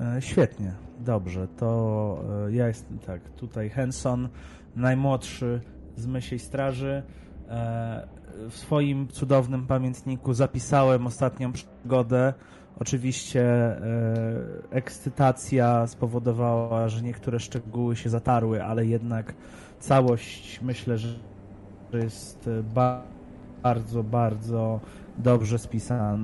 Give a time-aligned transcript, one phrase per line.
[0.00, 1.48] E, świetnie, dobrze.
[1.48, 4.28] To e, ja jestem tak, tutaj Henson,
[4.76, 5.60] najmłodszy
[5.96, 7.02] z Mysiej Straży.
[7.48, 8.08] E,
[8.50, 12.34] w swoim cudownym pamiętniku zapisałem ostatnią przygodę.
[12.80, 13.46] Oczywiście
[14.70, 19.34] ekscytacja spowodowała, że niektóre szczegóły się zatarły, ale jednak
[19.78, 21.08] całość myślę, że
[21.92, 22.50] jest
[23.62, 24.80] bardzo, bardzo
[25.18, 26.18] dobrze spisana.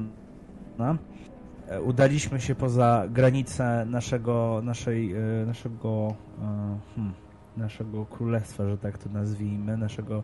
[1.69, 7.15] E, udaliśmy się poza granice naszego, naszej, e, naszego, e, hmm,
[7.57, 10.23] naszego królestwa, że tak to nazwijmy, naszego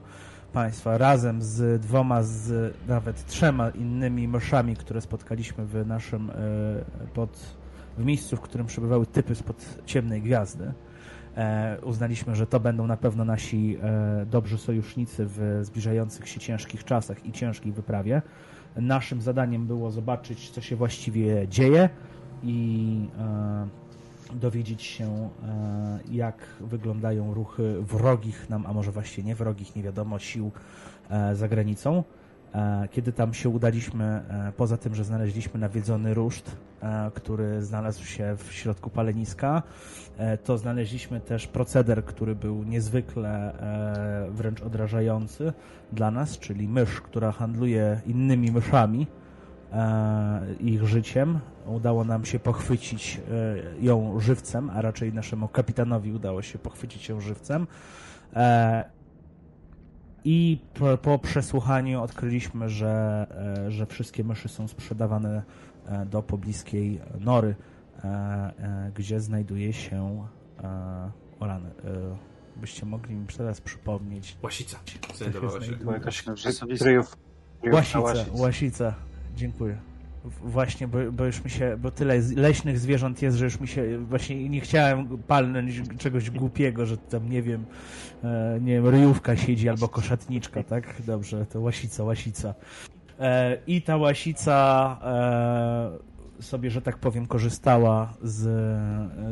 [0.52, 6.30] państwa, razem z dwoma, z nawet trzema innymi myszami, które spotkaliśmy w naszym,
[7.14, 7.56] pod,
[7.98, 10.72] w miejscu, w którym przebywały typy spod ciemnej gwiazdy.
[11.82, 13.78] uznaliśmy, że to będą na pewno nasi
[14.26, 18.22] dobrzy sojusznicy w zbliżających się ciężkich czasach i ciężkiej wyprawie.
[18.76, 21.88] Naszym zadaniem było zobaczyć, co się właściwie dzieje
[22.42, 23.68] i e,
[24.34, 30.18] dowiedzieć się, e, jak wyglądają ruchy wrogich nam, a może właściwie nie wrogich, nie wiadomo,
[30.18, 30.50] sił
[31.10, 32.04] e, za granicą.
[32.54, 38.04] E, kiedy tam się udaliśmy, e, poza tym, że znaleźliśmy nawiedzony ruszt, e, który znalazł
[38.04, 39.62] się w środku paleniska,
[40.44, 43.52] to znaleźliśmy też proceder, który był niezwykle
[44.30, 45.52] wręcz odrażający
[45.92, 49.06] dla nas, czyli mysz, która handluje innymi myszami,
[50.60, 51.38] ich życiem.
[51.66, 53.20] Udało nam się pochwycić
[53.80, 57.66] ją żywcem, a raczej naszemu kapitanowi udało się pochwycić ją żywcem.
[60.24, 63.26] I po, po, przesłuchaniu odkryliśmy, że,
[63.66, 65.42] e, że wszystkie myszy są sprzedawane
[65.86, 67.54] e, do pobliskiej nory,
[68.04, 70.26] e, gdzie znajduje się
[71.40, 71.70] Orany.
[72.56, 74.36] Byście mogli mi teraz przypomnieć.
[74.42, 74.78] Łasica.
[75.14, 75.72] Znajdowała się.
[75.92, 76.22] Jakaś
[77.72, 78.94] Łasica, łasica.
[79.36, 79.89] Dziękuję.
[80.24, 83.98] Właśnie, bo, bo, już mi się, bo tyle leśnych zwierząt jest, że już mi się
[83.98, 87.64] właśnie nie chciałem palnąć czegoś głupiego, że tam nie wiem,
[88.24, 91.02] e, nie wiem, ryjówka siedzi albo koszatniczka, tak?
[91.06, 92.54] Dobrze, to łasica, łasica.
[93.20, 94.96] E, I ta łasica
[96.38, 98.38] e, sobie, że tak powiem, korzystała z,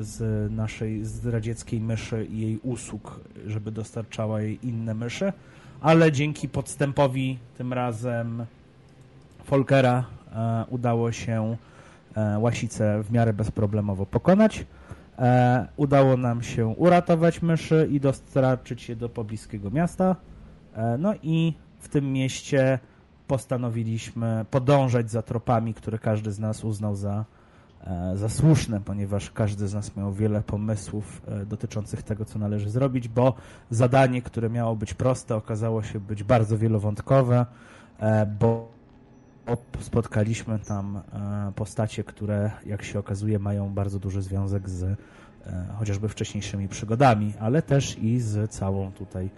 [0.00, 5.32] z naszej zdradzieckiej myszy i jej usług, żeby dostarczała jej inne myszy,
[5.81, 8.47] ale dzięki podstępowi tym razem
[9.44, 10.18] Folkera
[10.69, 11.56] udało się
[12.16, 14.66] e, łasicę w miarę bezproblemowo pokonać.
[15.19, 20.17] E, udało nam się uratować myszy i dostarczyć je do pobliskiego miasta.
[20.99, 22.78] No i w tym mieście
[23.27, 27.25] postanowiliśmy podążać za tropami, które każdy z nas uznał za,
[28.15, 33.34] za słuszne, ponieważ każdy z nas miał wiele pomysłów dotyczących tego, co należy zrobić, bo
[33.71, 37.47] zadanie, które miało być proste, okazało się być bardzo wielowątkowe,
[38.41, 38.78] bo
[39.81, 44.97] spotkaliśmy tam e, postacie, które, jak się okazuje, mają bardzo duży związek z e,
[45.78, 49.31] chociażby wcześniejszymi przygodami, ale też i z całą tutaj,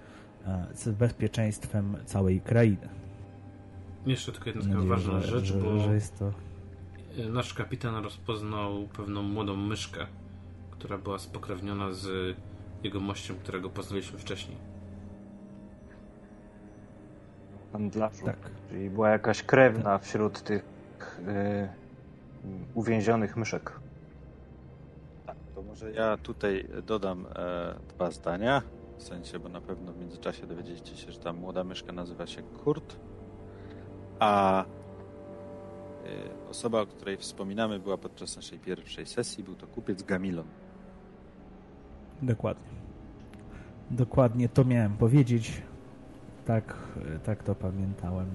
[0.46, 2.88] e, z bezpieczeństwem całej krainy.
[4.06, 6.32] Jeszcze tylko jedna taka ważna rzecz, że, bo że jest to...
[7.28, 10.06] nasz kapitan rozpoznał pewną młodą myszkę,
[10.70, 12.36] która była spokrewniona z
[12.82, 14.79] jego mościem, którego poznaliśmy wcześniej
[17.72, 18.36] Tak.
[18.68, 20.62] Czyli była jakaś krewna wśród tych
[21.28, 21.68] y,
[22.74, 23.72] uwięzionych myszek.
[25.26, 28.62] Tak, to może ja tutaj dodam e, dwa zdania.
[28.98, 32.42] W sensie, bo na pewno w międzyczasie dowiedzieliście się, że ta młoda myszka nazywa się
[32.42, 32.96] Kurt,
[34.18, 34.66] a y,
[36.50, 39.44] osoba, o której wspominamy, była podczas naszej pierwszej sesji.
[39.44, 40.46] Był to kupiec Gamilon.
[42.22, 42.70] Dokładnie.
[43.90, 45.62] Dokładnie to miałem powiedzieć
[46.46, 46.74] tak,
[47.24, 48.28] tak to pamiętałem.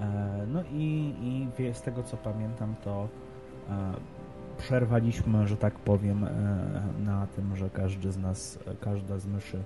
[0.00, 3.08] E, no i, i z tego co pamiętam, to
[3.70, 3.92] e,
[4.58, 6.30] przerwaliśmy, że tak powiem, e,
[7.04, 9.62] na tym, że każdy z nas, każda z myszy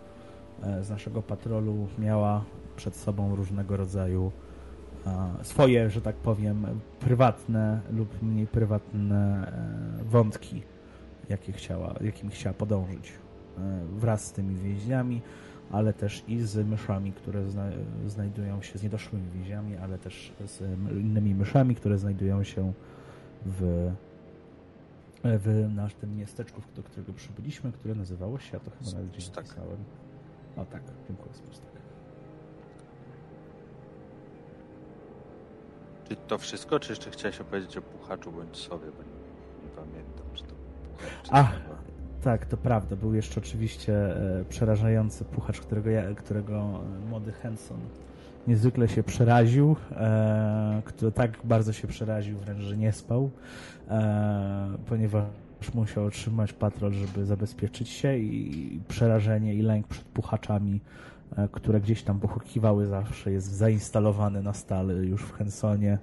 [0.83, 2.45] z naszego patrolu miała
[2.77, 4.33] przed sobą różnego rodzaju
[5.43, 6.67] swoje, że tak powiem,
[7.01, 9.53] prywatne lub mniej prywatne
[10.03, 10.63] wątki,
[11.29, 13.13] jakie chciała, jakim chciała podążyć
[13.97, 15.23] wraz z tymi więźniami
[15.71, 17.65] ale też i z myszami, które zna
[18.07, 20.61] znajdują się, z niedoszłymi więziami, ale też z
[20.93, 22.73] innymi myszami, które znajdują się
[23.47, 23.91] w,
[25.25, 29.85] w naszym miasteczku, do którego przybyliśmy, które nazywało się, ja to chyba nawet gdzieś napisałem.
[30.57, 31.71] O tak, dziękuję, Spustak.
[36.09, 40.27] Czy to wszystko, czy jeszcze chciałeś opowiedzieć o puchaczu bądź sobie, bo nie, nie pamiętam,
[40.35, 41.70] czy to puchacz, Ach,
[42.21, 42.97] tak, to prawda.
[42.97, 46.81] Był jeszcze oczywiście e, przerażający puchacz, którego, ja, którego
[47.11, 47.81] młody Henson
[48.49, 53.31] niezwykle się przeraził, e, który tak bardzo się przeraził wręcz, że nie spał,
[53.89, 55.25] e, ponieważ
[55.75, 60.81] musiał otrzymać patrol, żeby zabezpieczyć się i przerażenie i lęk przed puchaczami,
[61.37, 65.99] e, które gdzieś tam pochukiwały zawsze, jest zainstalowany na stale już w Hensonie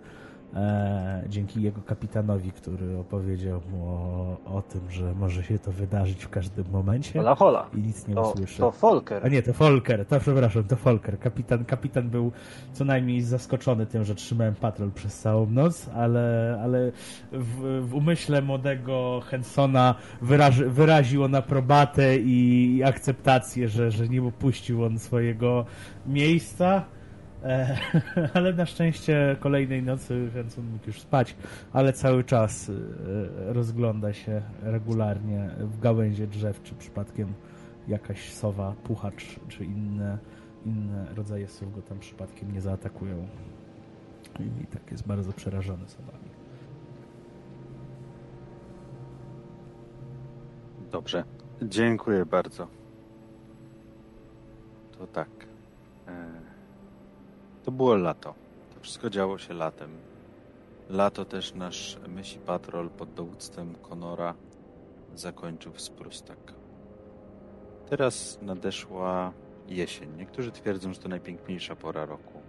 [0.56, 6.26] e, dzięki jego kapitanowi, który opowiedział mu o, o, tym, że może się to wydarzyć
[6.26, 7.20] w każdym momencie.
[7.20, 7.70] Hola, hola.
[7.76, 8.58] I nic nie to, usłyszy.
[8.58, 9.26] To Folker.
[9.26, 11.20] A nie, to Folker, to przepraszam, to Folker.
[11.20, 12.32] Kapitan, kapitan był
[12.74, 16.92] co najmniej zaskoczony tym, że trzymałem patrol przez całą noc, ale, ale
[17.32, 24.24] w, w umyśle młodego Hensona wyraży, wyraził on aprobatę i, i akceptację, że, że nie
[24.24, 25.66] opuścił on swojego
[26.08, 26.86] miejsca
[27.48, 27.78] E,
[28.34, 31.36] ale na szczęście kolejnej nocy Hanson mógł już spać,
[31.74, 32.74] ale cały czas e,
[33.54, 37.34] rozgląda się regularnie w gałęzie drzew, czy przypadkiem
[37.88, 40.18] jakaś sowa, puchacz, czy inne,
[40.66, 43.28] inne rodzaje sów go tam przypadkiem nie zaatakują.
[44.40, 46.30] I tak jest bardzo przerażony sobami.
[50.92, 51.24] Dobrze.
[51.62, 52.68] Dziękuję bardzo.
[54.98, 55.37] To tak.
[57.68, 58.34] To było lato.
[58.74, 59.90] To wszystko działo się latem.
[60.90, 64.34] Lato też nasz myśli patrol pod dowództwem Konora
[65.16, 66.38] zakończył w Sprustak.
[67.90, 69.34] Teraz nadeszła
[69.68, 70.10] jesień.
[70.18, 72.40] Niektórzy twierdzą, że to najpiękniejsza pora roku.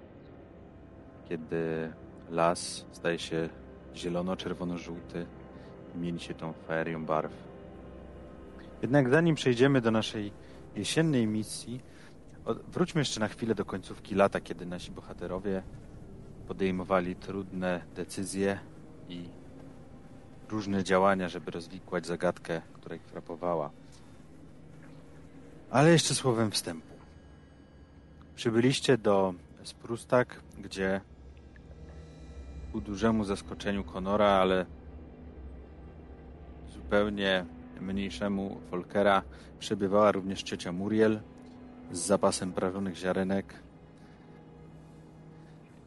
[1.28, 1.92] Kiedy
[2.30, 3.48] las staje się
[3.94, 5.26] zielono-czerwono-żółty
[5.94, 7.32] i mieni się tą ferią barw.
[8.82, 10.32] Jednak zanim przejdziemy do naszej
[10.76, 11.80] jesiennej misji,
[12.48, 15.62] Wróćmy jeszcze na chwilę do końcówki lata, kiedy nasi bohaterowie
[16.46, 18.58] podejmowali trudne decyzje
[19.08, 19.28] i
[20.48, 23.70] różne działania, żeby rozwikłać zagadkę, która ich frapowała.
[25.70, 26.94] Ale jeszcze słowem wstępu.
[28.36, 31.00] Przybyliście do Sprustak, gdzie
[32.72, 34.66] ku dużemu zaskoczeniu Konora, ale
[36.72, 37.44] zupełnie
[37.80, 39.22] mniejszemu Volkera
[39.58, 41.20] przebywała również ciocia Muriel,
[41.92, 43.54] z zapasem prawionych ziarenek.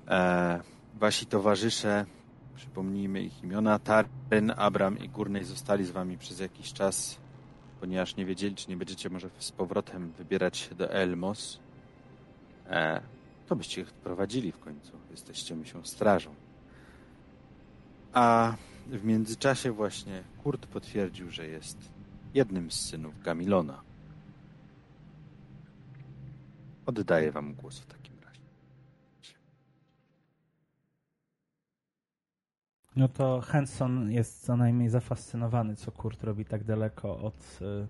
[0.08, 0.60] E,
[0.96, 2.06] wasi towarzysze,
[2.56, 7.18] przypomnijmy ich imiona, Taren, Abram i Górnej zostali z wami przez jakiś czas,
[7.80, 11.60] ponieważ nie wiedzieli, czy nie będziecie może z powrotem wybierać się do Elmos.
[12.70, 13.02] E,
[13.48, 14.92] to byście ich prowadzili w końcu.
[15.12, 16.36] Jesteście myślą strażą.
[18.14, 18.56] A
[18.88, 21.78] w międzyczasie właśnie Kurt potwierdził, że jest
[22.34, 23.91] jednym z synów Gamilona.
[26.92, 28.42] Oddaję wam głos w takim razie.
[32.96, 37.88] No to Henson jest co najmniej zafascynowany, co Kurt robi tak daleko od y,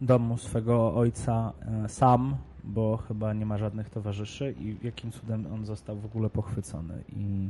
[0.00, 1.52] domu swego ojca
[1.84, 6.30] y, sam, bo chyba nie ma żadnych towarzyszy i jakim cudem on został w ogóle
[6.30, 7.48] pochwycony i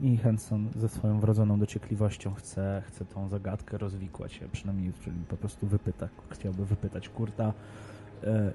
[0.00, 5.66] i Henson ze swoją wrodzoną dociekliwością chce, chce tą zagadkę rozwikłać, przynajmniej czyli po prostu
[5.66, 7.52] wypyta, chciałby wypytać Kurta,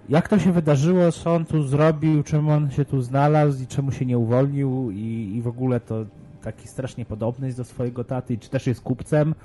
[0.10, 3.64] jak to się wydarzyło, co on tu zrobił, czemu on się tu znalazł?
[3.64, 4.92] I czemu się nie uwolnił?
[4.92, 6.06] I, i w ogóle to
[6.42, 9.36] taki strasznie podobny jest do swojego taty, czy też jest kupcem?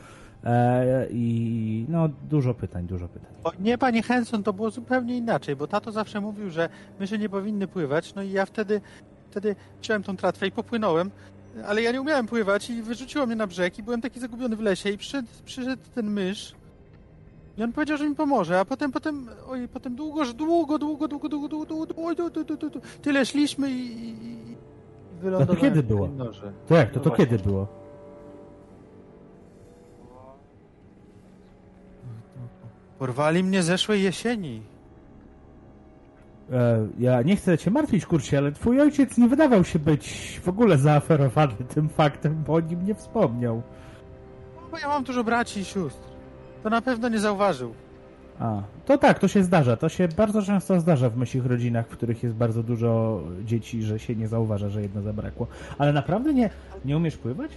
[0.44, 3.31] E, i no dużo pytań, dużo pytań.
[3.44, 6.69] O, nie, panie Henson, to było zupełnie inaczej, bo tato zawsze mówił, że
[7.00, 8.81] myszy nie powinny pływać, no i ja wtedy,
[9.31, 11.11] wtedy wziąłem tą tratwę i popłynąłem,
[11.66, 14.61] ale ja nie umiałem pływać i wyrzuciło mnie na brzeg i byłem taki zagubiony w
[14.61, 16.55] lesie i przyszedł, przyszedł ten mysz
[17.60, 21.28] i on powiedział, że mi pomoże, a potem, potem, oj, potem długo, długo, długo, długo,
[21.28, 24.56] długo, długo, długo, długo, długo, długo, tyle szliśmy i, i
[25.23, 25.49] wylądowałem.
[25.49, 26.08] No to kiedy było?
[26.68, 27.66] To jak, to, to kiedy było?
[32.99, 34.62] Porwali mnie zeszłej jesieni.
[36.52, 40.49] E, ja nie chcę cię martwić, kurczę, ale twój ojciec nie wydawał się być w
[40.49, 43.62] ogóle zaaferowany tym faktem, bo o nim nie wspomniał.
[44.70, 46.10] Bo ja mam dużo braci i sióstr.
[46.62, 47.75] To na pewno nie zauważył.
[48.40, 49.76] A, to tak, to się zdarza.
[49.76, 53.99] To się bardzo często zdarza w myślich rodzinach, w których jest bardzo dużo dzieci, że
[53.99, 55.47] się nie zauważa, że jedno zabrakło.
[55.79, 56.50] Ale naprawdę nie,
[56.85, 57.50] nie umiesz pływać?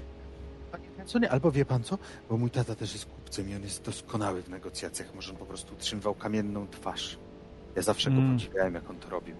[1.05, 1.97] Co nie, albo wie pan co?
[2.29, 5.15] Bo mój tata też jest kupcem i on jest doskonały w negocjacjach.
[5.15, 7.17] Może on po prostu utrzymywał kamienną twarz.
[7.75, 8.33] Ja zawsze go mm.
[8.33, 9.35] podziwiałem, jak on to robił.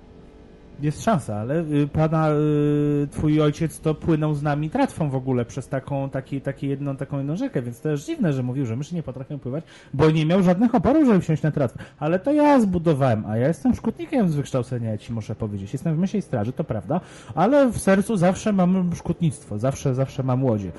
[0.82, 5.46] Jest szansa, ale y, pana, y, twój ojciec to płynął z nami tratwą w ogóle
[5.46, 8.76] przez taką, taki, taki jedną, taką jedną rzekę, więc to jest dziwne, że mówił, że
[8.76, 9.64] myszy nie potrafią pływać,
[9.94, 11.84] bo nie miał żadnych oporów, żeby wsiąść na tratwę.
[12.00, 15.74] Ale to ja zbudowałem, a ja jestem szkutnikiem z wykształcenia, ja ci muszę powiedzieć.
[15.74, 17.02] Jestem w myśli straży, to prawda,
[17.36, 20.72] ale w sercu zawsze mam szkutnictwo, zawsze, zawsze mam łodzie.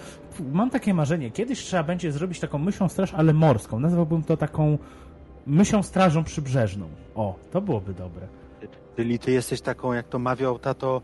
[0.53, 3.81] Mam takie marzenie, kiedyś trzeba będzie zrobić taką myślą straż, ale morską.
[3.81, 4.79] Nazwałbym to taką
[5.47, 6.87] myślą strażą przybrzeżną.
[7.15, 8.27] O, to byłoby dobre.
[8.97, 11.03] Czyli ty jesteś taką, jak to mawiał tato,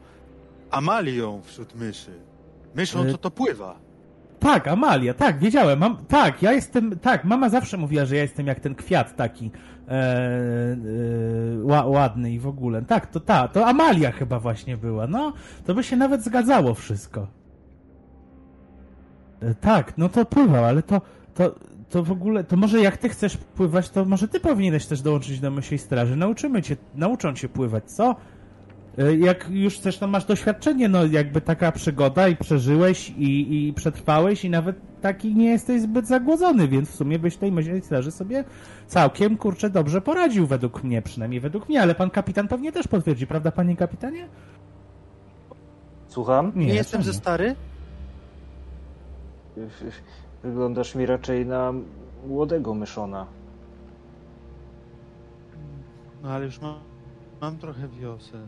[0.71, 2.11] Amalią wśród myszy.
[2.75, 3.77] Myszą, co y, to pływa.
[4.41, 5.79] Tak, Amalia, tak, wiedziałem.
[5.79, 9.51] Mam, tak, ja jestem, tak, mama zawsze mówiła, że ja jestem jak ten kwiat taki
[9.89, 12.83] e, e, ładny i w ogóle.
[12.83, 15.07] Tak, to ta, to Amalia chyba właśnie była.
[15.07, 15.33] No,
[15.67, 17.27] to by się nawet zgadzało wszystko.
[19.41, 21.01] E, tak, no to pływał, ale to,
[21.35, 21.55] to,
[21.91, 25.41] to w ogóle, to może jak ty chcesz pływać, to może ty powinieneś też dołączyć
[25.41, 26.17] do myśli straży.
[26.17, 28.17] Nauczymy cię, nauczą cię pływać, co?
[28.99, 33.73] E, jak już też no, masz doświadczenie, no jakby taka przygoda i przeżyłeś i, i
[33.73, 38.11] przetrwałeś i nawet taki nie jesteś zbyt zagłodzony, więc w sumie byś tej myśli straży
[38.11, 38.45] sobie
[38.87, 43.27] całkiem, kurczę, dobrze poradził według mnie, przynajmniej według mnie, ale pan kapitan pewnie też potwierdzi,
[43.27, 44.29] prawda panie kapitanie?
[46.09, 46.53] Słucham?
[46.57, 47.55] Nie, nie jestem ze stary?
[50.43, 51.73] Wyglądasz mi raczej na
[52.27, 53.27] młodego myszona.
[56.23, 56.75] No ale już mam,
[57.41, 58.47] mam trochę wiosen.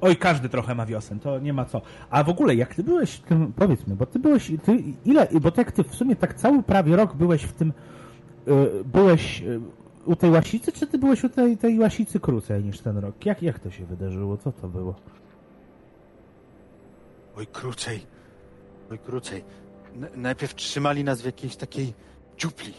[0.00, 1.82] Oj, każdy trochę ma wiosen, to nie ma co.
[2.10, 5.28] A w ogóle, jak ty byłeś w tym, powiedz mi, bo ty byłeś, ty, ile,
[5.40, 7.72] bo tak ty w sumie tak cały prawie rok byłeś w tym,
[8.48, 9.60] y, byłeś y,
[10.06, 13.26] u tej łasicy, czy ty byłeś u tej, tej łasicy krócej niż ten rok?
[13.26, 14.36] Jak, jak to się wydarzyło?
[14.36, 14.94] Co to było?
[17.36, 18.06] Oj, krócej.
[18.90, 19.44] Oj, krócej.
[20.16, 21.94] Najpierw trzymali nas w jakiejś takiej
[22.38, 22.74] dziupli.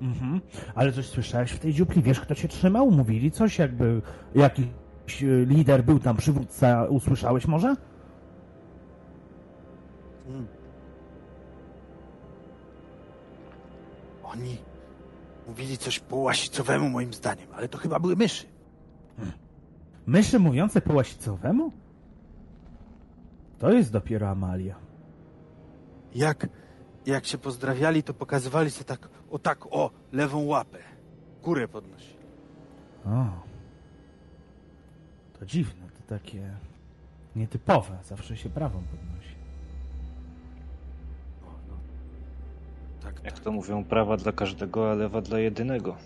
[0.00, 0.40] Mhm.
[0.74, 2.02] Ale coś słyszałeś w tej dziupli?
[2.02, 2.90] Wiesz, kto się trzymał?
[2.90, 4.02] Mówili coś, jakby
[4.34, 4.66] jakiś
[5.22, 7.76] E, lider był tam, przywódca, usłyszałeś może?
[10.26, 10.46] Hmm.
[14.24, 14.56] Oni
[15.48, 18.46] mówili coś po łasicowemu moim zdaniem, ale to chyba były myszy.
[19.16, 19.34] Hmm.
[20.06, 21.72] Myszy mówiące po łasicowemu?
[23.58, 24.79] To jest dopiero Amalia.
[26.14, 26.48] Jak,
[27.06, 30.78] jak się pozdrawiali, to pokazywali sobie tak, o tak, o, lewą łapę.
[31.42, 32.16] Górę podnosi.
[33.06, 33.26] O.
[35.38, 36.56] To dziwne, to takie
[37.36, 37.98] nietypowe.
[38.04, 39.34] Zawsze się prawą podnosi.
[41.42, 41.74] No, no.
[43.02, 43.44] Tak, Jak tak.
[43.44, 45.96] to mówią, prawa dla każdego, a lewa dla jedynego.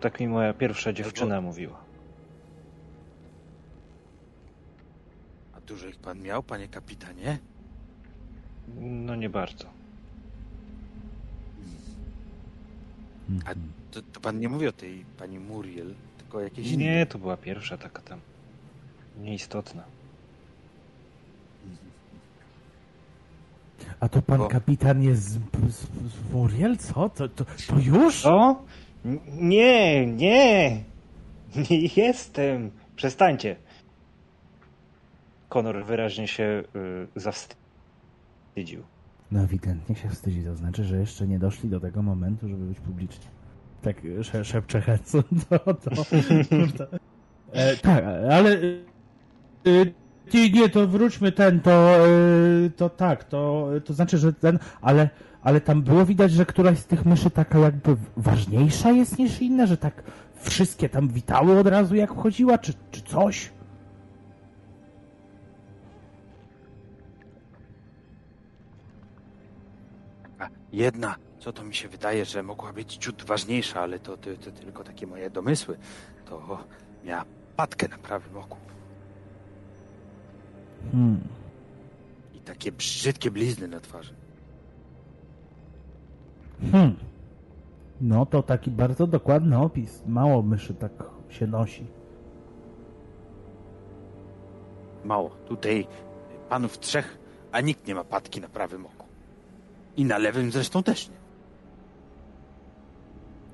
[0.00, 1.89] Tak mi moja pierwsza dziewczyna mówiła.
[5.70, 7.38] Dużo ich pan miał, panie kapitanie?
[8.80, 9.64] No nie bardzo.
[13.44, 13.54] A
[13.90, 16.84] to, to pan nie mówi o tej pani Muriel, tylko jakieś inne.
[16.84, 18.20] Nie, to była pierwsza taka tam
[19.18, 19.82] nieistotna.
[24.00, 24.48] A to pan Bo...
[24.48, 25.80] kapitan jest z, z,
[26.12, 26.76] z Muriel?
[26.76, 27.08] Co?
[27.08, 28.26] To, to, to już?
[28.26, 28.62] O?
[29.26, 30.84] Nie, nie!
[31.70, 32.70] Nie jestem!
[32.96, 33.56] Przestańcie.
[35.50, 38.82] Konor wyraźnie się y, zawstydził.
[39.30, 40.44] No ewidentnie się wstydzi.
[40.44, 43.26] To znaczy, że jeszcze nie doszli do tego momentu, żeby być publicznie
[43.82, 43.96] tak
[44.42, 46.86] szepcze Hetsu, to, to, to
[47.52, 48.58] e, tak, ale
[50.34, 51.98] e, nie, to wróćmy ten, to,
[52.76, 55.08] to tak, to, to znaczy, że ten, ale,
[55.42, 59.66] ale tam było widać, że któraś z tych myszy taka jakby ważniejsza jest niż inne,
[59.66, 60.02] że tak
[60.34, 63.50] wszystkie tam witały od razu jak wchodziła, czy, czy coś?
[70.72, 74.50] Jedna co to mi się wydaje, że mogła być ciut ważniejsza, ale to, to, to
[74.50, 75.76] tylko takie moje domysły.
[76.24, 76.58] To
[77.04, 77.24] miała
[77.56, 78.56] patkę na prawym oku.
[80.92, 81.20] Hmm.
[82.34, 84.14] I takie brzydkie blizny na twarzy.
[86.72, 86.96] Hmm.
[88.00, 90.02] No to taki bardzo dokładny opis.
[90.06, 90.92] Mało myszy tak
[91.28, 91.86] się nosi.
[95.04, 95.30] Mało.
[95.30, 95.86] Tutaj
[96.48, 97.18] panów trzech,
[97.52, 98.99] a nikt nie ma patki na prawym oku.
[99.96, 101.20] I na lewym zresztą też nie.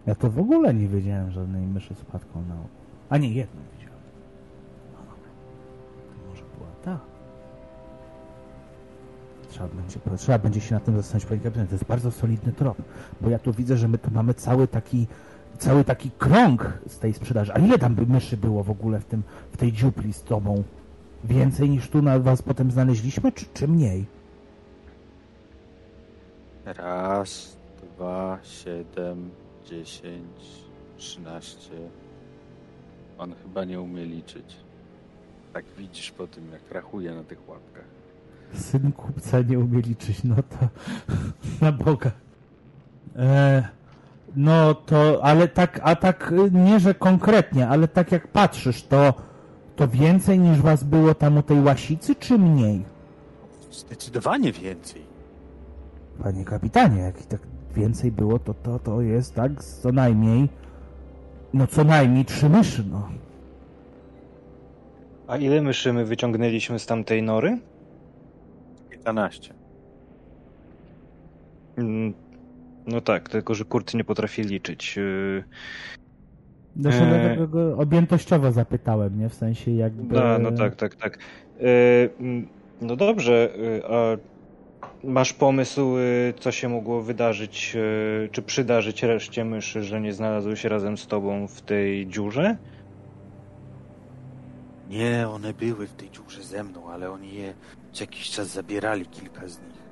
[0.06, 2.68] Ja to w ogóle nie wiedziałem żadnej myszy z płatką na oku.
[3.08, 4.00] A nie, jedną widziałem.
[4.92, 7.00] No, to może była ta.
[9.48, 11.66] Trzeba będzie, trzeba będzie się na tym zastanowić, panie kapitanie.
[11.66, 12.78] To jest bardzo solidny trop,
[13.20, 15.06] bo ja tu widzę, że my tu mamy cały taki
[15.58, 17.52] cały taki krąg z tej sprzedaży.
[17.54, 20.62] A ile tam by myszy było w ogóle w, tym, w tej dziupli z tobą?
[21.24, 24.06] Więcej niż tu na was potem znaleźliśmy, czy, czy mniej?
[26.66, 29.30] Raz, dwa, siedem,
[29.64, 30.24] 10,
[30.96, 31.70] 13.
[33.18, 34.56] On chyba nie umie liczyć.
[35.52, 37.84] Tak widzisz po tym, jak rachuje na tych łapkach.
[38.54, 40.68] Syn kupca nie umie liczyć, no to
[41.64, 42.10] na Boga.
[43.16, 43.68] E,
[44.36, 49.14] no to, ale tak, a tak nie, że konkretnie, ale tak jak patrzysz, to,
[49.76, 52.84] to więcej niż was było tam u tej łasicy, czy mniej?
[53.72, 55.05] Zdecydowanie więcej.
[56.22, 57.40] Panie kapitanie, jak tak
[57.74, 60.48] więcej było, to, to, to jest tak co najmniej,
[61.54, 63.08] no co najmniej trzy myszy, no.
[65.26, 67.58] A ile myszy my wyciągnęliśmy z tamtej nory?
[68.90, 69.54] Kilkanaście.
[71.76, 72.14] Mm,
[72.86, 74.96] no tak, tylko że Kurt nie potrafi liczyć.
[74.96, 75.44] Yy,
[76.80, 77.48] Zresztą eee...
[77.48, 79.28] go objętościowo zapytałem, nie?
[79.28, 80.14] W sensie jakby...
[80.14, 81.18] No, no tak, tak, tak.
[81.60, 82.46] Yy,
[82.80, 84.16] no dobrze, yy, a
[85.06, 90.56] masz pomysł, yy, co się mogło wydarzyć, yy, czy przydarzyć reszcie myszy, że nie znalazły
[90.56, 92.56] się razem z tobą w tej dziurze?
[94.88, 97.54] Nie, one były w tej dziurze ze mną, ale oni je
[97.92, 99.86] co jakiś czas zabierali, kilka z nich.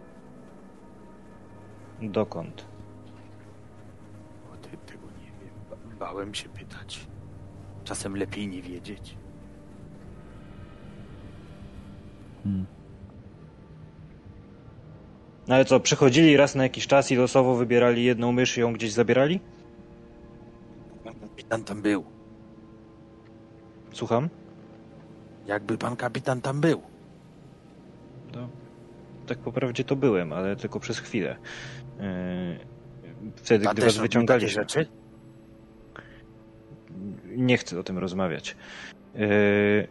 [2.12, 2.66] Dokąd?
[4.52, 5.98] O, te, tego nie wiem.
[5.98, 7.06] Bałem się pytać.
[7.84, 9.16] Czasem lepiej nie wiedzieć.
[12.44, 12.66] Hmm.
[15.48, 18.72] No ale co, przychodzili raz na jakiś czas i losowo wybierali jedną mysz i ją
[18.72, 19.40] gdzieś zabierali?
[21.20, 22.04] Kapitan tam był.
[23.92, 24.28] Słucham?
[25.46, 26.82] Jakby pan kapitan tam był.
[28.34, 28.48] No,
[29.26, 31.36] tak po prawdzie to byłem, ale tylko przez chwilę.
[31.98, 32.58] Yy,
[33.36, 34.48] wtedy, pan gdy was wyciągali.
[34.48, 34.86] rzeczy?
[37.36, 38.56] Nie chcę o tym rozmawiać.
[39.14, 39.88] Yy,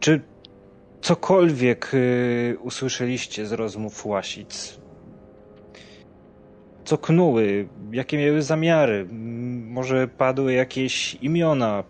[0.00, 0.20] czy
[1.02, 4.80] cokolwiek yy, usłyszeliście z rozmów Łasic?
[6.84, 7.68] Co knuły?
[7.92, 9.08] Jakie miały zamiary?
[9.66, 11.84] Może padły jakieś imiona?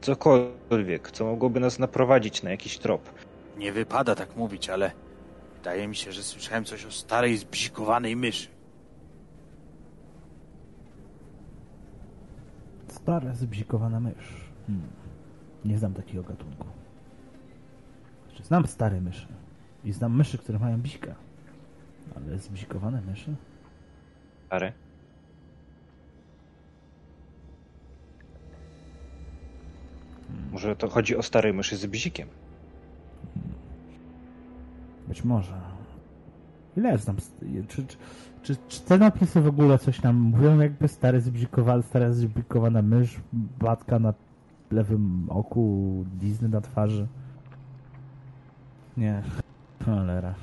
[0.00, 3.10] Cokolwiek, co mogłoby nas naprowadzić na jakiś trop.
[3.58, 4.90] Nie wypada tak mówić, ale
[5.56, 8.48] wydaje mi się, że słyszałem coś o starej, zbzikowanej myszy.
[12.88, 14.50] Stara, zbzikowana mysz.
[14.66, 14.88] Hmm.
[15.64, 16.66] Nie znam takiego gatunku.
[18.36, 19.26] Znaczy, znam stare myszy.
[19.84, 21.14] I znam myszy, które mają bzika.
[22.16, 23.34] Ale zbzikowane myszy?
[24.46, 24.72] Stare?
[30.52, 32.28] Może to chodzi o starej myszy z bzikiem?
[35.08, 35.60] Być może.
[36.76, 37.16] Ile ja znam?
[37.68, 37.96] Czy, czy,
[38.42, 40.60] czy, czy te napisy w ogóle coś nam mówią?
[40.60, 44.14] Jakby stary zbzikowana, stara zbzikowana mysz, batka na
[44.70, 47.06] lewym oku, Disney na twarzy?
[48.96, 49.22] Nie.
[49.84, 50.34] Cholera.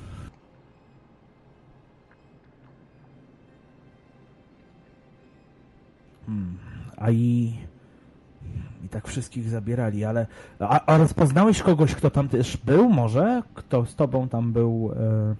[6.26, 6.58] Hmm.
[6.96, 7.54] A i
[8.84, 10.26] i tak wszystkich zabierali, ale...
[10.58, 13.42] A, a rozpoznałeś kogoś, kto tam też był może?
[13.54, 15.34] Kto z tobą tam był, e,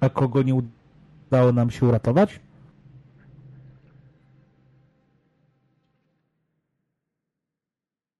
[0.00, 2.40] a kogo nie udało nam się uratować?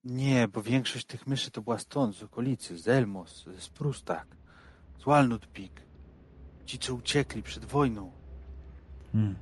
[0.04, 4.26] Nie, bo większość tych myszy to była stąd, z okolicy, z Elmos, z Prustak,
[4.98, 5.70] z Walnut Peak.
[6.66, 8.12] Ci, co uciekli przed wojną.
[9.12, 9.36] Hmm.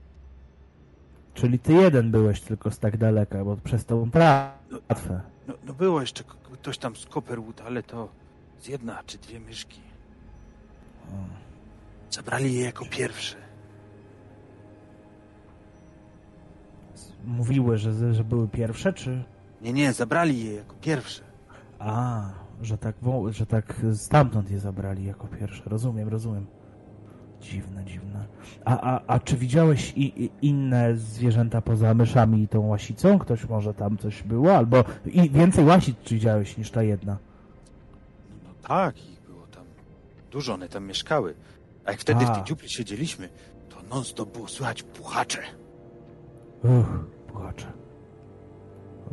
[1.34, 5.20] Czyli ty jeden byłeś tylko z tak daleka, bo przez tą tratwę.
[5.46, 8.08] No, no było jeszcze ktoś tam z Copperwood, ale to
[8.60, 9.80] z jedna czy dwie myszki.
[12.10, 13.36] Zabrali je jako pierwsze.
[17.24, 19.24] Mówiły, że, że były pierwsze, czy...
[19.62, 21.22] Nie, nie, zabrali je jako pierwsze.
[21.78, 22.22] A,
[22.62, 22.94] że tak,
[23.30, 25.62] że tak stamtąd je zabrali jako pierwsze.
[25.66, 26.46] Rozumiem, rozumiem.
[27.40, 28.26] Dziwne, dziwne.
[28.64, 33.18] A, a, a czy widziałeś i, i inne zwierzęta poza myszami i tą łasicą?
[33.18, 34.56] Ktoś może tam coś było?
[34.56, 37.18] Albo i więcej łasic czy widziałeś niż ta jedna?
[38.44, 39.64] No, tak, ich było tam
[40.30, 41.34] dużo, one tam mieszkały.
[41.84, 42.32] A jak wtedy a.
[42.32, 43.28] w tej dziupli siedzieliśmy,
[43.68, 45.42] to non-stop było słychać puchacze.
[46.64, 47.77] Uch, puchacze.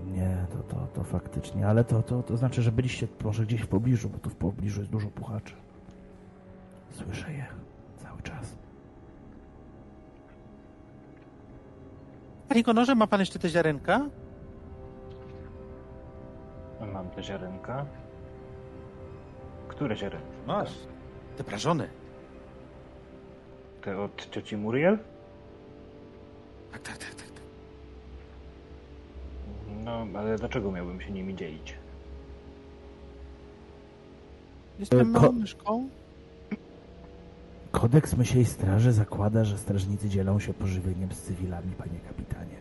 [0.05, 3.67] Nie, to, to, to faktycznie, ale to, to, to znaczy, że byliście może gdzieś w
[3.67, 5.53] pobliżu, bo tu w pobliżu jest dużo puchaczy.
[6.91, 7.45] Słyszę je
[8.25, 8.57] czas.
[12.49, 14.09] Panie Konorze, ma pan jeszcze te ziarenka?
[16.93, 17.85] Mam te ziarenka.
[19.67, 20.27] Które ziarenka?
[20.47, 20.71] Masz.
[21.37, 21.89] Te prażone.
[23.81, 24.97] Te od cioci Muriel?
[26.71, 27.24] Tak, tak, tak, tak.
[29.85, 31.75] No, ale dlaczego miałbym się nimi dzielić?
[34.79, 35.89] Jestem małą myszką.
[37.71, 42.55] Kodeks Mysiej Straży zakłada, że strażnicy dzielą się pożywieniem z cywilami, panie kapitanie.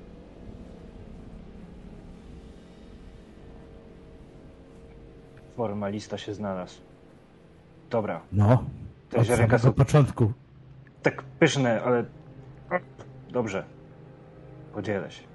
[5.56, 6.80] Formalista się znalazł.
[7.90, 8.20] Dobra.
[8.32, 8.64] No,
[9.10, 10.32] te od ziarenka są początku.
[11.02, 12.04] Tak pyszne, ale...
[13.30, 13.64] Dobrze.
[14.74, 15.33] Podzielę się.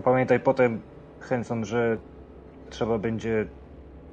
[0.00, 0.80] Tylko pamiętaj potem,
[1.20, 1.98] Henson, że
[2.70, 3.46] trzeba będzie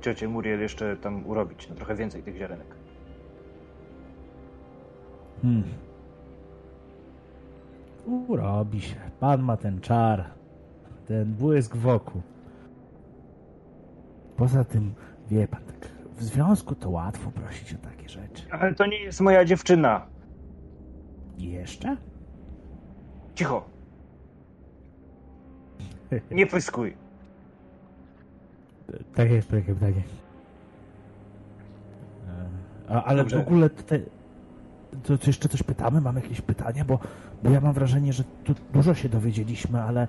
[0.01, 2.67] ciocie Muriel jeszcze tam urobić, no trochę więcej tych ziarenek.
[5.41, 5.63] Hmm.
[8.05, 8.95] Urobi się.
[9.19, 10.25] Pan ma ten czar,
[11.05, 12.21] ten błysk w oku.
[14.37, 14.93] Poza tym,
[15.29, 18.43] wie pan, tak w związku to łatwo prosić o takie rzeczy.
[18.51, 20.05] Ale to nie jest moja dziewczyna.
[21.37, 21.97] Jeszcze?
[23.35, 23.76] Cicho.
[26.31, 26.97] Nie pyskuj.
[29.15, 30.09] Tak jest, tak jest, tak jest.
[32.89, 33.37] E, A, ale Dobrze.
[33.37, 33.99] w ogóle te,
[35.03, 36.01] to, to jeszcze coś pytamy?
[36.01, 36.85] Mamy jakieś pytania?
[36.85, 36.99] Bo,
[37.43, 40.07] bo ja mam wrażenie, że tu dużo się dowiedzieliśmy, ale,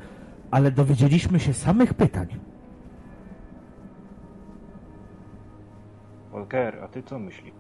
[0.51, 2.27] ale dowiedzieliśmy się samych pytań.
[6.31, 7.55] Volker, a ty co myślisz?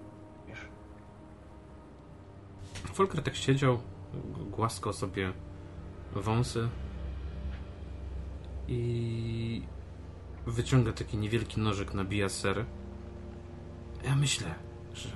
[2.96, 5.32] Volker tak siedział, g- głaskał sobie
[6.14, 6.68] wąsy
[8.68, 9.62] i
[10.46, 12.64] wyciąga taki niewielki nożyk, nabija ser.
[14.04, 14.54] Ja myślę,
[14.94, 15.08] że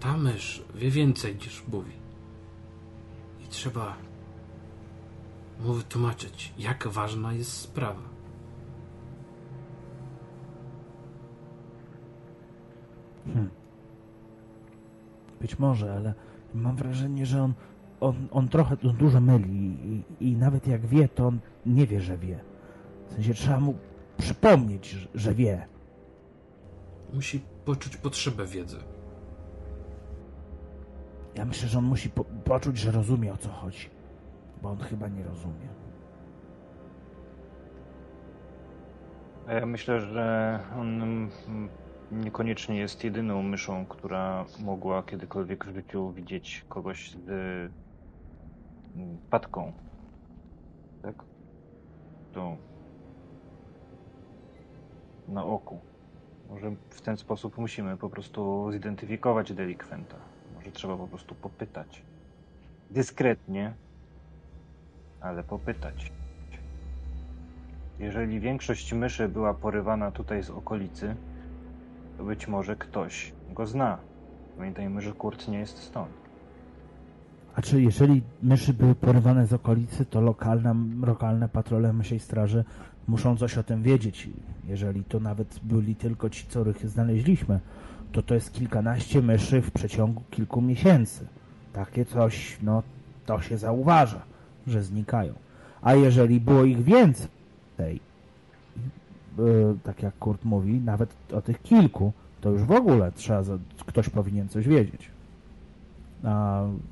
[0.00, 1.92] ta mysz wie więcej niż mówi.
[3.44, 3.96] I trzeba
[5.60, 8.02] mu wytłumaczyć, jak ważna jest sprawa.
[15.40, 16.14] Być może, ale
[16.54, 17.54] mam wrażenie, że on,
[18.00, 22.00] on, on trochę on dużo myli i, i nawet jak wie, to on nie wie,
[22.00, 22.40] że wie.
[23.08, 23.74] W sensie trzeba mu
[24.18, 25.66] przypomnieć, że, że wie.
[27.14, 28.76] Musi poczuć potrzebę wiedzy.
[31.34, 33.90] Ja myślę, że on musi po, poczuć, że rozumie o co chodzi.
[34.62, 35.68] Bo on chyba nie rozumie.
[39.46, 41.28] A Ja myślę, że on
[42.12, 47.28] niekoniecznie jest jedyną myszą, która mogła kiedykolwiek w życiu widzieć kogoś z
[48.96, 49.72] mm, patką.
[51.02, 51.24] Tak?
[52.36, 52.56] To
[55.28, 55.80] na oku.
[56.50, 60.16] Może w ten sposób musimy po prostu zidentyfikować delikwenta.
[60.54, 62.02] Może trzeba po prostu popytać.
[62.90, 63.74] Dyskretnie,
[65.20, 66.12] ale popytać.
[67.98, 71.16] Jeżeli większość myszy była porywana tutaj z okolicy,
[72.18, 73.98] to być może ktoś go zna.
[74.56, 76.25] Pamiętajmy, że Kurt nie jest stąd.
[77.56, 82.64] A czy jeżeli myszy były porywane z okolicy, to lokalna, lokalne patrole mysiej straży
[83.08, 84.28] muszą coś o tym wiedzieć.
[84.68, 87.60] Jeżeli to nawet byli tylko ci, których znaleźliśmy,
[88.12, 91.26] to to jest kilkanaście myszy w przeciągu kilku miesięcy.
[91.72, 92.82] Takie coś, no,
[93.26, 94.22] to się zauważa,
[94.66, 95.34] że znikają.
[95.82, 98.00] A jeżeli było ich więcej,
[99.38, 103.42] yy, tak jak Kurt mówi, nawet o tych kilku, to już w ogóle trzeba,
[103.86, 105.15] ktoś powinien coś wiedzieć.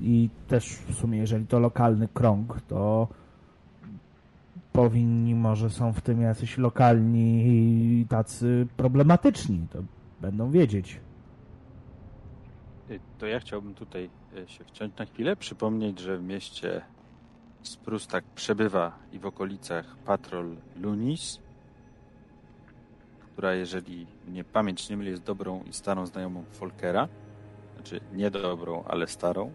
[0.01, 3.07] I też w sumie, jeżeli to lokalny krąg, to
[4.73, 9.79] powinni, może są w tym jacyś lokalni tacy problematyczni, to
[10.21, 10.99] będą wiedzieć.
[12.89, 16.81] Y, To ja chciałbym tutaj y, się wciąć na chwilę, przypomnieć, że w mieście
[17.63, 21.39] Sprustak przebywa i w okolicach patrol Lunis,
[23.33, 27.07] która, jeżeli mnie pamięć nie myli, jest dobrą i starą znajomą Folkera.
[27.85, 29.51] Znaczy nie dobrą, ale starą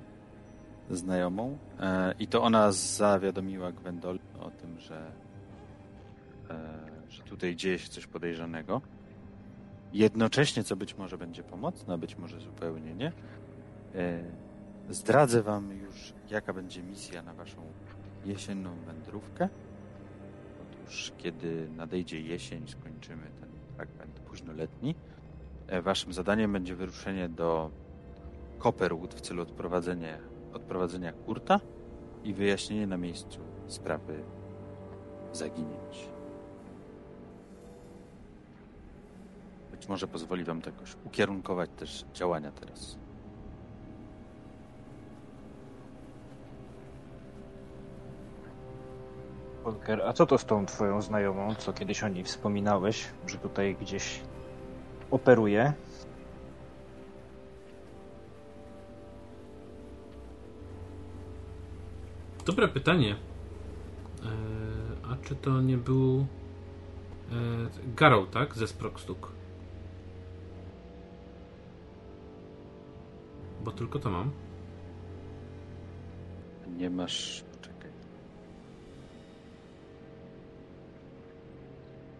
[0.91, 1.59] znajomą.
[1.81, 5.13] E, I to ona zawiadomiła Gwendolyn o tym, że,
[6.51, 8.81] e, że tutaj dzieje się coś podejrzanego.
[9.93, 13.13] Jednocześnie, co być może będzie pomocne, być może zupełnie nie,
[13.95, 14.23] e,
[14.91, 17.63] zdradzę Wam już, jaka będzie misja na Waszą
[18.25, 19.49] jesienną wędrówkę.
[20.63, 24.95] Otóż, kiedy nadejdzie jesień, skończymy ten fragment późnoletni,
[25.83, 27.71] Waszym zadaniem będzie wyruszenie do
[28.61, 30.19] Copperwood w celu odprowadzenia,
[30.53, 31.61] odprowadzenia Kurta
[32.25, 34.25] i wyjaśnienie na miejscu sprawy
[35.33, 36.09] zaginięć.
[39.71, 42.99] Być może pozwoli Wam to jakoś ukierunkować też działania teraz.
[49.65, 53.77] Volker, a co to z tą twoją znajomą, co kiedyś o niej wspominałeś, że tutaj
[53.81, 54.21] gdzieś
[55.11, 55.73] operuje?
[62.51, 63.17] Dobre pytanie.
[64.25, 64.27] E,
[65.11, 66.27] a czy to nie był
[67.31, 67.35] e,
[67.97, 68.55] Garrow, tak?
[68.57, 69.33] Ze Sprokstuk.
[73.65, 74.31] Bo tylko to mam.
[76.77, 77.45] Nie masz.
[77.61, 77.91] Czekaj.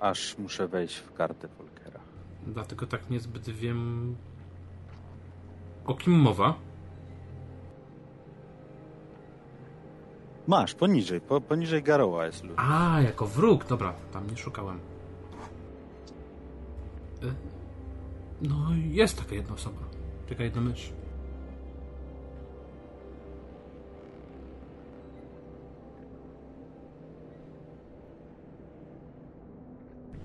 [0.01, 2.01] Aż muszę wejść w kartę Volkera.
[2.47, 4.17] Dlatego tak niezbyt wiem
[5.87, 6.70] o kim mowa.
[10.51, 11.21] Masz, poniżej.
[11.21, 12.55] Po, poniżej Garoła jest lud.
[12.57, 13.67] A, jako wróg.
[13.67, 14.79] Dobra, tam nie szukałem.
[17.23, 17.27] E,
[18.43, 18.57] No,
[18.91, 19.79] jest taka jedna osoba.
[20.29, 20.93] Taka jedna mysz.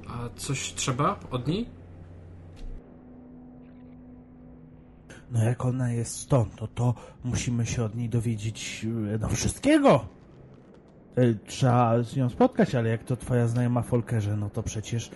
[0.08, 1.66] A coś trzeba od niej?
[5.32, 8.86] No jak ona jest stąd, no to musimy się od niej dowiedzieć
[9.16, 10.15] e, no wszystkiego.
[11.16, 15.12] E, Trzeba z nią spotkać, ale jak to twoja znajoma Folkerze, no to przecież e,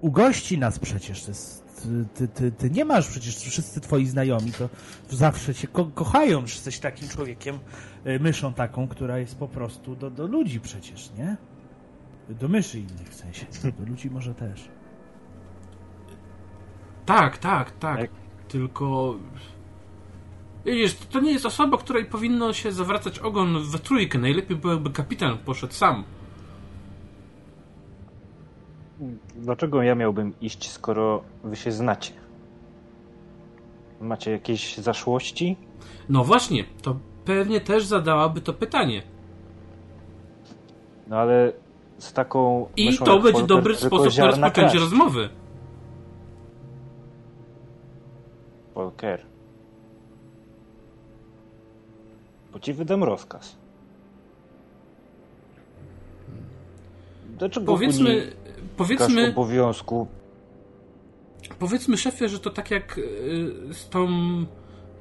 [0.00, 1.28] ugości nas przecież.
[1.28, 1.66] Jest,
[2.14, 4.68] ty, ty, ty nie masz przecież, wszyscy twoi znajomi to
[5.10, 7.58] zawsze cię ko kochają, że jesteś takim człowiekiem,
[8.04, 11.36] e, myszą taką, która jest po prostu do, do ludzi przecież, nie?
[12.28, 13.46] Do myszy innych w sensie.
[13.78, 14.68] Do ludzi może też.
[17.06, 17.98] Tak, tak, tak.
[18.00, 18.10] Jak-
[18.48, 19.14] Tylko.
[20.66, 24.18] Widzisz, to nie jest osoba, której powinno się zawracać ogon we trójkę.
[24.18, 26.04] Najlepiej byłoby kapitan poszedł sam.
[29.36, 32.12] Dlaczego ja miałbym iść, skoro wy się znacie?
[34.00, 35.56] Macie jakieś zaszłości?
[36.08, 39.02] No właśnie, to pewnie też zadałaby to pytanie.
[41.06, 41.52] No ale
[41.98, 42.68] z taką.
[42.76, 45.28] I to będzie dobry sposób na rozpoczęcie rozmowy.
[48.74, 49.35] Volker.
[52.56, 53.56] Bo ci wydam rozkaz.
[57.38, 58.32] Dlaczego Powiedzmy,
[58.76, 60.06] powiedzmy, obowiązku?
[61.58, 63.04] powiedzmy szefie, że to tak jak y,
[63.72, 64.08] z tą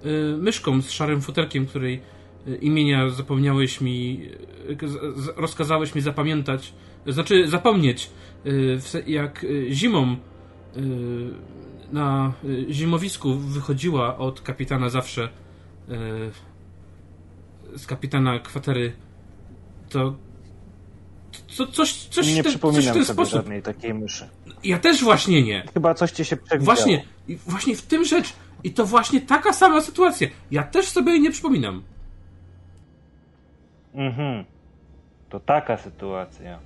[0.06, 2.02] y, myszką z szarym futerkiem, której
[2.48, 4.30] y, imienia zapomniałeś mi,
[5.36, 6.74] rozkazałeś mi zapamiętać,
[7.08, 8.10] znaczy zapomnieć,
[9.08, 10.15] jak zimą
[11.91, 12.34] na
[12.70, 15.30] zimowisku wychodziła od kapitana zawsze
[17.75, 18.93] z kapitana kwatery,
[19.89, 20.15] to
[21.47, 23.33] co, coś, coś, nie w ten, coś w przypominam ten sobie sposób.
[23.33, 24.29] żadnej takiej myszy.
[24.63, 25.63] Ja też właśnie nie.
[25.73, 26.65] Chyba coś ci się przewidziało.
[26.75, 27.03] Właśnie,
[27.47, 28.33] właśnie w tym rzecz.
[28.63, 30.27] I to właśnie taka sama sytuacja.
[30.51, 31.83] Ja też sobie jej nie przypominam.
[33.93, 34.45] Mhm.
[35.29, 36.59] To taka sytuacja.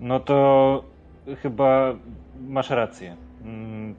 [0.00, 0.84] No to
[1.42, 1.94] chyba
[2.48, 3.16] masz rację.
[3.44, 3.94] Mm,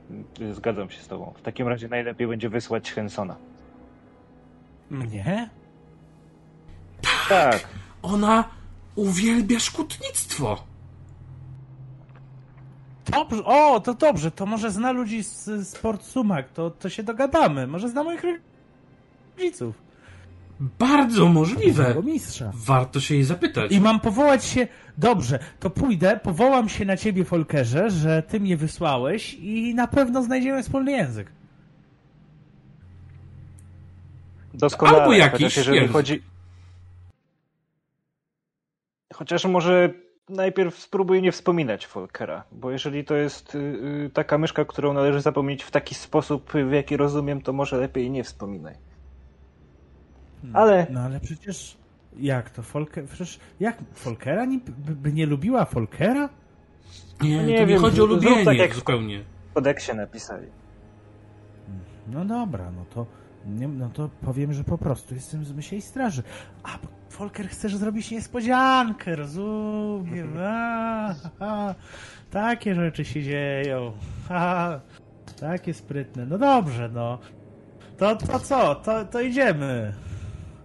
[0.51, 1.33] Zgadzam się z tobą.
[1.37, 3.35] W takim razie najlepiej będzie wysłać Hensona.
[4.93, 5.49] Mnie?
[7.29, 7.67] Tak.
[8.01, 8.43] Ona
[8.95, 10.63] uwielbia szkutnictwo.
[13.05, 17.03] Dobrze, o, to dobrze, to może zna ludzi z, z Port Sumac, to, to się
[17.03, 17.67] dogadamy.
[17.67, 18.21] Może zna moich
[19.37, 19.83] rodziców.
[20.79, 21.95] Bardzo możliwe.
[22.03, 22.51] Mistrza.
[22.55, 23.71] Warto się jej zapytać.
[23.71, 28.57] I mam powołać się, dobrze, to pójdę, powołam się na ciebie, Folkerze, że ty mnie
[28.57, 31.31] wysłałeś i na pewno znajdziemy wspólny język.
[34.53, 35.01] Doskonale.
[35.01, 36.21] Albo jakiś Chociaż jeżeli chodzi...
[39.13, 39.89] Chociaż może
[40.29, 45.21] najpierw spróbuj nie wspominać Folkera, bo jeżeli to jest y, y, taka myszka, którą należy
[45.21, 48.75] zapomnieć w taki sposób, w jaki rozumiem, to może lepiej nie wspominaj.
[50.53, 51.77] Ale No ale przecież,
[52.17, 56.29] jak to, Folker, przecież, jak, Folkera nie, by, by nie lubiła Folkera?
[57.21, 59.23] Nie, Nie to nie wiem, chodzi o zrób lubienie tak jak zupełnie.
[59.49, 60.47] w kodeksie napisali.
[62.07, 63.05] No dobra, no to,
[63.45, 66.23] nie, no to powiem, że po prostu jestem z myślej straży.
[66.63, 66.77] A,
[67.09, 70.33] Folker chcesz zrobić niespodziankę, rozumiem.
[70.43, 71.75] A, a,
[72.31, 73.93] takie rzeczy się dzieją.
[74.29, 74.79] A,
[75.39, 76.25] takie sprytne.
[76.25, 77.19] No dobrze, no.
[77.97, 78.75] To, to co?
[78.75, 79.93] To, to idziemy.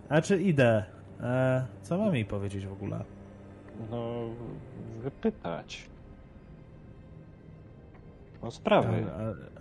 [0.08, 0.84] A czy idę?
[1.20, 3.04] E, co mam jej powiedzieć w ogóle?
[3.90, 4.04] No,
[5.02, 5.86] wypytać.
[8.42, 8.96] O sprawy.
[8.96, 9.57] E, e,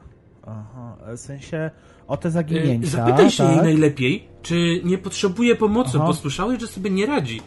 [0.47, 1.71] Aha, w sensie
[2.07, 2.87] o te E, zaginięcia.
[2.87, 3.63] Zapytaj się jej tak?
[3.63, 6.07] najlepiej, czy nie potrzebuje pomocy, Aha.
[6.07, 7.41] bo słyszałeś, że sobie nie radzi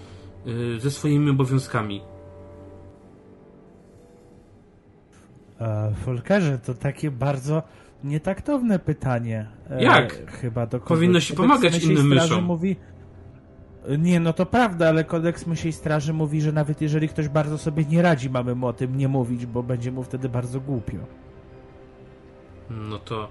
[0.76, 2.00] e, ze swoimi obowiązkami.
[5.60, 7.62] E, Folkerze, to takie bardzo
[8.04, 9.46] nietaktowne pytanie.
[9.70, 10.30] E, Jak?
[10.30, 10.80] Chyba do.
[10.80, 12.44] Powinno się Kodeks pomagać Mysiej innym myszom.
[12.44, 12.76] Mówi...
[13.98, 17.84] Nie, no to prawda, ale kodeks Mysiej Straży mówi, że nawet jeżeli ktoś bardzo sobie
[17.84, 20.98] nie radzi, mamy mu o tym nie mówić, bo będzie mu wtedy bardzo głupio.
[22.70, 23.28] No to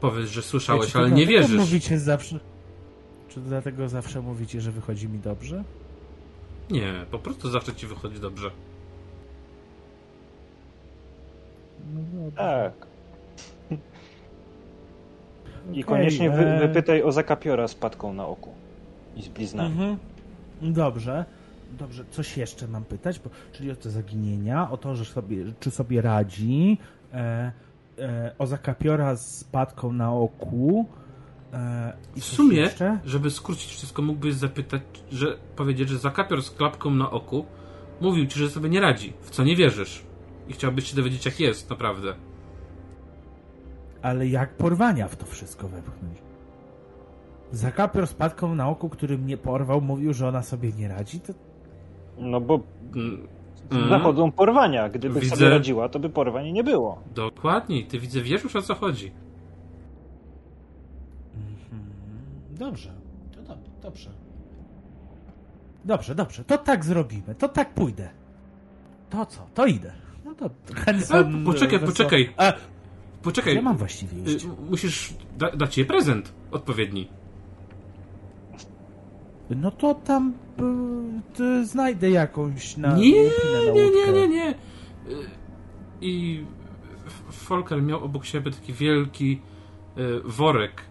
[0.00, 1.58] powiedz, że słyszałeś, ale nie wierzysz.
[1.58, 2.40] Mówicie zawsze...
[3.28, 5.64] Czy dlatego zawsze mówicie, że wychodzi mi dobrze?
[6.70, 8.50] Nie, po prostu zawsze ci wychodzi dobrze.
[11.94, 12.36] No dobrze.
[12.36, 12.72] Tak.
[15.68, 18.54] I Okej, koniecznie wy, e, wypytaj o zakapiora z patką na oku.
[19.16, 19.70] I z bliznami.
[19.70, 19.98] Mhm.
[20.62, 21.24] Dobrze.
[21.78, 25.70] Dobrze, coś jeszcze mam pytać, bo, czyli o te zaginienia, o to, że sobie, czy
[25.70, 26.78] sobie radzi,
[27.12, 27.52] e,
[28.00, 30.86] e, o zakapiora z padką na oku.
[31.52, 32.98] E, i W sumie, Jeszcze?
[33.04, 34.82] żeby skrócić wszystko, mógłbyś zapytać,
[35.12, 37.46] że powiedzieć, że zakapior z klapką na oku
[38.00, 40.02] mówił ci, że sobie nie radzi, w co nie wierzysz.
[40.48, 42.14] I chciałbyś się dowiedzieć, jak jest, naprawdę.
[44.02, 46.18] Ale jak porwania w to wszystko wepchnąć?
[47.52, 51.32] Zakapior z padką na oku, który mnie porwał, mówił, że ona sobie nie radzi, to.
[52.18, 52.60] No bo
[53.70, 53.88] Mm.
[53.88, 54.88] Zachodzą porwania.
[54.88, 55.36] Gdyby Widzę.
[55.36, 57.02] sobie radziła, to by porwań nie było.
[57.14, 59.12] Dokładnie, ty widzę, wiesz już o co chodzi.
[61.34, 61.82] Mhm.
[62.50, 62.92] Dobrze,
[63.36, 64.10] to dob- dobrze.
[65.84, 68.08] Dobrze, dobrze, to tak zrobimy, to tak pójdę.
[69.10, 69.92] To co, to idę.
[70.24, 71.44] No to A, Henson...
[71.44, 72.34] poczekaj, weso- poczekaj.
[72.36, 72.52] A,
[73.22, 74.46] Poczekaj, ja mam właściwie y, iść.
[74.70, 77.08] musisz da dać jej prezent odpowiedni.
[79.50, 80.32] No to tam
[81.40, 84.50] y, znajdę jakąś na Nie, na nie, nie, nie, nie.
[84.50, 84.54] Y,
[86.00, 86.44] I
[87.30, 89.40] Folker miał obok siebie taki wielki
[89.98, 90.82] y, worek,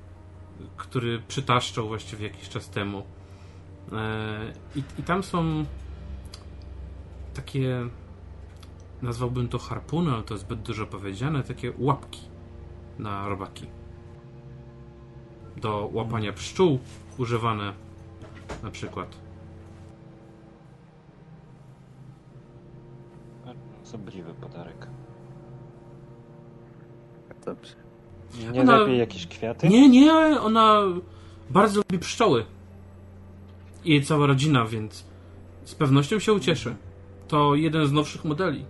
[0.77, 3.03] który przytaszczał właściwie jakiś czas temu.
[3.91, 5.65] E, I, I tam są
[7.33, 7.87] takie,
[9.01, 12.21] nazwałbym to harpuny, ale to jest zbyt dużo powiedziane, takie łapki
[12.99, 13.65] na robaki.
[15.57, 16.79] Do łapania pszczół
[17.17, 17.73] używane
[18.63, 19.17] na przykład.
[23.83, 24.87] Sobliwy podarek.
[27.45, 27.73] Dobrze.
[28.53, 29.69] Nie Ona- lepiej jakieś kwiaty?
[29.69, 30.83] Nie, nie, ona
[31.49, 32.45] bardzo lubi pszczoły.
[33.85, 35.05] I jej cała rodzina, więc
[35.63, 36.75] z pewnością się ucieszy.
[37.27, 38.65] To jeden z nowszych modeli.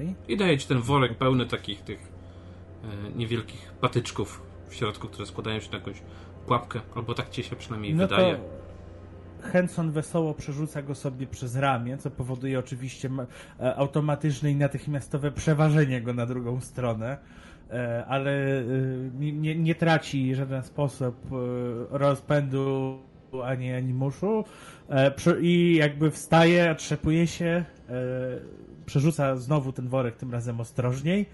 [0.00, 0.14] Okej.
[0.28, 1.98] I daje ci ten worek pełny takich tych
[2.84, 6.02] e, niewielkich patyczków w środku, które składają się na jakąś
[6.46, 8.34] pułapkę, albo tak ci się przynajmniej No wydaje.
[8.36, 8.40] to
[9.48, 13.10] Henson wesoło przerzuca go sobie przez ramię, co powoduje oczywiście
[13.60, 17.18] e, automatyczne i natychmiastowe przeważenie go na drugą stronę,
[17.70, 18.64] e, ale e,
[19.18, 21.16] nie, nie, traci w żaden sposób
[21.90, 22.98] rozpędu
[23.44, 24.44] ani animuszu
[24.88, 27.64] e, przy- i jakby wstaje, otrzepuje się,
[28.90, 31.26] przerzuca znowu ten worek, tym razem ostrożniej.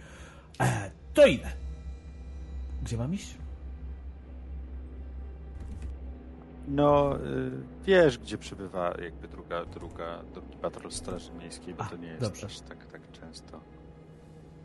[0.61, 1.49] E, To idę.
[2.83, 3.35] Gdzie mam iść?
[6.69, 7.51] No, y,
[7.87, 12.21] wiesz, gdzie przebywa jakby druga, druga, drugi patrol Straży Miejskiej, bo A, to nie jest
[12.21, 12.47] dobrze.
[12.47, 13.61] aż tak, tak często.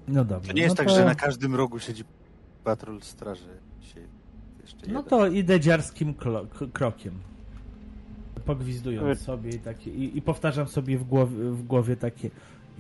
[0.08, 0.48] No dobrze.
[0.48, 0.96] To nie jest no tak, to...
[0.96, 2.04] że na każdym rogu siedzi
[2.64, 4.04] patrol Straży Dzisiaj
[4.62, 7.20] jeszcze No to idę dziarskim klo- krokiem.
[8.46, 12.30] Pogwizdując sobie i, takie, i, i powtarzam sobie w głowie, w głowie takie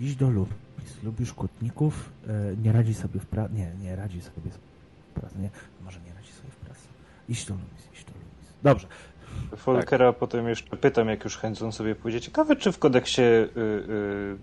[0.01, 4.51] iść do Lubis, lubisz kutników, e, nie radzi sobie w pracy, nie, nie radzi sobie
[4.51, 5.49] w pracy, nie,
[5.85, 6.81] może nie radzi sobie w pracy.
[7.29, 8.53] Iść do Lubis, iść do Lubis.
[8.63, 8.87] Dobrze,
[9.57, 12.21] Folkera potem jeszcze pytam, jak już Henson sobie pójdzie.
[12.21, 14.37] Ciekawe, czy w kodeksie y, y,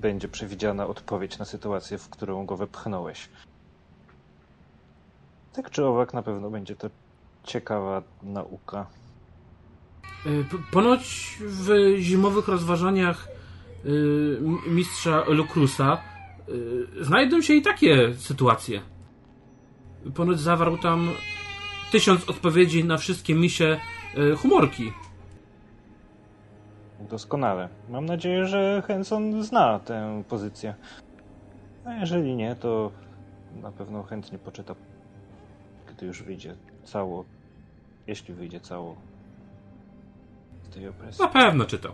[0.00, 3.28] będzie przewidziana odpowiedź na sytuację, w którą go wepchnąłeś.
[5.52, 6.90] Tak czy owak, na pewno będzie to
[7.44, 8.86] ciekawa nauka.
[10.26, 13.33] Y, Ponoć w zimowych rozważaniach
[14.66, 15.98] mistrza Lukrusa
[16.48, 18.80] y, znajdą się i takie sytuacje.
[20.14, 21.10] Ponoć zawarł tam
[21.92, 23.80] tysiąc odpowiedzi na wszystkie misie
[24.18, 24.92] y, humorki.
[27.00, 27.68] Doskonale.
[27.88, 30.74] Mam nadzieję, że Henson zna tę pozycję.
[31.84, 32.90] A jeżeli nie, to
[33.62, 34.74] na pewno chętnie poczyta,
[35.86, 37.24] gdy już wyjdzie cało.
[38.06, 38.96] Jeśli wyjdzie cało
[40.62, 41.22] z tej opresji.
[41.24, 41.92] Na pewno czytał.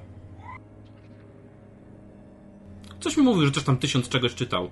[3.01, 4.71] Coś mi mówił, że też tam tysiąc czegoś czytał.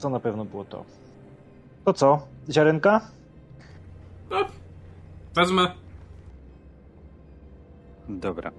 [0.00, 0.84] To na pewno było to.
[1.84, 2.26] To co?
[2.50, 3.00] Ziarenka?
[4.30, 4.36] No,
[5.34, 5.74] wezmę.
[8.08, 8.52] Dobra.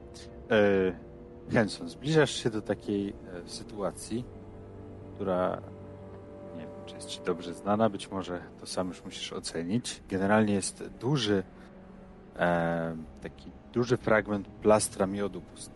[0.52, 3.14] E, Henson, zbliżasz się do takiej e,
[3.50, 4.26] sytuacji,
[5.14, 5.62] która
[6.56, 10.04] nie wiem, czy jest ci dobrze znana, być może to sam już musisz ocenić.
[10.10, 11.44] Generalnie jest duży
[12.36, 15.75] e, taki duży fragment plastra miodu pustego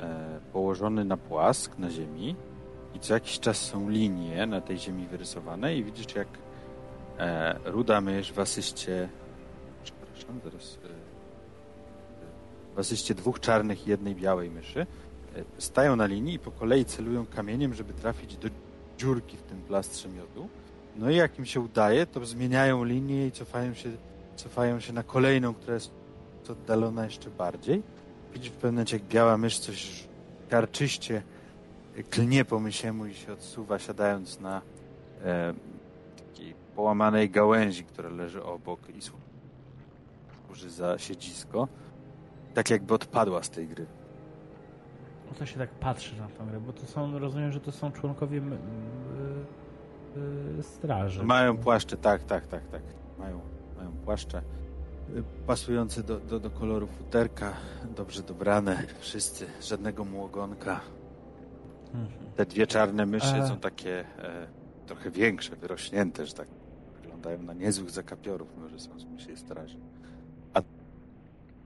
[0.00, 2.36] e, położony na płask na ziemi
[2.94, 6.28] i co jakiś czas są linie na tej ziemi wyrysowane i widzisz jak
[7.18, 9.08] e, ruda mysz w asyście
[9.84, 10.50] przepraszam, e,
[12.74, 14.86] w asyście dwóch czarnych i jednej białej myszy
[15.58, 18.48] stają na linii i po kolei celują kamieniem, żeby trafić do
[18.98, 20.48] dziurki w tym plastrze miodu.
[20.96, 23.90] No i jak im się udaje, to zmieniają linię i cofają się,
[24.36, 25.90] cofają się na kolejną, która jest
[26.48, 27.82] oddalona jeszcze bardziej.
[28.34, 30.08] Widzisz w pewnym momencie, jak biała mysz coś
[30.48, 31.22] karczyście
[32.10, 34.62] klnie po mysiemu i się odsuwa, siadając na
[35.24, 35.54] e,
[36.16, 41.68] takiej połamanej gałęzi, która leży obok i służy za siedzisko.
[42.54, 43.86] Tak jakby odpadła z tej gry.
[45.28, 47.92] no to się tak patrzy na tą grę, bo to są, rozumiem, że to są
[47.92, 48.42] członkowie y,
[50.58, 51.24] y, straży.
[51.24, 52.82] Mają płaszcze, tak, tak, tak, tak.
[53.18, 53.40] Mają,
[53.76, 54.63] mają płaszcze y,
[55.46, 57.52] pasujące do, do, do koloru futerka,
[57.96, 60.80] dobrze dobrane, wszyscy, żadnego młogonka.
[61.94, 62.08] Mhm.
[62.36, 63.46] Te dwie czarne myszy A.
[63.48, 64.04] są takie e,
[64.86, 66.48] trochę większe, wyrośnięte, że tak
[67.02, 69.78] wyglądają na niezłych zakapiorów, może są z myśli straży.
[70.54, 70.60] A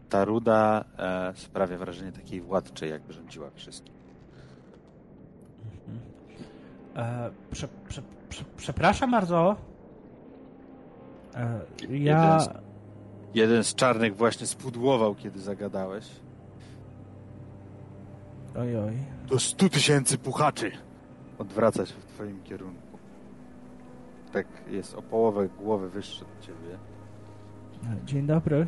[0.08, 3.94] ta ruda e, sprawia wrażenie takiej władczej, jakby rządziła wszystkim.
[6.96, 9.56] E, prze, prze, prze, przepraszam bardzo.
[11.34, 12.40] E, Jeden ja.
[12.40, 12.67] z-
[13.34, 16.06] Jeden z czarnych właśnie spudłował, kiedy zagadałeś.
[18.58, 18.92] Oj, oj.
[19.28, 20.72] Do stu tysięcy puchaczy!
[21.38, 22.98] Odwraca się w twoim kierunku.
[24.32, 26.78] Tak jest o połowę głowy wyższy od ciebie.
[28.04, 28.66] Dzień dobry.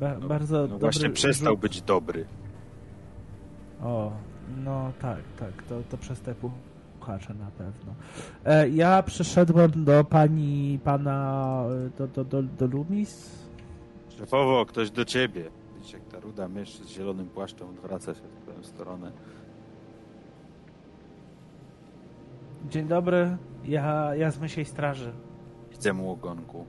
[0.00, 1.60] Ba, No, bardzo No dobry właśnie przestał rzut.
[1.60, 2.24] być dobry.
[3.82, 4.12] O,
[4.64, 6.34] no tak, tak, to, to przez te
[7.08, 7.94] puchacze na pewno.
[8.44, 13.30] E, ja przyszedłem do pani, pana, e, do, do, do, do Lumis.
[14.18, 15.50] Szefowo, ktoś do ciebie.
[15.76, 19.12] Widzisz, jak ta ruda mysz z zielonym płaszczem odwraca się w twoją stronę.
[22.70, 25.12] Dzień dobry, ja, ja z Mysiej Straży.
[25.70, 26.66] Chcę mu ogonku.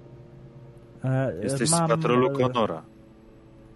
[1.03, 2.83] E, Jesteś mam, z patrolu e, Konora.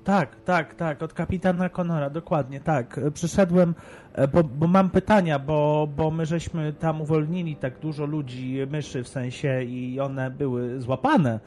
[0.04, 2.98] Tak, tak, tak, od kapitana Konora, dokładnie, tak.
[2.98, 3.76] E, Przyszedłem,
[4.14, 9.04] e, bo, bo mam pytania, bo, bo my żeśmy tam uwolnili tak dużo ludzi, myszy
[9.04, 11.40] w sensie i one były złapane.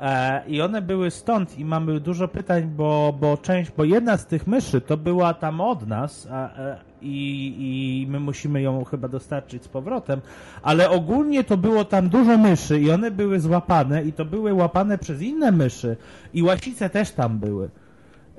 [0.00, 4.26] E, I one były stąd i mamy dużo pytań, bo, bo część, bo jedna z
[4.26, 9.08] tych myszy to była tam od nas a, e, i, i my musimy ją chyba
[9.08, 10.20] dostarczyć z powrotem,
[10.62, 14.98] ale ogólnie to było tam dużo myszy i one były złapane i to były łapane
[14.98, 15.96] przez inne myszy
[16.34, 17.68] i łasice też tam były.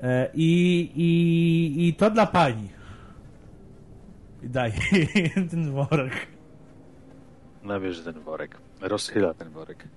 [0.02, 2.68] E, I, i, I to dla pani.
[4.42, 4.72] I Daj
[5.50, 6.26] ten worek.
[7.62, 8.56] Nabierze ten worek.
[8.80, 9.88] Rozchyla ten worek.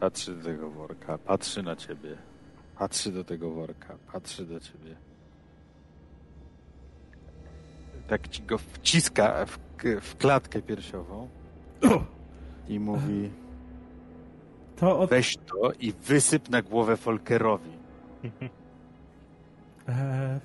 [0.00, 2.16] Patrzy do tego worka, patrzy na ciebie.
[2.78, 4.96] Patrzy do tego worka, patrzy do ciebie.
[8.08, 9.58] Tak ci go wciska w,
[10.00, 11.28] w klatkę piersiową
[12.68, 13.30] i mówi
[14.76, 15.10] To od...
[15.10, 17.75] weź to i wysyp na głowę Folkerowi.
[19.88, 20.40] E...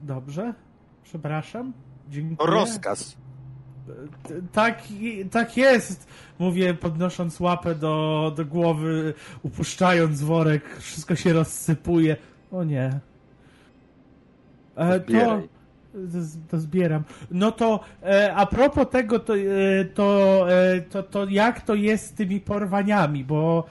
[0.00, 0.54] Dobrze?
[1.02, 1.72] Przepraszam?
[2.10, 2.50] Dziękuję.
[2.50, 3.16] rozkaz.
[4.22, 4.82] T- Tak,
[5.30, 12.16] tak jest, mówię podnosząc łapę do, do głowy, upuszczając worek, wszystko się rozsypuje.
[12.52, 13.00] O nie.
[14.76, 15.40] E, to,
[16.50, 17.02] to zbieram.
[17.30, 22.06] No to e, a propos tego, to, e, to, e, to, to jak to jest
[22.06, 23.64] z tymi porwaniami, bo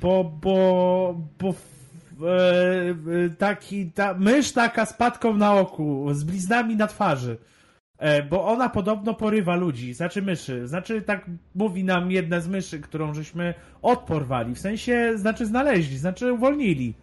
[0.00, 2.90] bo, bo, bo e,
[3.26, 7.38] e, taki, ta mysz taka z patką na oku, z bliznami na twarzy.
[7.98, 10.68] E, bo ona podobno porywa ludzi, znaczy myszy.
[10.68, 14.54] Znaczy, tak mówi nam jedna z myszy, którą żeśmy odporwali.
[14.54, 16.94] W sensie, znaczy znaleźli, znaczy uwolnili.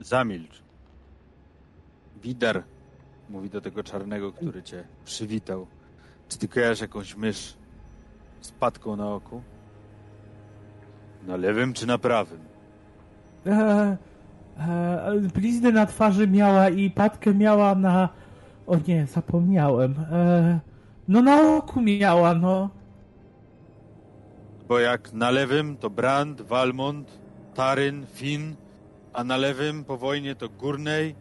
[0.00, 0.62] Zamilcz.
[2.22, 2.62] Widar
[3.30, 5.66] mówi do tego czarnego, który cię przywitał.
[6.28, 7.54] Czy ty kojarzysz jakąś mysz
[8.40, 9.42] z patką na oku?
[11.26, 12.38] Na lewym czy na prawym?
[13.46, 13.96] E,
[14.58, 18.08] e, blizny na twarzy miała i patkę miała na.
[18.66, 19.94] O nie, zapomniałem.
[20.12, 20.60] E,
[21.08, 22.70] no na oku miała, no.
[24.68, 27.18] Bo jak na lewym to Brand, Valmont,
[27.54, 28.54] Taryn, Finn,
[29.12, 31.14] a na lewym po wojnie to Gurney,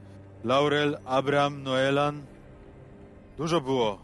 [0.43, 2.21] Laurel, Abram, Noelan.
[3.37, 3.97] Dużo było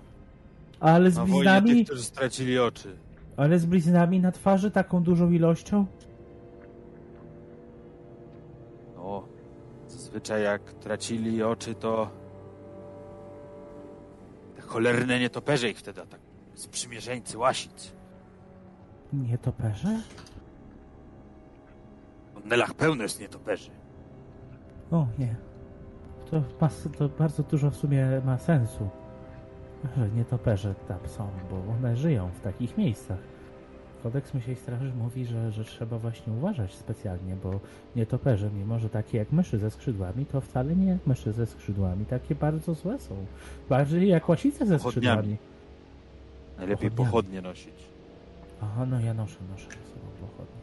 [0.79, 1.75] Ale z bliznami.
[1.75, 2.95] tych, którzy stracili oczy.
[3.41, 5.85] Ale z bliznami na twarzy taką dużą ilością?
[8.95, 9.23] No,
[9.87, 12.09] zazwyczaj jak tracili oczy, to
[14.55, 16.19] te cholerne nietoperze ich wtedy tak
[16.53, 17.91] sprzymierzeńcy łasic.
[19.13, 20.01] Nietoperze?
[22.35, 23.71] W Nelach pełno jest nietoperzy.
[24.91, 25.35] O nie.
[26.31, 28.89] To, ma, to bardzo dużo w sumie ma sensu.
[29.97, 33.30] Że nietoperze tam są, bo one żyją w takich miejscach.
[34.03, 37.59] Kodeks Myślej Straży mówi, że, że trzeba właśnie uważać specjalnie, bo
[37.95, 42.05] nietoperze, mimo że takie jak myszy ze skrzydłami, to wcale nie jak myszy ze skrzydłami.
[42.05, 43.15] Takie bardzo złe są.
[43.69, 45.17] Bardziej jak łasice ze Pochodniami.
[45.17, 45.37] skrzydłami.
[46.57, 47.11] Najlepiej Pochodniami.
[47.11, 47.73] pochodnie nosić.
[48.61, 50.61] Aha, no ja noszę, noszę ze sobą pochodnie.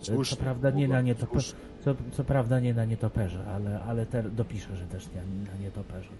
[0.00, 1.54] Słusznie, co prawda nie na nietoperze,
[1.84, 6.08] co, co prawda nie na nietoperze, ale, ale te, dopiszę, że też nie na nietoperze.
[6.08, 6.14] To,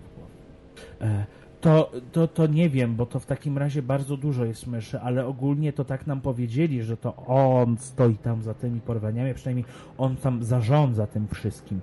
[0.00, 1.12] w głowie.
[1.14, 1.26] e,
[1.60, 5.26] to, to, to nie wiem, bo to w takim razie bardzo dużo jest myszy, ale
[5.26, 9.64] ogólnie to tak nam powiedzieli, że to on stoi tam za tymi porwaniami, przynajmniej
[9.98, 11.80] on tam zarządza tym wszystkim.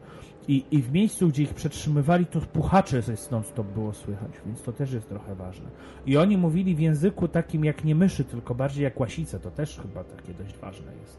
[0.47, 4.61] I, I w miejscu, gdzie ich przetrzymywali, to puchacze ze stąd to było słychać, więc
[4.61, 5.65] to też jest trochę ważne.
[6.05, 9.79] I oni mówili w języku takim jak nie myszy, tylko bardziej jak łasice, to też
[9.79, 11.17] chyba takie dość ważne jest.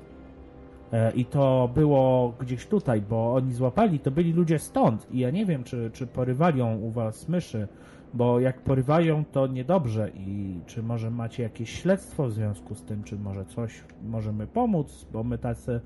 [0.92, 5.06] E, I to było gdzieś tutaj, bo oni złapali, to byli ludzie stąd.
[5.10, 7.68] I ja nie wiem, czy, czy porywali ją u was myszy,
[8.14, 10.10] bo jak porywają, to niedobrze.
[10.14, 15.06] I czy może macie jakieś śledztwo w związku z tym, czy może coś możemy pomóc,
[15.12, 15.80] bo my tacy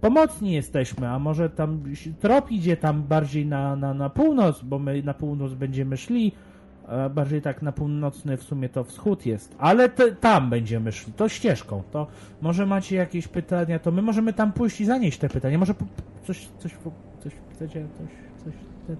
[0.00, 1.82] pomocni jesteśmy, a może tam
[2.20, 6.32] trop idzie tam bardziej na, na, na północ, bo my na północ będziemy szli,
[7.14, 9.88] bardziej tak na północny w sumie to wschód jest, ale
[10.20, 12.06] tam będziemy szli, to ścieżką, to
[12.42, 15.74] może macie jakieś pytania, to my możemy tam pójść i zanieść te pytania, może
[16.26, 16.72] coś, coś,
[17.22, 17.32] coś
[17.98, 18.12] coś,
[18.44, 18.54] coś
[18.86, 18.96] ten...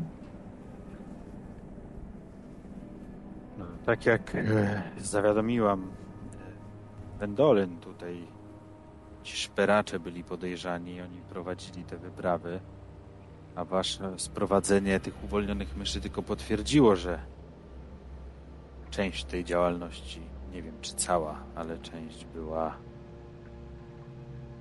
[3.59, 8.26] No, tak jak e, zawiadomiłam e, Wendolin tutaj,
[9.22, 12.61] ci szperacze byli podejrzani, oni prowadzili te wyprawy,
[13.55, 17.18] a wasze sprowadzenie tych uwolnionych myszy tylko potwierdziło, że
[18.91, 20.20] część tej działalności,
[20.53, 22.76] nie wiem czy cała, ale część była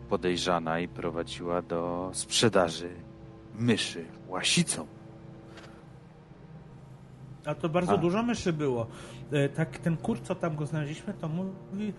[0.10, 2.90] podejrzana i prowadziła do sprzedaży
[3.56, 4.88] myszy łasicom.
[7.46, 7.98] A to bardzo A.
[7.98, 8.88] dużo myszy było.
[9.34, 11.94] E, Tak, ten kur, co tam go znaleźliśmy, to mówi,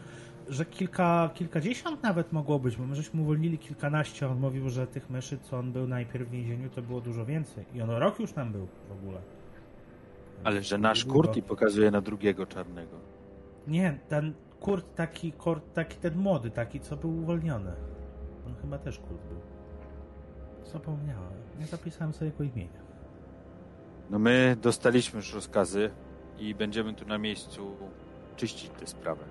[0.49, 4.28] że kilka, kilkadziesiąt nawet mogło być, bo my żeśmy uwolnili kilkanaście.
[4.28, 7.64] On mówił, że tych myszy, co on był najpierw w więzieniu, to było dużo więcej.
[7.74, 9.20] I on rok już tam był w ogóle.
[10.45, 11.20] Ale że nasz Długo.
[11.22, 12.97] kurt i pokazuje na drugiego czarnego.
[13.68, 17.72] Nie, ten kurt taki, kurt taki ten młody, taki, co był uwolniony.
[18.47, 19.39] On chyba też kurt był.
[20.72, 21.32] Zapomniałem.
[21.61, 22.85] Nie zapisałem sobie jego imienia.
[24.11, 25.91] No my dostaliśmy już rozkazy
[26.39, 27.76] i będziemy tu na miejscu
[28.37, 29.24] czyścić tę sprawę.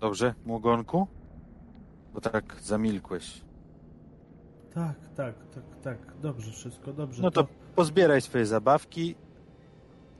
[0.00, 1.06] Dobrze, Młogonku?
[2.14, 3.40] Bo tak zamilkłeś.
[4.74, 6.16] Tak, tak, tak, tak.
[6.20, 7.22] Dobrze, wszystko dobrze.
[7.22, 9.14] No to pozbieraj swoje zabawki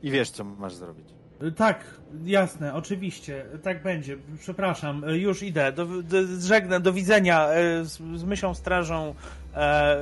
[0.03, 1.14] i wiesz, co masz zrobić.
[1.57, 1.85] Tak,
[2.24, 4.16] jasne, oczywiście, tak będzie.
[4.41, 5.72] Przepraszam, e, już idę.
[5.72, 9.14] Do, do, żegnam, do widzenia e, z, z mysią strażą.
[9.55, 9.99] E, e,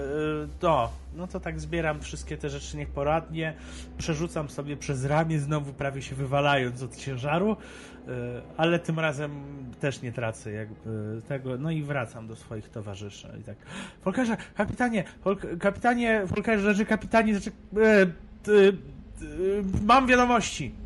[0.61, 3.55] to, no to tak zbieram wszystkie te rzeczy niech poradnie.
[3.99, 7.57] Przerzucam sobie przez ramię, znowu prawie się wywalając od ciężaru,
[8.09, 8.13] e,
[8.57, 9.31] ale tym razem
[9.81, 11.59] też nie tracę jakby tego.
[11.59, 13.29] No i wracam do swoich towarzyszy.
[13.41, 13.57] I tak,
[14.01, 18.07] Folkerze, kapitanie, Folk, kapitanie, Folkerze, rzeczy, kapitanie, rzeczy, e,
[18.43, 18.53] t,
[19.83, 20.82] mam wiadomości.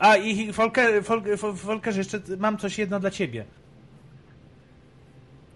[0.00, 3.44] A i Folker, Folker, Folkerze, jeszcze mam coś jedno dla ciebie.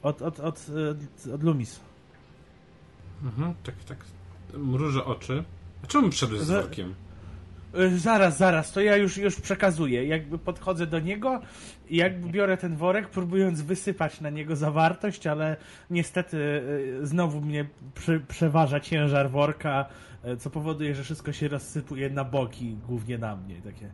[0.03, 1.80] Od, od, od, od, od Lumis.
[3.22, 3.99] Mhm, tak, tak.
[4.55, 5.45] Mrużę oczy.
[5.84, 6.95] A czemu wszedłeś z workiem?
[7.78, 10.07] Y, Zaraz, zaraz, to ja już, już przekazuję.
[10.07, 11.40] Jakby podchodzę do niego
[11.88, 15.57] i jakby biorę ten worek, próbując wysypać na niego zawartość, ale
[15.90, 19.86] niestety y, znowu mnie przy, przeważa ciężar worka,
[20.38, 23.62] co powoduje, że wszystko się rozsypuje na boki, głównie na mnie.
[23.62, 23.90] Takie.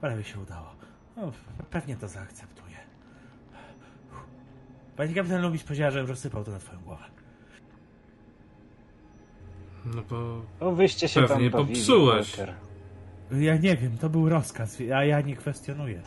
[0.00, 0.66] Prawie się udało.
[1.16, 1.32] O,
[1.70, 2.76] pewnie to zaakceptuję.
[4.96, 7.04] Pani kapitan Lubis powiedziała, że rozsypał to na twoją głowę.
[9.84, 10.42] No bo...
[10.60, 12.36] No wyście się Pewnie tam bawili, popsułeś.
[12.36, 12.54] Walker.
[13.30, 16.02] Ja nie wiem, to był rozkaz, a ja nie kwestionuję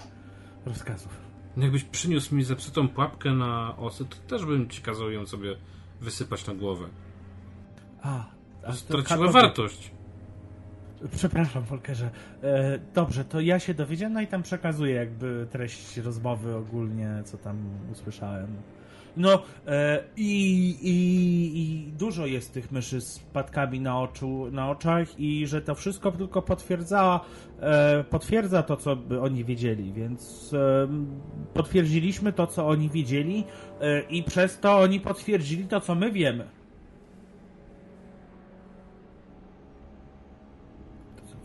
[0.65, 1.17] rozkazów.
[1.57, 5.55] Jakbyś przyniósł mi zepsutą pułapkę na osy, to też bym ci kazał ją sobie
[6.01, 6.85] wysypać na głowę.
[8.01, 8.25] A,
[8.63, 9.91] a to Straciła wartość.
[11.15, 12.09] Przepraszam, Volkerze.
[12.43, 17.37] E, dobrze, to ja się dowiedziałem, no i tam przekazuję jakby treść rozmowy ogólnie, co
[17.37, 17.57] tam
[17.91, 18.47] usłyszałem.
[19.17, 25.19] No e, i, i, i dużo jest tych myszy z patkami na, oczu, na oczach
[25.19, 27.19] i że to wszystko tylko potwierdza,
[27.59, 30.87] e, potwierdza to, co oni wiedzieli, więc e,
[31.53, 33.43] potwierdziliśmy to, co oni wiedzieli
[33.81, 36.47] e, i przez to oni potwierdzili to, co my wiemy.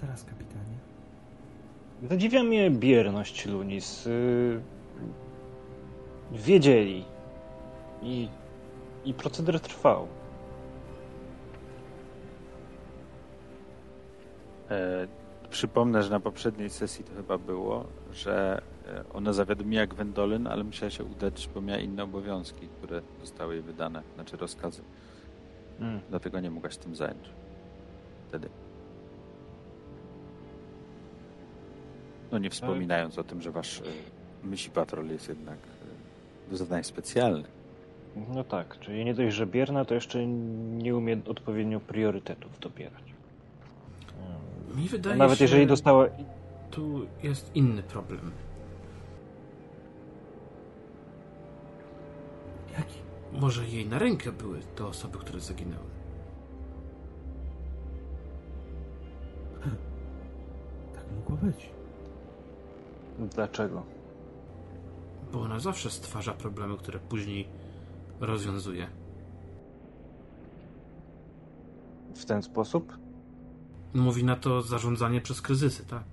[0.01, 0.77] Teraz, kapitanie?
[2.11, 4.07] Zadziwia mnie bierność Lunis.
[4.07, 4.61] Yy,
[6.33, 7.05] wiedzieli.
[8.03, 8.29] I,
[9.05, 10.09] I proceder trwał.
[14.71, 15.07] E,
[15.51, 20.91] przypomnę, że na poprzedniej sesji to chyba było, że e, ona zawiadomiła Gwendolyn, ale musiała
[20.91, 24.83] się udać, bo miała inne obowiązki, które zostały jej wydane, znaczy rozkazy.
[25.81, 26.01] Mm.
[26.11, 27.31] Dlatego nie mogła się tym zająć.
[28.29, 28.49] Wtedy.
[32.33, 33.83] No nie wspominając o tym, że wasz e,
[34.45, 37.51] myśli patrol jest jednak e, do zadań specjalnych.
[38.35, 43.03] No tak, czyli nie dość, że bierna, to jeszcze nie umie odpowiednio priorytetów dobierać.
[44.77, 46.07] Mi wydaje Nawet się, jeżeli dostała.
[46.71, 48.33] tu jest inny problem.
[52.79, 52.99] Jaki?
[53.33, 55.91] Może jej na rękę były te osoby, które zaginęły.
[60.95, 61.71] Tak mogło być.
[63.19, 63.83] Dlaczego?
[65.33, 67.49] Bo ona zawsze stwarza problemy, które później
[68.21, 68.87] rozwiązuje.
[72.15, 72.99] W ten sposób?
[73.95, 76.05] Mówi na to zarządzanie przez kryzysy, tak?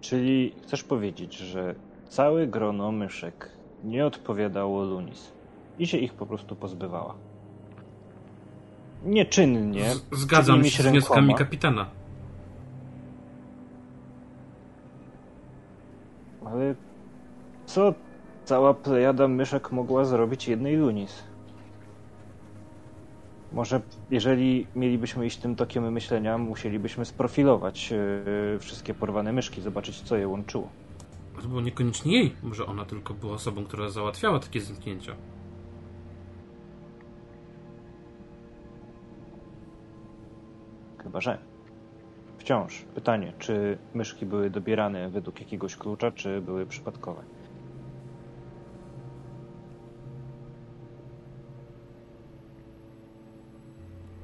[0.00, 1.74] Czyli chcesz powiedzieć, że
[2.08, 3.50] całe grono myszek
[3.84, 5.32] nie odpowiadało Lunis
[5.78, 7.14] i się ich po prostu pozbywała.
[9.06, 9.94] Nieczynnie.
[9.94, 11.86] Z, zgadzam się z wnioskami kapitana.
[16.44, 16.74] Ale
[17.66, 17.94] co
[18.44, 21.22] cała plejada myszek mogła zrobić jednej Lunis?
[23.52, 23.80] Może
[24.10, 30.28] jeżeli mielibyśmy iść tym tokiem myślenia, musielibyśmy sprofilować yy, wszystkie porwane myszki, zobaczyć co je
[30.28, 30.68] łączyło.
[31.42, 32.32] To było niekoniecznie jej.
[32.42, 35.12] Może ona tylko była osobą, która załatwiała takie zniknięcia.
[41.06, 41.38] Chyba, że.
[42.38, 47.22] Wciąż pytanie, czy myszki były dobierane według jakiegoś klucza, czy były przypadkowe?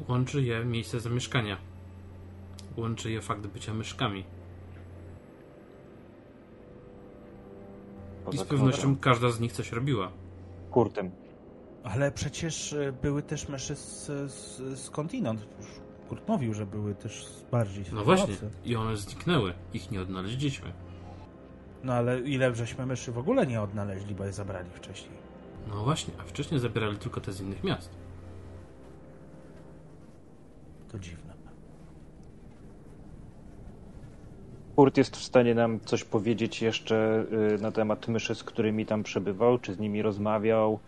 [0.08, 1.56] Łączy je miejsce zamieszkania.
[2.76, 4.24] Łączy je fakt bycia myszkami.
[8.32, 10.12] I z pewnością każda z nich coś robiła.
[10.70, 11.10] Kurtem.
[11.84, 15.46] Ale przecież e, były też myszy z, z, skądinąd.
[16.12, 18.34] Kurt mówił, że były też bardziej No właśnie.
[18.64, 19.54] I one zniknęły.
[19.74, 20.72] Ich nie odnaleźliśmy.
[21.84, 25.18] No ale ile żeśmy myszy w ogóle nie odnaleźli, bo je zabrali wcześniej.
[25.68, 27.90] No właśnie, a wcześniej zabierali tylko te z innych miast.
[30.88, 31.32] To dziwne.
[34.76, 39.02] Kurt jest w stanie nam coś powiedzieć jeszcze y, na temat myszy, z którymi tam
[39.02, 40.78] przebywał, czy z nimi rozmawiał.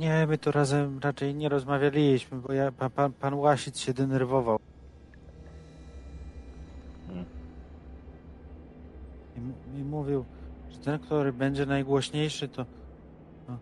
[0.00, 4.58] Nie, my to razem raczej nie rozmawialiśmy, bo ja, pa, pan, pan Łasic się denerwował.
[9.36, 10.24] I, I mówił,
[10.70, 12.64] że ten, który będzie najgłośniejszy, to,
[13.46, 13.58] to,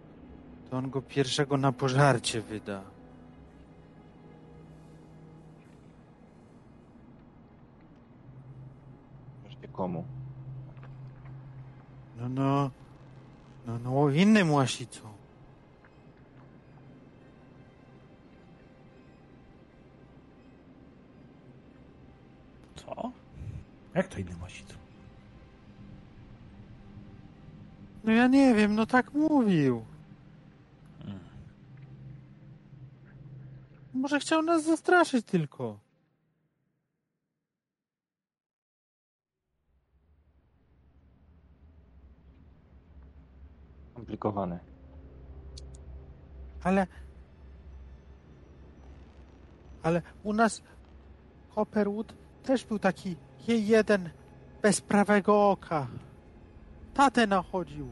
[0.70, 2.82] to on go pierwszego na pożarcie wyda.
[9.42, 10.04] Wreszcie komu?
[12.20, 12.70] No, no,
[13.66, 15.07] no, no innym Łasicą.
[23.94, 24.74] Jak to innym osicu?
[28.04, 29.84] No ja nie wiem, no tak mówił.
[31.02, 31.18] Hmm.
[33.94, 35.78] Może chciał nas zastraszyć tylko.
[43.94, 44.58] Komplikowane.
[46.64, 46.86] Ale.
[49.82, 50.62] Ale u nas
[51.54, 53.16] Copperwood też był taki
[53.48, 54.10] je- jeden
[54.62, 55.86] bez prawego oka.
[56.94, 57.88] Tatę nachodził.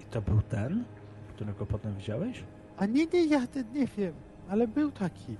[0.00, 0.84] I to był ten,
[1.28, 2.44] którego potem widziałeś?
[2.76, 4.14] A nie, nie, ja te- nie wiem,
[4.48, 5.36] ale był taki.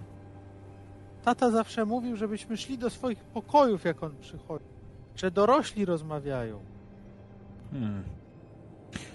[1.24, 4.64] Tata zawsze mówił, żebyśmy szli do swoich pokojów, jak on przychodzi.
[5.16, 6.60] Że dorośli rozmawiają.
[7.72, 8.02] Hmm.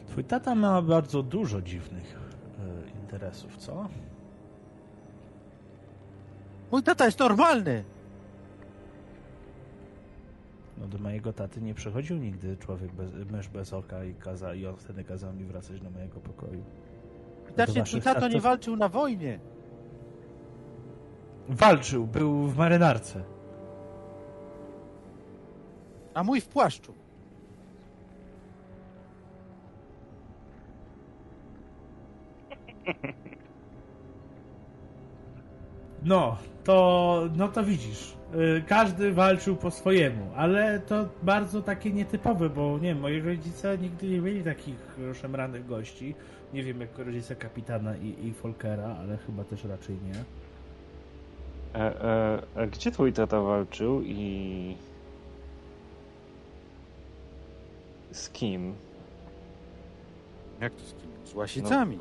[0.08, 2.16] Twój tata ma bardzo dużo dziwnych
[2.60, 3.88] e, interesów, co?
[6.72, 7.84] Mój tata jest normalny.
[10.80, 14.66] No do mojego taty nie przychodził nigdy człowiek bez, mysz bez oka i, kaza, i
[14.66, 16.64] on wtedy kazał mi wracać do mojego pokoju.
[17.48, 19.40] Widocznie twój tato nie walczył na wojnie.
[21.50, 23.24] Walczył, był w marynarce.
[26.14, 26.94] A mój w płaszczu.
[36.04, 38.19] No, to, no to widzisz.
[38.36, 43.78] Y, Każdy walczył po swojemu, ale to bardzo takie nietypowe, bo nie wiem, moi rodzice
[43.78, 46.16] nigdy nie mieli takich e, szemranych gości.
[46.54, 50.24] Nie wiem, jak rodzice kapitana i, i Folkera, ale chyba też raczej nie.
[51.82, 54.76] E, e, a gdzie twój tata walczył i...
[58.12, 58.74] Z kim?
[60.62, 61.10] Jak to z kim?
[61.26, 62.00] Z łasicami.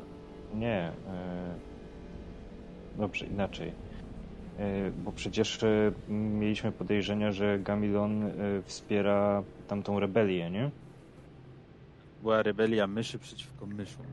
[0.55, 0.91] Nie.
[1.07, 1.69] E...
[2.97, 3.71] Dobrze, inaczej.
[4.59, 8.31] E, Bo przecież e, mieliśmy podejrzenia, że Gamilon e,
[8.63, 10.71] wspiera tamtą rebelię, nie?
[12.21, 14.05] Była rebelia myszy przeciwko myszom.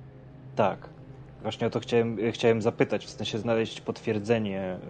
[0.54, 0.94] Tak.
[1.40, 4.80] Właśnie o to chciałem, chciałem zapytać, w sensie znaleźć potwierdzenie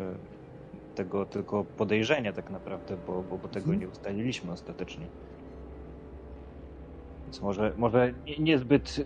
[0.95, 5.09] tego tylko podejrzenia tak naprawdę, bo, bo, bo tego nie ustaliliśmy ostatecznie.
[7.27, 8.97] Więc może, może nie- niezbyt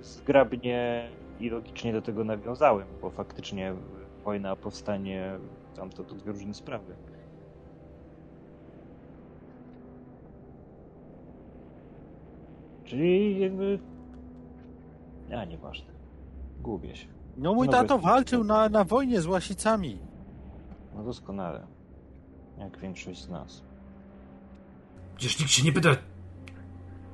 [0.00, 3.74] zgrabnie i logicznie do tego nawiązałem, bo faktycznie
[4.24, 5.38] wojna, powstanie,
[5.78, 6.96] tam to dwie różne sprawy.
[12.84, 13.78] Czyli jakby...
[15.28, 15.92] ja nieważne.
[16.60, 17.06] Gubię się.
[17.36, 19.98] No mój no, tato walczył na, na wojnie z Łasicami.
[20.94, 21.66] No doskonale.
[22.58, 23.62] Jak większość z nas.
[25.16, 25.90] Przecież nikt się nie pyta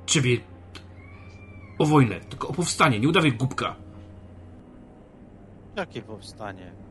[0.05, 0.37] ciebie
[1.79, 2.99] o wojnę, tylko o powstanie.
[2.99, 3.75] Nie udawaj głupka.
[5.75, 6.84] Jakie powstanie?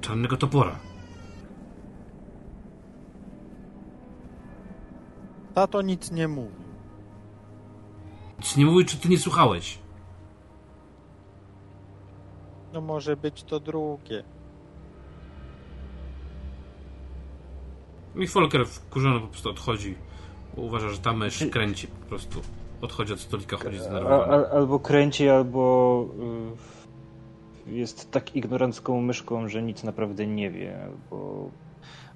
[0.00, 0.78] Czarnego topora.
[5.54, 6.68] Tato nic nie mówił.
[8.38, 9.78] Nic nie mówi, czy ty nie słuchałeś.
[12.72, 14.24] No może być to drugie.
[18.16, 19.94] I Folker wkurzony po prostu odchodzi.
[20.56, 22.40] Bo uważa, że ta mysz kręci po prostu.
[22.80, 24.32] Odchodzi od stolika, chodzi zdenerwowany.
[24.32, 26.04] al, albo kręci, albo
[26.54, 26.77] y,
[27.72, 31.50] jest tak ignorancką myszką, że nic naprawdę nie wie, albo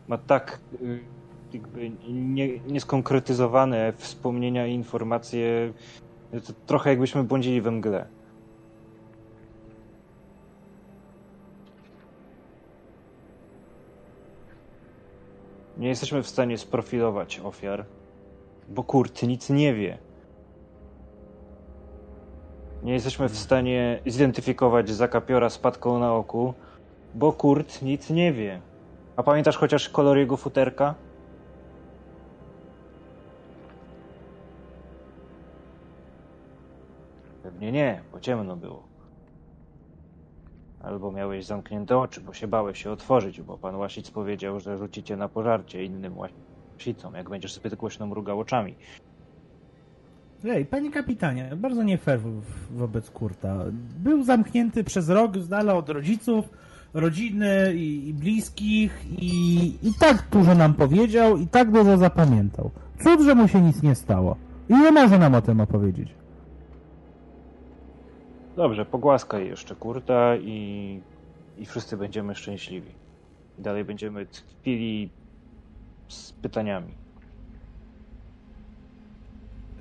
[0.09, 1.01] ma tak y,
[1.53, 5.73] jakby nie, nieskonkretyzowane wspomnienia i informacje,
[6.47, 8.07] to trochę jakbyśmy błądzili we mgle.
[15.79, 17.85] Nie jesteśmy w stanie sprofilować ofiar,
[18.69, 19.99] bo Kurt nic nie wie.
[22.83, 26.55] Nie jesteśmy w stanie zidentyfikować zakapiora z patką na oku,
[27.15, 28.61] bo Kurt nic nie wie.
[29.17, 30.95] A pamiętasz chociaż kolor jego futerka?
[37.43, 38.83] Pewnie nie, bo ciemno było.
[40.81, 45.17] Albo miałeś zamknięte oczy, bo się bałeś się otworzyć, bo pan Łasic powiedział, że rzucicie
[45.17, 48.77] na pożarcie innym łasicom, jak będziesz sobie głośno mrugał oczami.
[50.45, 52.31] Ej, panie kapitanie, bardzo nie fair wo-
[52.71, 53.65] wobec Kurta.
[53.99, 56.45] Był zamknięty przez rok z dala od rodziców,
[56.95, 62.71] rodziny i, i bliskich i, i tak dużo nam powiedział i tak dużo zapamiętał.
[63.05, 64.37] Cud, że mu się nic nie stało.
[64.69, 66.09] I nie może nam o tym opowiedzieć.
[68.57, 71.01] Dobrze, pogłaskaj jeszcze kurta i,
[71.59, 72.91] i wszyscy będziemy szczęśliwi.
[73.59, 75.11] I dalej będziemy tkwili
[76.09, 77.02] z pytaniami.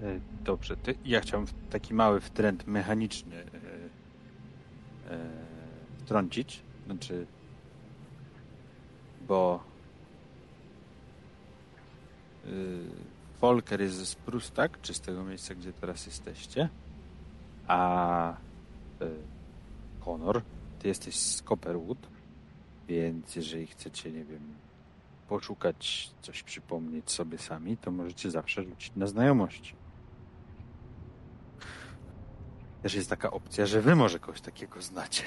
[0.02, 3.46] E, Dobrze, ty, ja chciałem taki mały wtręt mechaniczny e,
[5.14, 5.20] e,
[5.98, 6.64] wtrącić.
[6.86, 7.26] Znaczy,
[9.28, 9.64] bo
[12.46, 12.80] y,
[13.42, 14.82] Volker jest ze Spruce, tak?
[14.82, 16.70] Czy z tego miejsca, gdzie teraz jesteście?
[17.68, 18.36] A y,
[20.06, 20.42] Connor,
[20.80, 22.08] ty jesteś z Copperwood,
[22.88, 24.54] więc jeżeli chcecie, nie wiem,
[25.30, 29.81] poszukać, coś przypomnieć sobie sami, to możecie zawsze rzucić na znajomości.
[32.82, 35.24] Też jest taka opcja, że wy może kogoś takiego znacie.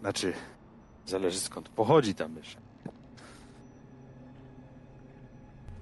[0.00, 0.32] Znaczy,
[1.06, 2.56] zależy skąd pochodzi ta mysz.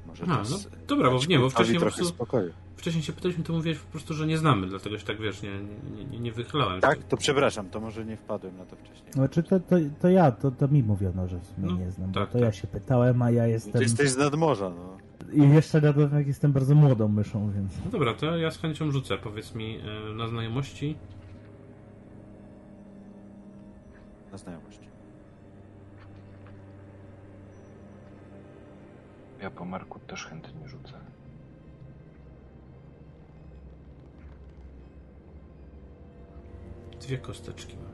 [0.06, 0.56] Może A, no
[0.86, 2.52] dobra, bo nie, bo wcześniej po prostu- spokoju.
[2.76, 5.50] Wcześniej się pytaliśmy, to mówiłeś po prostu, że nie znamy, dlatego się tak wiesz, nie,
[5.96, 6.80] nie, nie, nie wychylałem.
[6.80, 9.12] Tak, to przepraszam, to może nie wpadłem na to wcześniej.
[9.12, 12.12] Znaczy to, to, to ja, to, to mi mówiono, że w sumie No, nie znam,
[12.12, 12.42] bo tak, to tak.
[12.42, 13.82] ja się pytałem, a ja Ty jestem...
[13.82, 14.98] jesteś z nadmorza, no.
[15.32, 17.72] I jeszcze na dodatek jestem bardzo młodą myszą, więc...
[17.84, 19.18] No dobra, to ja z chęcią rzucę.
[19.18, 20.96] Powiedz mi e, na znajomości.
[24.32, 24.88] Na znajomości.
[29.42, 30.92] Ja po Marku też chętnie rzucę.
[37.00, 37.92] Dwie kosteczki mam.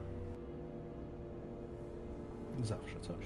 [2.64, 3.24] Zawsze coś.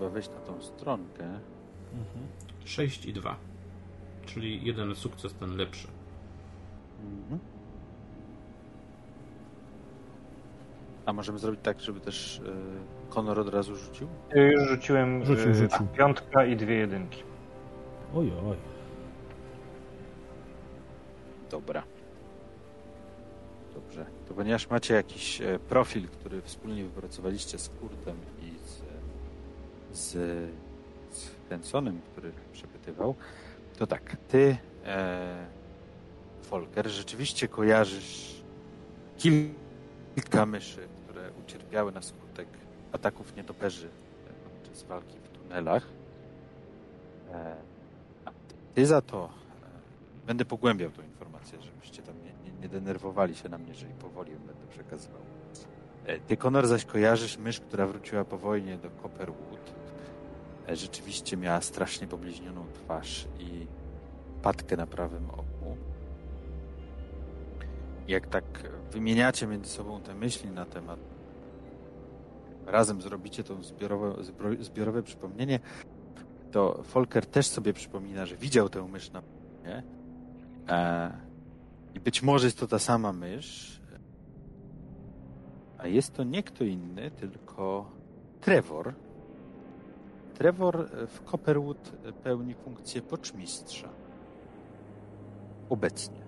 [0.00, 1.40] Chyba wejść na tą stronkę.
[2.64, 3.36] 6 i 2.
[4.26, 5.88] Czyli jeden sukces, ten lepszy.
[7.04, 7.38] Mhm.
[11.06, 12.42] A możemy zrobić tak, żeby też y,
[13.10, 14.08] Konor od razu rzucił?
[14.34, 15.86] Już rzuciłem Rzucił, y, rzucił.
[15.86, 17.22] piątka i dwie jedynki.
[18.14, 18.56] Oj, oj.
[21.50, 21.82] Dobra.
[23.74, 24.06] Dobrze.
[24.28, 28.16] To ponieważ macie jakiś e, profil, który wspólnie wypracowaliście z Kurtem
[29.92, 30.12] z,
[31.10, 33.14] z, Hensonem, który przepytywał,
[33.78, 35.46] to tak, ty, e,
[36.50, 38.42] Volker, rzeczywiście kojarzysz
[39.18, 42.48] kilka myszy, które ucierpiały na skutek
[42.92, 43.88] ataków nietoperzy
[44.44, 45.86] podczas walki w tunelach.
[47.32, 47.56] E,
[48.74, 53.48] ty za to e, będę pogłębiał tą informację, żebyście tam nie, nie, nie denerwowali się
[53.48, 55.20] na mnie, jeżeli powoli ją będę przekazywał.
[56.06, 59.79] E, Ty, Konor, zaś kojarzysz mysz, która wróciła po wojnie do Copperwood.
[60.68, 63.66] E, Rzeczywiście miała strasznie pobliźnioną twarz i
[64.42, 65.76] patkę na prawym oku.
[68.08, 68.44] Jak tak
[68.92, 71.00] wymieniacie między sobą te myśli na temat
[72.66, 74.14] razem zrobicie to zbiorowe,
[74.60, 75.60] zbiorowe przypomnienie,
[76.50, 79.22] to Volker też sobie przypomina, że widział tę mysz na
[79.64, 79.82] Nie?
[80.68, 81.12] E,
[81.94, 83.80] I być może jest to ta sama mysz,
[85.78, 87.90] a jest to nie kto inny, tylko
[88.40, 88.94] Trevor.
[90.40, 91.92] Trevor w Copperwood
[92.24, 93.88] pełni funkcję poczmistrza.
[95.70, 96.20] Obecnie.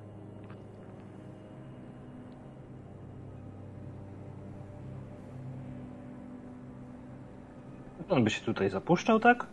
[8.09, 9.47] On by się tutaj zapuszczał, tak?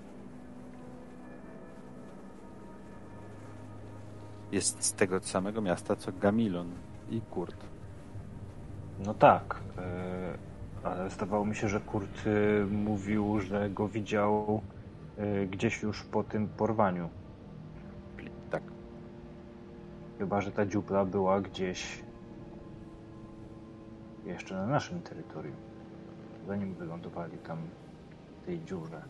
[4.52, 6.72] Jest z tego samego miasta co Gamilon
[7.10, 7.66] i Kurt.
[9.06, 10.49] No tak, e,
[10.84, 14.62] ale zdawało mi się, że Kurt e, mówił, że go widział
[15.18, 17.10] e, gdzieś już po tym porwaniu.
[18.52, 18.64] Tak.
[20.18, 22.04] Chyba, że ta dziupla była gdzieś
[24.26, 25.56] jeszcze na naszym terytorium.
[26.48, 27.58] Zanim wylądowali tam
[28.42, 29.02] w tej dziurze.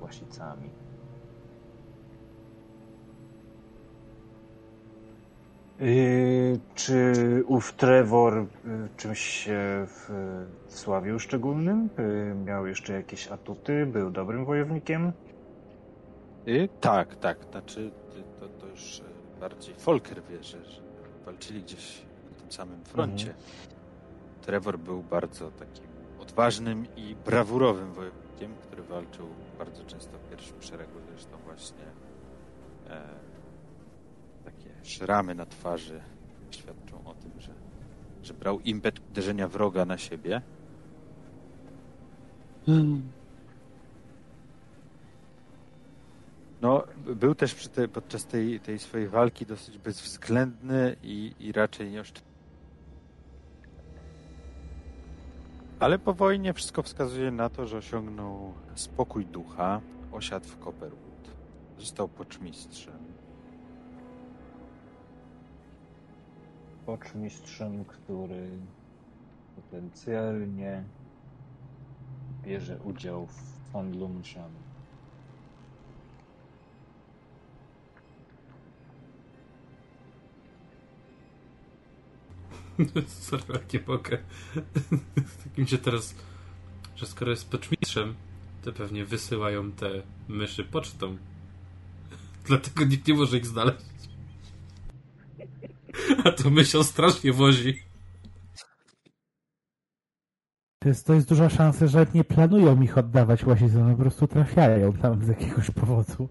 [0.00, 0.83] Łasicami.
[5.80, 7.12] Yy, czy
[7.46, 10.10] ów Trevor yy, czymś się w,
[10.66, 11.88] wsławił szczególnym?
[11.98, 13.86] Yy, miał jeszcze jakieś atuty?
[13.86, 15.12] Był dobrym wojownikiem?
[16.48, 17.44] Y, tak, tak.
[17.50, 17.80] Znaczy,
[18.16, 19.02] y, to, to już y,
[19.40, 20.80] bardziej Folker wie, że, że
[21.26, 23.34] walczyli gdzieś na tym samym froncie.
[24.42, 25.84] Trevor był bardzo takim
[26.20, 29.26] odważnym i brawurowym wojownikiem, który walczył
[29.58, 30.98] bardzo często w pierwszym szeregu.
[31.10, 31.84] Zresztą właśnie
[32.90, 33.02] e,
[34.84, 36.00] szramy na twarzy
[36.50, 37.52] świadczą o tym, że,
[38.22, 40.42] że brał impet uderzenia wroga na siebie.
[46.62, 51.90] No, był też przy te, podczas tej, tej swojej walki dosyć bezwzględny i, i raczej
[51.90, 52.34] nieoszczędny.
[55.80, 59.80] Ale po wojnie wszystko wskazuje na to, że osiągnął spokój ducha,
[60.12, 61.28] osiadł w Copperwood,
[61.78, 63.03] został poczmistrzem.
[66.86, 68.48] Poczmistrzem, który
[69.56, 70.84] potencjalnie
[72.44, 74.64] bierze udział w handlu mszami.
[83.06, 84.18] Sorry, nie mogę.
[85.32, 86.14] Z takim się teraz,
[86.96, 88.14] że skoro jest poczmistrzem,
[88.62, 89.90] to pewnie wysyłają te
[90.28, 91.16] myszy pocztą.
[92.46, 93.93] Dlatego nikt nie może ich znaleźć.
[96.24, 97.82] A to mysią strasznie wozi.
[100.78, 104.92] To jest, to jest duża szansa, że nie planują ich oddawać łasicom, po prostu trafiają
[104.92, 106.28] tam z jakiegoś powodu.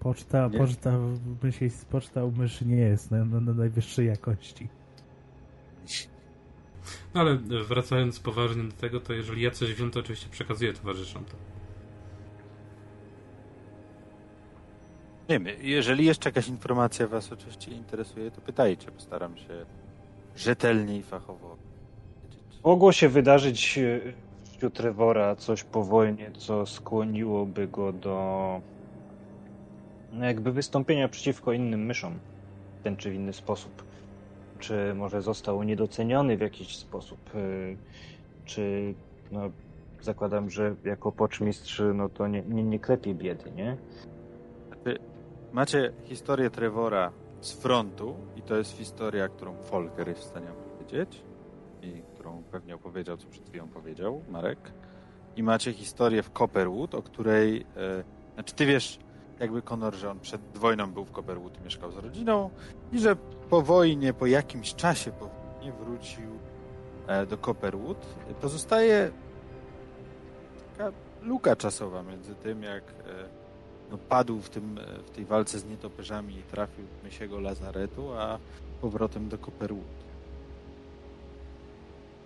[0.00, 0.58] Poczta, Nie.
[0.58, 0.98] poczta,
[1.42, 4.68] myśl, poczta u myszy nie jest na, na, na najwyższej jakości.
[7.14, 7.36] No ale
[7.68, 11.36] wracając poważnie do tego, to jeżeli ja coś wiem, to oczywiście przekazuję towarzyszom to.
[15.30, 19.66] Nie wiem, jeżeli jeszcze jakaś informacja Was oczywiście interesuje, to pytajcie, postaram się
[20.36, 21.56] rzetelnie i fachowo.
[22.64, 24.00] Mogło się wydarzyć e,
[24.44, 28.60] w życiu Trevora coś po wojnie, co skłoniłoby go do
[30.12, 32.18] no jakby wystąpienia przeciwko innym myszom
[32.80, 33.84] w ten czy inny sposób.
[34.58, 37.38] Czy może został niedoceniony w jakiś sposób, e,
[38.44, 38.94] czy
[39.32, 39.50] no,
[40.00, 43.76] zakładam, że jako poczmistrz no to nie, nie, nie klepie biedy, nie?
[45.52, 51.22] Macie historię Trevora z frontu i to jest historia, którą Folker jest w stanie opowiedzieć
[51.82, 54.58] i którą pewnie opowiedział, co przed chwilą powiedział Marek.
[55.36, 57.66] I macie historię w Copperwood, o której...
[57.76, 58.98] E, znaczy ty wiesz,
[59.40, 62.50] jakby Conor, że on przed wojną był w Copperwood i mieszkał z rodziną
[62.92, 63.16] i że
[63.50, 66.30] po wojnie, po jakimś czasie po wojnie wrócił
[67.06, 68.06] e, do Copperwood.
[68.40, 69.10] Pozostaje
[70.76, 70.92] taka
[71.22, 73.39] luka czasowa między tym, jak e,
[73.90, 78.12] no, padł w, tym, e, w tej walce z nietoperzami i trafił do mysiego lazaretu,
[78.12, 78.38] a
[78.80, 79.84] powrotem do Copperwood.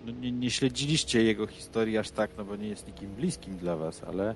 [0.06, 3.76] No, nie, nie śledziliście jego historii aż tak, no bo nie jest nikim bliskim dla
[3.76, 4.34] was, ale e,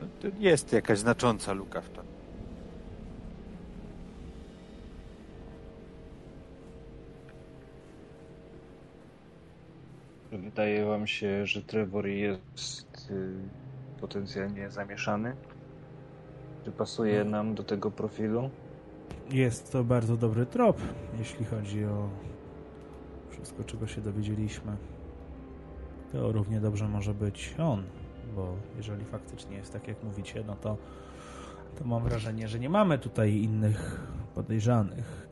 [0.00, 2.20] no, jest jakaś znacząca luka w czasie.
[10.32, 13.59] Wydaje wam się, że Trevor jest y,
[14.00, 15.36] potencjalnie zamieszany?
[16.64, 18.50] Czy pasuje nam do tego profilu?
[19.30, 20.78] Jest to bardzo dobry trop,
[21.18, 22.08] jeśli chodzi o
[23.30, 24.76] wszystko, czego się dowiedzieliśmy.
[26.12, 27.84] To równie dobrze może być on,
[28.36, 30.76] bo jeżeli faktycznie jest tak, jak mówicie, no to,
[31.78, 34.00] to mam wrażenie, że nie mamy tutaj innych
[34.34, 35.28] podejrzanych.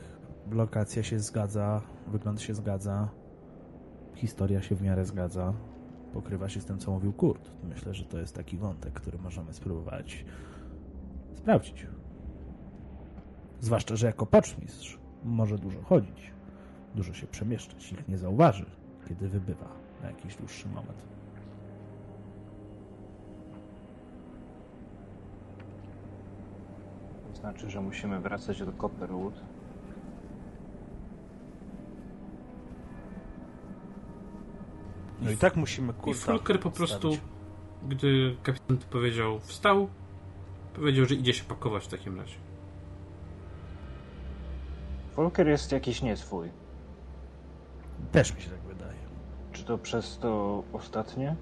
[0.50, 3.08] Lokacja się zgadza, wygląd się zgadza.
[4.14, 5.52] historia się w miarę zgadza.
[6.12, 7.50] Pokrywa się z tym, co mówił Kurt.
[7.64, 10.24] Myślę, że to jest taki wątek, który możemy spróbować
[11.34, 11.86] sprawdzić.
[13.60, 16.32] Zwłaszcza, że jako poczmistrz może dużo chodzić,
[16.94, 17.92] dużo się przemieszczać.
[17.92, 18.66] Nikt nie zauważy,
[19.08, 19.68] kiedy wybywa
[20.02, 21.02] na jakiś dłuższy moment.
[27.28, 29.34] To znaczy, że musimy wracać do Copperwood.
[35.22, 37.20] No i tak musimy I Kurta Folker po prostu, stawić.
[37.88, 39.88] gdy kapitan powiedział wstał,
[40.74, 42.36] powiedział, że idzie się pakować w takim razie.
[45.16, 46.48] Volker jest jakiś nieswój.
[48.12, 48.98] Też mi się tak wydaje.
[49.52, 51.36] Czy to przez to ostatnie?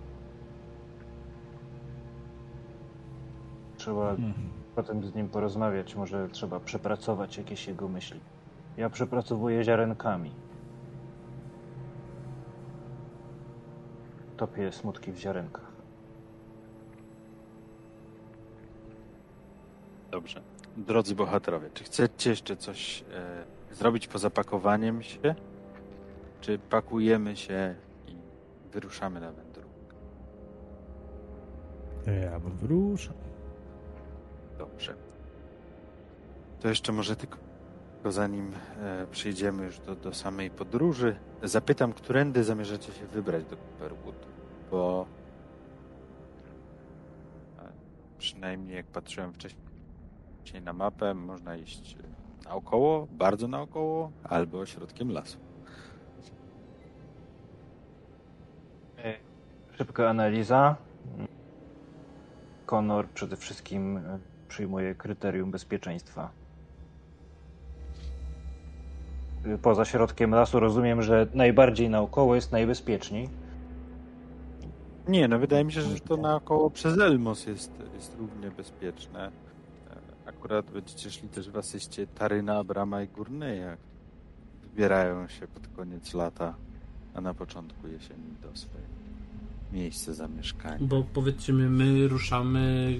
[3.76, 4.34] Trzeba Hmm.
[4.74, 5.94] potem z nim porozmawiać.
[5.94, 8.20] Może trzeba przepracować jakieś jego myśli.
[8.76, 10.30] Ja przepracowuję ziarenkami.
[14.36, 15.72] Topię smutki w ziarenkach.
[20.10, 20.42] Dobrze.
[20.76, 25.34] Drodzy bohaterowie, czy chcecie jeszcze coś e, zrobić poza pakowaniem się?
[26.40, 27.74] Czy pakujemy się
[28.06, 28.16] i
[28.72, 29.76] wyruszamy na wędrówkę?
[32.22, 33.14] Ja bym wyruszał.
[34.58, 34.94] Dobrze.
[36.60, 37.38] To jeszcze może tylko
[38.04, 44.26] zanim e, przejdziemy już do, do samej podróży, zapytam, którędy zamierzacie się wybrać do Copperwood,
[44.70, 45.06] bo
[47.58, 47.72] e,
[48.18, 49.62] przynajmniej jak patrzyłem wcześniej
[50.64, 51.96] na mapę, można iść
[52.44, 55.38] naokoło, bardzo naokoło, albo środkiem lasu.
[59.78, 60.76] Szybka analiza.
[62.66, 64.18] Konor przede wszystkim e,
[64.48, 66.30] przyjmuje kryterium bezpieczeństwa.
[69.62, 73.28] Poza środkiem lasu rozumiem, że najbardziej naokoło jest najbezpieczniej.
[75.08, 79.26] Nie, no wydaje mi się, że to naokoło przez Elmos jest, jest równie bezpieczne.
[80.26, 83.76] E, Akurat będziecie szli też w asyście Taryna, Brama i Górneja.
[84.62, 86.54] Wybierają się pod koniec lata,
[87.14, 88.86] a na początku jesieni do swojego
[89.72, 90.78] miejsca zamieszkania.
[90.80, 92.94] Bo powiedzcie mi, my ruszamy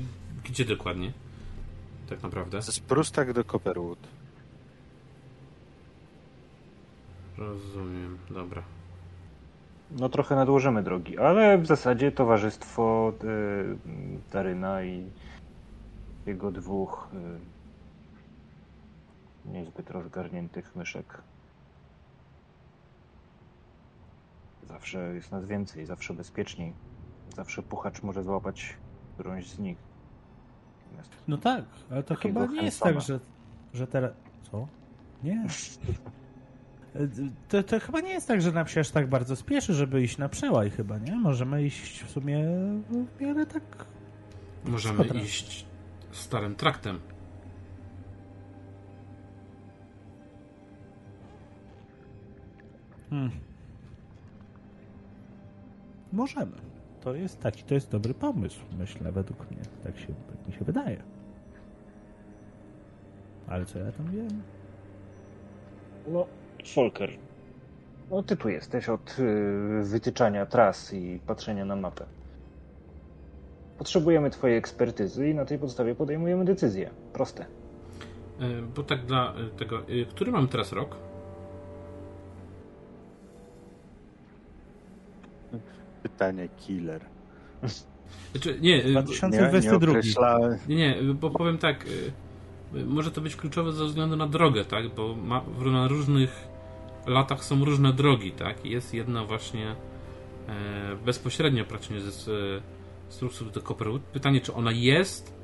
[0.44, 1.12] gdzie dokładnie?
[2.09, 2.62] Tak naprawdę.
[2.62, 3.99] Ze Sprustak do Copperwood.
[7.39, 8.62] Rozumiem, dobra.
[9.91, 15.11] No trochę nadłożymy drogi, ale w zasadzie towarzystwo y, Taryna i
[16.26, 17.09] jego dwóch
[19.47, 21.22] y, niezbyt rozgarniętych myszek.
[24.68, 26.72] Zawsze jest nas więcej, zawsze bezpieczniej.
[27.37, 28.76] Zawsze puchacz może złapać
[29.14, 29.78] którąś z nich.
[30.84, 33.20] Natomiast No tak, ale to chyba nie jest tak, że,
[33.74, 34.12] że teraz...
[34.51, 34.68] Co?
[35.22, 35.47] Nie.
[37.49, 40.18] To, to chyba nie jest tak, że nam się aż tak bardzo spieszy, żeby iść
[40.18, 41.16] na przełaj chyba, nie?
[41.16, 42.44] Możemy iść w sumie
[43.16, 43.62] w miarę tak...
[44.64, 45.20] Możemy Dobra.
[45.20, 45.66] iść
[46.12, 47.01] starym traktem.
[53.11, 53.30] Hmm.
[56.12, 56.53] Możemy.
[57.01, 59.62] To jest taki, to jest dobry pomysł, myślę, według mnie.
[59.84, 61.03] Tak, się, tak mi się wydaje.
[63.49, 64.42] Ale co ja tam wiem?
[66.09, 66.26] No,
[66.75, 67.11] Volker.
[68.11, 72.05] No ty tu jesteś od y, wytyczania tras i patrzenia na mapę.
[73.79, 76.91] Potrzebujemy twojej ekspertyzy i na tej podstawie podejmujemy decyzję.
[77.12, 77.47] Proste.
[78.41, 79.79] E, Bo tak dla e, tego.
[79.79, 80.97] e, Który mam teraz rok?
[86.03, 87.01] Pytanie killer.
[88.33, 89.93] Znaczy, nie, e, 2022.
[89.93, 91.85] określa- nie, nie, bo powiem tak.
[92.87, 94.89] Może to być kluczowe ze względu na drogę, tak?
[94.95, 96.49] Bo ma, w- na różnych
[97.07, 98.65] latach są różne drogi, tak?
[98.65, 99.77] Jest jedna właśnie
[100.49, 102.25] e, bezpośrednio praktycznie ze z,
[103.09, 104.03] z Truxów do Copperwood.
[104.03, 105.35] Pytanie, czy ona jest,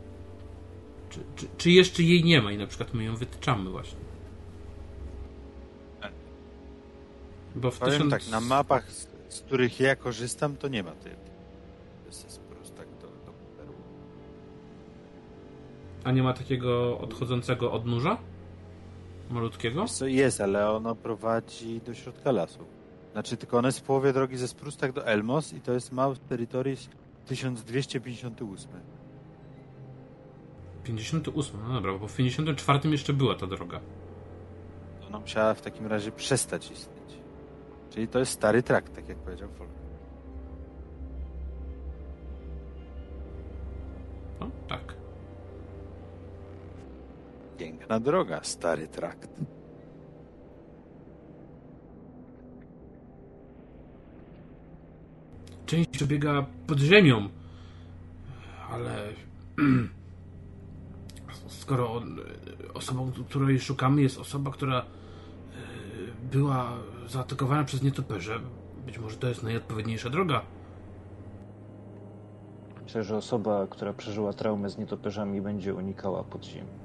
[1.10, 3.98] czy, czy, czy jeszcze jej nie ma i na przykład my ją wytyczamy właśnie.
[7.54, 8.10] Bo w Powiem tysiąc...
[8.10, 11.12] tak, na mapach, z, z których ja korzystam, to nie ma tej.
[12.10, 13.76] Ze Sprustak do, do Copperwood.
[16.04, 18.18] A nie ma takiego odchodzącego odnóża?
[19.32, 19.84] Malutkiego?
[19.86, 22.58] Co, jest, ale ono prowadzi do środka lasu.
[23.12, 26.28] Znaczy, tylko ono jest w połowie drogi ze Sprustak do Elmos i to jest Mount
[26.28, 26.88] Territories
[27.26, 28.70] 1258.
[30.84, 33.80] 58, no dobra, bo w 54 jeszcze była ta droga.
[35.08, 37.18] Ona musiała w takim razie przestać istnieć.
[37.90, 39.70] Czyli to jest stary trakt, tak jak powiedział Folk.
[44.40, 45.01] No, tak.
[47.58, 49.28] Piękna droga, stary trakt.
[55.72, 57.28] część przebiega pod ziemią.
[58.70, 59.08] Ale
[61.62, 62.20] skoro on,
[62.74, 64.84] osobą, której szukamy, jest osoba, która e,
[66.32, 66.72] była
[67.08, 68.40] zaatakowana przez nietoperze,
[68.86, 70.42] być może to jest najodpowiedniejsza droga.
[72.82, 76.81] Myślę, że osoba, która przeżyła traumę z nietoperzami, będzie unikała podziemi.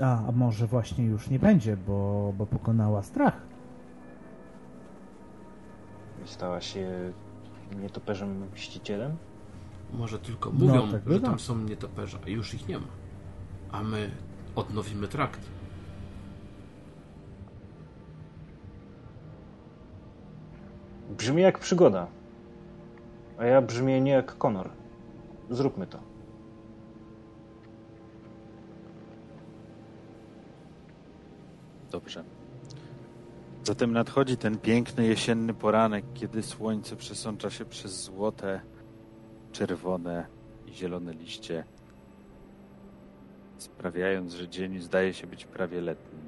[0.00, 3.40] A, a może właśnie już nie będzie, bo, bo pokonała strach.
[6.24, 7.12] I Stała się
[7.82, 9.16] nietoperzem mścicielem?
[9.92, 12.86] Może tylko No, mówią, tak że tam są nietoperze, a już ich nie ma.
[13.72, 14.10] A my
[14.56, 15.40] odnowimy trakt.
[21.18, 22.06] Brzmi jak przygoda.
[23.38, 24.70] A ja brzmię nie jak Konor.
[25.50, 26.09] Zróbmy to.
[33.70, 38.60] Zatem nadchodzi ten piękny jesienny poranek, kiedy słońce przesącza się przez złote,
[39.52, 40.26] czerwone
[40.66, 41.64] i zielone liście,
[43.58, 46.18] sprawiając, że dzień zdaje się być prawie letni.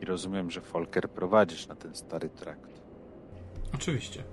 [0.00, 2.80] I rozumiem, że Folker prowadzisz na ten stary trakt.
[3.74, 4.24] Oczywiście.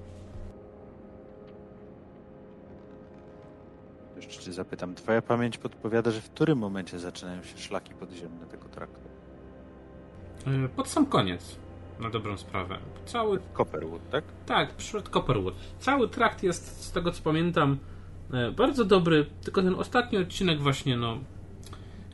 [4.15, 8.69] Jeszcze cię zapytam, twoja pamięć podpowiada, że w którym momencie zaczynają się szlaki podziemne tego
[8.69, 9.10] traktu?
[10.47, 11.59] E, Pod sam koniec,
[11.99, 12.77] na dobrą sprawę.
[13.05, 14.23] Cały Copperwood, tak?
[14.45, 15.55] Tak, przed Copperwood.
[15.79, 17.77] Cały trakt jest, z tego co pamiętam,
[18.33, 21.19] e, bardzo dobry, tylko ten ostatni odcinek właśnie, no,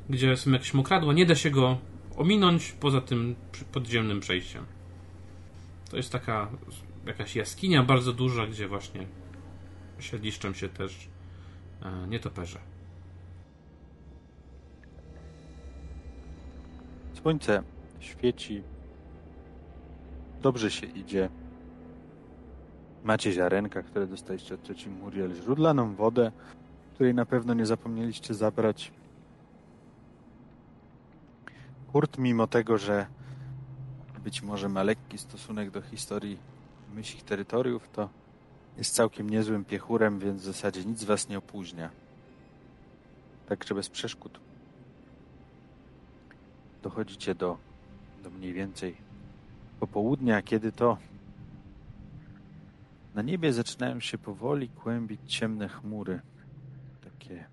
[0.09, 1.78] gdzie są jakieś mokradła, nie da się go
[2.17, 3.36] ominąć poza tym
[3.71, 4.65] podziemnym przejściem.
[5.89, 6.49] To jest taka
[7.05, 9.07] jakaś jaskinia bardzo duża, gdzie właśnie
[9.99, 11.09] siedliszczą się też
[11.82, 12.59] e, nietoperze.
[17.13, 17.63] Słońce
[18.00, 18.64] świeci.
[20.41, 21.30] Dobrze się idzie.
[23.04, 26.32] Macie ziarenka, które dostaliście od cioci Muriel, źródlaną wodę,
[26.93, 28.91] której na pewno nie zapomnieliście zabrać.
[31.91, 33.06] Kurt, mimo tego, że
[34.24, 36.38] być może ma lekki stosunek do historii
[36.95, 38.10] mysich terytoriów, to
[38.78, 41.89] jest całkiem niezłym piechurem, więc w zasadzie nic was nie opóźnia.
[43.50, 44.39] Także bez przeszkód
[46.84, 47.58] dochodzicie do,
[48.30, 48.97] do mniej więcej
[49.80, 50.97] popołudnia, kiedy to
[53.15, 56.21] na niebie zaczynają się powoli kłębić ciemne chmury,
[57.01, 57.45] takie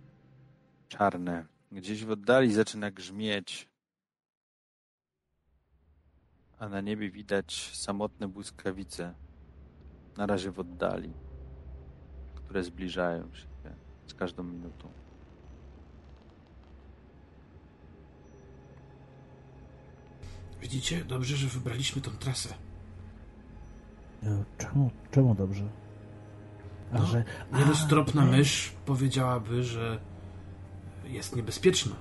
[0.89, 1.47] czarne.
[1.73, 3.69] Gdzieś w oddali zaczyna grzmieć,
[6.59, 9.15] a na niebie widać samotne błyskawice,
[10.17, 11.13] na razie w oddali,
[12.35, 13.47] które zbliżają się
[14.07, 15.04] z każdą minutą.
[20.65, 21.05] Widzicie?
[21.05, 22.55] Dobrze, że wybraliśmy tą trasę.
[24.23, 25.65] E, Czemu, czemu dobrze?
[26.93, 27.25] A No, że.
[27.53, 29.99] A, mysz powiedziałaby, że
[31.05, 31.93] jest niebezpieczna.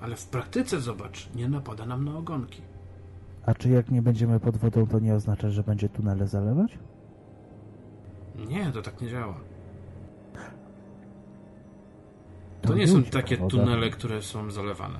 [0.00, 2.62] Ale w praktyce, zobacz, nie napada nam na ogonki.
[3.46, 6.78] A czy jak nie będziemy pod wodą, to nie oznacza, że będzie tunele zalewać?
[8.48, 9.40] Nie, to tak nie działa.
[12.62, 14.98] To To nie są takie tunele, które są zalewane.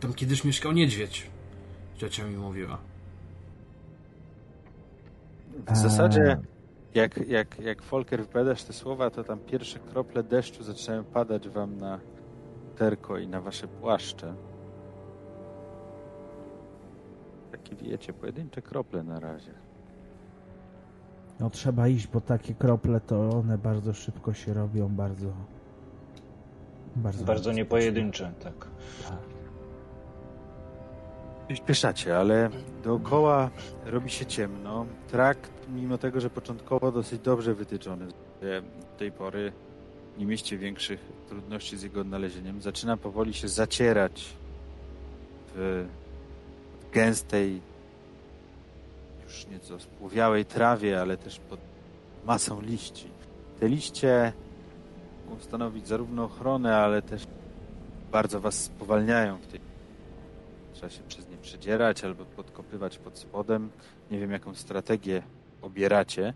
[0.00, 1.33] Tam kiedyś mieszkał niedźwiedź.
[1.96, 2.78] Ciocia mi mówiła.
[5.68, 6.38] W zasadzie,
[6.94, 11.76] jak, jak, jak Folker wypowiadasz te słowa, to tam pierwsze krople deszczu zaczynają padać wam
[11.76, 12.00] na
[12.76, 14.34] terko i na wasze płaszcze.
[17.52, 19.52] Takie wiecie, pojedyncze krople na razie.
[21.40, 25.26] No trzeba iść, bo takie krople to one bardzo szybko się robią, bardzo.
[26.96, 28.54] Bardzo, Bardzo niepojedyncze, tak.
[29.08, 29.33] Tak.
[31.52, 32.50] Śpieszacie, ale
[32.84, 33.50] dookoła
[33.86, 34.86] robi się ciemno.
[35.10, 39.52] Trakt, mimo tego, że początkowo dosyć dobrze wytyczony, do tej pory
[40.18, 44.34] nie mieście większych trudności z jego odnalezieniem, zaczyna powoli się zacierać
[45.54, 45.86] w
[46.92, 47.60] gęstej,
[49.24, 51.60] już nieco spłowiałej trawie, ale też pod
[52.24, 53.08] masą liści.
[53.60, 54.32] Te liście
[55.28, 57.26] mogą stanowić zarówno ochronę, ale też
[58.12, 59.60] bardzo was spowalniają w tej
[60.74, 63.70] Trzeba się przez nie przedzierać albo podkopywać pod spodem.
[64.10, 65.22] Nie wiem, jaką strategię
[65.62, 66.34] obieracie.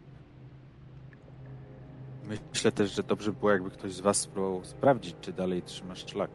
[2.53, 6.07] Myślę też, że dobrze by było, jakby ktoś z Was spróbował sprawdzić, czy dalej trzymasz
[6.07, 6.31] szlak.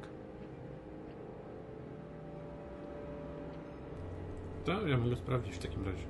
[4.66, 6.06] To ja mogę sprawdzić w takim razie.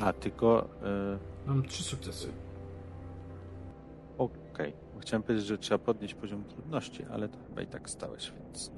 [0.00, 0.68] A, tylko...
[0.82, 2.28] e, Mam trzy sukcesy.
[5.02, 8.70] Chciałem powiedzieć, że trzeba podnieść poziom trudności, ale to chyba i tak stałeś, więc...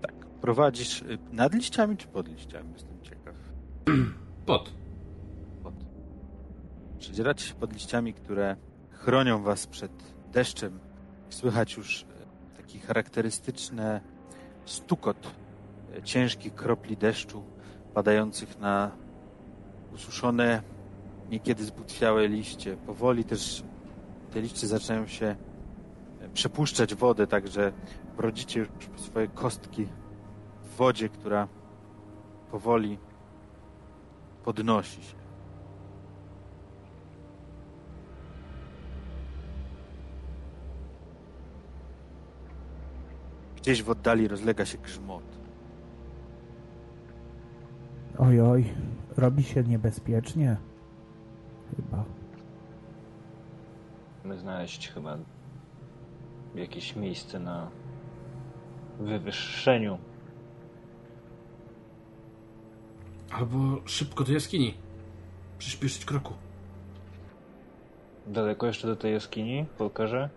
[0.00, 0.14] Tak.
[0.26, 2.72] prowadzisz y, nad liściami czy pod liściami?
[2.72, 3.34] Jestem ciekaw.
[4.46, 4.72] Pod.
[5.62, 5.74] Pod.
[6.98, 8.56] Przedzieracie się pod liściami, które
[8.90, 9.92] chronią was przed
[10.32, 10.78] deszczem.
[11.30, 12.06] Słychać już y,
[12.56, 14.00] taki charakterystyczny
[14.64, 15.34] stukot
[15.98, 17.42] y, ciężkich kropli deszczu
[17.94, 18.90] padających na
[19.94, 20.62] ususzone,
[21.30, 22.76] niekiedy zbutwiałe liście.
[22.76, 23.62] Powoli też
[24.30, 25.36] te liście zaczynają się
[26.34, 27.72] przepuszczać wodę, także
[28.16, 29.86] brodzicie już swoje kostki
[30.64, 31.48] w wodzie, która
[32.50, 32.98] powoli
[34.44, 35.16] podnosi się.
[43.56, 45.24] Gdzieś w oddali rozlega się grzmot.
[48.18, 48.64] Oj, oj,
[49.16, 50.56] robi się niebezpiecznie.
[51.76, 52.17] Chyba.
[54.28, 55.18] Musimy znaleźć chyba
[56.54, 57.70] jakieś miejsce na
[59.00, 59.98] wywyższeniu.
[63.30, 64.74] Albo szybko do jaskini.
[65.58, 66.34] Przyspieszyć kroku.
[68.26, 70.30] Daleko jeszcze do tej jaskini, Polkarze?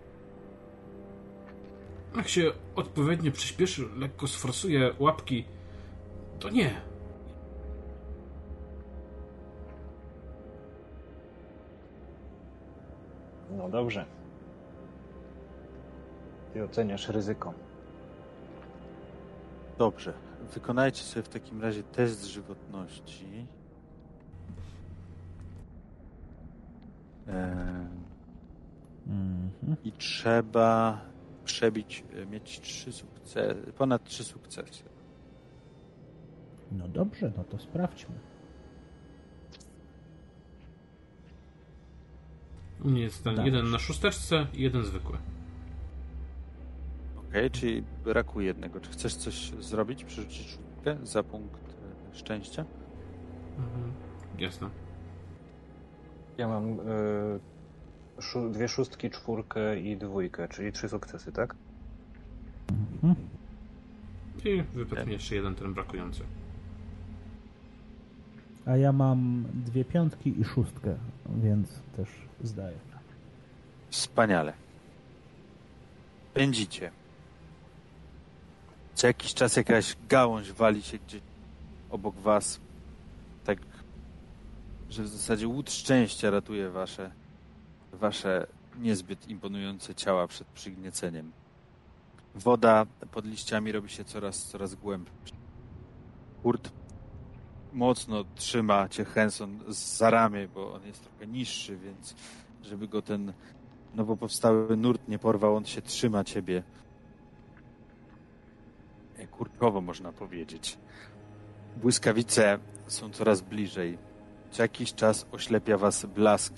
[2.16, 5.44] Jak się odpowiednio przyspieszy, lekko sforsuje łapki,
[6.40, 6.91] to nie.
[13.62, 14.04] No dobrze.
[16.52, 17.54] Ty oceniasz ryzyko.
[19.78, 20.12] Dobrze.
[20.54, 23.46] Wykonajcie sobie w takim razie test żywotności.
[27.28, 27.86] Eee,
[29.06, 29.76] Mhm.
[29.84, 31.00] I trzeba
[31.44, 34.82] przebić, e, mieć trzy sukcesy, ponad trzy sukcesy.
[36.72, 38.14] No dobrze, no to sprawdźmy.
[42.84, 43.46] Jest ten Tak.
[43.46, 45.18] jeden na szósteczce i jeden zwykły.
[47.28, 48.80] Okej, czyli brakuje jednego.
[48.80, 50.04] Czy chcesz coś zrobić?
[50.04, 51.60] Przerzucić szóstkę za punkt
[52.12, 52.64] e, szczęścia?
[53.58, 53.92] Mhm.
[54.38, 54.68] Jasne.
[56.38, 57.40] Ja mam y,
[58.18, 61.54] szó- dwie szóstki, czwórkę i dwójkę, czyli trzy sukcesy, tak?
[63.02, 63.14] Mhm.
[64.44, 64.64] I
[65.06, 66.22] mi jeszcze jeden ten brakujący.
[68.66, 70.94] A ja mam dwie piątki i szóstkę,
[71.42, 72.08] więc też
[72.42, 72.76] zdaję.
[73.90, 74.52] Wspaniale.
[76.34, 76.90] Pędzicie.
[78.94, 81.20] Co jakiś czas jakaś gałąź wali się gdzieś
[81.90, 82.60] obok was.
[83.44, 83.58] Tak,
[84.90, 87.10] że w zasadzie łód szczęścia ratuje wasze,
[87.92, 88.46] wasze
[88.78, 91.32] niezbyt imponujące ciała przed przygnieceniem.
[92.34, 95.36] Woda pod liściami robi się coraz, coraz głębsza.
[96.42, 96.72] Kurt
[97.72, 102.14] mocno trzyma cię Henson za ramię, bo on jest trochę niższy, więc
[102.62, 103.32] żeby go ten
[103.94, 106.62] nowo powstały nurt nie porwał, on się trzyma ciebie.
[109.16, 110.78] E, Kurkowo można powiedzieć.
[111.76, 113.98] Błyskawice są coraz bliżej.
[114.50, 116.54] Co jakiś czas oślepia was blask,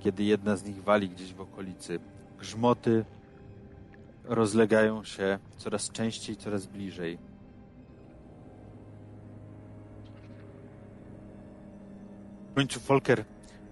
[0.00, 2.00] kiedy jedna z nich wali gdzieś w okolicy.
[2.38, 3.04] Grzmoty
[4.24, 7.18] rozlegają się coraz częściej, coraz bliżej.
[12.54, 13.24] W końcu, Folker,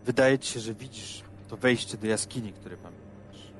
[0.05, 3.53] wydaje ci się, że widzisz to wejście do jaskini, które pamiętasz.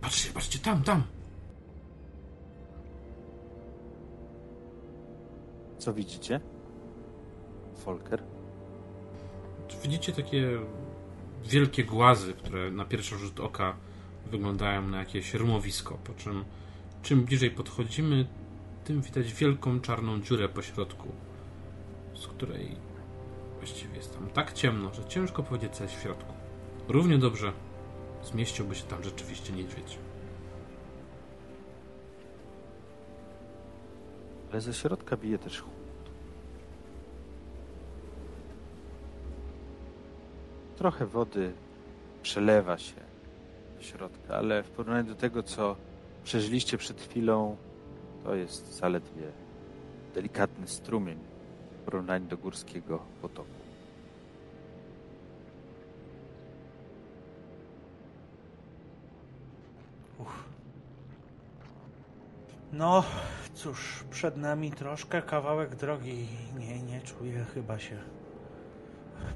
[0.00, 1.02] Patrzcie, patrzcie, tam, tam.
[5.78, 6.40] Co widzicie?
[7.76, 8.22] Folker?
[9.82, 10.58] Widzicie takie
[11.44, 13.76] wielkie głazy, które na pierwszy rzut oka
[14.30, 16.44] wyglądają na jakieś rumowisko, po czym
[17.02, 18.26] czym bliżej podchodzimy,
[18.84, 21.08] tym widać wielką czarną dziurę po środku,
[22.14, 22.76] z której
[23.58, 26.32] właściwie jest tam tak ciemno, że ciężko powiedzieć co jest w środku.
[26.88, 27.52] Równie dobrze
[28.24, 29.98] zmieściłby się tam rzeczywiście niedźwiedź.
[34.50, 35.74] Ale ze środka bije też chłód.
[40.76, 41.52] Trochę wody
[42.22, 43.00] przelewa się
[43.76, 45.76] do środka, ale w porównaniu do tego, co
[46.24, 47.56] przeżyliście przed chwilą,
[48.24, 49.32] to jest zaledwie
[50.14, 51.18] delikatny strumień
[51.72, 53.60] w porównaniu do górskiego potoku.
[62.72, 63.04] No,
[63.54, 66.28] cóż, przed nami troszkę kawałek drogi.
[66.58, 67.98] Nie, nie czuję chyba się.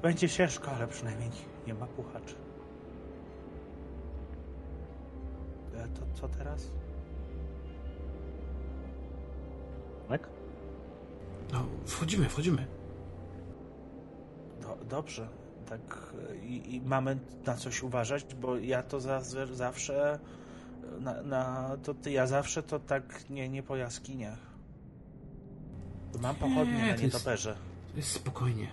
[0.03, 1.31] Będzie ciężko, ale przynajmniej
[1.67, 2.35] nie ma puchaczy.
[5.77, 6.71] E, To co teraz?
[11.53, 12.67] No, wchodzimy, wchodzimy.
[14.63, 15.29] Do, dobrze.
[15.69, 16.13] Tak,
[16.43, 19.21] i, i mamy na coś uważać, bo ja to za,
[19.53, 20.19] zawsze
[21.01, 24.39] Na, na, to ty, ja zawsze to tak nie, nie po jaskiniach.
[26.21, 27.57] Mam pochodnie Nie, na to jest- nietoperze.
[27.97, 28.69] Jest spokojnie.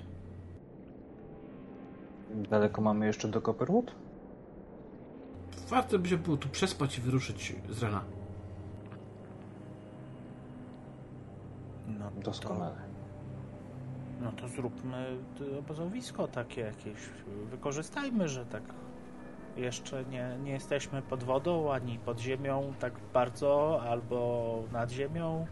[2.49, 3.91] Daleko mamy jeszcze do Copperwood?
[5.69, 8.03] Warto by się było tu przespać i wyruszyć z rana.
[11.99, 12.75] No to, Doskonale.
[14.21, 17.09] no to zróbmy y, obozowisko takie jakieś.
[17.51, 18.63] Wykorzystajmy, że tak
[19.57, 25.45] jeszcze nie, nie jesteśmy pod wodą ani pod ziemią tak bardzo, albo nad ziemią.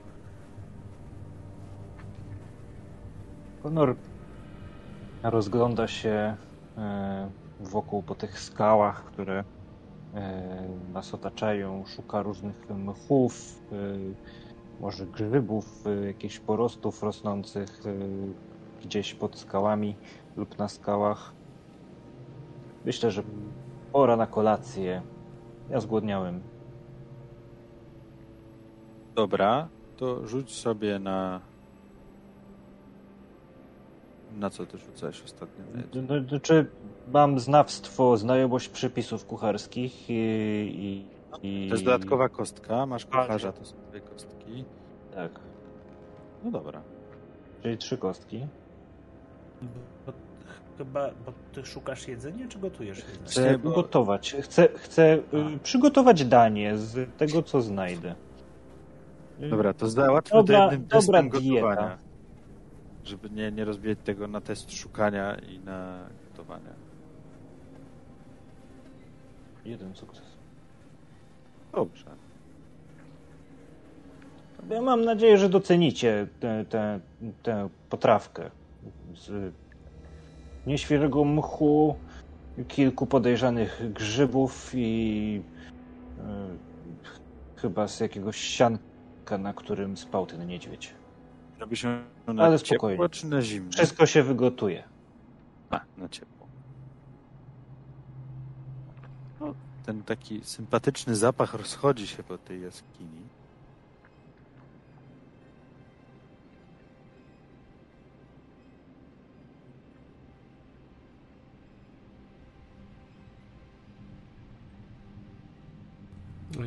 [3.63, 3.95] Konor
[5.23, 6.35] rozgląda się
[6.77, 7.29] e,
[7.59, 9.43] wokół po tych skałach, które
[10.13, 13.59] e, nas otaczają, szuka różnych mchów,
[14.79, 17.93] może grzybów, e, jakichś porostów rosnących e,
[18.83, 19.95] gdzieś pod skałami
[20.37, 21.33] lub na skałach.
[22.85, 23.23] Myślę, że
[23.91, 25.01] pora na kolację.
[25.69, 26.41] Ja zgłodniałem.
[29.15, 31.41] Dobra, to rzuć sobie na...
[34.39, 35.63] Na co ty rzucałeś ostatnio?
[36.01, 36.65] D- d- Czy
[37.13, 40.13] mam znawstwo, znajomość przepisów kucharskich i...
[40.13, 41.05] i,
[41.65, 41.69] i...
[41.69, 44.38] To jest dodatkowa kostka, masz kucharza, to są dwie kostki.
[45.15, 45.31] Tak,
[46.43, 46.81] No dobra.
[47.63, 48.47] czyli trzy kostki.
[50.05, 50.13] Bo,
[50.77, 53.25] chyba, bo ty szukasz jedzenia, czy gotujesz jedzenie?
[53.25, 54.35] Chcę bo- gotować.
[54.41, 58.15] Chcę, chcę y, przygotować danie z tego, co znajdę.
[59.49, 61.61] Dobra, to załatwmy Dobra- to jednym dobra testem dieta.
[61.61, 61.97] gotowania.
[63.03, 66.73] Żeby nie, nie rozbijać tego na test szukania i na gotowania.
[69.65, 70.25] Jeden sukces.
[71.71, 72.05] Dobrze.
[74.69, 76.27] Ja mam nadzieję, że docenicie
[77.43, 78.51] tę, potrawkę.
[79.15, 79.53] Z
[80.67, 81.95] nieświeżego mchu,
[82.67, 85.41] kilku podejrzanych grzybów i
[87.57, 90.93] y, chyba z jakiegoś sianka, na którym spał ten niedźwiedź.
[91.59, 93.09] Robi się na Ale ciepło spokojnie.
[93.09, 93.71] czy na zimno?
[93.71, 94.83] Wszystko się wygotuje.
[95.69, 96.47] A, na ciepło.
[99.39, 99.53] No,
[99.85, 103.21] ten taki sympatyczny zapach rozchodzi się po tej jaskini.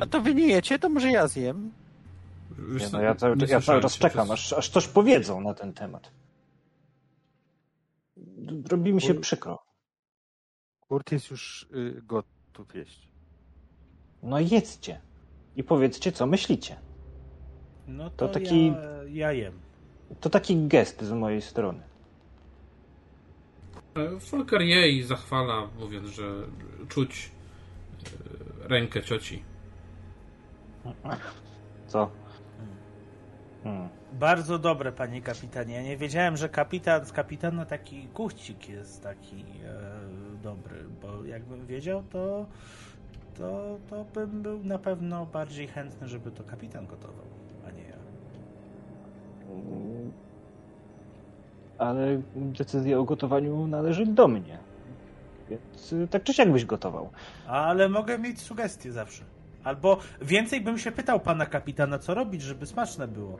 [0.00, 1.72] A to wy nie jecie, to może ja zjem.
[2.58, 5.72] Wiesz Nie, no ja cały, ja cały czas czekam, aż, aż coś powiedzą na ten
[5.72, 6.10] temat.
[8.68, 9.58] Robi mi się przykro.
[10.80, 13.08] Kurt jest już y, gotów jeść.
[14.22, 15.00] No jedzcie.
[15.56, 16.76] I powiedzcie, co myślicie.
[17.86, 18.74] No to, To taki- ja,
[19.08, 19.60] ja jem.
[20.20, 21.82] To taki gest z mojej strony.
[23.96, 26.32] E, Folker je i zachwala, mówiąc, że
[26.88, 27.30] czuć
[28.64, 29.42] e, rękę cioci.
[31.86, 32.10] Co?
[33.62, 33.88] Hmm.
[34.12, 35.74] Bardzo dobre, panie kapitanie.
[35.74, 39.80] Ja nie wiedziałem, że kapitan z kapitana taki kuchcik jest taki e,
[40.42, 42.46] dobry, bo jakbym wiedział, to,
[43.38, 47.26] to, to bym był na pewno bardziej chętny, żeby to kapitan gotował,
[47.68, 47.96] a nie ja.
[51.78, 54.58] Ale decyzja o gotowaniu należy do mnie.
[55.50, 57.10] Więc y, tak czy siak byś gotował.
[57.46, 59.24] Ale mogę mieć sugestie zawsze.
[59.64, 63.38] Albo więcej bym się pytał pana kapitana, co robić, żeby smaczne było.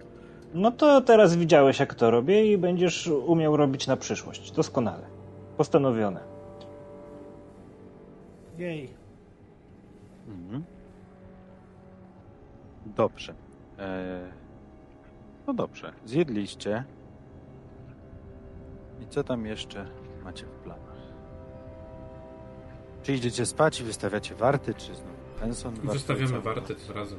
[0.54, 4.52] No to teraz widziałeś, jak to robię i będziesz umiał robić na przyszłość.
[4.52, 5.06] Doskonale.
[5.56, 6.20] Postanowione.
[8.58, 8.94] Jej.
[10.28, 10.64] Mhm.
[12.86, 13.34] Dobrze.
[13.78, 14.20] E...
[15.46, 15.92] No dobrze.
[16.04, 16.84] Zjedliście.
[19.00, 19.86] I co tam jeszcze
[20.24, 20.92] macie w planach?
[23.02, 25.74] Czy idziecie spać i wystawiacie warty, czy znowu penson?
[25.74, 25.88] warty?
[25.92, 26.40] Wystawiamy Co?
[26.42, 27.18] warty tym razem.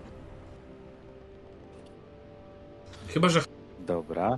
[3.07, 3.41] Chyba, że
[3.79, 4.37] Dobra.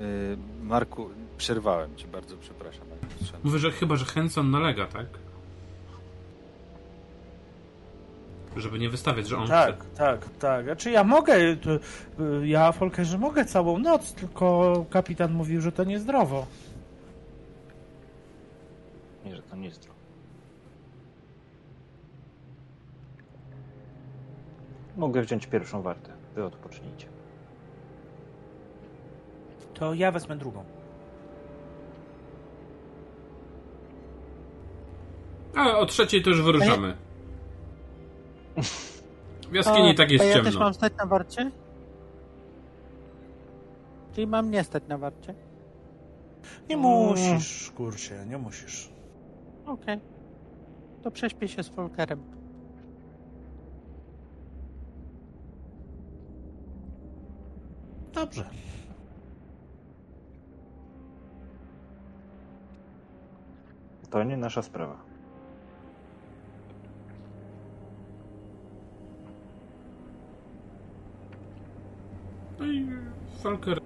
[0.00, 2.86] Y, Marku, przerwałem cię, bardzo przepraszam.
[3.44, 5.06] Mówię, że chyba, że Henson nalega, tak?
[8.56, 9.96] Żeby nie wystawiać, że on Tak, chce.
[9.96, 10.64] tak, tak.
[10.64, 11.70] Znaczy ja mogę, to,
[12.24, 16.46] y, ja Folkerze mogę całą noc, tylko kapitan mówił, że to niezdrowo.
[19.24, 19.98] Nie, że to nie jest zdrowe.
[24.98, 26.12] Mogę wziąć pierwszą wartę.
[26.34, 27.06] Wy odpocznijcie.
[29.74, 30.64] To ja wezmę drugą.
[35.56, 36.96] A o trzeciej to już wyruszamy.
[39.50, 40.50] W jaskini tak jest a ja ciemno.
[40.50, 41.50] też mam stać na warcie?
[44.12, 45.34] Czyli mam nie stać na warcie?
[46.68, 48.88] Nie musisz, kurczę, nie musisz.
[49.66, 50.00] Okej.
[51.02, 52.37] to prześpię się z Folkerem.
[58.18, 58.44] Dobrze.
[64.10, 64.98] To nie nasza sprawa.
[72.58, 72.86] No i
[73.42, 73.80] Falker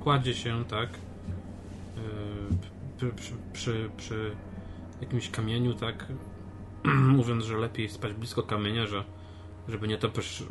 [0.00, 0.88] kładzie się, tak,
[3.02, 4.36] y, przy, przy, przy, przy
[5.00, 6.06] jakimś kamieniu, tak,
[7.16, 9.04] mówiąc, że lepiej spać blisko kamienia, że
[9.68, 10.44] żeby nie topesz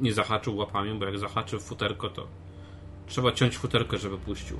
[0.00, 2.26] nie zahaczył łapami, bo jak zahaczy w futerko, to
[3.06, 4.56] trzeba ciąć futerkę, żeby puścił.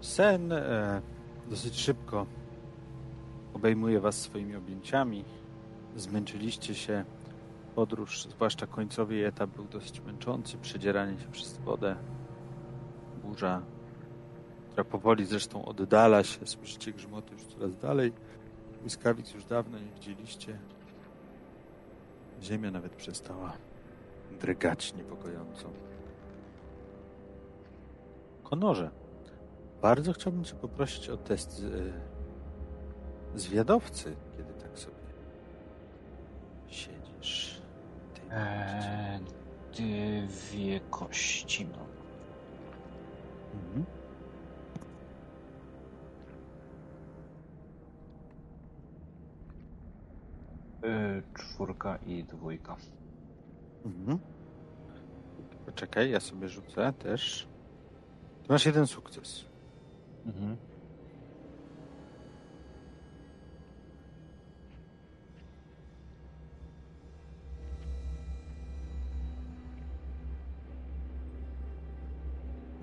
[0.00, 1.02] Sen e,
[1.50, 2.26] dosyć szybko
[3.54, 5.24] obejmuje was swoimi objęciami.
[5.96, 7.04] Zmęczyliście się.
[7.74, 10.58] Podróż, zwłaszcza końcowy etap, był dosyć męczący.
[10.58, 11.96] Przedzieranie się przez wodę,
[13.22, 13.62] burza,
[14.70, 16.46] która powoli zresztą oddala się.
[16.46, 18.12] Słyszycie grzmoty już coraz dalej.
[18.86, 20.58] Błyskawic już dawno nie widzieliście.
[22.42, 23.52] Ziemia nawet przestała
[24.40, 25.70] drgać niepokojąco.
[28.42, 28.90] Konorze,
[29.82, 31.92] bardzo chciałbym Cię poprosić o test z,
[33.34, 34.96] zwiadowcy, kiedy tak sobie
[36.68, 37.62] siedzisz.
[38.30, 39.20] Eee,
[40.26, 41.86] dwie kości, no.
[43.54, 44.05] Mhm.
[50.86, 52.76] Eee, czwórka i dwójka.
[53.84, 54.18] Mhm.
[55.66, 57.46] Poczekaj, ja sobie rzucę też.
[58.42, 59.44] Ty masz jeden sukces.
[60.26, 60.56] Mhm.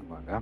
[0.04, 0.42] Uwaga,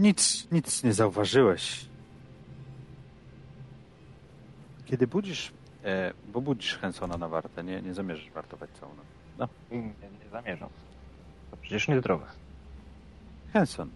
[0.00, 1.86] nic, nic nie zauważyłeś.
[4.86, 5.52] Kiedy budzisz,
[5.84, 9.06] e, bo budzisz Hensona na wartę, nie, nie zamierzasz wartować całą noc.
[9.38, 9.48] No.
[9.70, 9.78] Nie,
[10.24, 10.68] nie zamierzam.
[11.50, 12.26] To przecież niezdrowe.
[13.52, 13.90] Henson,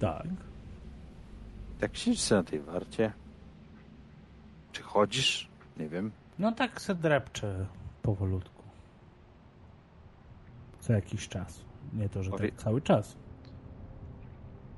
[0.00, 0.26] Tak.
[1.80, 3.12] tak siedzisz sobie na tej warcie.
[4.72, 5.48] Czy chodzisz?
[5.76, 6.10] Nie wiem.
[6.38, 7.66] No tak se drepczę
[8.02, 8.62] powolutku.
[10.80, 11.60] Co jakiś czas.
[11.92, 13.16] Nie to, że Powie- tak cały czas.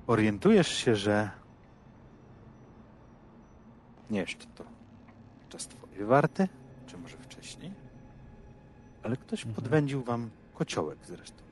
[0.07, 1.31] Orientujesz się, że
[4.11, 4.65] nie czy to
[5.49, 6.49] czas twojej warty,
[6.87, 7.73] czy może wcześniej,
[9.03, 9.55] ale ktoś Mhm.
[9.55, 11.43] podwędził wam kociołek zresztą.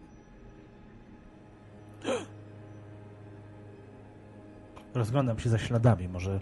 [4.95, 6.09] Rozglądam się za śladami.
[6.09, 6.41] Może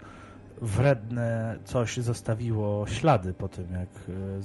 [0.61, 3.89] wredne coś zostawiło ślady po tym, jak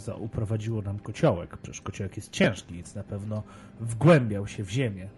[0.08, 1.56] e, uprowadziło nam kociołek.
[1.56, 3.42] Przecież kociołek jest ciężki, więc na pewno
[3.80, 5.08] wgłębiał się w ziemię,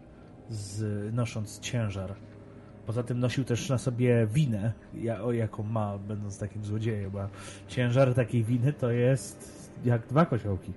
[0.50, 2.14] z, nosząc ciężar.
[2.86, 4.72] Poza tym nosił też na sobie winę,
[5.32, 7.28] jaką ma, będąc takim złodziejem, a
[7.68, 10.72] ciężar takiej winy to jest jak dwa kociołki.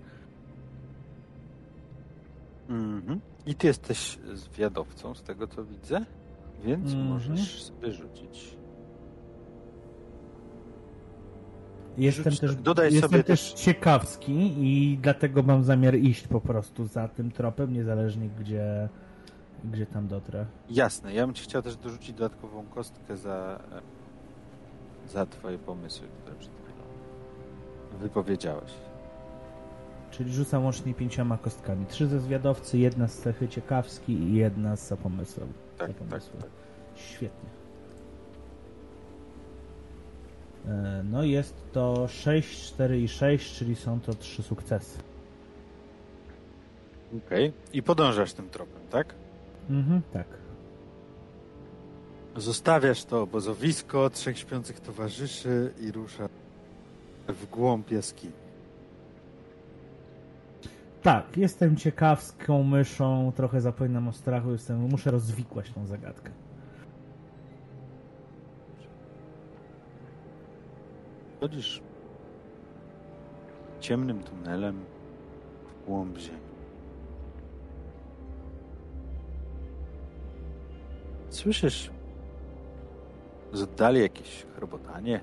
[2.70, 3.20] Mhm.
[3.46, 6.06] I ty jesteś zwiadowcą, z tego co widzę,
[6.66, 7.08] więc Mhm.
[7.10, 8.58] możesz sobie rzucić.
[11.98, 16.42] Jestem Rzuć- też, dodaj jestem sobie też też- ciekawski i dlatego mam zamiar iść po
[16.42, 18.90] prostu za tym tropem, niezależnie gdzie,
[19.64, 20.46] gdzie tam dotrę.
[20.70, 23.60] Jasne, ja bym ci chciał też dorzucić dodatkową kostkę za,
[25.08, 26.84] za twoje pomysły, które przed chwilą
[28.00, 28.72] wypowiedziałeś.
[30.12, 31.86] Czyli rzucam łącznie pięcioma kostkami.
[31.86, 35.44] Trzy ze zwiadowcy, jedna z cechy ciekawski i jedna z zapomysłu.
[35.78, 36.40] Tak, za tak, pomysły.
[36.42, 36.50] tak.
[36.96, 37.50] Świetnie.
[40.68, 45.00] E, No jest to 6, 4 i 6, czyli są to trzy sukcesy.
[47.28, 47.54] Okej.
[47.74, 49.16] I podążasz tym tropem, tak?
[49.70, 50.28] Mhm, tak.
[52.36, 56.30] Zostawiasz to obozowisko trzech śpiących towarzyszy i ruszasz
[57.28, 58.34] w głąb jaskini.
[61.02, 66.32] Tak, jestem ciekawską myszą, trochę zapominam o strachu, jestem, muszę rozwikłać tą zagadkę.
[71.40, 71.82] Chodzisz
[73.80, 74.86] ciemnym tunelem
[75.68, 76.53] w głąb ziemi.
[81.34, 81.92] Słyszysz
[83.54, 85.22] z oddali jakieś chrobotanie,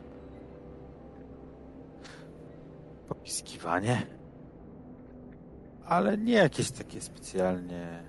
[3.09, 4.07] popiskiwanie,
[5.85, 8.03] ale nie jakieś takie specjalnie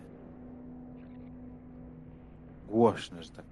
[2.68, 3.46] głośne, że tak.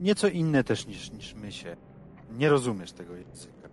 [0.00, 1.76] Nieco inne też niż, niż my się.
[2.30, 3.68] Nie rozumiesz tego języka.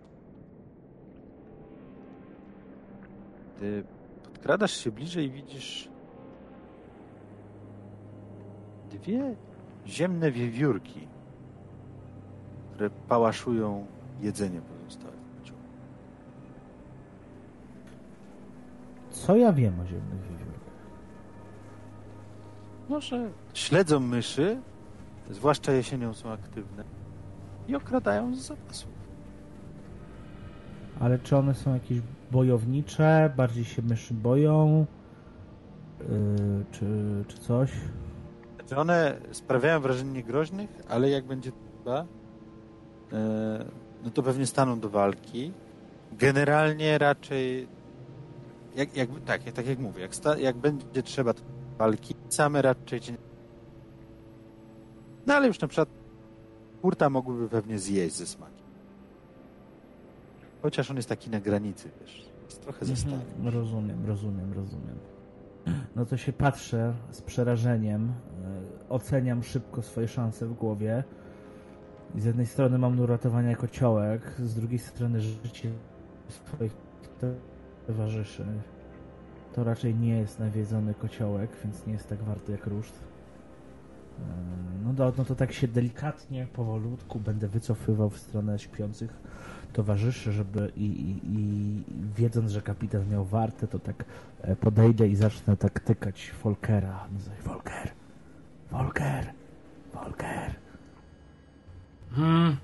[3.58, 3.84] Gdy
[4.24, 5.90] podkradasz się bliżej, widzisz
[8.90, 9.36] dwie
[9.88, 11.08] ziemne wiewiórki,
[12.72, 13.86] które pałaszują
[14.22, 15.64] jedzenie pozostałe w kociołku.
[19.10, 20.74] Co ja wiem o ziemnych wiewiórkach?
[22.90, 24.62] Może śledzą myszy,
[25.30, 26.84] zwłaszcza jesienią są aktywne
[27.68, 28.94] i okradają z zapasów.
[31.00, 32.02] Ale czy one są jakieś
[32.32, 34.86] bojownicze, bardziej się myszy boją,
[36.00, 36.08] yy,
[36.72, 36.86] czy,
[37.28, 37.72] czy coś?
[38.68, 42.06] Znaczy one sprawiają wrażenie niegroźnych, ale jak będzie trzeba,
[43.14, 43.66] e,
[44.04, 45.52] no to pewnie staną do walki.
[46.12, 47.68] Generalnie raczej,
[48.76, 51.42] jak, jak, tak, tak jak mówię, jak, sta, jak będzie trzeba to
[51.78, 53.18] walki, same raczej cię nie...
[55.26, 55.90] No ale już na przykład
[56.82, 58.54] kurta mogłyby pewnie zjeść ze smakiem.
[60.62, 63.16] Chociaż on jest taki na granicy, wiesz, jest trochę za stary.
[63.16, 65.13] Mhm, rozumiem, rozumiem, rozumiem.
[65.96, 71.04] No to się patrzę z przerażeniem, e, oceniam szybko swoje szanse w głowie.
[72.16, 75.72] I z jednej strony mam do uratowania jako ciołek, z drugiej strony życie
[76.30, 76.72] swoich
[77.88, 78.46] towarzyszy.
[79.54, 83.13] To raczej nie jest nawiedzony kociołek, więc nie jest tak warty jak ruszt.
[84.86, 89.14] No, do, no to tak się delikatnie, powolutku będę wycofywał w stronę śpiących
[89.74, 91.84] towarzyszy, żeby i, i, i
[92.16, 94.06] wiedząc, że kapitan miał wartę, to tak
[94.42, 97.08] e, podejdę i zacznę tak tykać Volkera.
[97.46, 97.92] Volker,
[98.72, 99.34] Volker,
[99.94, 100.56] Volker,
[102.16, 102.58] Hmm,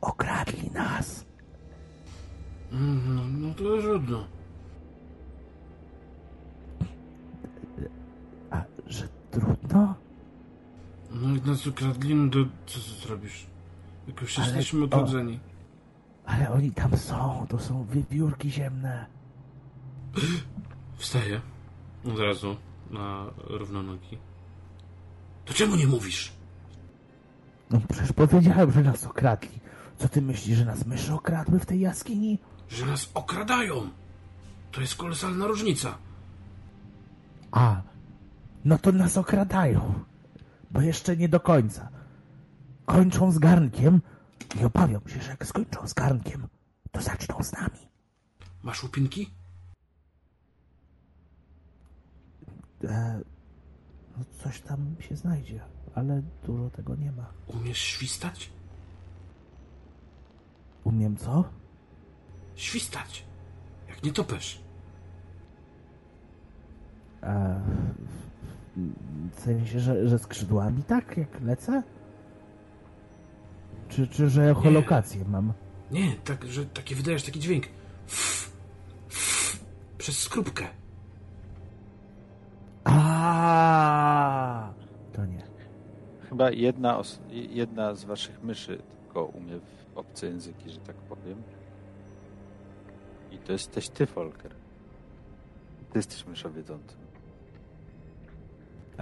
[0.00, 1.24] okradli nas.
[2.72, 4.26] mm, no, no to trudno.
[8.50, 9.94] A, że trudno?
[11.10, 13.46] No jak nas ukradli, no to co, co zrobisz?
[14.08, 15.40] Jak już Ale- jesteśmy odrodzeni.
[16.26, 19.06] Ale oni tam są, to są wiewiórki ziemne.
[20.96, 21.40] Wstaję
[22.04, 22.56] od razu
[22.90, 24.18] na równo nogi.
[25.44, 26.32] To czemu nie mówisz?
[27.70, 29.60] No przecież powiedziałem, że nas okradli.
[29.98, 32.38] Co ty myślisz, że nas myszy okradły w tej jaskini?
[32.68, 33.90] Że nas okradają!
[34.72, 35.98] To jest kolosalna różnica.
[37.52, 37.82] A,
[38.64, 39.94] no to nas okradają.
[40.70, 41.88] Bo jeszcze nie do końca.
[42.86, 44.00] Kończą z garnkiem
[44.60, 46.46] i obawiam się, że jak skończą z garnkiem,
[46.90, 47.88] to zaczną z nami.
[48.62, 49.30] Masz łupinki?
[52.84, 53.20] E,
[54.16, 55.60] no coś tam się znajdzie,
[55.94, 57.26] ale dużo tego nie ma.
[57.46, 58.50] Umiesz świstać?
[60.84, 61.44] Umiem co?
[62.54, 63.24] Świstać!
[63.88, 64.60] Jak nie topesz.
[67.22, 67.60] E,
[69.32, 71.82] w sensie, że, że skrzydłami tak, jak lecę?
[73.88, 75.52] Czy, czy że echolokację mam?
[75.90, 77.64] Nie, tak, że taki wydajesz taki dźwięk.
[78.08, 78.50] F,
[79.10, 79.60] f,
[79.98, 80.64] przez skrupkę.
[82.84, 84.72] A,
[85.12, 85.42] to nie.
[86.28, 91.42] Chyba jedna, os- jedna z waszych myszy tylko umie w obce języki, że tak powiem.
[93.30, 94.50] I to jesteś ty, Folker.
[95.92, 96.99] Ty jesteś myszowiedzącym.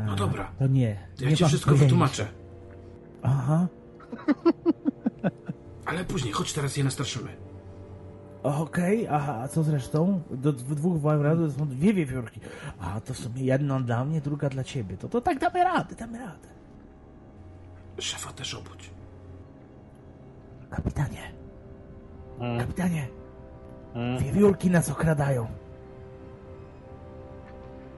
[0.07, 0.51] No dobra.
[0.59, 0.97] To nie.
[1.21, 1.85] Ja nie ci wszystko pojęcia.
[1.87, 2.27] wytłumaczę.
[3.23, 3.67] Aha.
[5.87, 7.29] Ale później, chodź teraz je nastraszymy.
[8.43, 10.21] Okej, aha, a co zresztą?
[10.31, 12.41] Do dw- dwóch wojowników są dwie wiewiórki.
[12.81, 14.97] A to w sumie jedna dla mnie, druga dla ciebie.
[14.97, 16.49] To, to tak damy radę, damy radę.
[17.99, 18.91] Szefa też obudź.
[20.71, 21.33] Kapitanie,
[22.41, 23.09] Mm, kapitanie,
[23.95, 24.19] mm.
[24.19, 25.47] wiewiórki nas okradają.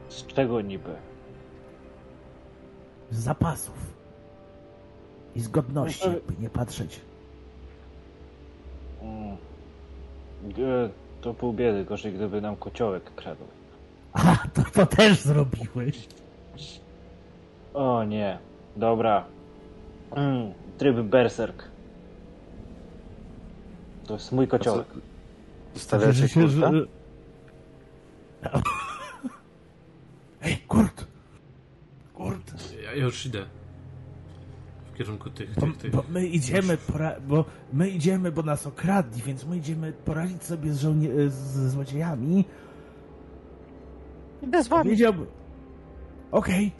[0.08, 0.94] Z czego niby?
[3.10, 3.74] Z zapasów.
[5.36, 7.00] I z godności, No to- jakby nie patrzeć.
[9.02, 9.36] Mm.
[11.20, 13.44] To pół biedy, gorzej gdyby nam kociołek kradł.
[14.12, 16.08] A, to, to też zrobiłeś.
[17.74, 18.38] O nie,
[18.76, 19.24] dobra.
[20.12, 21.64] Mm, tryb berserk.
[24.06, 24.86] To jest mój kociołek.
[25.74, 26.72] Zostawiacie się- kurta?
[26.72, 26.86] że-
[30.42, 31.06] Ej, Kurt!
[32.14, 32.52] Kurt!
[32.94, 33.46] Ja już idę.
[34.92, 35.90] W kierunku tych, Bo, tych, tych.
[35.90, 40.72] bo my idziemy, pora- bo my idziemy, bo nas okradli, więc my idziemy poradzić sobie
[40.72, 42.44] z, żołnie- z złodziejami.
[44.42, 44.82] Idę z wami.
[44.84, 45.26] Powiedziałbym.
[46.30, 46.72] Okej.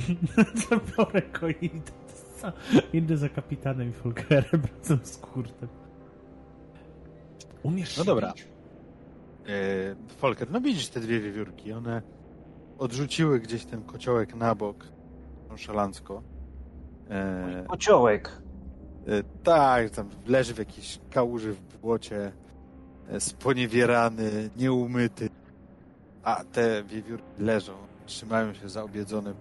[0.70, 1.92] Zabiorę go i idę
[2.40, 2.52] za,
[2.92, 5.68] idę za kapitanem i Folkerem razem z Kurtem.
[7.62, 8.32] Umiesz No dobra.
[9.48, 9.52] E,
[10.18, 12.02] Folker, no widzisz te dwie wiewiórki, one
[12.80, 14.84] odrzuciły gdzieś ten kociołek na bok,
[15.48, 16.22] nonszalancko.
[17.10, 18.42] E, Kociołek.
[19.06, 22.32] e, tak, tam leży w jakiejś kałuży w błocie,
[23.08, 25.28] e, sponiewierany, nieumyty,
[26.22, 27.72] a te wiewiórki leżą,
[28.06, 29.34] trzymają się za obiedzone,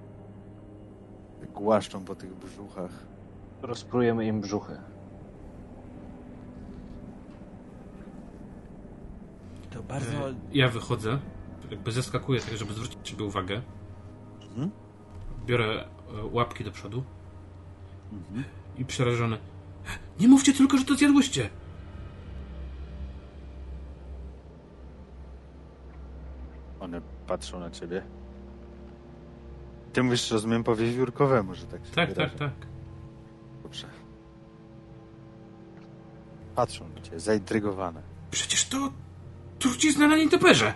[1.53, 2.91] głaszczą po tych brzuchach.
[3.61, 4.77] Rozprujemy im brzuchy.
[9.69, 10.29] To bardzo...
[10.29, 11.19] E, Ja wychodzę,
[11.69, 13.61] jakby zeskakuję tak, żeby zwrócić sobie uwagę.
[14.41, 14.71] Mhm.
[15.45, 15.85] Biorę e,
[16.31, 17.03] łapki do przodu
[18.77, 19.37] i przerażony.
[20.19, 21.49] Nie mówcie tylko, że to zjadłyście!
[26.79, 28.01] One patrzą na ciebie.
[29.93, 32.37] Ty mówisz, rozumiem, po wiewiórkowemu, że tak się Tak, wyrażę.
[32.37, 32.67] tak, tak.
[33.63, 33.87] Dobrze.
[36.55, 38.01] Patrzą na ciebie, zaintrygowane.
[38.31, 38.91] Przecież to
[39.59, 40.73] trucizna na nietoperze!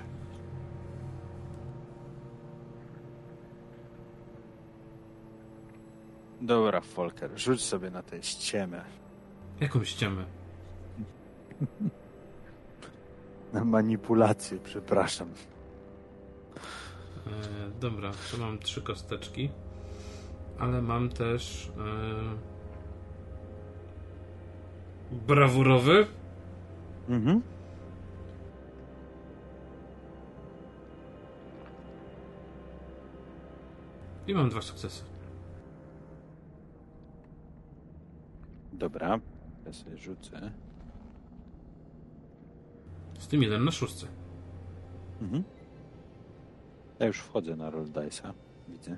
[6.43, 8.83] Dobra, Folker, rzuć sobie na tę ściemę.
[9.59, 10.25] Jaką ściemę?
[13.53, 15.29] Na manipulację, przepraszam.
[17.27, 17.29] E,
[17.79, 19.49] dobra, to mam trzy kosteczki.
[20.59, 21.71] Ale mam też.
[21.77, 22.35] E,
[25.11, 26.07] brawurowy.
[27.09, 27.41] Mhm.
[34.27, 35.12] I mam dwa sukcesy.
[38.73, 39.19] Dobra,
[39.65, 40.51] ja sobie rzucę.
[43.19, 44.07] Z tym jeden na szóstce.
[45.21, 45.43] Mhm.
[46.99, 48.33] Ja już wchodzę na roll dice'a,
[48.67, 48.97] widzę.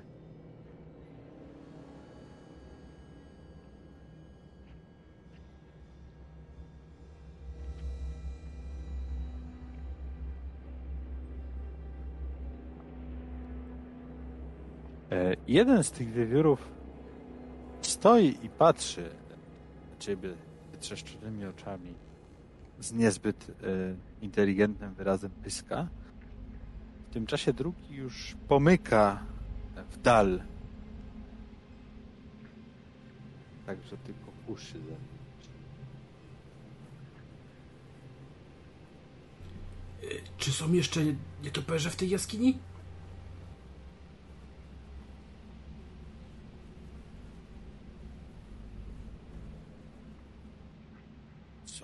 [15.10, 16.68] E, jeden z tych wiewiórów
[17.80, 19.25] stoi i patrzy
[19.98, 20.34] ciebie
[20.72, 21.94] wytrzeszczonymi oczami
[22.80, 23.52] z niezbyt e,
[24.22, 25.88] inteligentnym wyrazem pyska.
[27.10, 29.22] W tym czasie drugi już pomyka
[29.90, 30.40] w dal.
[33.66, 34.96] Także tylko uszy za
[40.38, 41.00] Czy są jeszcze
[41.42, 42.58] nietoperze w tej jaskini?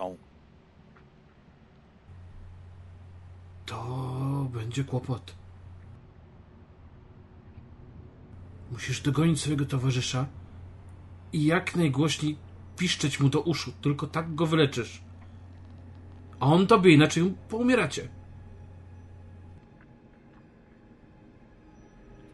[0.03, 0.17] są.
[3.73, 5.35] To będzie kłopot.
[8.71, 10.25] Musisz dogonić swojego towarzysza
[11.33, 12.37] i jak najgłośniej
[12.77, 13.71] piszczeć mu do uszu.
[13.81, 15.01] Tylko tak go wyleczysz.
[16.39, 18.09] A on tobie, inaczej poumieracie.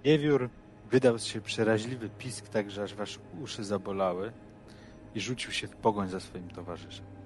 [0.03, 0.49] Wiewiór
[0.91, 4.31] wydał z siebie przeraźliwy pisk, tak że aż wasze uszy zabolały
[5.15, 7.18] i rzucił się w pogoń za swoim towarzyszem.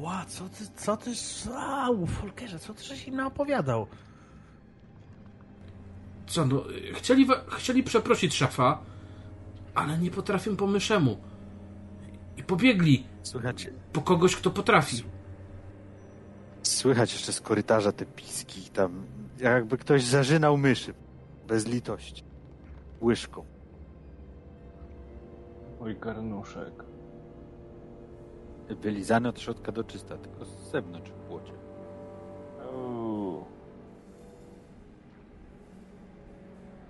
[0.00, 1.10] Ła, co ty, co ty,
[1.54, 3.86] au, Folkerze, co ty żeś im naopowiadał?
[6.26, 6.64] Co no,
[6.94, 7.26] chcieli,
[7.58, 8.78] chcieli przeprosić szefa,
[9.74, 11.16] ale nie potrafią po myszemu.
[12.36, 15.02] I pobiegli Słychać, po kogoś, kto potrafi.
[16.62, 19.06] słychać jeszcze z korytarza te piski tam,
[19.38, 20.94] jakby ktoś zażynał myszy.
[21.48, 22.24] Bez litości.
[23.02, 23.44] Łyżką.
[25.80, 26.84] Mój garnuszek.
[28.68, 31.52] Wylizany od środka do czysta, tylko z zewnątrz w płocie.
[32.74, 33.44] Uuu,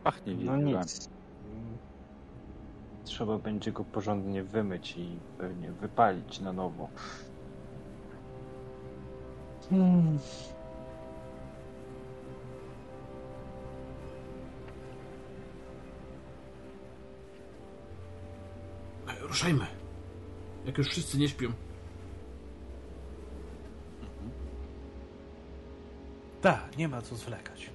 [0.05, 1.09] Pachnie no nic.
[3.05, 6.89] Trzeba będzie go porządnie wymyć i pewnie wypalić na nowo.
[9.71, 10.19] Hmm.
[19.21, 19.82] Ruszajmy.
[20.67, 21.53] Jak już wszyscy nie śpią.
[26.43, 27.71] Tak, nie ma co zwlekać.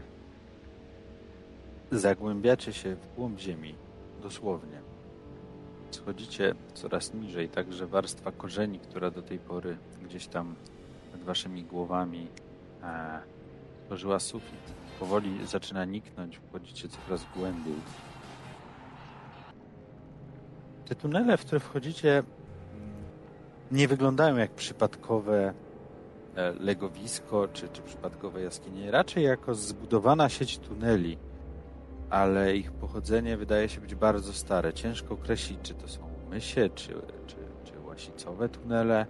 [1.92, 3.76] Zagłębiacie się w głąb ziemi,
[4.22, 4.82] dosłownie.
[5.92, 10.56] Schodzicie coraz niżej, także warstwa korzeni, która do tej pory gdzieś tam
[11.12, 12.28] nad waszymi głowami
[12.84, 13.20] e,
[13.86, 17.76] tworzyła sufit, powoli zaczyna niknąć, wchodzicie coraz głębiej.
[20.86, 22.24] Te tunele, w które wchodzicie,
[23.72, 25.54] nie wyglądają jak przypadkowe
[26.36, 31.18] e, legowisko czy, czy przypadkowe jaskinie, raczej jako zbudowana sieć tuneli,
[32.10, 34.74] ale ich pochodzenie wydaje się być bardzo stare.
[34.74, 36.94] Ciężko określić, czy to są mysie, czy,
[37.28, 39.06] czy, czy łasicowe tunele.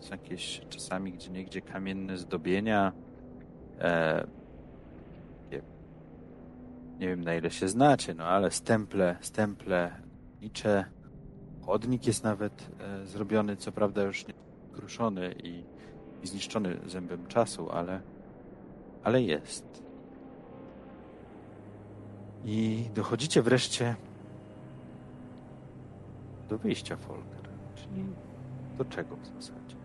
[0.00, 2.92] Są jakieś czasami gdzie niegdzie kamienne zdobienia.
[3.80, 4.26] E,
[5.50, 5.62] nie,
[6.98, 9.92] nie wiem na ile się znacie, no ale stemple, stemple
[10.40, 10.84] nicze.
[11.66, 14.34] Chodnik jest nawet e, zrobiony, co prawda już nie
[14.72, 15.64] kruszony i,
[16.22, 18.00] i zniszczony zębem czasu, ale,
[19.04, 19.82] ale jest.
[22.44, 23.96] I dochodzicie wreszcie
[26.48, 27.48] do wyjścia Folger.
[27.74, 28.04] Czyli
[28.78, 29.76] do czego w zasadzie?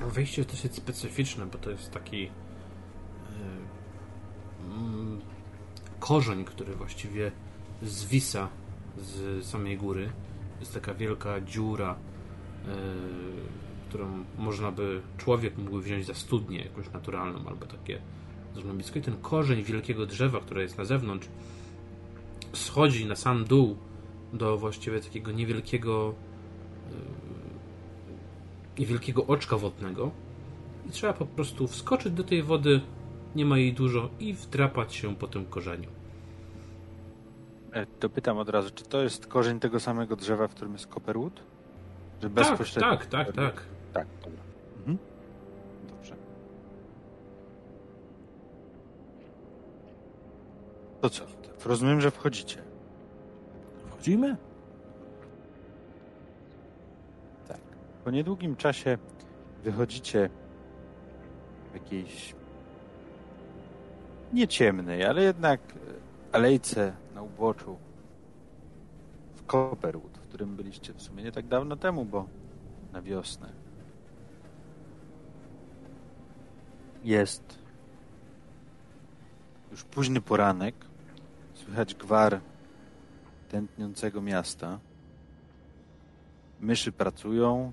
[0.00, 2.30] Wejście jest dosyć specyficzne, bo to jest taki yy,
[4.64, 5.20] mm,
[6.00, 7.32] korzeń, który właściwie
[7.82, 8.48] zwisa
[8.98, 10.10] z samej góry.
[10.60, 11.96] Jest taka wielka dziura,
[12.66, 12.72] yy,
[13.88, 18.00] którą można by, człowiek mógł wziąć za studnię jakąś naturalną, albo takie
[18.54, 18.98] zrobisko.
[18.98, 21.28] I ten korzeń wielkiego drzewa, które jest na zewnątrz,
[22.52, 23.76] schodzi na sam dół
[24.32, 26.14] do właściwie takiego niewielkiego
[26.90, 26.96] yy,
[28.78, 30.10] niewielkiego oczka wodnego
[30.88, 32.80] i trzeba po prostu wskoczyć do tej wody,
[33.36, 35.88] nie ma jej dużo i wdrapać się po tym korzeniu.
[37.76, 40.86] E, to pytam od razu, czy to jest korzeń tego samego drzewa, w którym jest
[40.86, 41.40] Copperwood?
[42.22, 42.90] Że Tak, bezpośrednio.
[42.90, 43.62] tak, tak, tak.
[43.92, 44.40] Tak, dobra.
[44.78, 44.98] Mhm.
[45.90, 46.14] Dobrze.
[51.00, 51.24] To co?
[51.64, 52.62] Rozumiem, że wchodzicie.
[53.86, 54.36] Wchodzimy?
[57.48, 57.60] Tak.
[58.04, 58.98] Po niedługim czasie
[59.64, 60.30] wychodzicie
[61.70, 62.34] w jakiejś
[64.32, 65.74] nie ciemnej, ale jednak e,
[66.32, 67.76] alejce na uboczu
[69.34, 72.26] w Copperwood, w którym byliście w sumie nie tak dawno temu, bo
[72.92, 73.52] na wiosnę.
[77.04, 77.58] Jest
[79.70, 80.74] już późny poranek.
[81.54, 82.40] Słychać gwar
[83.48, 84.78] tętniącego miasta.
[86.60, 87.72] Myszy pracują.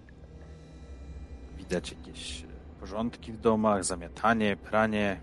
[1.58, 2.46] Widać jakieś
[2.80, 5.22] porządki w domach, zamiatanie, pranie.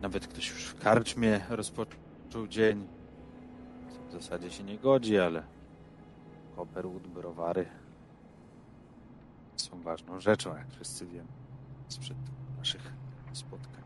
[0.00, 2.07] Nawet ktoś już w karczmie rozpoczął
[2.48, 2.88] dzień.
[3.90, 5.42] Co w zasadzie się nie godzi, ale
[6.56, 7.66] Copperwood, browary
[9.56, 11.28] są ważną rzeczą, jak wszyscy wiemy,
[11.88, 12.16] sprzed
[12.58, 12.92] naszych
[13.32, 13.82] spotkań.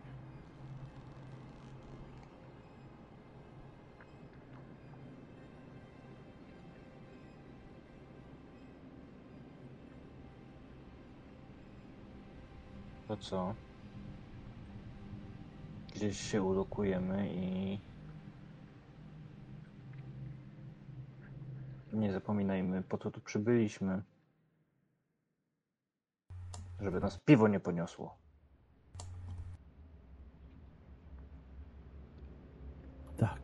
[13.09, 13.55] To co?
[15.95, 17.92] Gdzieś się ulokujemy i...
[21.93, 24.03] Nie zapominajmy, po co tu przybyliśmy.
[26.81, 28.17] Żeby nas piwo nie poniosło.
[33.17, 33.41] Tak.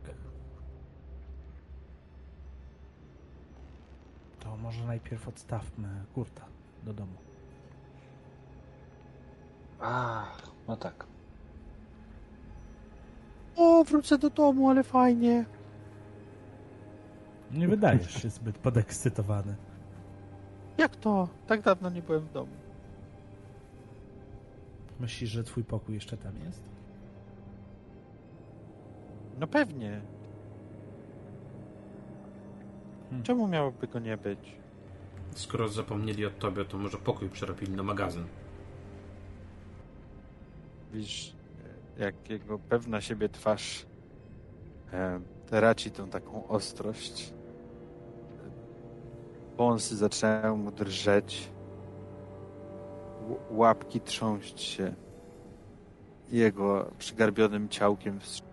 [4.39, 6.45] To może najpierw odstawmy kurta
[6.83, 7.17] do domu.
[9.79, 10.25] A,
[10.67, 11.05] no tak.
[13.55, 15.45] O, wrócę do domu, ale fajnie.
[17.51, 19.55] Nie wydajesz się zbyt podekscytowany.
[20.77, 21.27] Jak to?
[21.47, 22.51] Tak dawno nie byłem w domu.
[24.99, 26.69] Myślisz, że twój pokój jeszcze tam jest?
[29.39, 30.01] No pewnie.
[33.09, 33.23] Hmm.
[33.23, 34.57] Czemu miałoby go nie być?
[35.31, 38.23] Skoro zapomnieli o tobie, to może pokój przerobili na magazyn.
[40.93, 41.35] Widzisz,
[41.97, 43.85] jak jego pewna siebie twarz
[44.93, 47.33] e, traci tą taką ostrość.
[49.59, 51.49] Wąsy zaczynają mu drżeć.
[53.51, 54.93] Łapki trząść się.
[56.31, 58.43] Jego przygarbionym ciałkiem wstrz-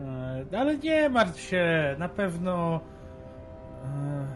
[0.00, 2.80] E, Ale nie martw się, na pewno.
[3.84, 4.26] e, e,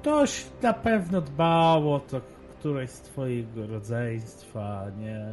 [0.00, 2.20] Ktoś na pewno dbał o to
[2.58, 5.26] któreś z twojego rodzeństwa, nie?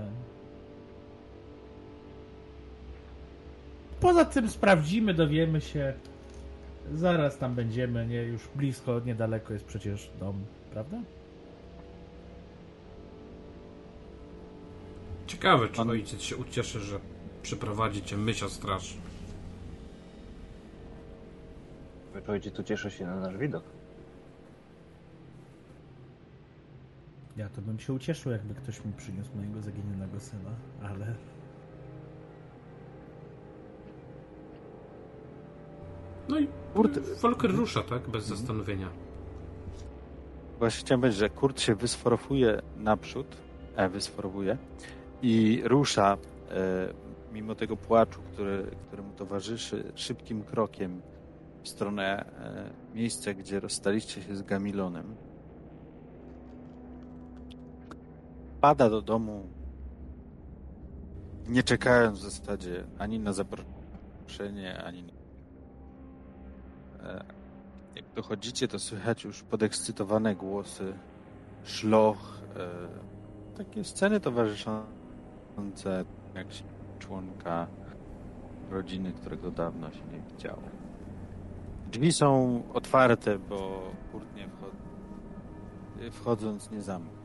[3.99, 5.93] Poza tym sprawdzimy, dowiemy się.
[6.93, 8.23] Zaraz tam będziemy, nie?
[8.23, 10.97] Już blisko, niedaleko jest przecież dom, prawda?
[15.27, 16.99] Ciekawe, czy On- ojciec się ucieszy, że
[17.43, 18.97] przyprowadzi cię mysia straż.
[22.27, 23.63] Ojciec tu cieszy się na nasz widok.
[27.37, 30.49] Ja to bym się ucieszył, jakby ktoś mi przyniósł mojego zaginionego syna,
[30.83, 31.13] ale.
[36.29, 37.01] No i Kurde.
[37.01, 38.09] Volker rusza, tak?
[38.09, 38.89] Bez zastanowienia.
[40.59, 43.37] Właśnie chciałem powiedzieć, że Kurt się wysforowuje naprzód,
[43.75, 44.57] e, wysforowuje
[45.21, 46.17] i rusza
[46.51, 46.93] e,
[47.33, 51.01] mimo tego płaczu, który, któremu towarzyszy, szybkim krokiem
[51.63, 55.15] w stronę e, miejsca, gdzie rozstaliście się z Gamilonem.
[58.61, 59.47] Pada do domu,
[61.47, 65.18] nie czekając w zasadzie ani na zaproszenie, ani na...
[67.03, 67.23] E,
[67.95, 70.93] jak dochodzicie, to słychać już podekscytowane głosy,
[71.63, 74.85] szloch, e, takie sceny towarzyszące
[76.35, 76.63] jak się
[76.99, 77.67] członka
[78.71, 80.61] rodziny, którego dawno się nie widziało.
[81.91, 83.81] Drzwi są otwarte, bo
[84.11, 87.19] kurtnie wchod- wchodząc nie zamknął.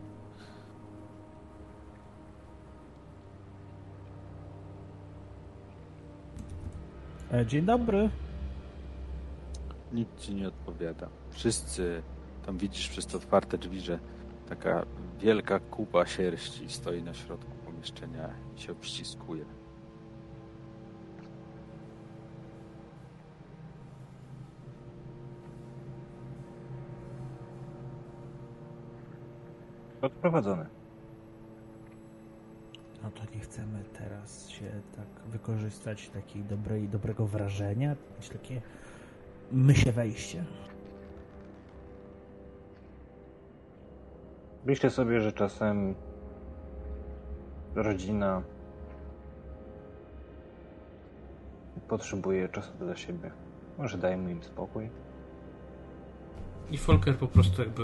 [7.32, 8.10] E, Dzień dobry.
[9.94, 11.08] Nikt ci nie odpowiada.
[11.30, 12.02] Wszyscy
[12.46, 13.98] tam widzisz przez te otwarte drzwi, że
[14.48, 14.86] taka
[15.20, 19.44] wielka kupa sierści stoi na środku pomieszczenia i się obściskuje.
[30.02, 30.66] Odprowadzony.
[33.02, 38.62] No to nie chcemy teraz się tak wykorzystać takiej dobrej, dobrego wrażenia, mieć takie
[39.52, 40.44] mysie wejście.
[44.66, 45.94] Myślę sobie, że czasem
[47.74, 48.42] rodzina
[51.88, 53.30] potrzebuje czasu dla siebie.
[53.78, 54.90] Może dajmy im spokój.
[56.70, 57.82] I Folker po prostu jakby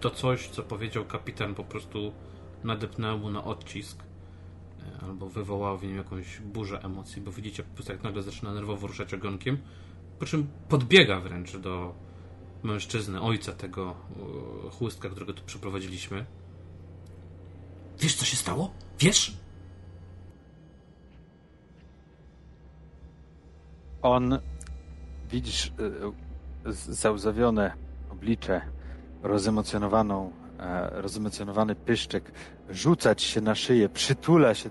[0.00, 2.12] to coś, co powiedział kapitan, po prostu
[2.64, 4.02] nadepnęło mu na odcisk.
[5.02, 8.54] e, Albo wywołało w nim jakąś burzę emocji, bo widzicie, po prostu jak nagle zaczyna
[8.54, 9.58] nerwowo ruszać ogonkiem,
[10.18, 11.94] po czym podbiega wręcz do
[12.62, 13.94] mężczyzny, ojca tego
[14.66, 16.24] e, chłystka, którego tu przeprowadziliśmy.
[18.00, 18.70] Wiesz, co się stało?
[18.98, 19.36] Wiesz?
[24.02, 24.38] On,
[25.30, 25.72] widzisz,
[26.66, 27.72] z- załzawione
[28.10, 28.60] oblicze,
[29.22, 32.32] rozemocjonowaną, e, rozemocjonowany pyszczek,
[32.70, 34.70] rzucać się na szyję, przytula się.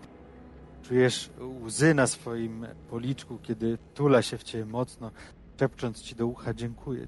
[0.87, 1.29] Czujesz
[1.65, 5.11] łzy na swoim policzku, kiedy tula się w ciebie mocno,
[5.59, 7.07] szepcząc ci do ucha dziękuję,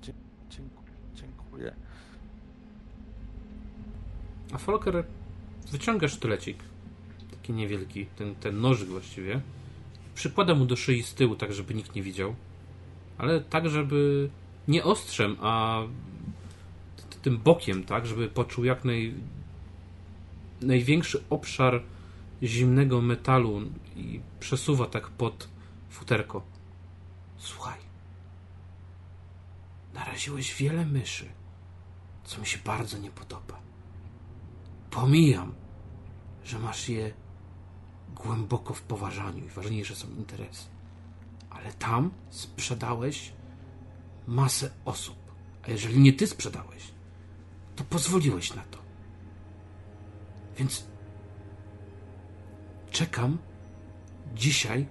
[0.49, 1.75] dziękuję, dziękuję.
[4.53, 5.03] A Folker
[5.71, 6.57] wyciąga sztylecik,
[7.31, 9.41] taki niewielki, ten, ten nożyk właściwie,
[10.15, 12.35] przykłada mu do szyi z tyłu, tak żeby nikt nie widział,
[13.17, 14.29] ale tak, żeby
[14.67, 15.81] nie ostrzem, a
[17.21, 19.13] tym bokiem, tak, żeby poczuł jak naj,
[20.61, 21.81] największy obszar
[22.43, 23.61] zimnego metalu
[23.95, 25.49] i przesuwa tak pod
[25.89, 26.41] futerko.
[27.37, 27.79] Słuchaj,
[29.93, 31.29] naraziłeś wiele myszy,
[32.23, 33.59] co mi się bardzo nie podoba.
[34.91, 35.53] Pomijam,
[36.43, 37.13] że masz je
[38.15, 40.67] głęboko w poważaniu i ważniejsze są interesy.
[41.49, 43.33] Ale tam sprzedałeś
[44.27, 45.15] masę osób.
[45.63, 46.83] A jeżeli nie ty sprzedałeś,
[47.75, 48.77] to pozwoliłeś na to.
[50.57, 50.87] Więc
[52.95, 53.37] czekam
[54.35, 54.85] dzisiaj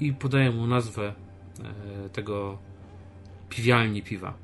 [0.00, 1.14] i podaję mu nazwę
[2.04, 2.58] e, tego
[3.48, 4.34] piwialni piwa.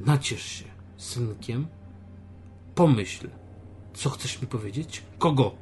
[0.00, 0.64] Naciesz się
[0.96, 1.66] synkiem,
[2.74, 3.28] pomyśl,
[3.94, 5.02] co chcesz mi powiedzieć?
[5.18, 5.54] Kogo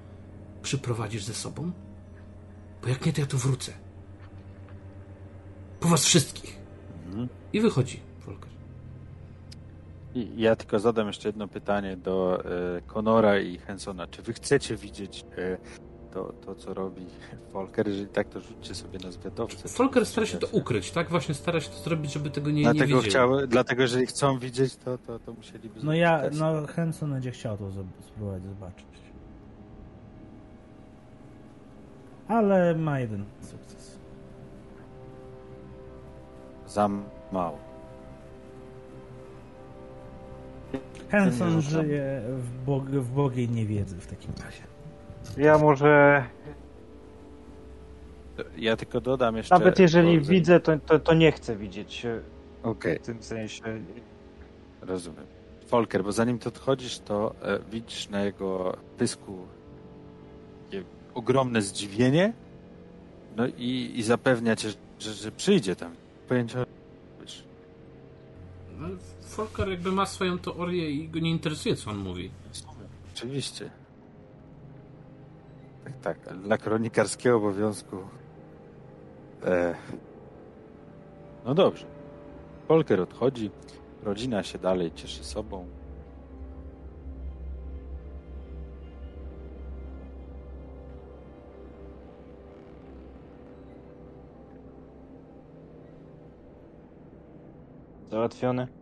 [0.63, 1.73] przyprowadzisz ze sobą?
[2.83, 3.73] Bo jak nie, to ja tu wrócę.
[5.81, 6.59] Po was wszystkich.
[7.53, 8.51] I wychodzi Volker.
[10.37, 14.07] Ja tylko zadam jeszcze jedno pytanie do e, Conora i Hensona.
[14.07, 15.59] Czy wy chcecie widzieć e,
[16.15, 17.07] to, to, co robi
[17.53, 17.89] Volker?
[17.89, 19.69] Jeżeli tak, to rzućcie sobie na zwiadowcę.
[19.69, 21.11] Volker stara się to ukryć, tak?
[21.11, 23.11] Właśnie stara się to zrobić, żeby tego nie, nie Dlatego, wiedzieli.
[23.11, 26.41] chciał, dlatego, jeżeli chcą widzieć, to, to, to musieliby No ja, test.
[26.41, 27.71] no Henson będzie chciał to
[28.01, 28.87] spróbować zobaczyć.
[32.29, 33.99] Ale ma jeden sukces.
[36.67, 36.89] Za
[37.33, 37.59] mało.
[41.09, 44.72] Henson Nie żyje w, bog, w bogiej niewiedzy w takim razie.
[45.37, 46.25] Ja może,
[48.57, 49.55] Ja tylko dodam jeszcze...
[49.55, 52.21] nawet jeżeli bo- widzę, to, to, to nie chcę widzieć e,
[52.63, 53.63] Okej, w tym sensie.
[54.81, 55.25] rozumiem.
[55.71, 59.39] Volker, bo zanim to odchodzisz, to e, widzisz na jego pysku
[60.71, 60.85] takie
[61.15, 62.33] ogromne zdziwienie
[63.37, 64.69] no i, i zapewnia cię,
[64.99, 65.95] że, że przyjdzie tam.
[66.29, 66.65] Pojęcia
[67.21, 67.45] wiesz,
[68.79, 68.89] No,
[69.37, 72.31] Volker jakby ma swoją teorię i go nie interesuje, co on mówi.
[73.15, 73.71] Oczywiście.
[75.85, 77.97] Tak, tak, dla kronikarskiego obowiązku.
[79.45, 79.75] E...
[81.45, 81.87] No dobrze.
[82.69, 83.51] Polker odchodzi,
[84.03, 85.67] rodzina się dalej cieszy sobą.
[98.11, 98.82] Załatwione?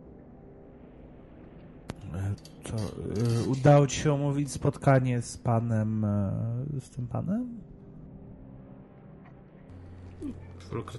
[2.15, 2.33] E,
[2.63, 6.31] Co, e, udało ci się omówić spotkanie z panem, e,
[6.79, 7.59] z tym panem?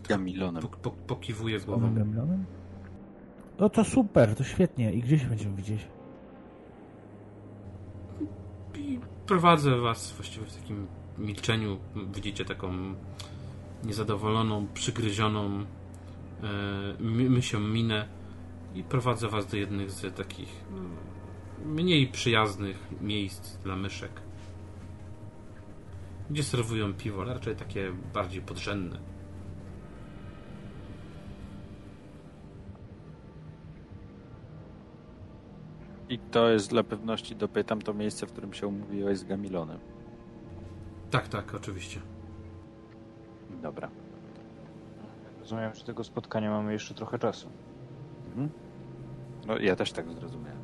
[0.08, 0.62] Gamilonem.
[0.62, 1.94] po, po, pokiwuje Panem głową.
[1.94, 2.44] Gamilonem?
[3.58, 4.92] No to super, to świetnie.
[4.92, 5.86] I gdzie się będziemy widzieć?
[8.74, 10.86] I prowadzę was właściwie w takim
[11.18, 11.76] milczeniu.
[12.14, 12.72] Widzicie taką
[13.84, 15.64] niezadowoloną, przygryzioną
[17.00, 18.08] my- mysią minę
[18.74, 20.96] i prowadzę was do jednych z takich mm,
[21.64, 24.10] mniej przyjaznych miejsc dla myszek.
[26.30, 28.98] Gdzie serwują piwo, ale raczej takie bardziej podrzędne.
[36.08, 39.78] I to jest dla pewności, dopytam to miejsce, w którym się umówiłeś z Gamilonem.
[41.10, 42.00] Tak, tak, oczywiście.
[43.62, 43.90] Dobra.
[45.40, 47.48] Rozumiem, że do tego spotkania mamy jeszcze trochę czasu.
[48.28, 48.61] Mhm.
[49.46, 50.62] No ja też tak zrozumiałem.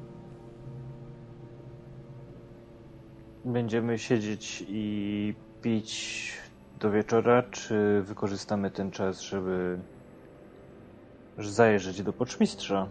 [3.45, 6.33] Będziemy siedzieć i pić
[6.81, 9.79] do wieczora, czy wykorzystamy ten czas, żeby
[11.39, 12.89] zajrzeć do poczmistrza?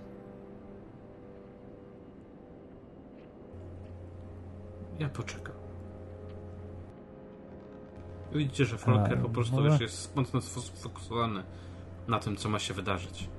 [5.00, 5.56] Ja poczekam.
[8.34, 11.44] Widzicie, że Folker A, po prostu już jest mocno sfokusowany
[12.08, 13.30] na tym, co ma się wydarzyć.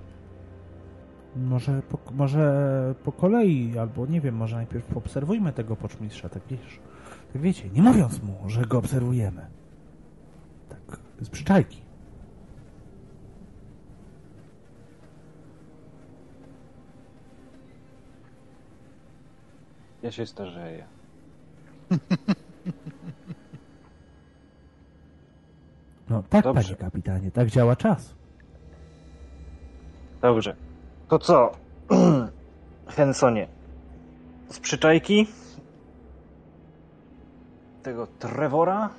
[1.36, 6.78] Może po, może po kolei, albo nie wiem, może najpierw poobserwujmy tego poczmistrza, tak wiesz.
[7.32, 9.46] Tak wiecie, nie mówiąc mu, że go obserwujemy.
[10.68, 11.82] Tak, z przyczajki.
[20.02, 20.84] Ja się starzeję.
[26.10, 26.62] No tak, Dobrze.
[26.62, 28.14] panie kapitanie, tak działa czas.
[30.22, 30.67] Dobrze.
[31.08, 31.52] To co?
[32.88, 33.48] Hensonie.
[34.48, 35.26] Z przyczajki?
[37.82, 38.90] Tego Trevora?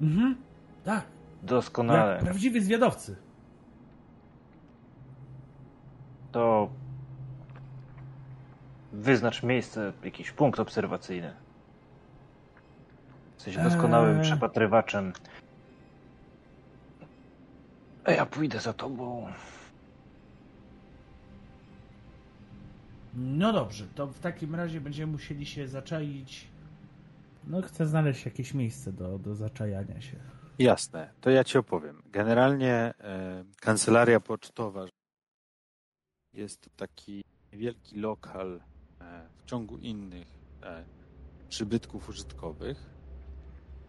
[0.00, 0.36] Mhm,
[0.84, 1.04] tak.
[1.42, 2.12] Doskonale.
[2.12, 3.16] Jak prawdziwi zwiadowcy.
[6.32, 6.68] To
[8.92, 11.34] wyznacz miejsce, jakiś punkt obserwacyjny.
[13.34, 14.22] Jesteś doskonałym Eee.
[14.22, 15.12] przepatrywaczem.
[18.04, 19.26] A ja pójdę za tobą.
[23.14, 26.48] No dobrze, to w takim razie będziemy musieli się zaczaić.
[27.46, 30.16] No, chcę znaleźć jakieś miejsce do, do zaczajania się.
[30.58, 32.02] Jasne, to ja ci opowiem.
[32.06, 34.86] Generalnie e, kancelaria pocztowa
[36.32, 38.60] jest to taki niewielki lokal
[39.00, 40.28] e, w ciągu innych
[40.62, 40.84] e,
[41.48, 42.90] przybytków użytkowych.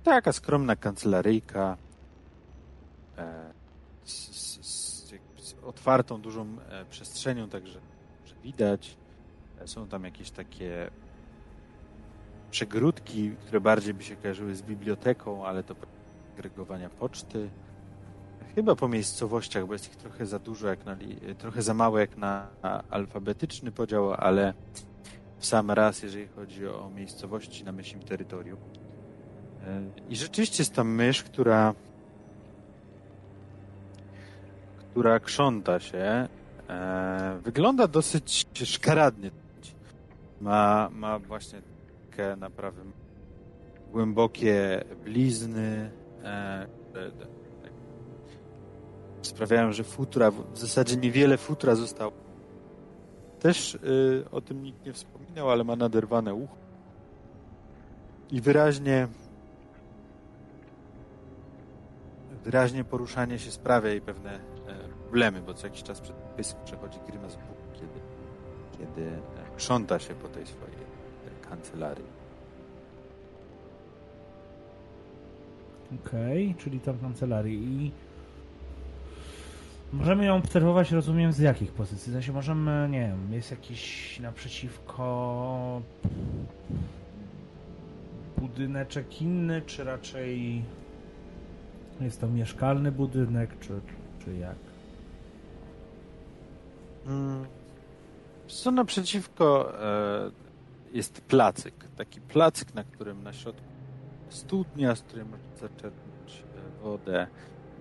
[0.03, 1.77] Taka skromna kancelaryjka
[3.17, 3.53] e,
[4.03, 7.79] z, z, z, z otwartą, dużą e, przestrzenią, także
[8.25, 8.97] że widać.
[9.65, 10.91] Są tam jakieś takie
[12.51, 15.75] przegródki, które bardziej by się kojarzyły z biblioteką, ale to
[16.33, 17.49] agregowania poczty.
[18.55, 20.97] Chyba po miejscowościach, bo jest ich trochę za dużo, jak na,
[21.37, 24.53] trochę za mało jak na, na alfabetyczny podział, ale
[25.37, 28.59] w sam raz, jeżeli chodzi o miejscowości na myślim terytorium.
[29.67, 31.73] E, I rzeczywiście jest tam mysz, która
[34.93, 36.27] która krząta się.
[36.69, 39.31] E, wygląda dosyć szkaradnie.
[40.43, 41.61] Ma, ma właśnie
[42.09, 42.93] takie na prawym
[43.91, 45.91] głębokie blizny,
[46.23, 47.11] e, e, e,
[49.21, 52.11] sprawiają, że futra, w zasadzie niewiele futra zostało.
[53.39, 56.55] Też y, o tym nikt nie wspominał, ale ma naderwane ucho.
[58.31, 59.07] I wyraźnie
[62.43, 64.39] wyraźnie poruszanie się sprawia jej pewne e,
[65.13, 67.37] problemy, bo co jakiś czas przed pysk przechodzi grymas
[67.73, 67.99] kiedy,
[68.77, 69.21] kiedy e,
[69.63, 72.05] krząta się po tej swojej e, kancelarii.
[76.05, 77.63] Okej, czyli tam w kancelarii.
[77.63, 77.91] I
[79.93, 82.13] możemy ją obserwować, rozumiem, z jakich pozycji?
[82.13, 85.81] Sensie możemy, nie wiem, jest jakiś naprzeciwko
[88.37, 90.63] budyneczek inny, czy raczej
[92.01, 93.81] jest to mieszkalny budynek, czy,
[94.25, 94.57] czy jak?
[97.07, 97.45] Mm.
[98.53, 100.31] Co naprzeciwko e,
[100.93, 101.73] jest placyk.
[101.97, 103.67] Taki placyk, na którym na środku
[104.29, 107.27] studnia, z której można zaczerpnąć e, wodę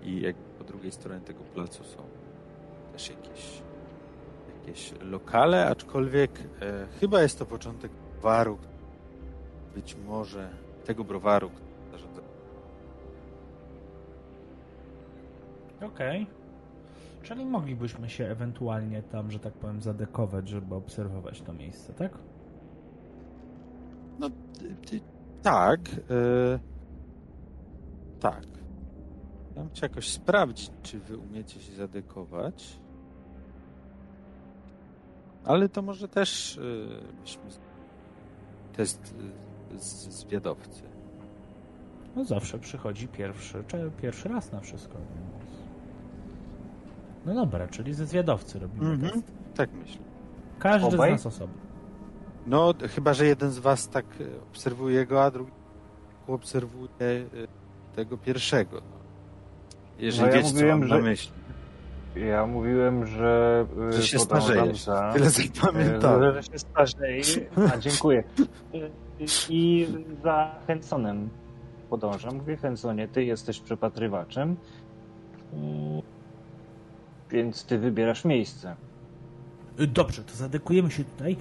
[0.03, 2.03] i jak po drugiej stronie tego placu są
[2.93, 3.61] też jakieś,
[4.57, 6.31] jakieś lokale, aczkolwiek
[6.61, 8.57] e, chyba jest to początek browaru,
[9.75, 10.49] być może
[10.85, 11.63] tego browaru, który
[15.83, 16.42] Okej.
[17.23, 22.17] Czyli moglibyśmy się ewentualnie tam, że tak powiem, zadekować, żeby obserwować to miejsce, tak?
[24.19, 24.29] No,
[24.59, 24.99] ty, ty,
[25.41, 25.79] tak.
[25.89, 26.59] e,
[28.19, 28.43] tak.
[29.55, 32.79] Ja bym chciał jakoś sprawdzić, czy wy umiecie się zadekować.
[35.45, 36.61] Ale to może też e,
[37.21, 37.51] byśmy.
[37.51, 37.59] z-
[38.73, 39.15] Test
[39.75, 40.83] e, z zwiadowcy.
[42.15, 44.97] No zawsze przychodzi pierwszy, czy pierwszy raz na wszystko.
[47.25, 49.11] No dobra, czyli ze zwiadowcy robimy Mhm.
[49.11, 49.33] test.
[49.55, 50.01] Tak myślę.
[50.59, 51.09] Każdy Obaj?
[51.09, 51.55] z nas osobno.
[52.47, 55.51] No, chyba, że jeden z was tak e, obserwuje go, a drugi
[56.27, 57.25] obserwuje e,
[57.95, 58.75] tego pierwszego.
[58.77, 58.97] No.
[59.99, 61.31] Jeżeli No ja wiecie, co mówiłem, mam że- na myśli.
[62.15, 64.83] Ja mówiłem, że, y, Że się starzejesz.
[64.83, 65.11] za...
[65.13, 66.33] Tyle zapamiętałem.
[66.33, 67.23] Że się starzeję.
[67.73, 68.23] A, dziękuję.
[68.75, 68.89] Y,
[69.49, 69.87] I
[70.23, 71.29] za Hensonem
[71.89, 72.35] podążam.
[72.35, 74.55] Mówię, Hensonie, ty jesteś przepatrywaczem,
[77.33, 78.75] więc ty wybierasz miejsce.
[79.87, 81.37] Dobrze, to zadekujemy się tutaj.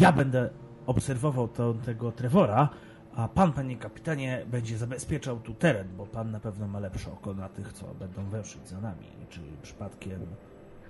[0.00, 0.50] Ja będę
[0.86, 2.68] obserwował to, tego Trevora,
[3.14, 7.34] a pan, panie kapitanie, będzie zabezpieczał tu teren, bo pan na pewno ma lepsze oko
[7.34, 9.06] na tych, co będą weszli za nami.
[9.30, 10.20] Czy przypadkiem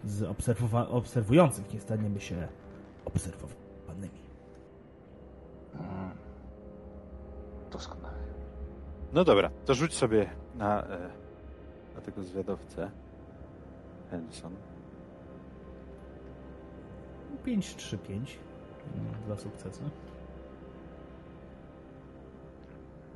[0.04, 2.48] z obserwowa- obserwujących nie staniemy się
[3.04, 4.20] obserwowanymi.
[5.74, 6.10] Mm.
[7.72, 8.18] Doskonale.
[9.12, 10.98] No dobra, to rzuć sobie na, e,
[11.94, 12.90] na tego zwiadowcę.
[14.10, 14.56] Henson.
[17.44, 18.38] 5, 3, 5.
[19.24, 19.82] Dwa sukcesy.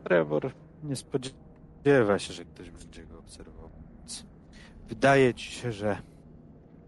[0.04, 0.52] Trevor
[0.82, 3.70] nie spodziewa się, że ktoś będzie go obserwował.
[4.88, 6.02] Wydaje ci się, że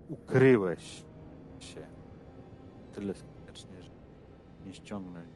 [0.09, 1.05] ukryłeś
[1.61, 1.87] się
[2.93, 3.91] tyle skutecznie, że
[4.67, 5.34] nie ściągnąć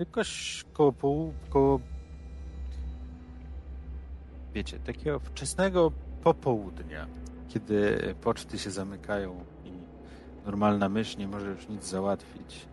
[0.00, 1.80] Jakoś koło pół, koło
[4.54, 7.06] wiecie, takiego wczesnego popołudnia,
[7.48, 9.72] kiedy poczty się zamykają i
[10.44, 12.66] normalna mysz nie może już nic załatwić,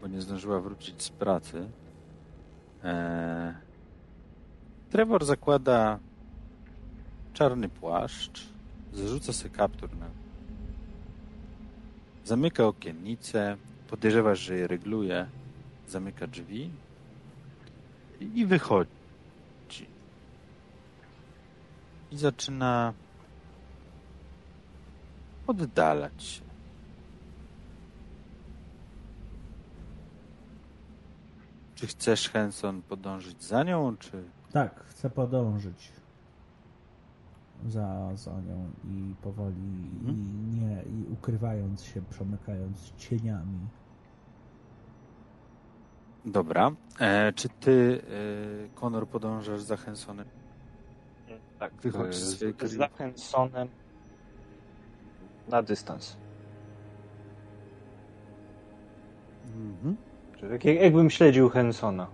[0.00, 1.70] bo nie zdążyła wrócić z pracy.
[2.84, 3.54] Eee,
[4.90, 5.98] Trevor zakłada
[7.32, 8.48] czarny płaszcz,
[8.92, 10.06] zarzuca sobie kaptur na.
[12.24, 13.56] Zamyka okiennicę,
[13.88, 15.26] podejrzewasz, że je regluje,
[15.90, 16.70] zamyka drzwi
[18.20, 18.90] i wychodzi.
[22.10, 22.92] I zaczyna
[25.46, 26.42] oddalać się.
[31.74, 34.24] Czy chcesz, Henson, podążyć za nią, czy...
[34.52, 35.92] Tak, chcę podążyć
[37.66, 39.56] za, za nią i powoli
[40.00, 40.16] Mhm.
[40.16, 43.58] i nie i ukrywając się, przemykając cieniami.
[46.24, 46.70] Dobra.
[47.00, 48.02] E, czy ty,
[48.66, 50.26] e, Konor, podążasz za Hensonem?
[51.58, 52.96] Tak, Wychodź z z kryjówki.
[52.98, 53.68] Hensonem
[55.48, 56.16] na dystans.
[59.56, 59.96] Mhm.
[60.52, 62.06] Jak, jakbym śledził Hensona.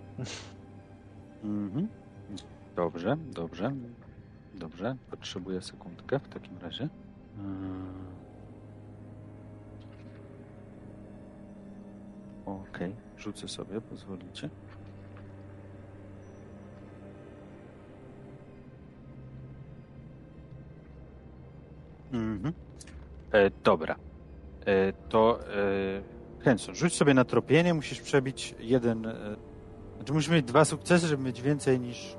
[1.44, 1.89] Mhm.
[2.76, 3.72] Dobrze, dobrze.
[4.55, 4.97] Dobrze.
[5.10, 6.85] Potrzebuję sekundkę w takim razie.
[6.85, 8.14] Eee.
[12.47, 12.94] Okej,
[13.24, 14.51] rzucę sobie, pozwolicie.
[22.12, 22.52] Mhm.
[23.32, 23.96] E, dobra.
[24.66, 29.06] E, to e, Henson, rzuć sobie na tropienie, musisz przebić jeden...
[29.06, 29.36] E,
[29.96, 32.16] znaczy musisz mieć dwa sukcesy, żeby mieć więcej niż,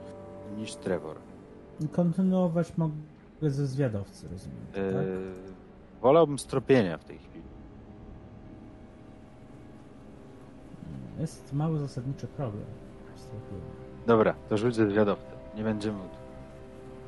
[0.58, 1.18] niż Trevor.
[1.92, 2.94] Kontynuować mogę
[3.42, 4.58] ze zwiadowcy, rozumiem.
[4.74, 5.06] E, Tak?
[6.02, 7.46] Wolałbym stropienia w tej chwili.
[11.20, 12.66] Jest mały zasadniczy problem.
[14.08, 15.32] Dobra, to rzuć ze zwiadowcę.
[15.56, 16.00] Nie będziemy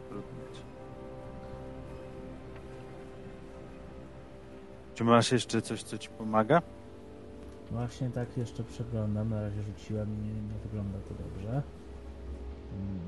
[0.09, 0.61] trudnić.
[4.95, 6.61] Czy masz jeszcze coś, co ci pomaga?
[7.71, 9.29] Właśnie tak jeszcze przeglądam.
[9.29, 11.63] Na razie rzuciłem i nie, nie wygląda to dobrze.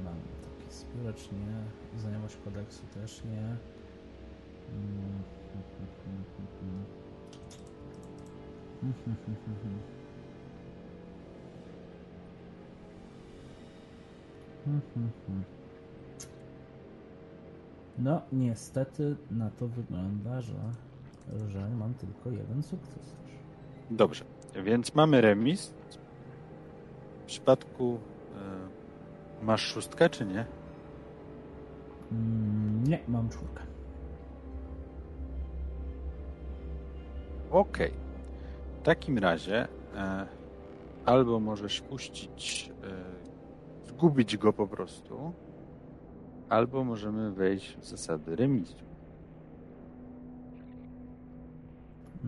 [0.03, 1.99] Mam taki spióracz nie.
[1.99, 3.55] Znajomość kodeksu też nie.
[4.73, 5.23] Mm,
[17.97, 20.53] No, niestety na to wygląda, że,
[21.47, 23.15] że mam tylko jeden sukces.
[23.91, 24.25] Dobrze,
[24.63, 25.73] więc mamy remis.
[27.23, 27.99] W przypadku
[29.41, 30.45] e, masz szóstkę, czy nie?
[32.11, 33.63] Mm, nie, mam czwórkę.
[37.51, 37.93] Okej.
[38.79, 40.25] W takim razie e,
[41.05, 43.28] albo możesz puścić e,
[43.99, 45.33] zgubić go po prostu,
[46.49, 48.75] albo możemy wejść w zasady remisu.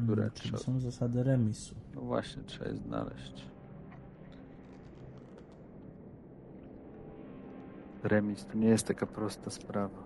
[0.04, 1.76] Które Mm, czyli trzeba- są zasady remisu.
[1.96, 3.46] No właśnie, trzeba je znaleźć.
[8.04, 10.04] Remis to nie jest taka prosta sprawa.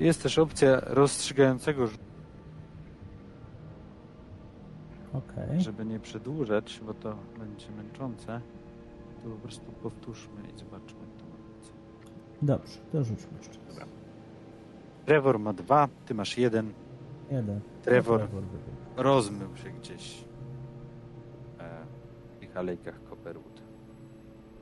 [0.00, 1.88] Jest też opcja rozstrzygającego,
[5.12, 5.60] Okej.
[5.60, 8.40] żeby nie przedłużać, bo to będzie męczące.
[9.24, 11.00] To po prostu powtórzmy i zobaczmy.
[11.18, 11.24] to.
[12.42, 13.88] Dobrze, to rzućmy jeszcze raz.
[15.06, 16.72] Trevor ma dwa, ty masz jeden.
[17.30, 17.60] Jeden.
[17.82, 18.76] Trevor Trevor wygrał.
[18.96, 20.24] rozmył się gdzieś
[21.58, 21.86] e,
[22.36, 23.62] w tych alejkach Copperwood,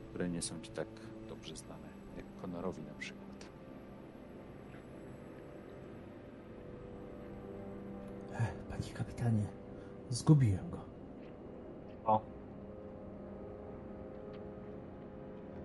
[0.09, 0.87] które nie są ci tak
[1.29, 1.87] dobrze znane,
[2.17, 3.14] jak Conorowi na przykład.
[8.85, 9.43] Panie kapitanie,
[10.09, 10.77] zgubiłem go.
[12.05, 12.21] O.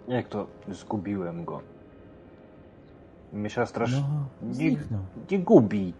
[0.08, 1.60] Jak to zgubiłem go?
[3.32, 3.92] Myśla strasz...
[4.00, 4.76] No, nie,
[5.30, 5.94] nie gubi.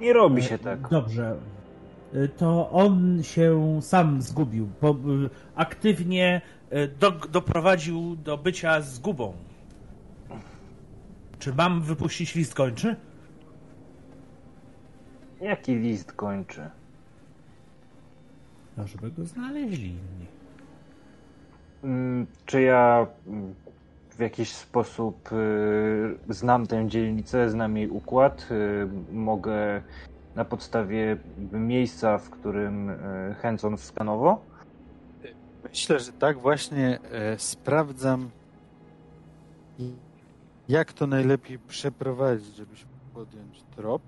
[0.00, 0.88] Nie robi się E, tak.
[0.88, 1.36] Dobrze.
[2.14, 4.94] E, To on się sam zgubił, bo e,
[5.54, 6.40] aktywnie
[6.98, 9.32] do, doprowadził do bycia zgubą.
[11.38, 12.96] Czy mam wypuścić list kończy?
[15.40, 16.70] Jaki list kończy?
[18.76, 20.26] No, żeby go znaleźli inni.
[21.84, 23.54] Mm, Czy ja mm,
[24.10, 28.48] w jakiś sposób y, znam tę dzielnicę, znam jej układ?
[28.50, 29.82] Y, mogę
[30.34, 31.16] na podstawie
[31.52, 33.76] miejsca, w którym y, Henson?
[35.68, 38.30] Myślę, że tak właśnie e, sprawdzam,
[40.68, 44.02] jak to najlepiej przeprowadzić, żebyśmy podjąć trop.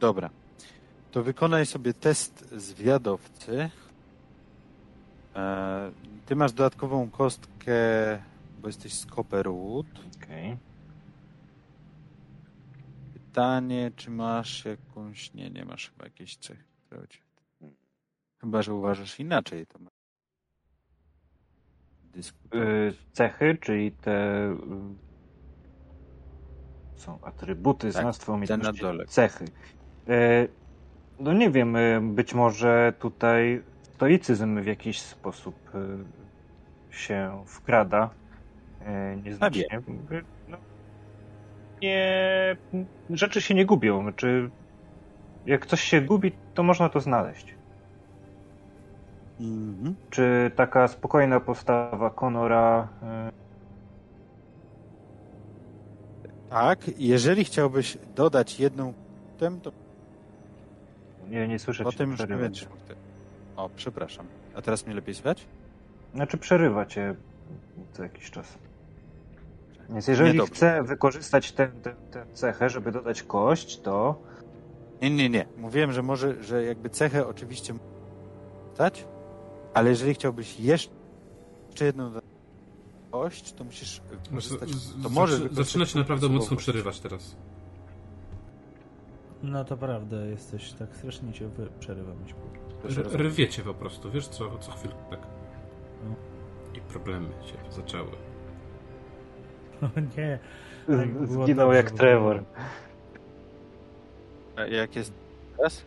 [0.00, 0.30] Dobra.
[1.10, 3.70] To wykonaj sobie test zwiadowcy.
[5.36, 5.92] E,
[6.26, 7.72] Ty masz dodatkową kostkę,
[8.62, 9.86] bo jesteś z Copperwood.
[10.16, 10.56] Okej.
[13.12, 15.34] Pytanie, czy masz jakąś.
[15.34, 16.64] Nie, nie masz chyba jakiejś cechy.
[18.40, 19.78] Chyba, że uważasz inaczej, to.
[19.78, 19.82] Y,
[22.12, 22.94] Dyskutować.
[23.12, 24.48] Cechy, czyli te
[27.00, 29.44] są atrybuty, Tak, znawstwo, umiejętności, cechy.
[30.08, 30.48] Y,
[31.20, 35.54] No nie wiem, y, być może tutaj stoicyzm w jakiś sposób
[36.90, 38.10] y, się wkrada.
[39.24, 39.64] Nieznacznie.
[40.10, 40.56] Y, No,
[41.82, 42.56] nie,
[43.10, 44.12] rzeczy się nie gubią.
[44.12, 44.50] Czy
[45.46, 47.54] jak coś się gubi, to można to znaleźć.
[49.40, 49.94] Mhm.
[50.10, 52.88] Czy taka spokojna postawa Conora
[56.50, 58.92] Tak, jeżeli chciałbyś dodać jedną
[59.38, 59.72] tem, to
[61.28, 62.76] Nie, nie słyszę już nie będziesz mógł.
[62.88, 62.94] te-
[63.56, 64.26] O, przepraszam.
[64.54, 65.46] A teraz mnie lepiej słychać?
[66.14, 67.14] Znaczy przerywa cię
[67.92, 68.58] co jakiś czas.
[69.90, 70.54] Więc jeżeli Niedobrze.
[70.54, 74.22] chcę wykorzystać tę tę- tę cechę, żeby dodać kość, to
[75.02, 75.46] Nie, nie, nie.
[75.56, 77.74] Mówiłem, że może, że jakby cechę oczywiście
[78.78, 79.04] dać,
[79.74, 82.12] ale jeżeli chciałbyś jeszcze jedną
[83.10, 84.68] kość, to musisz wykorzystać.
[84.70, 87.36] Z- To wykorzystać Zaczyna się naprawdę mocno przerywać teraz.
[89.42, 91.50] No to prawda, jesteś tak strasznie cię
[91.80, 92.16] przerywam.
[93.12, 95.20] Rwiecie po prostu, wiesz co, co chwilę tak.
[96.08, 96.14] No.
[96.76, 98.10] I problemy się zaczęły.
[99.82, 100.38] O nie.
[100.86, 102.44] Tak zginął dobrze, jak Trevor.
[104.56, 105.12] A jak jest
[105.56, 105.82] teraz?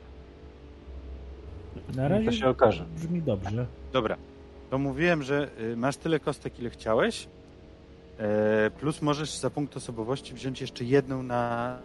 [1.95, 2.85] Na To razie się okaże.
[2.95, 3.65] brzmi dobrze.
[3.93, 4.17] Dobra.
[4.73, 7.27] To mówiłem, że y, masz tyle kostek, ile chciałeś.
[8.17, 11.77] E, plus możesz za punkt osobowości wziąć jeszcze jedną na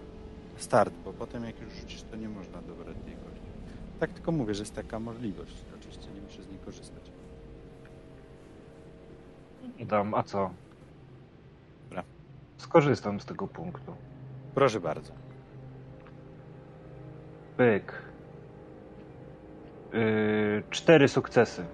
[0.56, 3.46] start, bo potem jak już rzucisz, to nie można dobrać tej kości.
[4.00, 5.54] Tak tylko mówię, że jest taka możliwość.
[5.78, 7.02] Oczywiście nie musisz z niej korzystać.
[9.80, 10.50] Dam, a co?
[11.88, 12.04] Dobra.
[12.56, 13.94] Skorzystam z tego punktu.
[14.54, 15.12] Proszę bardzo.
[17.56, 18.02] Pyk.
[19.92, 21.64] Yy, cztery sukcesy.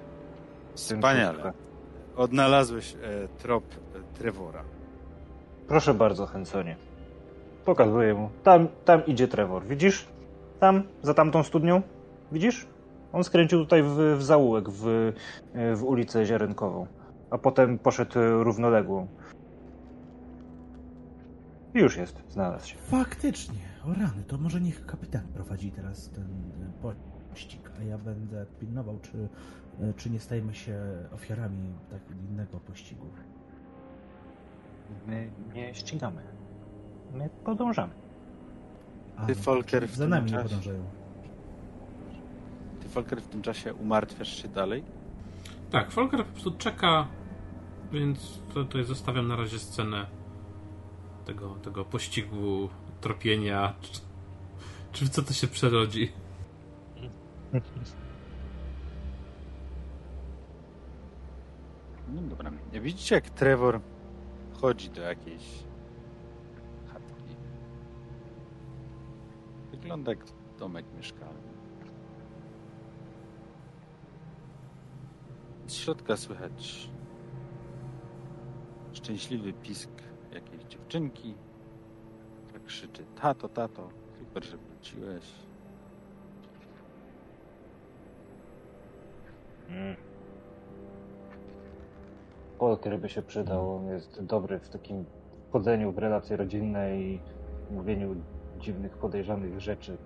[0.75, 1.43] Wspaniale.
[1.43, 1.59] kółku.
[2.17, 4.65] Odnalazłeś e, trop e, Trevora.
[5.69, 6.77] Proszę bardzo, Hensonie.
[7.65, 8.31] Pokazuję mu.
[8.43, 9.65] Tam, tam idzie Trevor.
[9.65, 10.09] Widzisz?
[10.61, 11.83] Tam, za tamtą studnią?
[12.33, 12.67] Widzisz?
[13.13, 15.13] On skręcił tutaj w, w zaułek, w,
[15.75, 16.87] w ulicę Ziarenkową,
[17.31, 19.07] a potem poszedł równoległą.
[21.75, 22.77] I Już jest, znalazł się.
[22.77, 28.47] Faktycznie, o rany, to może niech kapitan prowadzi teraz ten e, pościg, a ja będę
[28.61, 29.29] pilnował, czy,
[29.81, 30.79] e, czy nie stajemy się
[31.15, 32.01] ofiarami tak
[32.31, 33.07] innego pościgu.
[35.07, 36.23] My nie ścigamy.
[37.15, 37.93] My podążamy.
[39.17, 40.85] A, Ty, no, Volker, w za tym nami nie czasie- podążają.
[42.83, 44.85] Ty, Volker, w tym czasie umartwiasz się dalej?
[45.71, 47.07] Tak, Volker po prostu czeka,
[47.93, 50.07] więc to- tutaj zostawiam na razie scenę
[51.25, 52.69] tego, tego pościgu,
[53.01, 53.75] tropienia.
[53.81, 54.01] Czy,
[54.93, 56.13] czy w co to się przerodzi?
[62.09, 62.51] No dobra.
[62.73, 63.81] Widzicie, jak Trevor
[64.53, 65.43] chodzi do jakiejś
[66.93, 67.37] chatki.
[69.71, 70.25] Wygląda jak
[70.59, 71.55] domek mieszkalny.
[75.67, 76.89] Z środka słychać
[78.93, 79.91] szczęśliwy pisk
[80.33, 81.35] jakiejś dziewczynki,
[82.47, 85.25] która krzyczy tato, tato, super, że wróciłeś.
[89.69, 89.97] Mm.
[92.59, 93.77] Polker by się przydał.
[93.77, 95.05] On jest dobry w takim
[95.49, 97.21] wchodzeniu w relacje rodzinne i
[97.71, 98.17] mówieniu
[98.61, 99.97] dziwnych, podejrzanych rzeczy.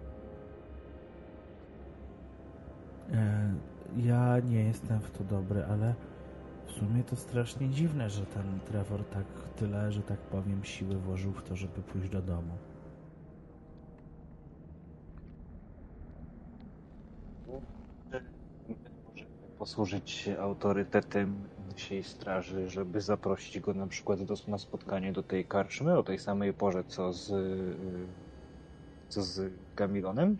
[3.13, 3.55] E,
[3.97, 5.95] Ja nie jestem w to dobry, ale
[6.67, 9.25] w sumie to strasznie dziwne, że ten Trevor tak
[9.57, 12.53] tyle, że tak powiem, siły włożył w to, żeby pójść do domu.
[19.59, 25.45] Posłużyć się autorytetem naszej straży, żeby zaprosić go na przykład do, na spotkanie do tej
[25.45, 27.77] karczmy o tej samej porze, co z, y,
[29.09, 30.37] co z Gamilonem.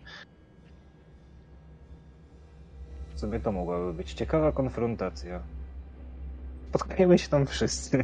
[3.15, 5.43] W sumie to mogłaby być ciekawa konfrontacja.
[6.69, 8.03] Spotkajmy się tam wszyscy.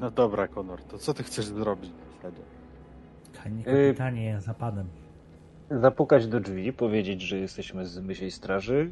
[0.00, 2.42] No dobra, Konor, to co ty chcesz zrobić w zasadzie?
[3.42, 4.88] Panie Y- kapitanie, za panem.
[5.70, 8.90] Zapukać do drzwi, powiedzieć, że jesteśmy z Mysiej Straży.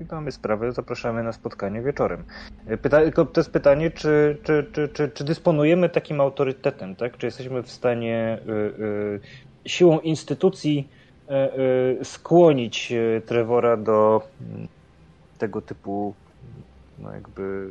[0.00, 2.24] I mamy sprawę, zapraszamy na spotkanie wieczorem.
[2.82, 7.16] Pyta, tylko to jest pytanie, czy, czy, czy, czy, czy dysponujemy takim autorytetem, tak?
[7.16, 8.52] Czy jesteśmy w stanie y,
[8.84, 9.20] y,
[9.66, 10.88] siłą instytucji
[11.30, 14.68] y, y, skłonić y, Trevora do mm,
[15.38, 16.14] tego typu
[16.98, 17.70] no jakby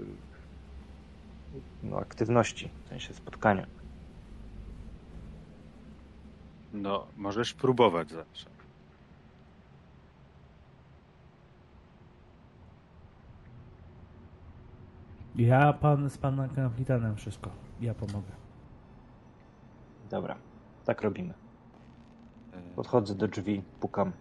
[1.84, 3.77] no, aktywności, w sensie spotkania.
[6.78, 8.50] No, możesz próbować zawsze.
[15.36, 17.50] Ja pan z panem kapitanem wszystko.
[17.82, 18.32] Ja pomogę.
[20.10, 20.36] Dobra,
[20.86, 21.34] tak robimy.
[22.54, 24.12] E, Podchodzę do drzwi, pukam.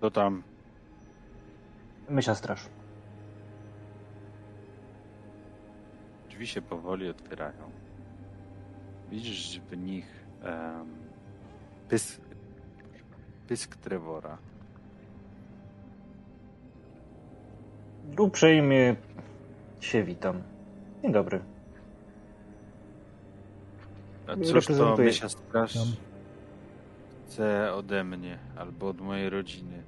[0.00, 0.42] To tam
[2.08, 2.68] Mysia straż.
[6.28, 7.70] drzwi się powoli otwierają.
[9.10, 10.06] Widzisz w nich
[10.42, 10.86] em,
[11.88, 12.20] pysk,
[13.48, 14.38] pysk Trevora.
[18.18, 18.96] Uprzejmie
[19.80, 20.42] się witam.
[21.02, 21.40] Dzień dobry.
[24.26, 24.96] A cóż to.
[24.96, 25.78] Mysia Straż
[27.28, 29.82] chce ode mnie albo od mojej rodziny?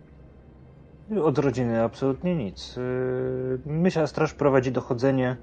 [1.23, 2.77] Od rodziny absolutnie nic.
[2.77, 5.37] Yy, Mysia straż prowadzi dochodzenie.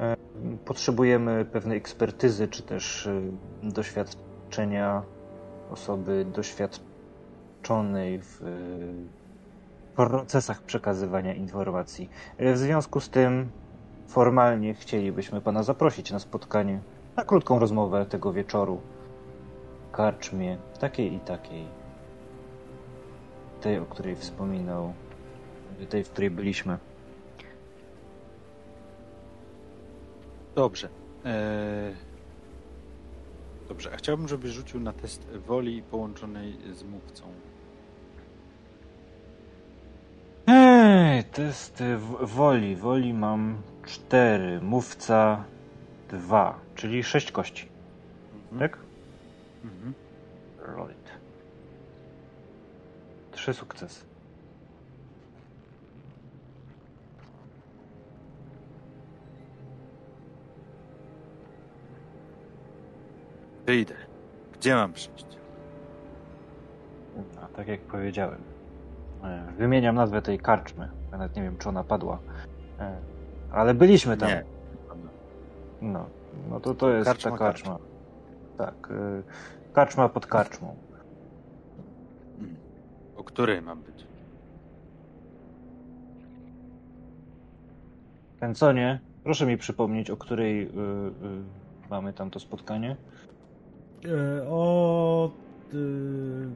[0.00, 0.16] Yy,
[0.64, 3.08] Potrzebujemy pewnej ekspertyzy, czy też
[3.62, 5.02] yy, doświadczenia
[5.70, 9.08] osoby doświadczonej w yy,
[9.96, 12.10] procesach przekazywania informacji.
[12.38, 13.50] W związku z tym
[14.08, 16.80] formalnie chcielibyśmy pana zaprosić na spotkanie,
[17.16, 18.80] na krótką rozmowę tego wieczoru
[19.88, 21.66] w karczmie, takiej i takiej.
[23.60, 24.92] Tej, o której wspominał,
[25.88, 26.78] tej, w której byliśmy.
[30.56, 30.88] Dobrze.
[31.24, 31.94] Eee...
[33.68, 37.24] Dobrze, a chciałbym, żebyś rzucił na test woli połączonej z mówcą.
[40.46, 41.82] Ej, test
[42.20, 42.76] woli.
[42.76, 45.44] Woli mam cztery, mówca
[46.10, 47.68] dwa, czyli sześć kości,
[48.52, 48.58] Mhm.
[48.70, 48.78] tak?
[49.64, 49.94] Mhm.
[50.78, 51.10] Right.
[53.32, 54.04] Trzy sukcesy.
[63.66, 63.94] Wyjdę.
[64.54, 65.26] Gdzie mam przyjść?
[67.42, 68.40] A tak jak powiedziałem.
[69.24, 70.88] e, Wymieniam nazwę tej karczmy.
[71.10, 72.18] Nawet nie wiem, czy ona padła.
[72.80, 72.96] E,
[73.52, 74.28] Ale byliśmy tam.
[74.28, 74.44] Nie.
[75.82, 76.06] No,
[76.50, 77.78] no to to jest Karczma, ta karczma.
[78.58, 78.90] Tak.
[78.90, 79.22] y,
[79.72, 80.76] Karczma pod karczmą.
[83.16, 84.06] O której mam być?
[88.40, 90.70] Pęconie, proszę mi przypomnieć, o której y, y,
[91.90, 92.96] mamy tam to spotkanie.
[94.04, 94.08] E,
[94.48, 95.30] O
[95.74, 96.48] y,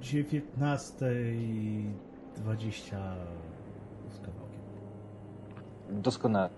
[0.00, 2.96] 19.20
[4.10, 4.60] z kawałkiem.
[5.90, 6.50] Doskonale.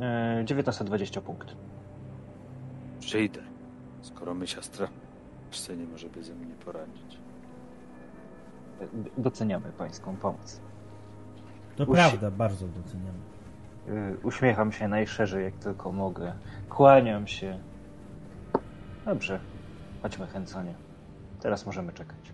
[0.00, 1.56] E, 19.20 punkt.
[3.00, 3.40] Przyjdę,
[4.02, 4.88] skoro my siostra
[5.52, 7.18] jeszcze nie może bez mnie poradzić.
[8.80, 8.86] E,
[9.18, 10.60] Doceniamy pańską pomoc.
[11.76, 13.14] To Usi- prawda, bardzo doceniam.
[13.88, 16.32] Y, Uśmiecham się najszerzej, jak tylko mogę.
[16.68, 17.58] Kłaniam się.
[19.04, 19.40] Dobrze.
[20.02, 20.74] Chodźmy, Hensonie.
[21.40, 22.32] Teraz możemy czekać.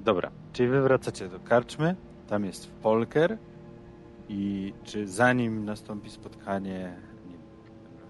[0.00, 1.96] Dobra, czyli wy wracacie do karczmy,
[2.28, 3.38] tam jest Folker
[4.28, 6.96] i czy zanim nastąpi spotkanie,
[7.28, 7.36] nie,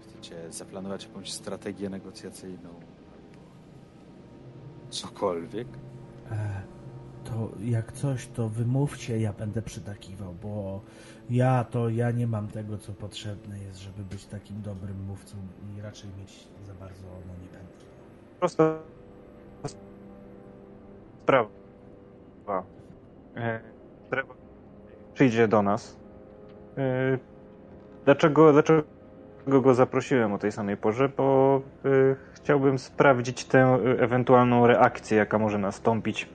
[0.03, 3.41] chcecie zaplanować jakąś strategię negocjacyjną albo
[4.91, 5.69] cokolwiek?
[6.31, 6.63] E,
[7.25, 10.81] To jak coś, to wymówcie, ja będę przytakiwał, bo
[11.31, 15.37] ja to ja nie mam tego, co potrzebne jest, żeby być takim dobrym mówcą
[15.79, 17.73] i raczej mieć za bardzo no nie będę.
[18.39, 18.79] Prosta
[21.25, 21.49] sprawa.
[23.37, 23.61] E,
[24.11, 24.37] Trevor
[25.15, 25.97] Przyjdzie do nas.
[26.79, 27.19] E,
[28.05, 28.85] Dlaczego, dlaczego
[29.47, 31.09] go zaprosiłem o tej samej porze?
[31.09, 31.89] Bo e,
[32.33, 36.29] chciałbym sprawdzić tę e, ewentualną reakcję, jaka może nastąpić,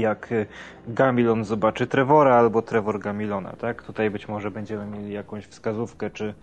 [0.00, 0.46] jak e,
[0.88, 3.82] Gamilon zobaczy Trevora albo Trevor Gamilona, tak?
[3.82, 6.34] Tutaj być może będziemy mieli jakąś wskazówkę, czy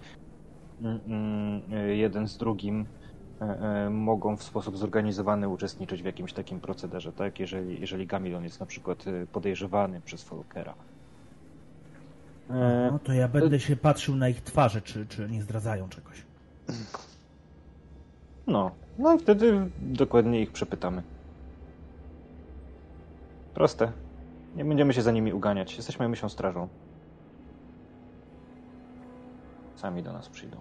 [0.81, 2.85] mm, mm, e, jeden z drugim
[3.41, 7.39] e, mogą w sposób zorganizowany uczestniczyć w jakimś takim procederze, tak?
[7.39, 10.73] Jeżeli, jeżeli Gamilon jest na przykład podejrzewany przez Folkera.
[12.49, 16.23] E, No to ja będę się patrzył na ich twarze, czy, czy nie zdradzają czegoś.
[18.47, 21.03] No, no i wtedy dokładnie ich przepytamy.
[23.53, 23.91] Proste.
[24.55, 25.75] Nie będziemy się za nimi uganiać.
[25.77, 26.67] Jesteśmy myślą strażą.
[29.75, 30.57] Sami do nas przyjdą.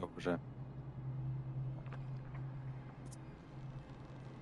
[0.00, 0.38] Dobrze.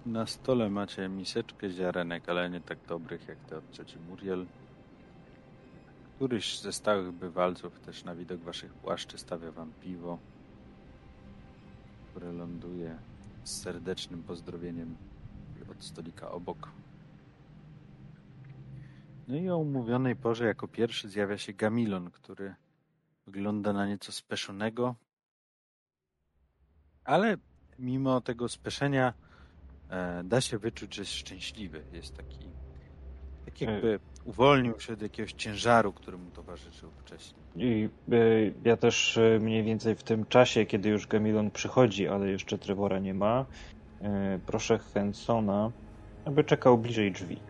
[0.07, 4.47] Na stole macie miseczkę ziarenek, ale nie tak dobrych jak te od cioci Muriel.
[6.17, 10.19] Któryś ze stałych bywalców też na widok waszych płaszczy stawia wam piwo,
[12.15, 12.99] które ląduje
[13.45, 14.97] z serdecznym pozdrowieniem
[15.71, 16.71] od stolika obok.
[19.29, 22.55] No i o umówionej porze jako pierwszy zjawia się Gamilon, który
[23.27, 24.95] wygląda na nieco speszonego,
[27.05, 27.37] ale
[27.79, 29.15] mimo tego speszenia
[29.89, 31.85] e, da się wyczuć, że jest szczęśliwy.
[31.93, 32.49] Jest taki,
[33.45, 37.45] tak jakby uwolnił się od jakiegoś ciężaru, który mu towarzyszył wcześniej.
[37.57, 42.31] I y, ja też y, mniej więcej w tym czasie, kiedy już Gamilon przychodzi, ale
[42.31, 43.47] jeszcze Trevora nie ma,
[44.03, 44.07] y,
[44.47, 45.73] proszę Hensona,
[46.25, 47.43] aby czekał bliżej drzwi.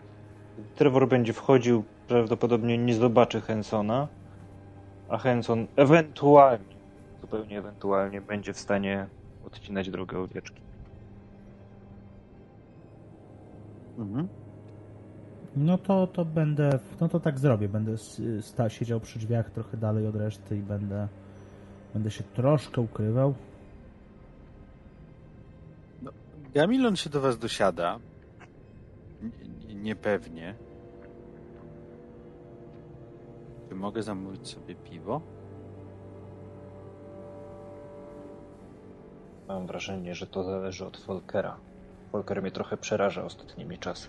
[0.74, 4.09] Trevor będzie wchodził, prawdopodobnie nie zobaczy Hensona,
[5.09, 6.76] a Henson ewentualnie,
[7.22, 9.09] zupełnie ewentualnie będzie w stanie
[9.42, 10.62] odcinać drogę owieczki.
[13.98, 14.43] Mhm.
[15.56, 17.68] No to, to będę, no to tak zrobię.
[17.68, 17.98] Będę
[18.40, 21.09] sta, siedział przy drzwiach trochę dalej od reszty i będę,
[21.94, 23.35] będę się troszkę ukrywał.
[26.55, 27.98] Gamilon się do was dosiada.
[29.22, 30.55] N- niepewnie.
[33.68, 35.20] Czy mogę zamówić sobie piwo?
[39.48, 41.56] Mam wrażenie, że to zależy od Folkera.
[42.12, 44.09] Volker mnie trochę przeraża ostatnimi czasy.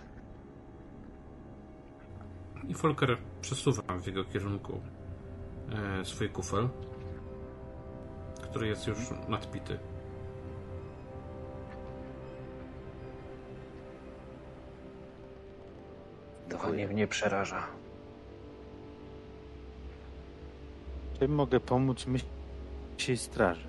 [2.68, 4.80] I Volker przesuwa w jego kierunku
[6.00, 6.68] e, swój kufel,
[8.42, 8.98] który jest już
[9.28, 9.78] nadpity.
[16.48, 17.66] To mnie mnie przeraża.
[21.18, 23.68] Czym mogę pomóc myśli straży?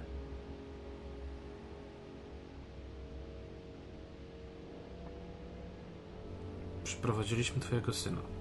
[6.84, 8.37] Przyprowadziliśmy twojego syna.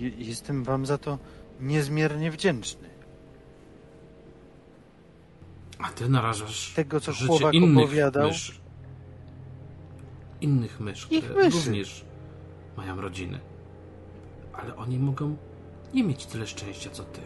[0.00, 1.18] Jestem wam za to
[1.60, 2.88] niezmiernie wdzięczny.
[5.78, 8.28] A ty narażasz Tego, co życie chłopak innych opowiadał.
[8.28, 8.52] myszy.
[10.40, 11.56] Innych mysz, Ich które myszy.
[11.56, 12.04] również
[12.76, 13.40] mają rodziny.
[14.52, 15.36] Ale oni mogą
[15.94, 17.20] nie mieć tyle szczęścia, co ty.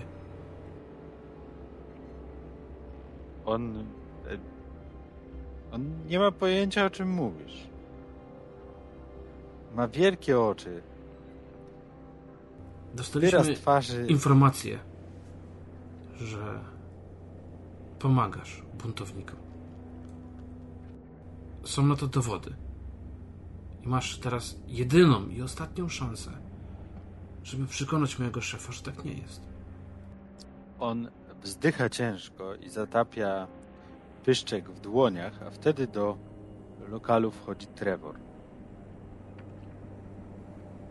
[3.44, 3.78] On.
[3.78, 4.38] e,
[5.72, 7.66] On nie ma pojęcia, o czym mówisz.
[9.74, 10.82] Ma wielkie oczy.
[12.94, 13.56] Dostaliśmy
[14.08, 14.78] informację,
[16.16, 16.60] że
[17.98, 19.38] pomagasz buntownikom.
[21.64, 22.54] Są na to dowody.
[23.82, 26.30] I masz teraz jedyną i ostatnią szansę,
[27.44, 29.40] żeby przekonać mojego szefa, że tak nie jest.
[30.78, 31.10] On
[31.42, 33.46] wzdycha ciężko i zatapia
[34.24, 36.18] pyszczek w dłoniach, a wtedy do
[36.88, 38.16] lokalu wchodzi Trevor.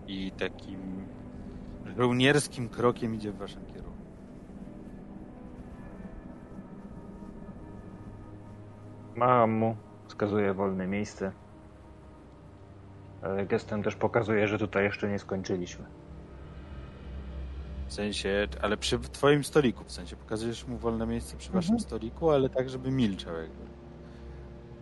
[0.07, 1.07] I takim
[1.97, 3.91] żołnierskim krokiem idzie w waszym kierunku.
[9.15, 9.75] Macham mu,
[10.07, 11.31] wskazuję wolne miejsce.
[13.21, 15.85] Ale gestem też pokazuję, że tutaj jeszcze nie skończyliśmy.
[17.87, 22.29] W sensie, ale przy twoim stoliku, w sensie pokazujesz mu wolne miejsce przy waszym stoliku,
[22.29, 23.71] ale tak, żeby milczał jakby.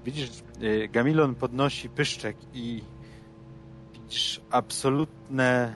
[0.06, 0.30] Widzisz,
[0.62, 2.84] y, Gamilon podnosi pyszczek i
[3.94, 5.76] widzisz absolutne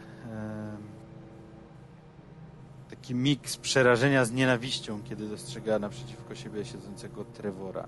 [3.03, 7.87] taki miks przerażenia z nienawiścią, kiedy dostrzega naprzeciwko siebie siedzącego Trevora.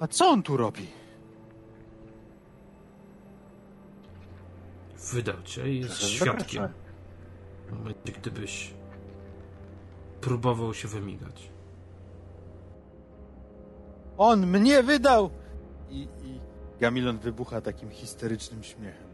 [0.00, 0.86] A co on tu robi?
[5.12, 6.68] Wydał cię i jest świadkiem.
[7.66, 8.74] W momencie, gdybyś
[10.20, 11.50] próbował się wymigać.
[14.18, 15.30] On mnie wydał!
[15.90, 16.40] I, I
[16.80, 19.08] Gamilon wybucha takim histerycznym śmiechem.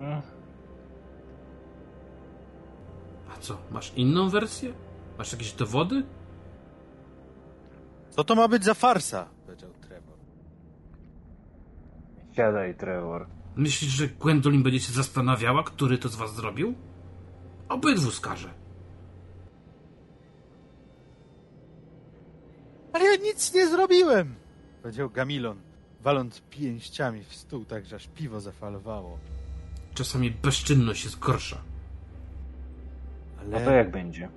[0.00, 0.22] Mm,
[3.38, 4.74] A co, masz inną wersję?
[5.18, 6.02] Masz jakieś dowody?
[8.10, 9.28] Co to ma być za farsa?
[9.46, 10.16] powiedział Trevor.
[12.36, 13.26] Siadaj, Trevor.
[13.56, 16.74] Myślisz, że Gwendolyn będzie się zastanawiała, który to z was zrobił?
[17.68, 18.50] Obydwu skaże.
[22.92, 24.34] Ale ja nic nie zrobiłem!
[24.82, 25.60] Powiedział Gamilon,
[26.00, 29.18] waląc pięściami w stół, tak że aż piwo zafalowało.
[29.94, 31.67] Czasami bezczynność jest gorsza.
[33.52, 34.28] A Ale to jak będzie?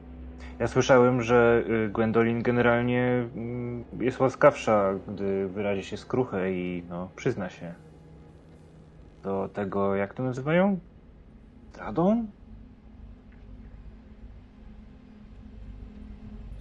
[0.59, 7.09] Ja słyszałem, że y, Gwendolyn generalnie mm, jest łaskawsza, gdy wyrazi się skruchę i no,
[7.15, 7.73] przyzna się
[9.23, 10.79] do tego, jak to nazywają?
[11.73, 12.25] Zdradą?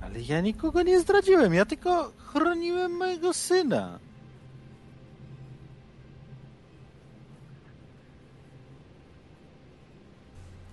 [0.03, 3.99] Ale ja nikogo nie zdradziłem, ja tylko chroniłem mojego syna.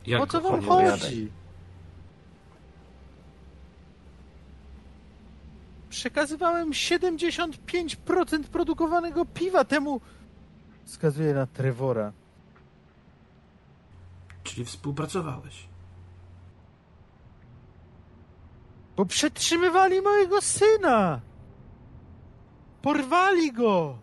[0.08, 1.00] Jak o co wam opowiadaj?
[1.00, 1.37] chodzi?
[5.98, 10.02] Przekazywałem 75% produkowanego piwa temu...
[10.86, 12.14] Wskazuje na Trevora.
[14.44, 15.68] Czyli współpracowałeś.
[18.98, 21.22] Bo przetrzymywali mojego syna!
[22.82, 23.98] Porwali go!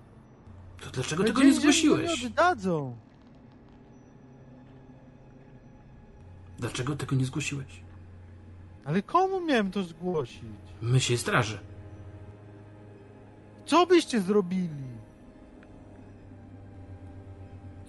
[0.80, 2.22] To dlaczego tego nie zgłosiłeś?
[2.22, 2.96] Nie oddadzą.
[6.58, 7.82] Dlaczego tego nie zgłosiłeś?
[8.84, 10.42] Ale komu miałem to zgłosić?
[10.82, 11.73] Myśl straży.
[13.66, 14.84] Co byście zrobili?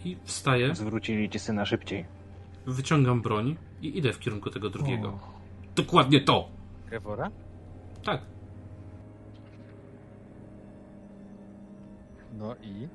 [0.05, 2.05] I wstaję, Zwrócili ci syna szybciej.
[2.65, 5.19] wyciągam broń i idę w kierunku tego drugiego.
[5.75, 6.49] Dokładnie to!
[6.89, 7.31] Trevora?
[8.03, 8.21] Tak.
[12.33, 12.87] No i?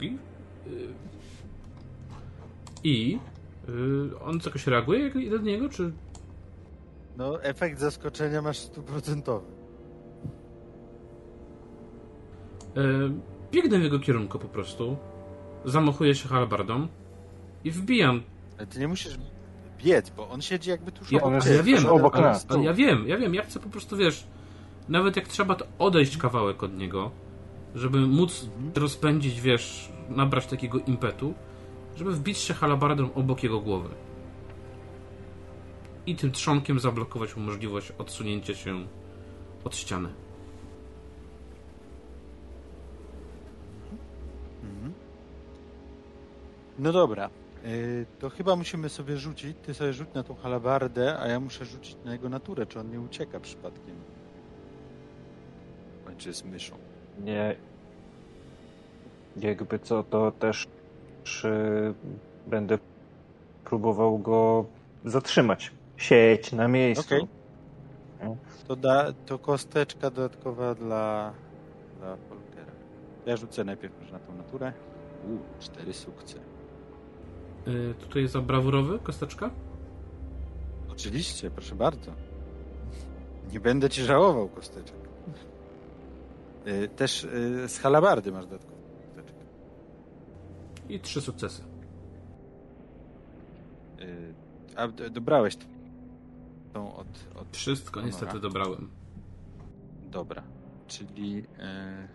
[0.00, 0.18] I.
[0.66, 0.94] y,
[2.84, 3.18] I.
[3.68, 5.92] y, on jakoś reaguje, jak idę do niego, czy.
[7.18, 9.46] No, efekt zaskoczenia masz stuprocentowy.
[12.76, 13.10] y,
[13.52, 14.96] biegnę w jego kierunku po prostu.
[15.64, 16.88] Zamachuję się halbardą
[17.64, 18.22] i wbijam.
[18.58, 19.18] Ale ty nie musisz
[19.78, 22.46] biec, bo on siedzi jakby tuż Ja, obok ja wiem, obok ale, nas.
[22.48, 24.26] ale ja wiem, ja wiem, ja chcę po prostu, wiesz,
[24.88, 27.10] nawet jak trzeba, to odejść kawałek od niego,
[27.74, 31.34] żeby móc rozpędzić, wiesz, nabrać takiego impetu,
[31.96, 33.88] żeby wbić się halabardą obok jego głowy.
[36.08, 38.86] I tym trzonkiem zablokować mu możliwość odsunięcia się
[39.64, 40.08] od ściany.
[46.78, 47.30] No dobra.
[47.64, 49.56] Yy, to chyba musimy sobie rzucić.
[49.62, 52.90] Ty sobie rzuć na tą halabardę, a ja muszę rzucić na jego naturę, czy on
[52.90, 53.96] nie ucieka przypadkiem.
[56.18, 56.76] Czy jest myszą.
[57.24, 57.56] Nie.
[59.36, 60.68] Jakby co, to też
[61.44, 61.94] y,
[62.46, 62.78] będę
[63.64, 64.64] próbował go
[65.04, 65.77] zatrzymać.
[65.98, 67.14] Sieć na miejscu.
[67.14, 67.26] Okej.
[68.68, 71.32] To, da, to kosteczka dodatkowa dla,
[71.98, 72.72] dla Folkera.
[73.26, 74.72] Ja rzucę najpierw może na tą naturę.
[75.24, 76.40] U, cztery sukcesy.
[77.66, 79.50] Yy, tutaj jest za brawurowy kosteczka.
[80.90, 82.12] Oczywiście, proszę bardzo.
[83.52, 84.96] Nie będę ci żałował kosteczek.
[86.66, 88.78] Y, Też y, z halabardy masz dodatkowo.
[90.88, 91.62] I trzy sukcesy.
[94.00, 94.34] Y,
[94.76, 95.56] A dobrałeś
[96.74, 97.56] od, od...
[97.56, 98.42] Wszystko niestety Konora.
[98.42, 98.90] dobrałem.
[100.10, 100.42] Dobra.
[100.86, 101.44] Czyli...
[101.58, 102.08] e,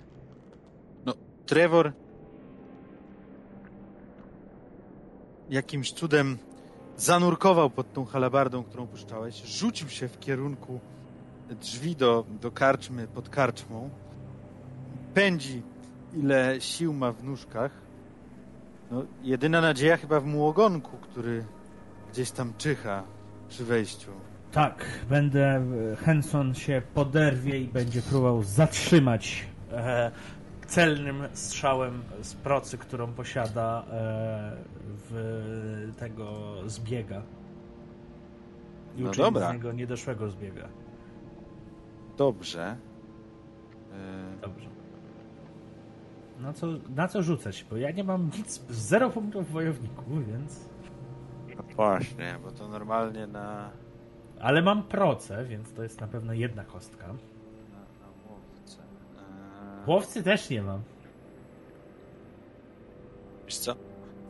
[1.06, 1.14] No,
[1.46, 1.94] Trevor
[5.50, 6.38] jakimś cudem
[6.98, 10.80] zanurkował pod tą halabardą, którą puszczałeś, rzucił się w kierunku
[11.62, 13.90] drzwi do, do karczmy pod karczmą,
[15.14, 15.62] pędzi
[16.14, 17.72] ile sił ma w nóżkach.
[18.92, 21.46] No, jedyna nadzieja chyba w mu ogonku, który
[22.12, 23.04] gdzieś tam czyha
[23.50, 24.12] przy wejściu.
[24.54, 25.62] Tak, będę.
[25.98, 29.46] Henson się poderwie i będzie próbował zatrzymać.
[29.72, 30.12] e,
[30.68, 34.52] celnym strzałem z procy, którą posiada e,
[35.10, 37.22] w tego zbiega.
[38.98, 39.50] I No dobra.
[39.50, 40.68] z niego niedoszłego zbiega.
[42.18, 42.78] Dobrze.
[43.92, 44.70] E, Dobrze.
[46.42, 47.66] No co, na co rzucać?
[47.70, 50.60] Bo ja nie mam nic, zero punktów w wojowniku, więc...
[51.58, 53.70] No właśnie, bo to normalnie na,
[54.44, 57.08] Ale mam procę, więc to jest na pewno jedna kostka.
[57.08, 58.78] na, na łowce.
[59.18, 60.82] Eee, Łowcy też nie mam.
[63.46, 63.76] wiesz co?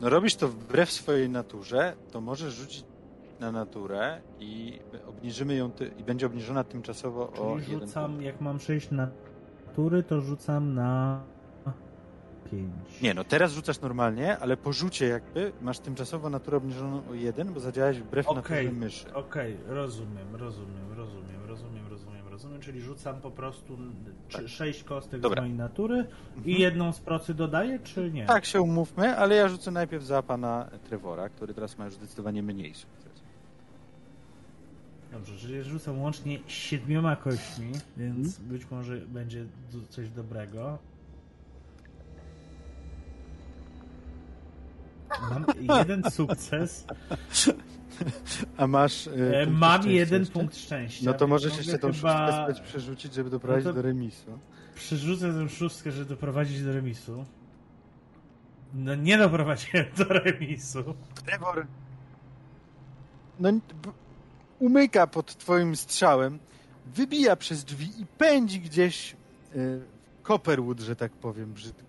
[0.00, 2.84] No robisz to wbrew swojej naturze, to możesz rzucić
[3.40, 4.78] na naturę i
[5.08, 8.24] obniżymy ją ty, i będzie obniżona tymczasowo o Czyli jeden rzucam, punkt.
[8.24, 11.20] jak mam 6 natury, to rzucam na
[12.56, 13.00] 5.
[13.02, 17.52] Nie, no teraz rzucasz normalnie, ale po rzucie jakby masz tymczasowo naturę obniżoną o jeden,
[17.52, 18.66] bo zadziałałeś wbrew Okej.
[18.66, 19.14] naturze myszy.
[19.14, 22.60] Okej, rozumiem, rozumiem, rozumiem, rozumiem, rozumiem, rozumiem.
[22.60, 23.78] Czyli rzucam po prostu
[24.32, 24.48] Tak.
[24.48, 25.40] 6 kostek Dobra.
[25.40, 25.94] z mojej natury
[26.36, 26.44] Mhm.
[26.56, 28.26] i jedną z procy dodaję, czy nie?
[28.26, 32.42] Tak się umówmy, ale ja rzucę najpierw za pana Trevora, który teraz ma już zdecydowanie
[32.42, 33.04] mniej sukces.
[35.12, 38.48] Dobrze, czyli rzucam łącznie siedmioma kośćmi, więc Mhm.
[38.48, 39.44] być może będzie
[39.88, 40.78] coś dobrego.
[45.30, 45.44] Mam
[45.78, 46.84] jeden sukces,
[48.56, 49.06] A masz.
[49.06, 50.32] e, e, mam szczęścia jeden jeszcze?
[50.34, 51.04] punkt szczęścia.
[51.06, 54.38] No to możesz jeszcze tą chyba- szóstkę przerzucić, żeby doprowadzić No do remisu.
[54.74, 57.24] Przerzucę tę szóstkę, żeby doprowadzić do remisu.
[58.74, 60.84] No nie doprowadziłem do remisu.
[61.26, 61.66] Trevor.
[63.40, 63.50] No,
[64.58, 66.38] umyka pod twoim strzałem,
[66.94, 69.16] wybija przez drzwi i pędzi gdzieś
[69.54, 69.80] w
[70.22, 71.83] Copperwood, że tak powiem brzydko.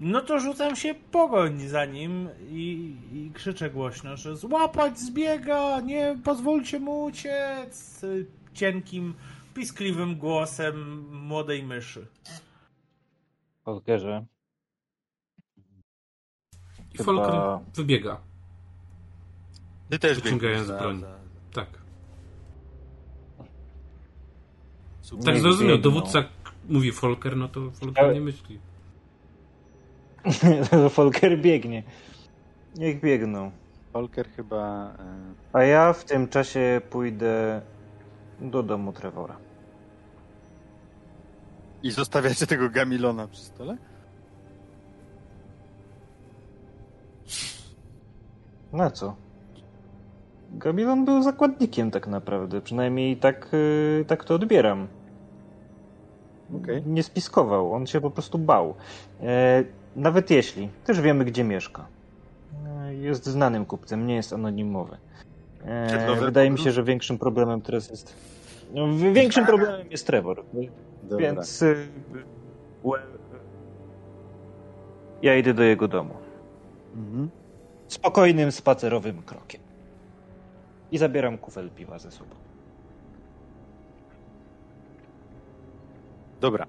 [0.00, 6.18] No to rzucam się pogoń za nim i, i krzyczę głośno, że złapać zbiega, nie
[6.24, 8.00] pozwólcie mu uciec.
[8.54, 9.14] Cienkim,
[9.54, 12.06] piskliwym głosem młodej myszy.
[13.64, 14.24] Folkerze.
[16.94, 18.20] I Chyba- Folker wybiega.
[19.90, 21.00] Ty też Wyciągając broń.
[21.00, 21.18] za-
[21.52, 21.68] Tak.
[25.02, 25.24] Super.
[25.24, 25.78] Tak zrozumiał.
[25.78, 26.24] Dowódca
[26.68, 28.58] mówi Folker, no to Folker nie myśli.
[30.90, 31.82] Folker biegnie.
[32.76, 33.50] Niech biegną.
[33.92, 34.92] Volker chyba.
[34.98, 37.60] e, A ja w tym czasie pójdę
[38.40, 39.36] do domu Trevora.
[41.82, 43.76] I zostawiacie tego Gamilona przy stole?
[48.72, 49.16] Na co?
[50.52, 52.60] Gabilon był zakładnikiem tak naprawdę.
[52.60, 54.88] Przynajmniej tak, yy, tak to odbieram.
[56.56, 56.82] Okej.
[56.86, 58.74] Nie spiskował, on się po prostu bał.
[59.20, 59.64] E,
[59.96, 61.86] nawet jeśli, też wiemy gdzie mieszka.
[62.66, 64.96] E, jest znanym kupcem, nie jest anonimowy.
[65.66, 68.14] E, Siedlowy wydaje mi się, że większym problemem teraz jest.
[68.74, 70.44] No, większym problemem jest Trevor.
[71.02, 71.18] Dobra.
[71.18, 71.62] Więc.
[71.62, 71.88] y,
[72.84, 72.98] łe-
[75.22, 76.14] Ja idę do jego domu.
[76.96, 77.30] Mhm.
[77.88, 79.60] Spokojnym, spacerowym krokiem.
[80.92, 82.30] I zabieram kufel piwa ze sobą.
[86.40, 86.66] Dobra.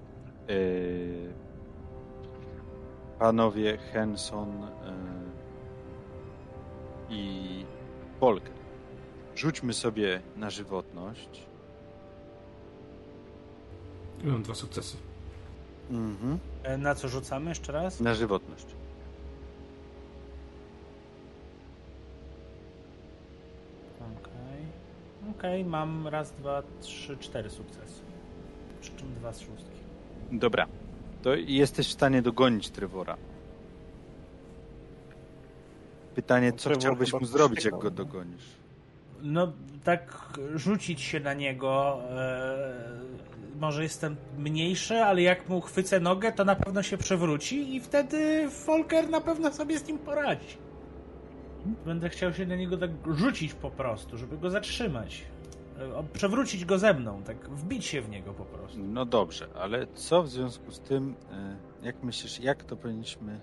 [0.48, 1.34] Yy,
[3.22, 4.68] Panowie Henson yy,
[7.18, 7.66] i
[8.20, 8.54] Polker.
[9.36, 11.46] Rzućmy sobie na żywotność.
[14.24, 14.98] Mam dwa sukcesy.
[15.90, 16.40] Mhm.
[16.64, 18.00] E, Na co rzucamy jeszcze raz?
[18.00, 18.66] Na żywotność.
[24.00, 24.66] Okej.
[25.38, 28.02] Okej, mam raz, dwa, trzy, cztery sukcesy.
[28.82, 29.80] Przy czym dwa z szóstki.
[30.32, 30.68] Dobra.
[31.22, 33.18] To jesteś w stanie dogonić Trevora.
[36.16, 38.46] Pytanie, co Trevor chciałbyś mu zrobić, jak go dogonisz?
[39.22, 42.00] No, tak rzucić się na niego.
[42.10, 42.92] E,
[43.60, 48.50] może jestem mniejszy, ale jak mu chwycę nogę, to na pewno się przewróci i wtedy
[48.50, 50.58] Folker na pewno sobie z nim poradzi.
[51.86, 55.24] Będę chciał się na niego tak rzucić po prostu, żeby go zatrzymać.
[55.82, 58.80] E, Przewrócić go ze mną, tak wbić się w niego po prostu.
[58.80, 63.40] No dobrze, ale co w związku z tym, e, jak myślisz, jak to powinniśmy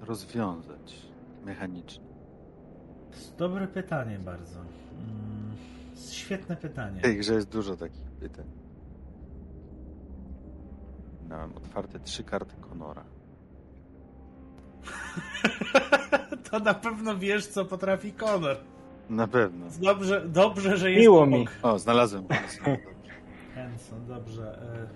[0.00, 0.96] rozwiązać
[1.44, 2.04] mechanicznie?
[3.38, 4.60] Dobre pytanie bardzo.
[4.60, 5.52] Mm,
[6.10, 6.98] Świetne pytanie.
[7.00, 8.44] W tej grze jest dużo takich pytań.
[11.30, 13.04] Miałem otwarte trzy karty Konora.
[16.50, 18.56] To na pewno wiesz, co potrafi Conor.
[19.12, 19.66] Na pewno.
[19.80, 21.30] Dobrze, dobrze że jest Miło obok.
[21.38, 21.46] mi.
[21.62, 22.24] O, znalazłem.
[22.24, 22.62] pomysł.
[24.08, 24.58] Dobrze.
[24.62, 24.86] E,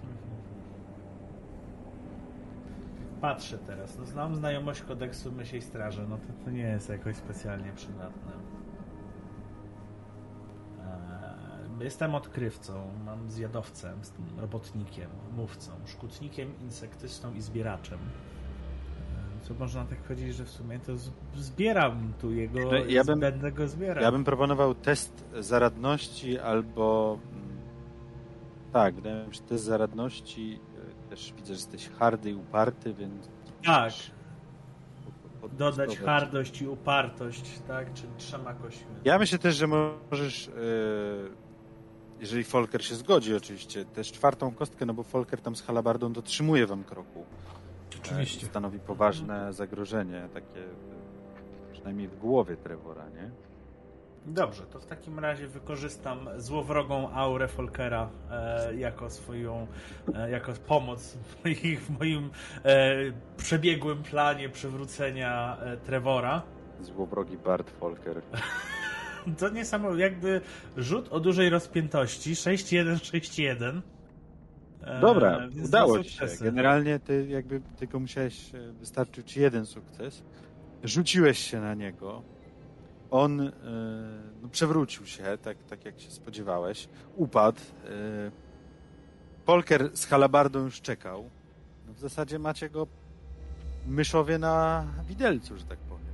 [3.20, 3.98] Patrzę teraz.
[3.98, 6.06] No, znam znajomość kodeksu myśli straży.
[6.08, 8.32] No to, to nie jest jakoś specjalnie przydatne.
[11.80, 12.72] E, Jestem odkrywcą,
[13.04, 13.98] mam zjadowcem,
[14.38, 17.98] robotnikiem, mówcą, szkutnikiem, insektystą i zbieraczem.
[19.48, 20.92] Co można tak powiedzieć, że w sumie to
[21.36, 24.04] zbieram tu jego, No, ja bym- będę go zbierał.
[24.04, 27.18] Ja bym proponował test zaradności albo...
[27.32, 27.46] mm,
[28.72, 30.60] Tak, wydaje mi się, że test zaradności
[31.06, 33.28] e, też widzę, że jesteś hardy i uparty, więc...
[33.64, 33.92] Tak,
[35.58, 37.92] dodać hardość i upartość, tak?
[37.94, 38.86] Czy trzema kośćmi.
[39.04, 40.52] Ja myślę też, że możesz, e,
[42.20, 46.66] jeżeli Folker się zgodzi oczywiście, też czwartą kostkę, no bo Folker tam z halabardą dotrzymuje
[46.66, 47.24] wam kroku.
[48.02, 48.46] Oczywiście.
[48.46, 50.62] i Stanowi poważne zagrożenie, takie
[51.72, 53.30] przynajmniej w głowie Trevora, nie?
[54.26, 59.66] Dobrze, to w takim razie wykorzystam złowrogą aurę Folkera e, jako swoją,
[60.14, 62.30] e, jako pomoc w, moich, w moim
[62.64, 62.94] e,
[63.36, 66.42] przebiegłym planie przywrócenia e, Trevora.
[66.80, 68.22] Złowrogi Bart Folker.
[69.38, 70.40] To niesamowite, jakby
[70.76, 73.62] rzut o dużej rozpiętości 6-1-6-1.
[73.62, 73.95] E,
[75.00, 76.26] Dobra, więc udało ci się.
[76.40, 80.22] Generalnie ty jakby tylko musiałeś, e, wystarczył ci jeden sukces.
[80.84, 82.22] Rzuciłeś się na niego.
[83.10, 83.52] On e,
[84.42, 86.88] no, przewrócił się, tak, tak jak się spodziewałeś.
[87.16, 87.60] Upadł.
[87.84, 88.30] E,
[89.44, 91.30] Polker z halabardą już czekał.
[91.86, 92.86] No, w zasadzie macie go
[93.86, 96.06] myszowie na widelcu, że tak powiem.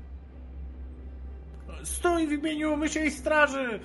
[1.85, 3.81] Stój w imieniu mysiej straży!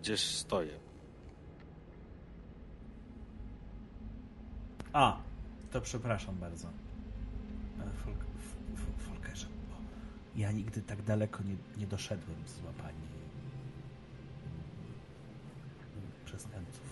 [0.00, 0.72] Gdzieś stoję.
[4.92, 5.16] A,
[5.72, 6.68] to przepraszam bardzo.
[6.68, 6.70] E,
[8.04, 9.76] Folk, F- F- Folkerze, bo
[10.40, 13.08] ja nigdy tak daleko nie, nie doszedłem z złapania
[16.24, 16.82] przestępców.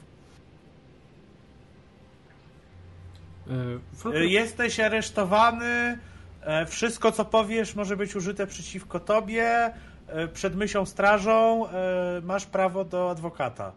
[4.04, 5.98] E, E, Jesteś aresztowany.
[6.42, 9.74] e, Wszystko, co powiesz, może być użyte przeciwko tobie.
[10.08, 11.72] E, Przed myślą strażą e,
[12.24, 13.72] masz prawo do adwokata.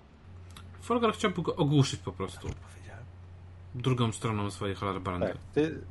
[0.81, 2.41] Folker chciałby go ogłuszyć po prostu.
[2.41, 3.03] Powiedziałem.
[3.75, 5.27] Drugą stroną swojej halarbandy.
[5.27, 5.81] Tak, ty,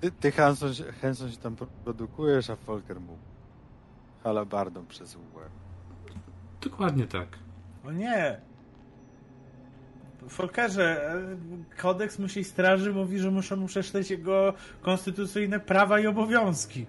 [0.00, 3.16] ty, ty Hanson, się- Hanson się tam produkujesz, a Folker mu
[4.24, 5.48] halabardą przez łeb.
[6.60, 7.28] Dokładnie tak.
[7.86, 8.40] O nie!
[10.28, 11.36] Folkerze, e,
[11.82, 16.86] kodeks myśli straży mówi, że muszę mu przeczytać jego konstytucyjne prawa i obowiązki.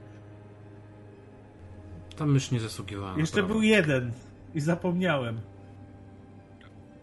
[2.15, 3.47] Ta mysz nie zasługiwała Jeszcze prawo.
[3.53, 4.11] był jeden
[4.55, 5.39] i zapomniałem.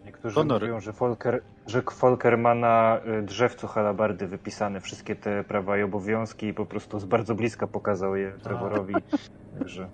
[0.05, 0.61] Niektórzy Honor.
[0.61, 5.81] mówią, że Folker, że Folker ma na y, drzewcu halabardy wypisane wszystkie te prawa i
[5.83, 8.93] obowiązki i po prostu z bardzo bliska pokazał je Trevorowi.
[9.59, 9.89] Także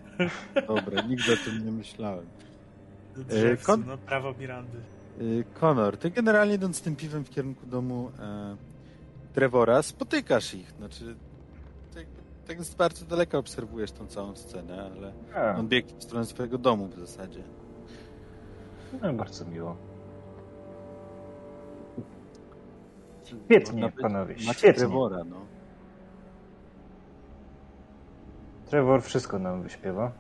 [0.68, 2.26] Dobra, nigdy o tym nie myślałem.
[3.18, 4.78] Drzewcu, kon- no prawo Mirandy.
[5.22, 8.56] Y, Konor, ty generalnie idąc tym piwem w kierunku domu e,
[9.34, 10.72] Trevora, spotykasz ich.
[10.72, 11.16] Znaczy,
[12.50, 16.26] tak, tak z bardzo daleka obserwujesz tą całą scenę, ale a, on biegł w stronę
[16.26, 17.44] swojego domu w zasadzie.
[19.02, 19.76] no, bardzo miło.
[23.24, 24.74] Świetnie, panowie, świetnie.
[24.74, 25.36] Trevora, no.
[28.70, 30.12] Trevor wszystko nam wyśpiewa.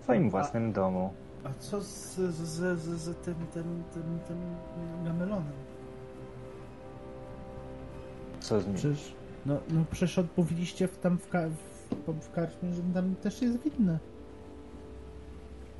[0.00, 1.12] W swoim własnym domu.
[1.44, 4.38] A co z, z, z, z, z tym, tym, tym, tym
[5.04, 5.52] gamelonem?
[8.40, 8.76] Co z nim?
[8.76, 9.14] Przecież,
[9.46, 13.58] no, no przecież odpowiedzieliście w, tam w, ka- w, w karczmie, że tam też jest
[13.62, 13.98] winny.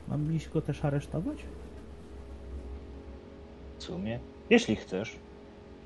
[0.09, 1.39] Mam iść go też aresztować?
[3.79, 4.19] W sumie,
[4.51, 5.17] jeśli chcesz,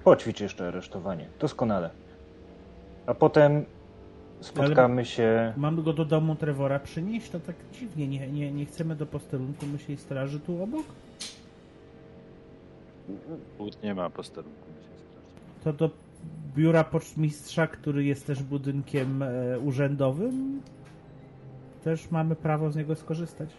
[0.04, 1.28] poćwicz jeszcze aresztowanie.
[1.40, 1.90] Doskonale.
[3.06, 3.64] A potem
[4.40, 5.52] spotkamy się...
[5.56, 7.30] Mam go do domu Trevora przynieść?
[7.30, 8.08] To tak dziwnie.
[8.08, 10.84] Nie, nie, nie chcemy do posterunku myśli straży tu obok?
[13.82, 14.58] Nie ma posterunku.
[14.76, 15.90] myślę, że- To do
[16.56, 20.62] biura pocztmistrza, który jest też budynkiem e, urzędowym?
[21.84, 23.50] Też mamy prawo z niego skorzystać.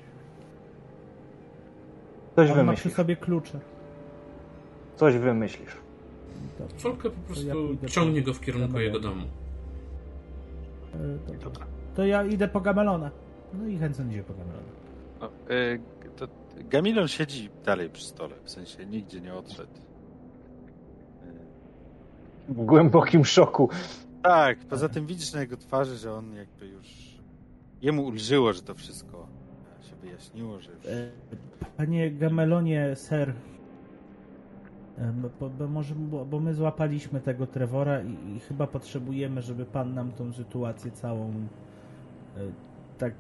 [2.36, 2.94] Coś On ma przy wymyślisz.
[2.94, 3.60] sobie klucze.
[4.96, 5.78] Coś wymyślisz.
[6.78, 9.24] Folker po ja prostu pójdę ciągnie po- go w kierunku jego domu.
[11.34, 11.66] E, dobra.
[11.96, 13.12] To ja idę po Gamelona.
[13.54, 14.68] No i Henson idzie po Gamelona.
[15.22, 15.80] No, y,
[16.16, 16.28] to
[16.70, 19.70] Gamilon siedzi dalej przy stole, w sensie nigdzie nie odszedł.
[22.48, 23.70] W głębokim szoku.
[24.24, 27.18] Tak, poza tym widzisz na jego twarzy, że on jakby już.
[27.82, 29.28] Jemu ulżyło, że to wszystko
[29.82, 30.86] się wyjaśniło, że już.
[30.86, 31.12] E,
[31.78, 33.34] Panie Gamelonie, ser,
[34.98, 39.66] e, bo, bo, może, bo, bo my złapaliśmy tego Trevora i, i chyba potrzebujemy, żeby
[39.66, 41.30] pan nam tą sytuację całą
[42.38, 42.40] e,
[42.98, 43.14] tak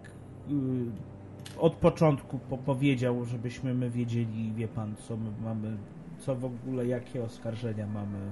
[0.51, 5.77] y, od początku po, powiedział, żebyśmy my wiedzieli, wie pan, co my mamy,
[6.19, 8.31] co w ogóle, jakie oskarżenia mamy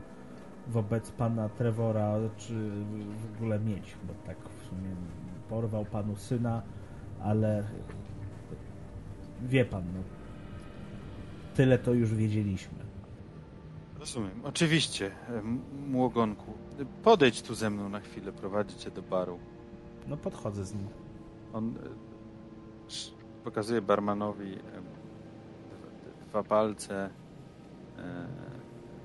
[0.68, 2.70] wobec pana Trevora, czy
[3.18, 4.96] w ogóle mieć, bo tak w sumie
[5.50, 6.62] porwał panu syna,
[7.24, 7.64] ale
[9.42, 10.00] wie pan, no.
[11.56, 12.86] Tyle to już wiedzieliśmy.
[14.00, 14.42] Rozumiem.
[14.44, 15.12] Oczywiście,
[15.88, 16.54] młogonku.
[17.04, 19.40] Podejdź tu ze mną na chwilę, prowadzi cię do baru.
[20.08, 20.88] No podchodzę z nim.
[21.54, 21.72] On e,
[23.44, 24.58] pokazuje barmanowi
[26.36, 27.10] dwa palce,
[27.98, 28.28] e,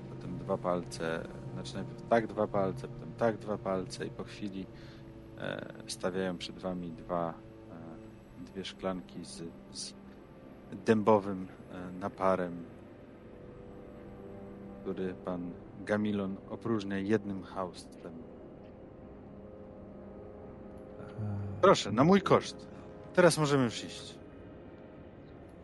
[0.09, 4.65] potem dwa palce, znaczy najpierw tak dwa palce, potem tak dwa palce i po chwili
[5.37, 7.33] e, stawiają przed wami dwa,
[8.41, 9.93] e, dwie szklanki z, z
[10.85, 12.63] dębowym e, naparem,
[14.81, 15.51] który pan
[15.85, 18.11] Gamilon opróżnia jednym haustem.
[21.61, 22.67] Proszę, na mój koszt.
[23.13, 24.15] Teraz możemy już iść.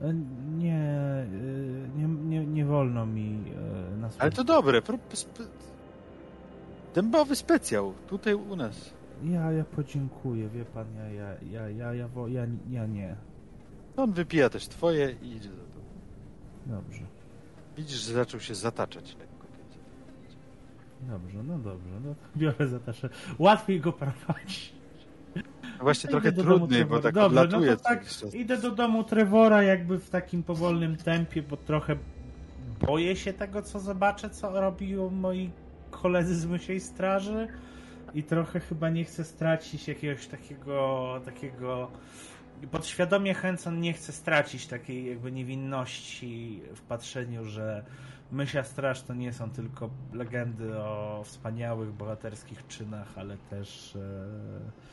[0.01, 0.13] E,
[0.57, 3.43] Nie, y, nie, nie, nie wolno mi
[3.93, 4.21] e, na swój...
[4.21, 4.81] Ale to dobre.
[6.97, 7.93] Dębowy specjał.
[8.07, 8.93] Tutaj u nas.
[9.23, 13.15] Ja, ja podziękuję, wie pan, ja, ja, ja, ja, ja, ja, ja nie.
[13.97, 15.79] On wypija też twoje i idzie za to.
[16.65, 17.01] Dobrze,
[17.77, 19.47] Widzisz, że zaczął się zataczać lekko.
[21.01, 23.09] dobrze, no dobrze, no to biorę za taszę.
[23.39, 24.73] Łatwiej go prowadzić.
[25.35, 25.41] No
[25.81, 27.71] Właśnie trochę do trudniej, bo tak Dobrze, odlatuje.
[27.71, 31.95] no to tak, idę do domu Trevora jakby w takim powolnym tempie, bo trochę
[32.87, 35.51] boję się tego, co zobaczę, co robią moi
[36.01, 37.47] koledzy z Mysiej Straży
[38.13, 41.91] i trochę chyba nie chcę stracić jakiegoś takiego, takiego
[42.71, 47.83] podświadomie Henson nie chce stracić takiej jakby niewinności w patrzeniu, że
[48.31, 54.87] Mysia Straż to nie są tylko legendy o wspaniałych, bohaterskich czynach, ale też e,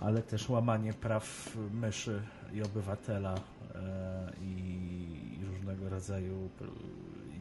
[0.00, 6.50] ale też łamanie praw myszy i obywatela e, i różnego rodzaju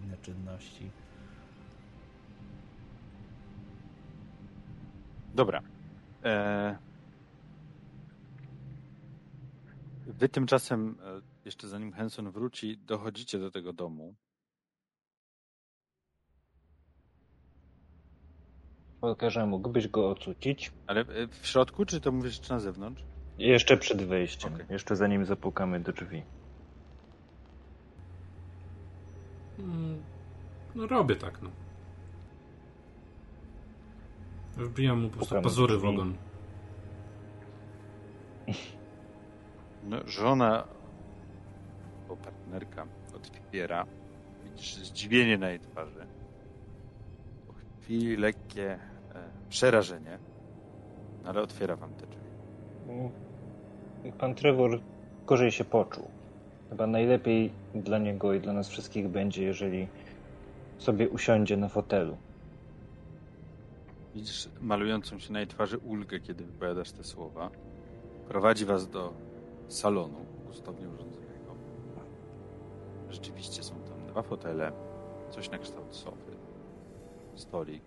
[0.03, 0.91] inne czynności.
[5.35, 5.61] Dobra.
[6.23, 6.77] E...
[10.07, 14.15] Wy tymczasem, e, jeszcze zanim Henson wróci, dochodzicie do tego domu.
[19.01, 20.71] Walkerze, mógłbyś go ocucić?
[20.87, 23.03] Ale e, w środku, czy to mówisz czy na zewnątrz?
[23.37, 24.53] Jeszcze przed wejściem.
[24.53, 24.65] Okej.
[24.69, 26.23] Jeszcze zanim zapukamy do drzwi.
[29.59, 30.03] Mm,
[30.75, 31.49] No robię tak, no.
[34.57, 36.13] Wbijam mu po prostu pazury w ogon.
[39.89, 40.67] No, żona,
[42.07, 42.85] bo partnerka
[43.15, 43.85] otwiera.
[44.43, 46.05] Widzisz zdziwienie na jej twarzy.
[47.47, 48.79] Po chwili lekkie e,
[49.49, 50.19] przerażenie,
[51.25, 52.25] ale otwiera wam te drzwi.
[54.17, 54.79] Pan Trevor
[55.25, 56.07] gorzej się poczuł.
[56.69, 59.87] Chyba najlepiej dla niego i dla nas wszystkich będzie, jeżeli
[60.77, 62.17] sobie usiądzie na fotelu.
[64.15, 67.49] Widzisz malującą się na jej twarzy ulgę, kiedy wypowiadasz te słowa.
[68.27, 69.13] Prowadzi was do
[69.67, 71.55] salonu gustownie urządzonego.
[73.09, 74.71] Rzeczywiście są tam dwa fotele,
[75.29, 76.31] coś na kształt sofy,
[77.35, 77.83] stolik.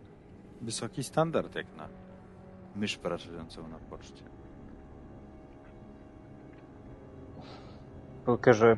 [0.61, 1.89] Wysoki standard jak na
[2.77, 4.25] mysz pracującą na poczcie.
[8.27, 8.77] Walkerze,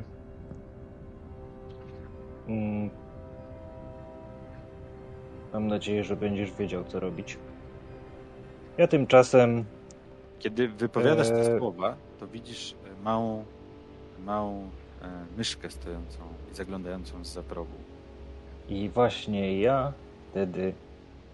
[2.47, 2.89] mm,
[5.53, 7.37] mam nadzieję, że będziesz wiedział, co robić.
[8.77, 9.65] Ja tymczasem
[10.39, 11.59] Kiedy wypowiadasz te Eee.
[11.59, 13.43] słowa, to widzisz e, małą,
[14.25, 14.69] małą
[15.01, 15.07] e,
[15.37, 16.19] myszkę stojącą
[16.51, 17.71] i zaglądającą z progu.
[18.69, 19.93] i właśnie ja
[20.31, 20.73] wtedy,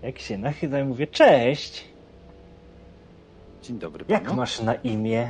[0.03, 1.85] jak się nachylam, mówię, cześć,
[3.63, 4.35] Dzień dobry jak panu.
[4.35, 5.29] masz na imię?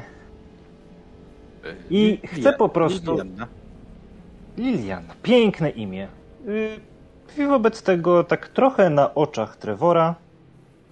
[1.65, 3.47] E, I chcę po prostu- Liliana.
[4.57, 6.07] Lilian, piękne imię.
[7.37, 10.15] I wobec tego, tak trochę na oczach Trevora,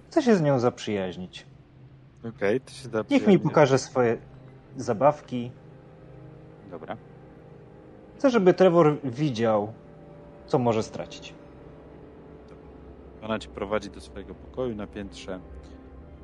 [0.08, 1.46] chcę się z nią zaprzyjaźnić.
[2.28, 4.18] Okej, to się da Niech mi pokaże swoje
[4.76, 5.50] zabawki.
[6.70, 6.96] Dobra.
[8.16, 9.72] Chcę, żeby Trevor widział,
[10.46, 11.34] co może stracić.
[13.22, 15.40] Ona cię prowadzi do swojego pokoju na piętrze.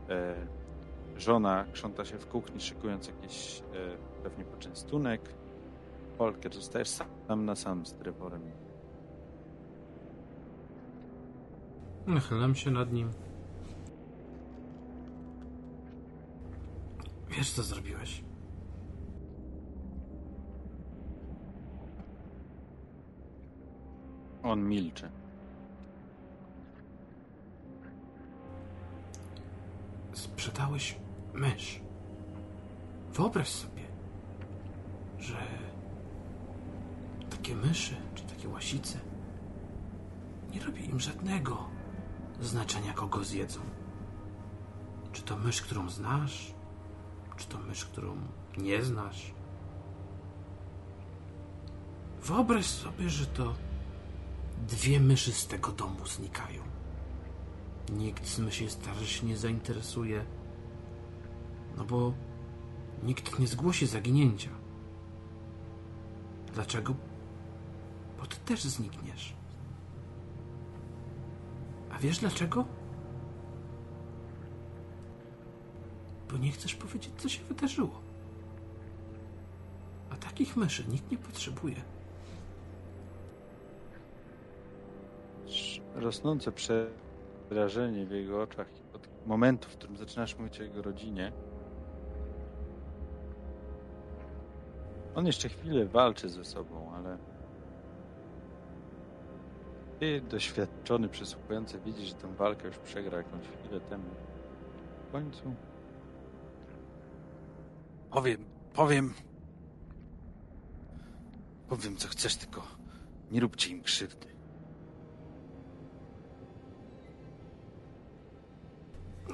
[0.08, 0.34] E,
[1.16, 5.20] żona krząta się w kuchni, szykując jakiś e, pewnie poczęstunek.
[6.18, 8.42] Polker, zostajesz sam na sam z Trevorem.
[12.06, 13.10] Nachylam się nad nim.
[17.30, 18.24] Wiesz, co zrobiłeś?
[24.42, 25.08] On milczy.
[30.12, 30.96] Sprzedałeś
[31.34, 31.80] mysz.
[33.12, 33.82] Wyobraź sobie,
[35.18, 35.36] że
[37.30, 38.98] takie myszy czy takie łasice
[40.54, 41.71] nie robi im żadnego
[42.42, 43.60] znaczenia, kogo zjedzą.
[45.12, 46.54] Czy to mysz, którą znasz,
[47.36, 48.16] czy to mysz, którą
[48.58, 49.34] nie znasz.
[52.22, 53.54] Wyobraź sobie, że to
[54.68, 56.62] dwie myszy z tego domu znikają.
[57.92, 60.24] Nikt z myśli starzy się nie zainteresuje,
[61.76, 62.12] no bo
[63.02, 64.50] nikt nie zgłosi zaginięcia.
[66.54, 66.94] Dlaczego?
[68.20, 69.41] Bo ty też znikniesz.
[72.02, 72.64] Wiesz dlaczego?
[76.30, 78.00] Bo nie chcesz powiedzieć, co się wydarzyło.
[80.10, 81.76] A takich myszy nikt nie potrzebuje.
[85.94, 91.32] Rosnące przerażenie w jego oczach od momentu, w którym zaczynasz mówić o jego rodzinie.
[95.14, 96.91] On jeszcze chwilę walczy ze sobą,
[100.02, 104.10] ty, doświadczony, przesłuchujący, widzisz, że tę walkę już przegrał jakąś chwilę temu.
[105.08, 105.54] W końcu
[108.10, 109.14] Powiem, powiem.
[111.68, 112.62] Powiem, co chcesz, tylko
[113.30, 114.26] nie róbcie im krzywdy.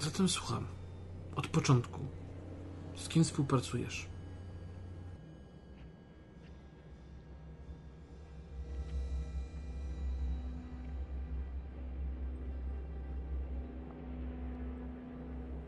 [0.01, 0.67] Zatem słucham.
[1.37, 2.01] Od początku.
[2.97, 4.07] Z kim współpracujesz?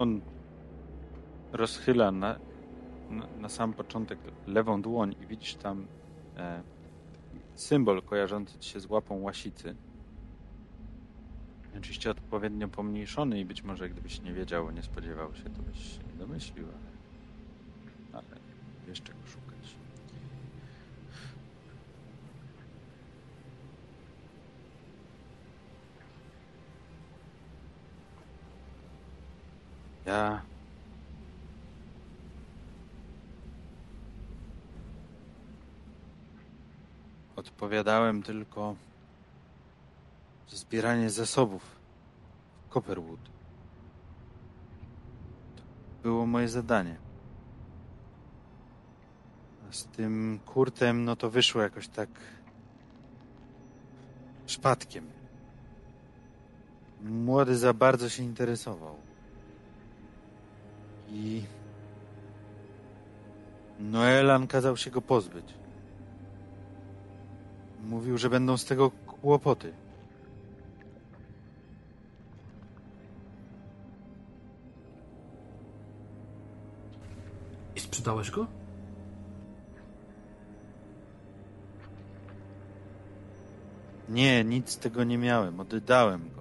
[0.00, 0.20] On
[1.52, 2.38] rozchyla na,
[3.40, 5.86] na, sam początek lewą dłoń i widzisz tam
[6.36, 6.62] e,
[7.54, 9.76] symbol kojarzący się z łapą łasicy.
[11.78, 16.02] Oczywiście odpowiednio pomniejszony i być może gdybyś nie wiedział, nie spodziewał się, to byś się
[16.12, 18.40] nie domyślił, ale, ale
[18.88, 19.49] wiesz szukać.
[30.06, 30.42] Ja
[37.36, 38.76] odpowiadałem tylko
[40.48, 41.62] za zbieranie zasobów
[42.68, 43.20] w Copperwood.
[45.56, 45.62] To
[46.02, 46.96] było moje zadanie.
[49.68, 52.08] A z tym kurtem, no to wyszło jakoś tak
[54.46, 55.10] przypadkiem.
[57.02, 59.09] Młody za bardzo się interesował.
[61.12, 61.42] I
[63.80, 65.54] Noelan kazał się go pozbyć.
[67.84, 69.72] Mówił, że będą z tego kłopoty.
[77.76, 78.46] I sprzedałeś go?
[84.08, 85.60] Nie, nic z tego nie miałem.
[85.60, 86.39] Oddałem go.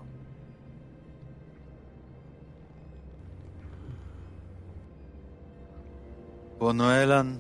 [6.60, 7.40] Bo Noelan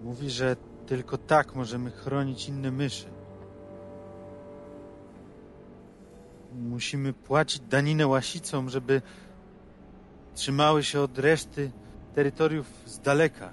[0.00, 3.06] mówi, że tylko tak możemy chronić inne myszy.
[6.52, 9.02] Musimy płacić daninę łasicom, żeby
[10.34, 11.70] trzymały się od reszty
[12.14, 13.50] terytoriów z daleka.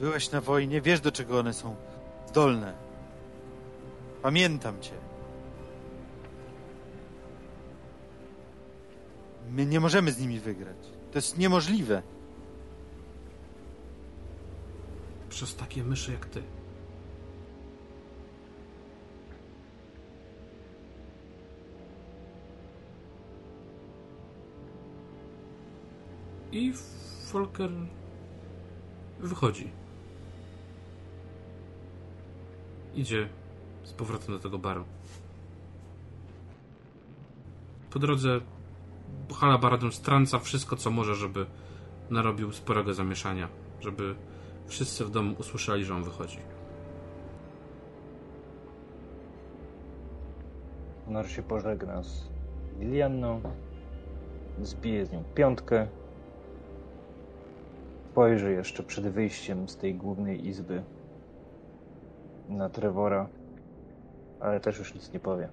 [0.00, 1.76] Byłeś na wojnie, wiesz do czego one są
[2.26, 2.74] zdolne.
[4.22, 5.09] Pamiętam cię.
[9.50, 10.76] My nie możemy z nimi wygrać.
[11.12, 12.02] To jest niemożliwe.
[15.28, 16.42] Przez takie myszy jak ty.
[26.52, 26.72] I
[27.32, 27.70] Volker
[29.20, 29.70] wychodzi.
[32.94, 33.28] Idzie
[33.84, 34.84] z powrotem do tego baru.
[37.90, 38.40] Po drodze
[39.34, 41.46] Halabaradon strąca wszystko, co może, żeby
[42.10, 43.48] narobił sporego zamieszania,
[43.80, 44.14] żeby
[44.66, 46.38] wszyscy w domu usłyszeli, że on wychodzi.
[51.04, 52.28] Honor się pożegna z
[52.78, 53.40] Lilianną,
[54.62, 55.86] zbije z nią piątkę,
[58.10, 60.82] spojrzy jeszcze przed wyjściem z tej głównej izby
[62.48, 63.28] na Trevora,
[64.40, 65.48] ale też już nic nie powie.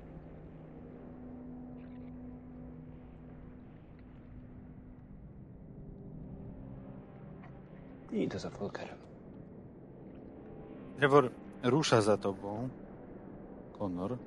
[8.17, 8.97] I idę za Volkerem.
[10.97, 11.31] Trevor
[11.63, 12.69] rusza za tobą.
[13.79, 14.17] Konor.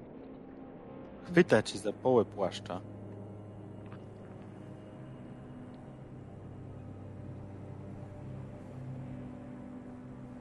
[1.24, 2.80] Chwyta cię za połę płaszcza.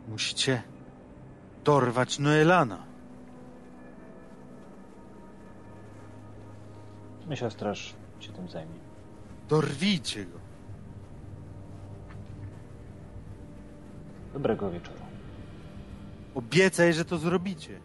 [0.07, 0.63] Musicie
[1.63, 2.83] dorwać Noelana.
[7.27, 8.79] Myślę, straż się tym zajmie.
[9.49, 10.48] Dorwijcie go.
[14.39, 14.99] Dobrego wieczoru.
[16.35, 17.79] Obiecaj, że to zrobicie.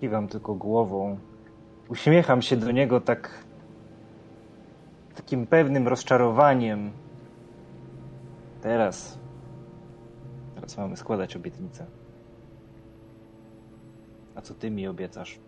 [0.00, 1.18] Kiwam tylko głową.
[1.88, 3.44] Uśmiecham się do niego tak.
[5.14, 6.92] takim pewnym rozczarowaniem.
[8.62, 9.18] Teraz.
[10.54, 11.86] Teraz mamy składać obietnicę.
[14.34, 15.38] A co ty mi obiecasz?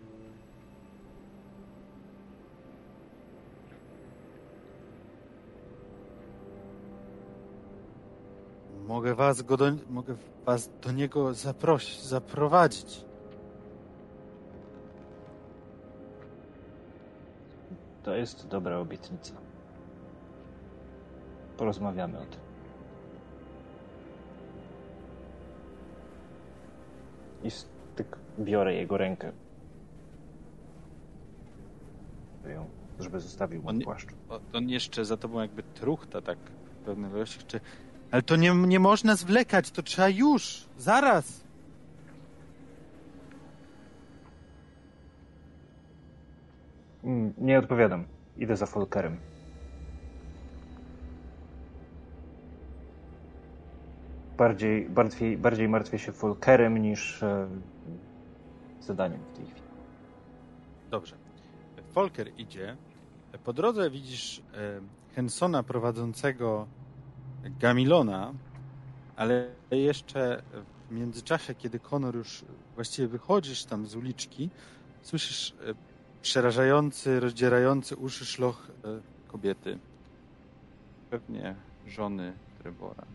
[8.97, 13.05] Mogę was, go do, mogę was do niego zaprosić, zaprowadzić.
[18.03, 19.33] To jest dobra obietnica.
[21.57, 22.39] Porozmawiamy o tym.
[27.43, 29.31] I styk biorę jego rękę.
[32.43, 32.69] Żeby ją-
[32.99, 34.09] Żeby zostawił On płaszcz.
[34.53, 36.37] On jeszcze za tobą jakby truchta tak
[36.81, 37.39] w pewnym ilości.
[37.47, 37.59] Czy...
[38.11, 41.43] Ale to nie, nie można zwlekać, to trzeba już, zaraz.
[47.03, 48.05] Mm, Nie odpowiadam.
[48.37, 49.17] Idę za Folkerem.
[54.37, 57.47] Bardziej, bardziej, bardziej martwię się Folkerem niż e,
[58.81, 59.61] zadaniem w tej chwili.
[60.91, 61.15] Dobrze.
[61.93, 62.77] Volker idzie.
[63.43, 64.81] Po drodze widzisz e,
[65.15, 66.67] Hensona prowadzącego
[67.59, 68.33] Gamilona,
[69.15, 70.41] ale jeszcze
[70.89, 72.45] w międzyczasie, kiedy Konor już
[72.75, 74.49] właściwie wychodzisz tam z uliczki,
[75.01, 75.73] słyszysz e,
[76.21, 79.79] przerażający, rozdzierający uszy szloch e, kobiety.
[81.09, 81.55] Pewnie
[81.87, 83.05] żony Trevora.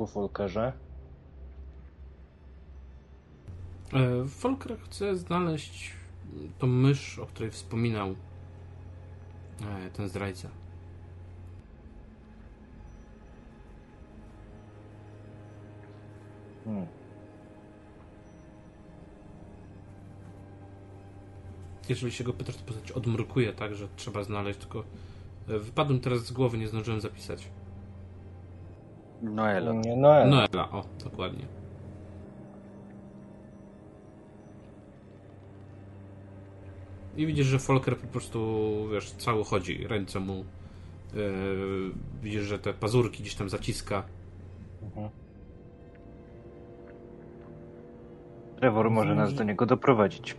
[0.00, 0.72] Ku Folkerze.
[3.92, 5.92] E, Volker chce znaleźć
[6.58, 8.14] tą mysz, o której wspominał
[9.62, 10.48] e, ten zdrajca.
[16.64, 16.86] Hmm.
[21.88, 24.84] Jeżeli się go pytasz, to postać odmrukuje tak, że trzeba znaleźć, tylko
[25.48, 27.48] e, wypadłem teraz z głowy, nie zdążyłem zapisać.
[29.22, 29.72] Noela.
[29.72, 30.30] Nie, Noel.
[30.30, 31.46] Noela, o, dokładnie.
[37.16, 40.44] I widzisz, że Folker po prostu, wiesz, cały chodzi, ręce mu.
[41.14, 41.90] Yy,
[42.22, 44.02] widzisz, że te pazurki gdzieś tam zaciska.
[44.82, 45.10] Mhm.
[48.56, 50.36] Trevor może nas do niego doprowadzić.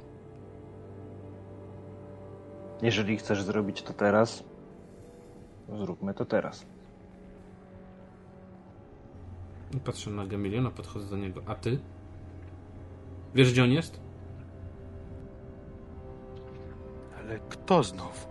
[2.82, 4.44] Jeżeli chcesz zrobić to teraz,
[5.70, 6.66] zróbmy to teraz.
[9.74, 11.42] I patrzę na Gemiliona, podchodzę do niego.
[11.46, 11.80] A ty?
[13.36, 14.00] Wiesz, gdzie on jest?
[17.18, 18.28] Ale kto znowu?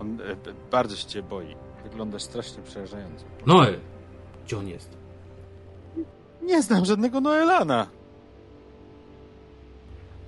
[0.00, 0.36] On e,
[0.70, 1.56] bardzo się cię boi.
[1.82, 3.24] Wyglądasz strasznie przerażająco.
[3.46, 3.80] Noel!
[4.44, 4.96] Gdzie on jest?
[6.42, 7.86] Nie znam żadnego Noelana.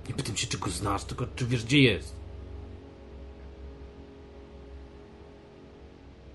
[0.09, 2.15] Nie pytam się, czy go znasz, tylko czy wiesz, gdzie jest.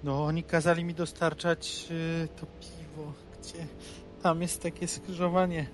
[0.04, 3.12] No, oni kazali mi dostarczać y, to piwo,
[3.42, 3.66] gdzie
[4.22, 5.66] tam jest takie skrzyżowanie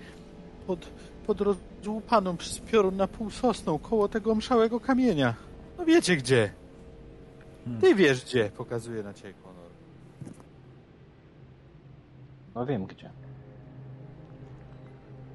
[0.66, 0.86] pod,
[1.26, 5.34] pod rozłupaną przez piorun na pół sosną, koło tego mszałego kamienia.
[5.78, 6.52] No wiecie gdzie.
[7.80, 9.70] Ty wiesz gdzie, pokazuje na ciebie Konor.
[12.54, 13.10] No wiem gdzie.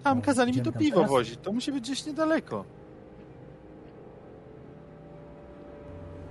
[0.03, 1.11] Tam No, kazali mi to piwo teraz?
[1.11, 2.65] wozić, to musi być gdzieś niedaleko.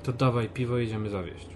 [0.02, 1.48] To dawaj piwo, jedziemy zawieść.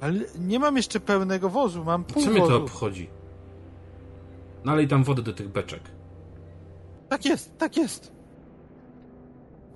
[0.00, 2.62] Ale nie mam jeszcze pełnego wozu, mam pół Co mnie to wozu.
[2.64, 3.10] obchodzi?
[4.64, 5.80] Nalej tam wodę do tych beczek.
[7.08, 8.12] Tak jest, tak jest.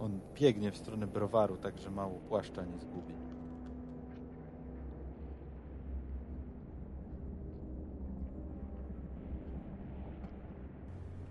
[0.01, 3.15] On biegnie w stronę browaru, tak że mało płaszcza nie zgubi.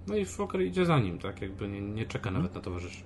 [0.08, 1.42] No i Fokker idzie za nim, tak?
[1.42, 3.04] Jakby nie, nie czeka nawet na towarzyszy.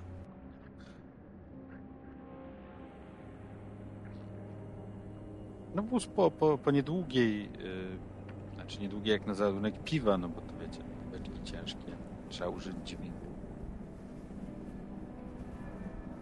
[5.75, 10.41] No wóz po, po, po niedługiej, yy, znaczy niedługiej jak na załadunek piwa, no bo
[10.41, 11.97] to wiecie, beczki ciężkie,
[12.29, 13.33] trzeba użyć dźwigu.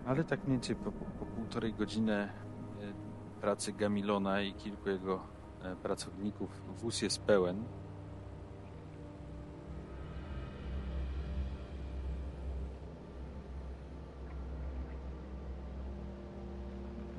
[0.05, 2.29] Ale tak mniej więcej po, po, po półtorej godziny
[2.79, 2.93] yy,
[3.41, 5.19] pracy Gamilona i kilku jego
[5.63, 7.63] e, pracowników wóz jest pełen.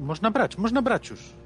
[0.00, 1.41] Można brać, można brać już.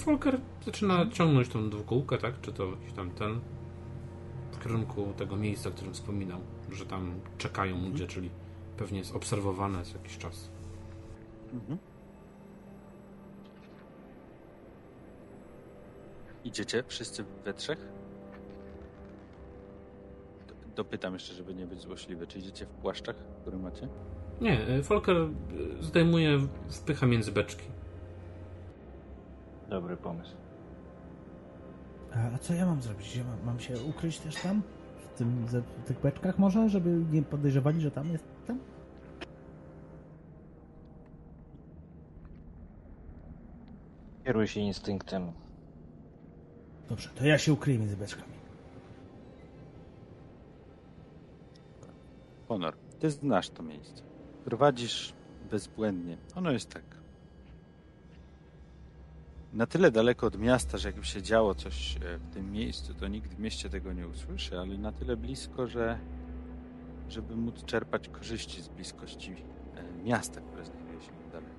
[0.00, 2.40] Folker zaczyna ciągnąć tą dwukółkę, tak?
[2.40, 3.40] Czy to jakiś tam ten
[4.52, 6.40] w kierunku tego miejsca, o którym wspominał,
[6.72, 8.30] że tam czekają ludzie, czyli
[8.76, 10.50] pewnie jest obserwowane co jakiś czas.
[11.52, 11.78] Mhm.
[16.44, 17.88] Idziecie wszyscy we trzech?
[20.76, 22.26] Dopytam jeszcze, żeby nie być złośliwy.
[22.26, 23.88] Czy idziecie w płaszczach, które macie?
[24.40, 25.28] Nie, y, Folker y,
[25.80, 26.38] zdejmuje,
[26.68, 27.64] wpycha między beczki.
[29.70, 30.36] Dobry pomysł.
[32.14, 33.16] A, a co ja mam zrobić?
[33.16, 34.62] Ja mam, mam się ukryć też tam?
[34.98, 36.68] W, tym, w tych beczkach może?
[36.68, 38.58] Żeby nie podejrzewali, że tam jestem?
[44.24, 45.32] Kieruj się instynktem.
[46.88, 48.32] Dobrze, to ja się ukryję między beczkami.
[52.48, 54.02] Honor, ty znasz to miejsce.
[54.44, 55.14] Prowadzisz
[55.50, 56.16] bezbłędnie.
[56.34, 56.89] Ono jest tak.
[59.52, 63.08] Na tyle daleko od miasta, że jakby się działo coś e, w tym miejscu, to
[63.08, 65.98] nikt w mieście tego nie usłyszy, ale na tyle blisko, że
[67.08, 69.32] żeby móc czerpać korzyści z bliskości
[69.76, 71.50] e, miasta, które znajduje się niedaleko.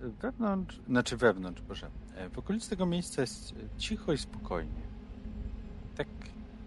[0.00, 1.90] Wewnątrz, znaczy wewnątrz, proszę.
[2.16, 4.82] E, W okolicy tego miejsca jest e, cicho i spokojnie.
[5.96, 6.08] Tak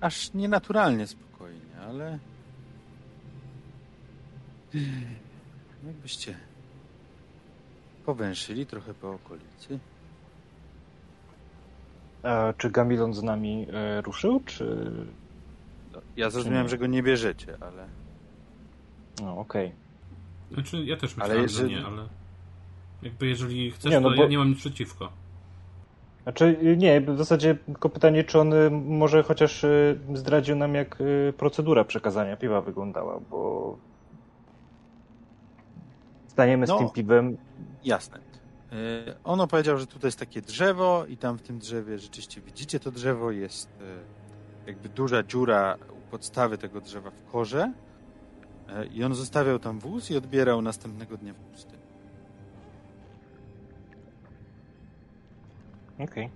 [0.02, 2.20] aż nienaturalnie spokojnie, ale.
[5.88, 6.36] Jakbyście
[8.06, 9.80] powęszyli trochę po okolicy.
[12.24, 14.92] A czy Gamilon z nami e, ruszył, czy...
[15.94, 17.88] No, ja zrozumiałem, że go nie bierzecie, ale.
[19.22, 19.72] No, okej.
[20.52, 22.08] Znaczy, ja też Ale myślałem, jeżeli- że nie, ale
[23.02, 25.10] jakby jeżeli chcesz, Nie, no to bo- ja nie mam nic przeciwko.
[26.24, 30.76] Znaczy, y, nie, w zasadzie tylko pytanie, czy on y, może chociaż y, zdradził nam,
[30.76, 30.98] jak
[31.38, 33.78] procedura przekazania piwa wyglądała, bo
[36.36, 36.76] staniemy No.
[36.76, 37.38] z tym piwem.
[37.84, 38.20] Jasne.
[38.72, 38.76] E,
[39.24, 42.92] On opowiedział, że tutaj jest takie drzewo i tam w tym drzewie rzeczywiście widzicie to
[42.92, 47.74] drzewo, jest e, jakby duża dziura u podstawy tego drzewa w korze
[48.70, 51.76] e, i on zostawiał tam wóz i odbierał następnego dnia w pustyni.
[56.00, 56.30] Okej.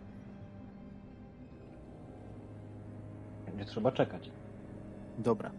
[3.45, 4.29] Będzie trzeba czekać.
[5.17, 5.51] Dobra.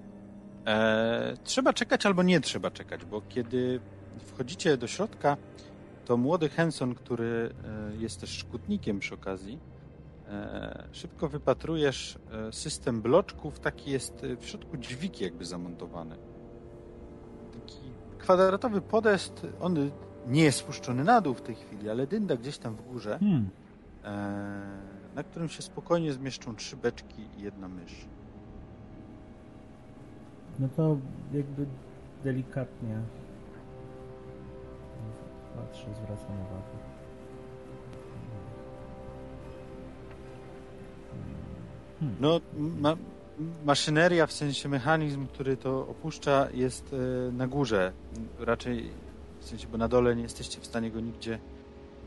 [0.66, 3.80] E, trzeba czekać albo nie trzeba czekać, bo kiedy
[4.18, 5.36] wchodzicie do środka,
[6.04, 9.58] to młody Henson, który e, jest też szkutnikiem przy okazji,
[10.28, 16.16] e, szybko wypatrujesz e, system bloczków, taki jest w środku dźwig jakby zamontowany.
[17.52, 17.80] Taki
[18.18, 19.90] kwadratowy podest, on
[20.26, 23.50] nie jest spuszczony na dół w tej chwili, ale dynda gdzieś tam w górze, Hmm.
[25.14, 28.06] na którym się spokojnie zmieszczą trzy beczki i jedna mysz.
[30.58, 30.96] No to
[31.32, 31.66] jakby
[32.24, 33.02] delikatnie
[35.60, 36.90] patrzę, zwracam uwagę.
[42.20, 42.96] No, ma,
[43.64, 47.92] maszyneria, w sensie mechanizm, który to opuszcza, jest e, na górze.
[48.38, 48.90] Raczej,
[49.40, 51.38] w sensie, bo na dole nie jesteście w stanie go nigdzie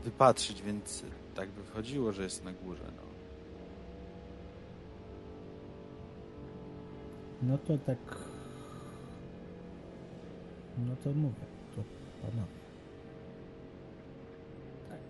[0.04, 1.02] wypatrzyć, więc
[1.34, 2.84] tak by wychodziło, że jest na górze.
[2.96, 3.02] No.
[7.42, 7.98] No to tak.
[10.78, 11.44] No to mówię,
[11.76, 11.82] to
[12.22, 12.63] panowie.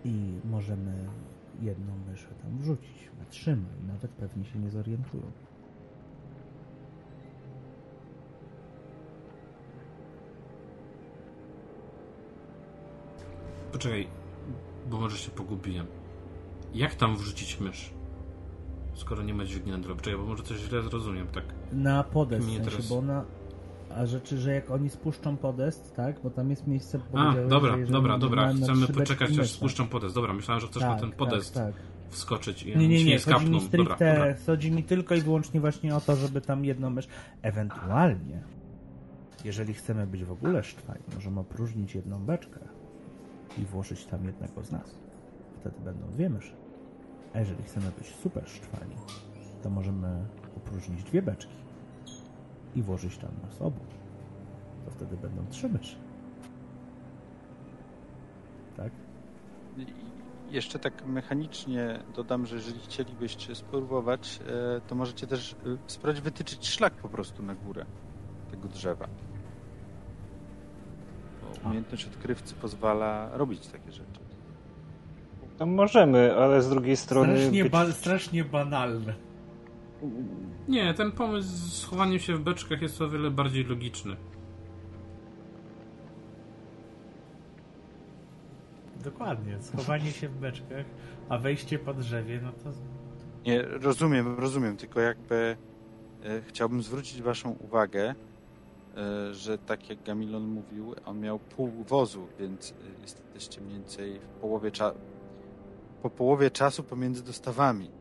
[0.05, 1.09] I możemy
[1.61, 3.09] jedną myszę tam wrzucić.
[3.19, 5.23] Wytrzyma i nawet pewnie się nie zorientują.
[13.71, 14.07] Poczekaj,
[14.89, 15.87] bo może się pogubiłem.
[16.73, 17.95] Jak tam wrzucić mysz?
[18.95, 19.95] skoro nie ma dźwigni na dole.
[19.95, 21.43] Czekaj, bo może coś źle zrozumiem, tak?
[21.71, 23.25] Na podest, w sensie, teraz- bo ona...
[23.95, 26.15] A rzeczy, że jak oni spuszczą podest, tak?
[26.23, 26.99] Bo tam jest miejsce...
[27.13, 28.53] A, dobra, że dobra, dobra.
[28.53, 30.15] Chcemy poczekać, aż spuszczą podest.
[30.15, 31.83] Dobra, myślałem, że chcesz na ten podest Tak, tak.
[32.09, 33.51] wskoczyć i Nie, nie, nie, nie chodzi mi skapnął.
[33.51, 34.35] Dobra, stricte, dobra.
[34.45, 37.07] chodzi mi tylko i wyłącznie właśnie o to, żeby tam jedną mysz,
[37.41, 38.43] ewentualnie,
[39.45, 42.59] jeżeli chcemy być w ogóle szczwani, możemy opróżnić jedną beczkę
[43.57, 44.95] i włożyć tam jednego z nas.
[45.59, 46.53] Wtedy będą dwie myszy.
[47.33, 48.95] A jeżeli chcemy być super szczwani,
[49.63, 50.25] to możemy
[50.57, 51.64] opróżnić dwie beczki
[52.75, 53.79] i włożyć tam nas obu.
[54.85, 55.95] To wtedy będą trzy myszy.
[58.77, 58.91] Tak?
[59.77, 59.85] I
[60.53, 64.39] Jeszcze tak mechanicznie dodam, że jeżeli chcielibyście spróbować,
[64.77, 65.55] e, to możecie też e,
[65.87, 67.85] spróbować wytyczyć szlak po prostu na górę
[68.51, 69.07] tego drzewa.
[71.41, 74.19] Bo umiejętność odkrywcy pozwala robić takie rzeczy.
[75.59, 77.37] No możemy, ale z drugiej strony...
[77.37, 79.13] Strasznie, być- ba- strasznie banalne.
[80.67, 84.15] Nie, ten pomysł z schowaniem się w beczkach jest o wiele bardziej logiczny.
[89.03, 90.85] Dokładnie, schowanie się w beczkach,
[91.29, 92.71] a wejście po drzewie, no to
[93.45, 95.57] Nie, rozumiem, rozumiem, tylko jakby
[96.23, 98.15] e, chciałbym zwrócić waszą uwagę,
[98.97, 104.19] e, że tak jak Gamilon mówił, on miał pół wozu, więc e, jesteście mniej więcej
[104.19, 104.97] w połowie czasu,
[106.01, 107.94] po połowie czasu pomiędzy dostawami.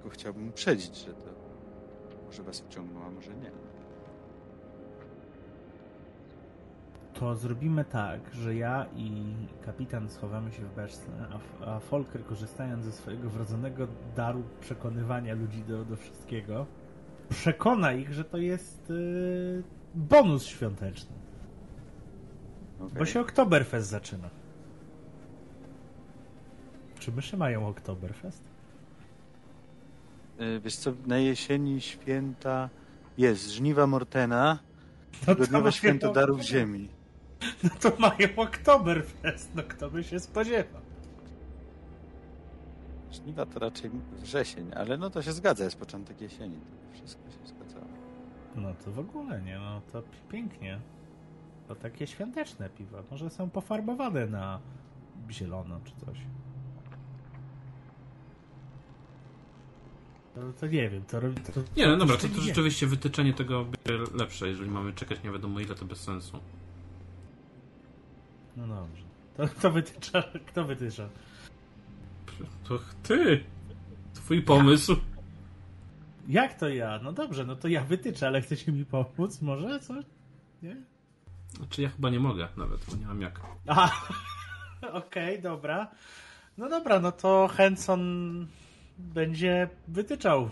[0.00, 1.30] Tylko chciałbym uprzedzić, że to
[2.26, 3.50] może was wciągną, a może nie.
[7.14, 9.34] To zrobimy tak, że ja i
[9.66, 11.06] kapitan schowamy się w beczce,
[11.60, 16.66] a, a Folker korzystając ze swojego wrodzonego daru przekonywania ludzi do, do wszystkiego,
[17.28, 19.62] przekona ich, że to jest yy,
[19.94, 21.16] bonus świąteczny.
[22.80, 22.98] Okej.
[22.98, 24.30] Bo się Oktoberfest zaczyna.
[26.98, 28.49] Czy myszy mają Oktoberfest?
[30.40, 32.68] E, Wiesz co, na jesieni święta
[33.18, 34.58] jest żniwa Mortena,
[35.26, 36.88] No tygodniowe mają święto darów ziemi.
[37.64, 40.80] No to mają Oktoberfest, no kto by się spodziewał.
[43.12, 46.56] Żniwa to raczej wrzesień, ale no to się zgadza, jest początek jesieni.
[46.56, 47.86] To wszystko się zgadzało.
[48.56, 50.80] No to w ogóle nie, no to pi- pięknie.
[51.68, 53.02] To takie świąteczne piwa.
[53.10, 54.60] Może są pofarbowane na
[55.30, 56.18] zielono czy coś.
[60.34, 61.04] To, to nie wiem.
[61.04, 61.20] To,
[61.76, 64.48] Nie, no dobra, to, to rzeczywiście wytyczenie tego będzie lepsze.
[64.48, 66.38] Jeżeli mamy czekać nie wiadomo ile, to bez sensu.
[68.56, 69.02] No dobrze.
[69.36, 70.22] To kto wytycza?
[70.46, 71.08] Kto wytycza?
[72.64, 73.44] To ty!
[74.14, 74.96] Twój pomysł.
[76.28, 77.00] Jak to ja?
[77.02, 79.42] No dobrze, no to ja wytyczę, ale chcecie mi pomóc?
[79.42, 79.80] Może?
[79.80, 79.94] Co?
[80.62, 80.76] Nie?
[81.56, 83.40] Znaczy ja chyba nie mogę nawet, bo nie mam jak.
[84.92, 85.90] Okej, dobra.
[86.58, 88.46] No dobra, no to Henson
[89.00, 90.48] będzie wytyczał.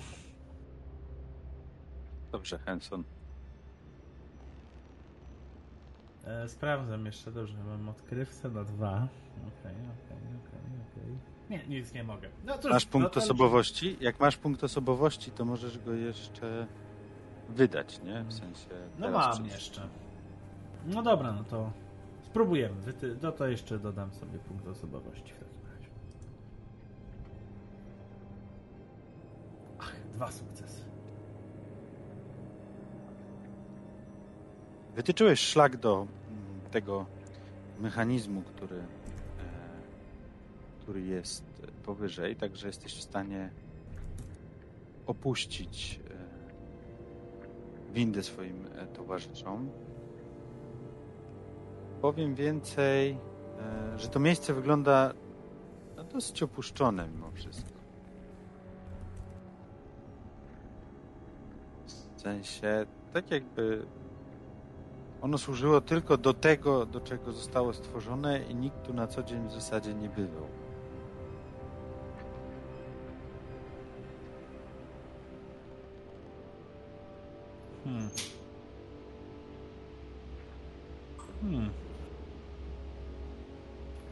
[2.32, 3.04] Dobrze, Henson.
[6.24, 9.08] E, sprawdzam jeszcze, dobrze, mam odkrywcę na dwa.
[9.36, 10.60] Okej, okej, okej,
[10.92, 11.18] okej.
[11.50, 12.28] Nie, nic nie mogę.
[12.44, 13.96] No cóż, Masz punkt no osobowości?
[14.00, 16.66] Jak masz punkt osobowości, to możesz go jeszcze
[17.48, 18.24] wydać, nie?
[18.24, 18.68] W sensie.
[18.98, 19.88] No mam jeszcze.
[20.86, 21.72] No dobra, no to
[22.22, 22.76] spróbujemy.
[23.22, 25.47] No to jeszcze dodam sobie punkt osobowości w
[30.18, 30.82] dwa sukcesy.
[34.94, 37.06] Wytyczyłeś szlak do mm, tego
[37.80, 38.82] mechanizmu, który, e,
[40.80, 41.44] który jest
[41.84, 43.50] powyżej, także jesteś w stanie
[45.06, 46.00] opuścić
[47.90, 49.70] e, windę swoim e, towarzyszom.
[52.00, 53.18] Powiem więcej,
[53.96, 55.14] że to miejsce wygląda
[55.96, 57.67] no, dosyć opuszczone mimo wszystko.
[62.28, 63.86] Sensie, tak jakby
[65.22, 69.48] ono służyło tylko do tego, do czego zostało stworzone i nikt tu na co dzień
[69.48, 70.46] w zasadzie nie bywał.
[77.84, 78.10] Hmm.
[81.42, 81.70] Hmm.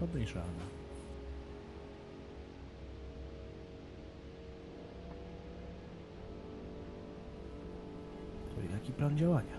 [0.01, 0.85] Podejrzane.
[8.77, 9.57] To jaki plan działania?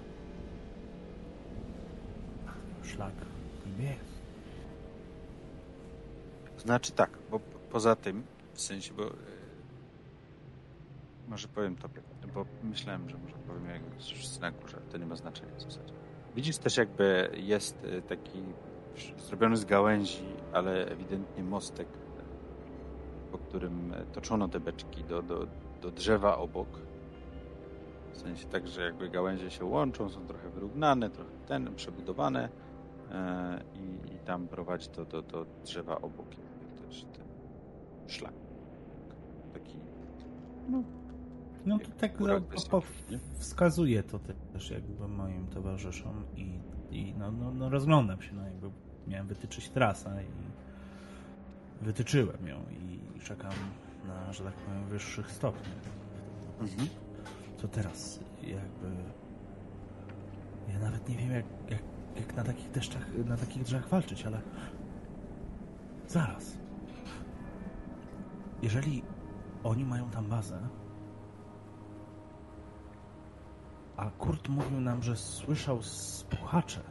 [2.83, 3.13] Szlak
[3.65, 4.21] niby jest.
[6.57, 8.23] Znaczy tak, bo po- poza tym,
[8.53, 9.13] w sensie, bo e,
[11.27, 12.01] może powiem tobie,
[12.33, 13.81] bo myślałem, że może powiem jak
[14.11, 15.93] już na górze, to nie ma znaczenia w zasadzie.
[16.35, 18.43] Widzisz też jakby jest e, taki
[19.17, 21.87] zrobiony z gałęzi, ale ewidentnie mostek
[23.31, 25.47] po którym e, toczono te beczki do, do,
[25.81, 26.67] do drzewa obok.
[28.13, 32.49] W sensie tak, że jakby gałęzie się łączą, są trochę wyrównane, trochę ten, przebudowane
[33.11, 36.27] e, i, i tam prowadzi to do, do drzewa obok.
[36.29, 37.25] Jakby też ten
[38.07, 38.33] szlak.
[39.53, 39.77] Taki
[41.65, 43.19] No to tak no, wysoki, po, nie?
[43.37, 44.19] wskazuje to
[44.53, 46.59] też jakby moim towarzyszom i,
[46.91, 48.71] i no, no, no rozglądam się, no jakby
[49.07, 53.51] miałem wytyczyć trasę i wytyczyłem ją i czekam
[54.07, 55.83] na, że tak powiem, wyższych stopniach.
[56.61, 56.87] Mhm.
[57.57, 58.19] Co teraz?
[58.41, 58.87] Jakby...
[60.73, 61.81] Ja nawet nie wiem, jak, jak,
[62.15, 64.41] jak na takich deszczach, na takich drzewach walczyć, ale...
[66.07, 66.57] Zaraz.
[68.61, 69.03] Jeżeli
[69.63, 70.59] oni mają tam bazę,
[73.97, 76.81] a Kurt mówił nam, że słyszał spuchacze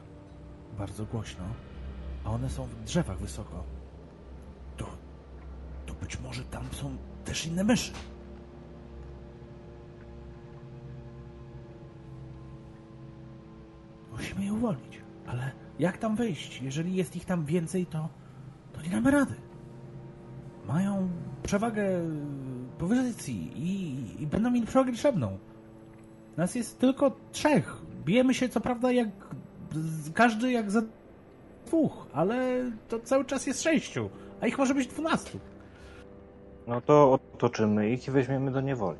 [0.78, 1.44] bardzo głośno,
[2.24, 3.64] a one są w drzewach wysoko,
[4.76, 4.86] to,
[5.86, 7.92] to być może tam są też inne myszy.
[14.36, 15.00] Musimy je uwolnić.
[15.26, 16.62] Ale jak tam wejść?
[16.62, 18.08] Jeżeli jest ich tam więcej, to,
[18.72, 19.34] to nie damy rady.
[20.68, 21.08] Mają
[21.42, 21.86] przewagę
[22.78, 25.38] pozycji i, i będą mieli przewagę liczebną.
[26.36, 27.76] Nas jest tylko trzech.
[28.04, 29.08] Bijemy się co prawda jak
[30.14, 30.82] każdy jak za
[31.66, 32.36] dwóch, ale
[32.88, 35.38] to cały czas jest sześciu, a ich może być dwunastu.
[36.66, 38.98] No to otoczymy ich i weźmiemy do niewoli.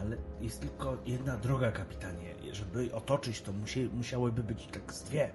[0.00, 2.34] Ale jest tylko jedna droga, kapitanie.
[2.52, 5.30] Żeby otoczyć, to musie, musiałyby być tak z dwie.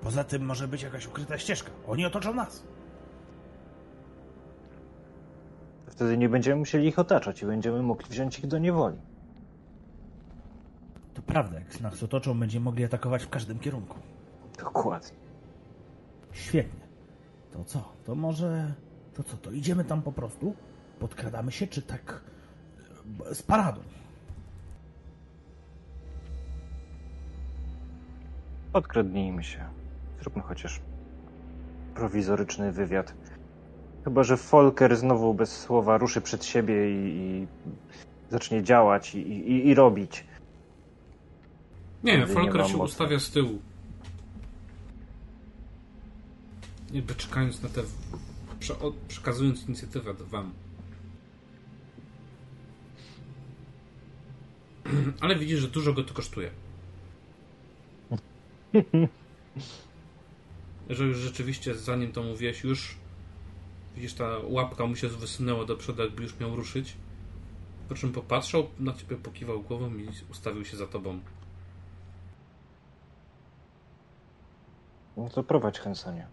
[0.00, 1.70] Poza tym może być jakaś ukryta ścieżka.
[1.86, 2.62] Oni otoczą nas.
[5.86, 8.96] Wtedy nie będziemy musieli ich otaczać i będziemy mogli wziąć ich do niewoli.
[11.14, 13.98] To prawda, jak nas otoczą, będziemy mogli atakować w każdym kierunku.
[14.58, 15.16] Dokładnie.
[16.32, 16.80] Świetnie.
[17.52, 17.92] To co?
[18.04, 18.74] To może...
[19.14, 19.36] To co?
[19.36, 20.54] To idziemy tam po prostu?
[21.02, 22.20] Podkradamy się, czy tak...
[23.30, 23.80] e, z paradą?
[28.72, 29.64] Odkradnijmy się.
[30.20, 30.80] Zróbmy chociaż
[31.94, 33.14] prowizoryczny wywiad.
[34.04, 37.46] Chyba, że Volker znowu bez słowa ruszy przed siebie i, i
[38.30, 40.24] zacznie działać i, i, i robić.
[42.04, 42.90] Nie, Wtedy nie Folker mam się mocy.
[42.92, 43.58] ustawia z tyłu.
[46.92, 47.80] Jakby czekając na te.
[48.60, 48.74] Prze
[49.08, 50.52] przekazując inicjatywę do wam.
[55.20, 56.50] Ale widzisz, że dużo go to kosztuje.
[60.90, 62.96] Że już rzeczywiście, zanim to mówiłeś, już
[63.94, 66.96] widzisz, ta łapka mu się wysunęła do przodu, jakby już miał ruszyć.
[67.88, 71.20] Po czym popatrzał na ciebie, pokiwał głową i ustawił się za tobą.
[75.16, 76.26] No to prowadź Hensonie.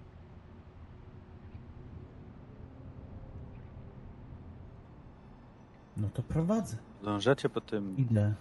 [5.98, 6.78] No to prowadzę.
[7.04, 8.34] Dążacie po tym Idę.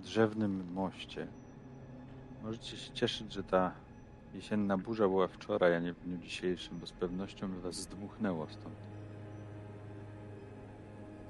[0.00, 1.26] Drzewnym moście.
[2.42, 3.72] Możecie się cieszyć, że ta
[4.34, 8.46] jesienna burza była wczoraj, a nie w dniu dzisiejszym, bo z pewnością by was zdmuchnęło
[8.48, 8.76] stąd.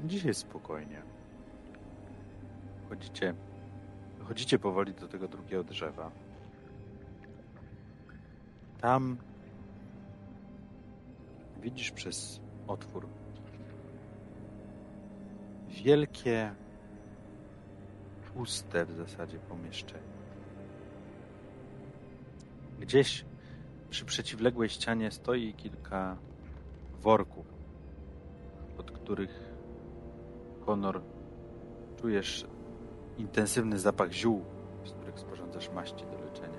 [0.05, 1.03] Dzisiaj spokojnie.
[2.89, 3.35] Chodzicie,
[4.25, 6.11] chodzicie powoli do tego drugiego drzewa.
[8.81, 9.17] Tam
[11.63, 13.07] widzisz przez otwór
[15.69, 16.55] wielkie,
[18.35, 20.21] puste w zasadzie pomieszczenie.
[22.81, 23.25] Gdzieś
[23.91, 26.17] przy przeciwległej ścianie stoi kilka
[27.01, 27.47] worków,
[28.79, 29.51] od których
[30.67, 31.03] Honor
[32.01, 32.47] czujesz
[33.19, 34.45] intensywny zapach ziół,
[34.85, 36.59] z których sporządzasz maści do leczenia.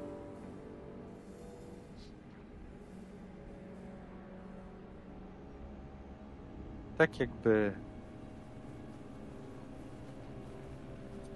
[6.98, 7.74] Tak jakby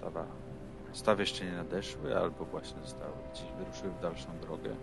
[0.06, 0.26] stawa,
[0.92, 4.76] stawy jeszcze nie nadeszły, albo właśnie zostały gdzieś wyruszyły w dalszą drogę.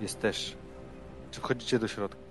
[0.00, 0.56] Jest też.
[1.30, 2.29] Czy wchodzicie do środka?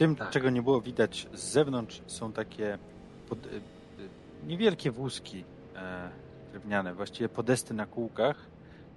[0.00, 0.30] Tym, Tak.
[0.30, 2.78] czego nie było widać z zewnątrz, są takie
[3.28, 3.60] pod, e, e,
[4.46, 5.44] niewielkie wózki
[5.76, 6.10] e,
[6.50, 8.36] drewniane, właściwie podesty na kółkach.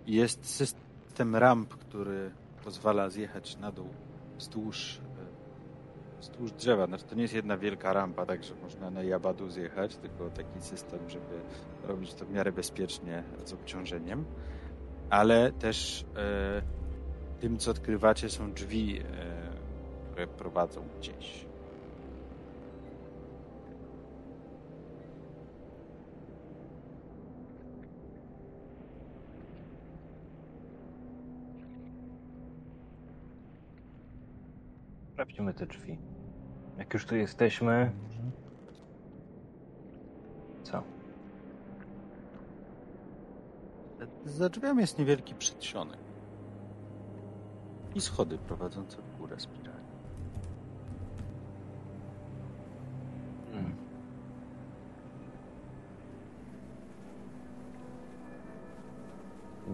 [0.07, 2.31] Jest system ramp, który
[2.63, 3.89] pozwala zjechać na dół
[4.37, 6.87] wzdłuż e, wzdłuż drzewa.
[6.87, 10.61] Znaczy to nie jest jedna wielka rampa, tak że można na Jabadu zjechać, tylko taki
[10.61, 11.39] system, żeby
[11.87, 14.25] robić to w miarę bezpiecznie z obciążeniem.
[15.09, 16.61] Ale też e,
[17.39, 19.42] tym, co odkrywacie, są drzwi, e,
[20.13, 21.45] które prowadzą gdzieś.
[35.13, 35.97] Sprawdźmy te drzwi.
[36.77, 37.91] Jak już tu jesteśmy,
[40.63, 40.83] co?
[44.25, 45.99] Za drzwiami jest niewielki przedsionek.
[47.95, 49.37] I schody prowadzące w górę.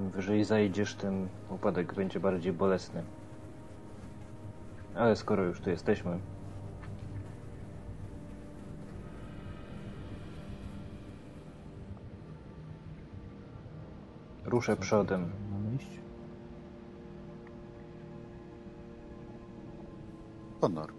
[0.09, 3.03] Im wyżej zajdziesz, tym upadek będzie bardziej bolesny.
[4.95, 6.19] Ale skoro już tu jesteśmy,
[14.45, 15.31] ruszę Co przodem.
[20.61, 20.93] Honor.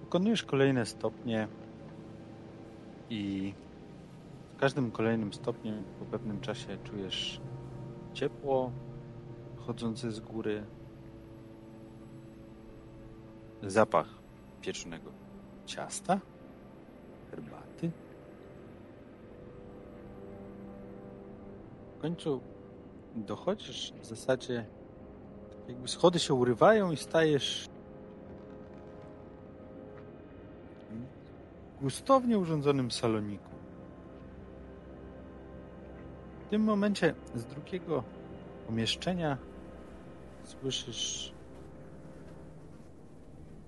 [0.00, 1.48] Wykonujesz kolejne stopnie
[3.10, 3.54] i
[4.56, 7.40] w każdym kolejnym stopniu po pewnym czasie czujesz
[8.14, 8.72] ciepło
[9.56, 10.64] chodzące z góry,
[13.62, 14.06] zapach
[14.60, 15.10] pieczonego
[15.66, 16.20] ciasta,
[17.30, 17.90] herbaty.
[21.98, 22.40] W końcu
[23.16, 24.66] dochodzisz w zasadzie,
[25.68, 27.68] jakby schody się urywają i stajesz
[31.78, 33.49] w gustownie urządzonym saloniku.
[36.50, 38.04] W tym momencie z drugiego
[38.66, 39.38] pomieszczenia
[40.44, 41.32] słyszysz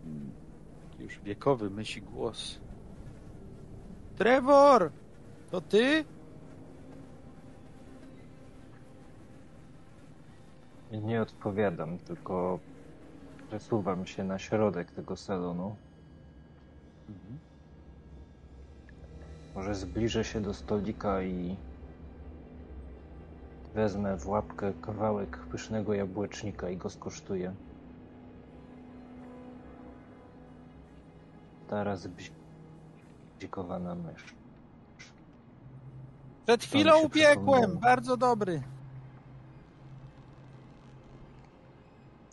[0.05, 0.33] mm,
[0.91, 2.61] taki już wiekowy myśli głos.
[4.17, 4.91] Trevor!
[5.51, 6.05] To ty?
[10.93, 12.59] Nie odpowiadam, tylko
[13.49, 15.77] przesuwam się na środek tego salonu.
[19.55, 21.57] Może zbliżę się do stolika i
[23.75, 27.55] wezmę w łapkę kawałek pysznego jabłecznika i go skosztuję.
[31.69, 32.09] Teraz
[33.39, 34.35] bzikowana mysz.
[36.47, 37.79] Przed chwilą upiekłem!
[37.79, 38.63] Bardzo dobry!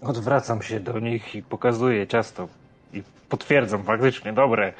[0.01, 2.47] Odwracam się do nich i pokazuję ciasto.
[2.93, 4.73] I potwierdzam, faktycznie dobre.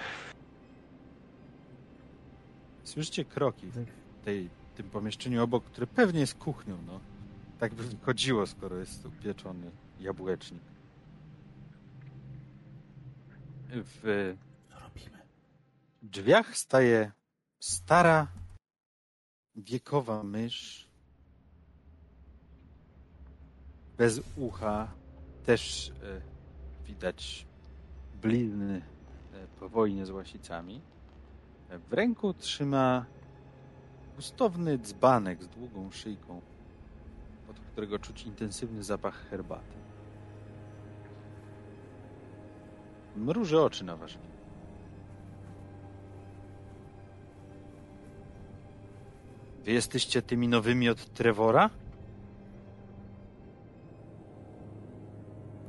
[2.83, 3.85] Słyszycie kroki w
[4.25, 4.49] tej,
[4.79, 6.99] tym pomieszczeniu obok, które pewnie jest kuchnią, no.
[7.59, 10.61] Tak by wychodziło, skoro jest tu pieczony jabłecznik.
[13.69, 14.35] W
[16.01, 17.11] drzwiach staje
[17.59, 18.27] stara,
[19.55, 20.87] wiekowa mysz.
[23.97, 24.91] Bez ucha.
[25.45, 26.21] Też e,
[26.85, 27.47] widać
[28.21, 28.81] blizny
[29.33, 30.81] e, po wojnie z łasicami.
[31.69, 33.05] E, W ręku trzyma
[34.19, 36.41] gustowny dzbanek z długą szyjką,
[37.49, 39.77] od którego czuć intensywny zapach herbaty.
[43.15, 44.29] Mruży oczy na wasz widok.
[49.65, 51.69] Wy jesteście tymi nowymi od Trevora?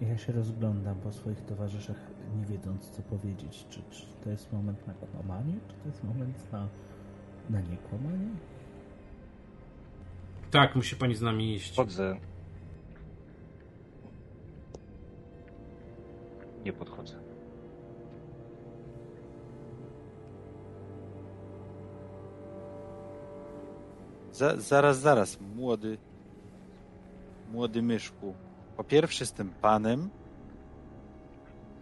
[0.00, 2.00] Ja się rozglądam po swoich towarzyszach,
[2.38, 3.66] nie wiedząc co powiedzieć.
[3.68, 6.68] Czy, czy to jest moment na kłamanie, czy to jest moment na,
[7.50, 8.28] na niekłamanie?
[10.50, 11.76] Tak, musi pani z nami iść.
[11.76, 12.16] Chodzę.
[16.64, 17.14] Nie podchodzę.
[24.32, 25.98] Za, zaraz, zaraz, młody,
[27.52, 28.34] młody myszku.
[28.76, 30.10] Po pierwsze, jestem panem.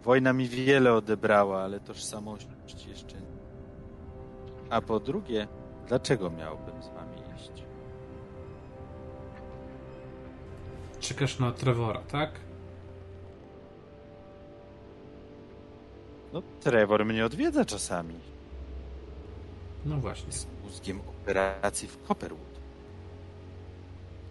[0.03, 2.47] Wojna mi wiele odebrała, ale tożsamość
[2.87, 3.39] jeszcze nie.
[4.69, 5.47] A po drugie,
[5.89, 7.63] dlaczego miałbym z wami iść?
[10.99, 12.31] Czekasz na Trevora, tak?
[16.33, 18.15] No, Trevor mnie odwiedza czasami.
[19.85, 20.31] No właśnie.
[20.31, 22.59] Z mózgiem operacji w Copperwood.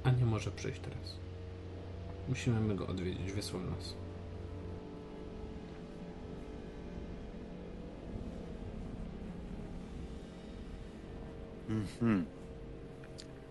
[0.04, 1.16] A nie może przyjść teraz.
[2.28, 3.94] Musimy my go odwiedzić, wysłał nas.
[11.68, 12.26] Mhm.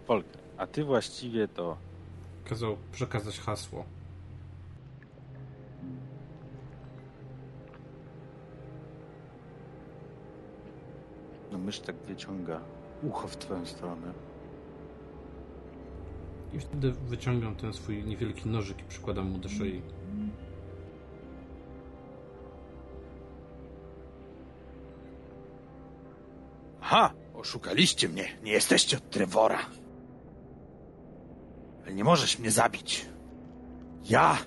[0.07, 1.77] Polka, a ty właściwie to...
[2.45, 3.85] Kazał przekazać hasło.
[11.51, 12.61] No mysz tak wyciąga
[13.03, 14.13] ucho w twoją stronę.
[16.53, 19.81] I wtedy wyciągam ten swój niewielki nożyk i przykładam mu do szyi.
[27.47, 28.25] Oszukaliście mnie.
[28.43, 29.59] Nie jesteście od Trevora.
[31.83, 33.05] Ale nie możesz mnie zabić.
[34.09, 34.37] Ja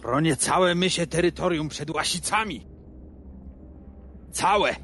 [0.00, 2.66] chronię całe mysie terytorium przed łasicami.
[4.30, 4.76] Całe.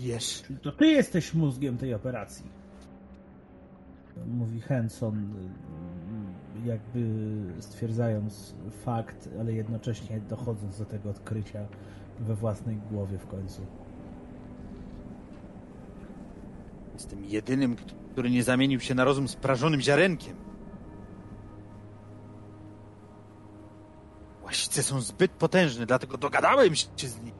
[0.00, 2.50] Wiesz, Czyli to ty jesteś mózgiem tej operacji.
[4.26, 5.34] Mówi Henson,
[6.64, 7.00] jakby
[7.60, 11.66] stwierdzając fakt, ale jednocześnie dochodząc do tego odkrycia
[12.20, 13.66] we własnej głowie w końcu.
[16.94, 17.76] Jestem jedynym,
[18.12, 20.36] który nie zamienił się na rozum sprażonym ziarenkiem.
[24.44, 27.32] Łasice są zbyt potężne, dlatego dogadałem się z nimi.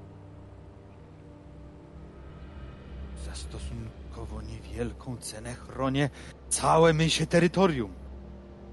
[3.27, 6.11] Za stosunkowo niewielką cenę chronię
[6.49, 7.93] całe mysie terytorium.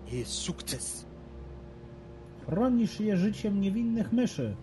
[0.06, 1.06] Nie jest sukces.
[2.46, 4.56] Chronisz je życiem niewinnych myszy.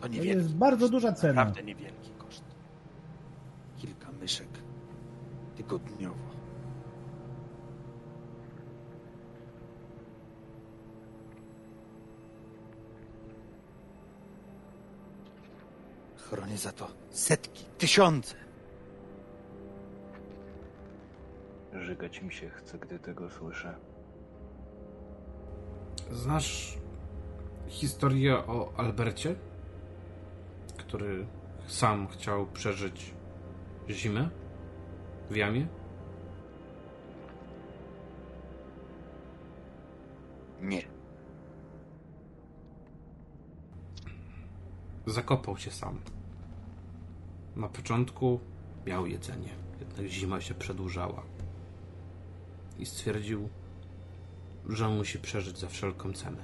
[0.00, 1.34] To To jest bardzo duża cena.
[1.44, 2.44] Naprawdę niewielki koszt.
[3.76, 4.48] Kilka myszek
[5.58, 6.28] tygodniowo.
[16.16, 18.34] Chronię za to setki, tysiące.
[21.72, 23.74] Żygać mi się chce, gdy tego słyszę.
[26.10, 26.78] Znasz
[27.68, 29.34] historię o Albercie,
[30.76, 31.26] który
[31.66, 33.14] sam chciał przeżyć
[33.88, 34.30] zimę
[35.30, 35.66] w jamie?
[40.60, 40.82] Nie.
[45.06, 46.00] Zakopał się sam.
[47.56, 48.40] Na początku
[48.86, 49.50] miał jedzenie,
[49.80, 51.22] jednak zima się przedłużała.
[52.78, 53.48] I stwierdził,
[54.68, 56.42] że musi przeżyć za wszelką cenę.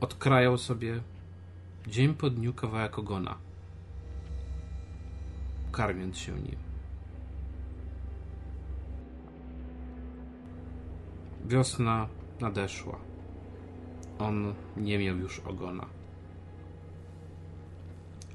[0.00, 1.00] Odkrajał sobie
[1.86, 3.38] dzień po dniu kawałek ogona,
[5.72, 6.65] karmiąc się nim.
[11.46, 12.08] Wiosna
[12.40, 13.00] nadeszła.
[14.18, 15.86] On nie miał już ogona.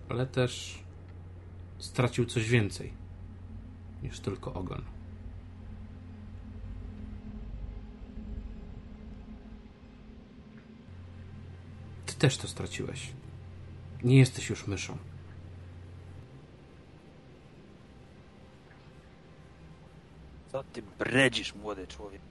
[0.10, 0.84] Ale też
[1.78, 2.94] stracił coś więcej
[4.04, 4.82] niż tylko ogon.
[12.06, 13.14] Ty też to straciłeś.
[14.04, 14.98] Nie jesteś już myszą.
[20.52, 22.31] Co ty bredzisz, młody człowiek?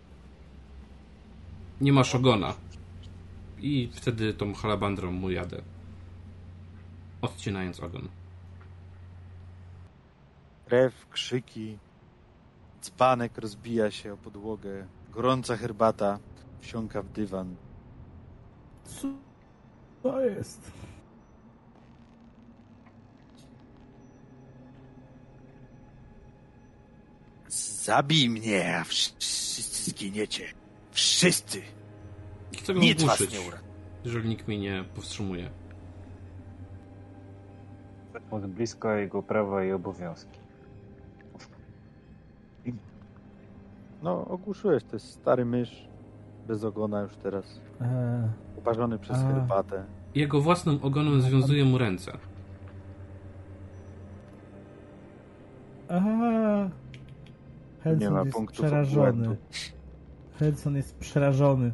[1.81, 2.55] Nie masz ogona.
[3.59, 5.63] I wtedy tą halabandrą mu jadę.
[7.23, 8.09] Odcinając ogon.
[10.67, 11.79] Krew, krzyki,
[12.83, 16.19] dzbanek rozbija się o podłogę, gorąca herbata
[16.61, 17.57] wsiąka w dywan.
[18.85, 19.09] Co
[20.03, 20.73] to jest?
[27.85, 30.60] Zabij mnie, a wszyscy zginiecie.
[31.01, 31.63] Wszyscy.
[32.59, 33.71] Chcę go Nic was ogłuszyć, nie uratuje.
[34.05, 35.51] jeżeli nikt mnie nie powstrzymuje.
[38.31, 40.39] Od bliska jego prawa i obowiązki.
[44.03, 45.89] No, ogłuszyłeś, to jest stary mysz,
[46.49, 47.89] bez ogona już teraz, Eee,
[48.57, 49.29] uparzony przez A.
[49.33, 49.85] herbatę.
[50.15, 52.13] Jego własnym ogonem związuje mu ręce.
[57.85, 59.09] Henson Nie ma jest punktów przerażony.
[59.11, 59.37] obłędu.
[60.41, 61.73] Henson jest przerażony.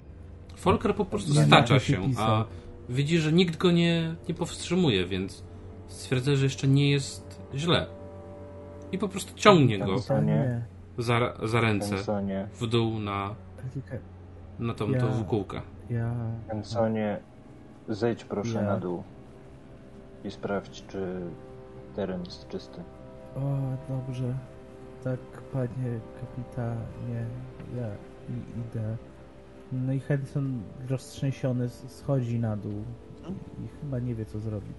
[0.57, 2.45] Folker po prostu Nie, stacza się, a
[2.89, 5.45] widzi, że nikt go nie, nie powstrzymuje, więc
[5.87, 7.87] stwierdza, że jeszcze nie jest źle.
[8.93, 10.65] I po prostu ciągnie go Kapitanie,
[10.99, 11.97] za, za ręce
[12.61, 13.35] w dół na,
[14.59, 15.61] na tą, tą wkółkę.
[16.49, 17.21] Hensonie,
[17.89, 19.03] zejdź proszę na dół
[20.25, 21.21] i sprawdź, czy
[21.97, 22.81] teren jest czysty.
[23.37, 23.41] O,
[23.89, 24.35] dobrze.
[25.05, 25.21] Tak,
[25.53, 27.27] panie kapitanie,
[27.77, 28.97] ja i idę.
[29.73, 32.85] No i Henson roztrzęsiony schodzi na dół
[33.65, 34.77] i chyba nie wie co zrobić.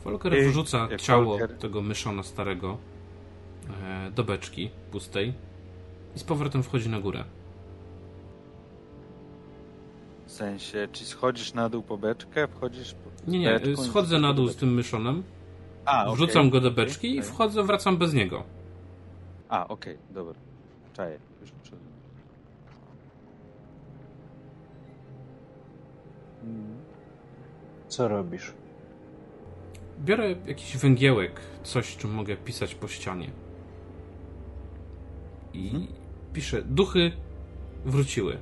[0.00, 2.78] Folker Ej, wrzuca ciało Folker- tego myszona starego
[3.84, 5.34] e, do beczki pustej
[6.16, 7.24] i z powrotem wchodzi na górę.
[10.26, 14.18] W sensie, czy schodzisz na dół po beczkę, wchodzisz po Nie, nie, beczką i schodzę
[14.18, 15.22] na dół z tym myszonem,
[15.84, 17.30] A, wrzucam go do beczki i okej.
[17.30, 18.42] wchodzę, wracam bez niego.
[19.48, 20.34] A, okej, dobra.
[20.96, 21.78] Czaję, już przed...
[27.88, 28.54] Co robisz?
[30.00, 33.30] biorę jakiś węgiełek, coś, czym mogę pisać po ścianie.
[35.54, 35.86] I Mhm.
[36.32, 37.12] piszę, duchy
[37.84, 38.38] wróciły.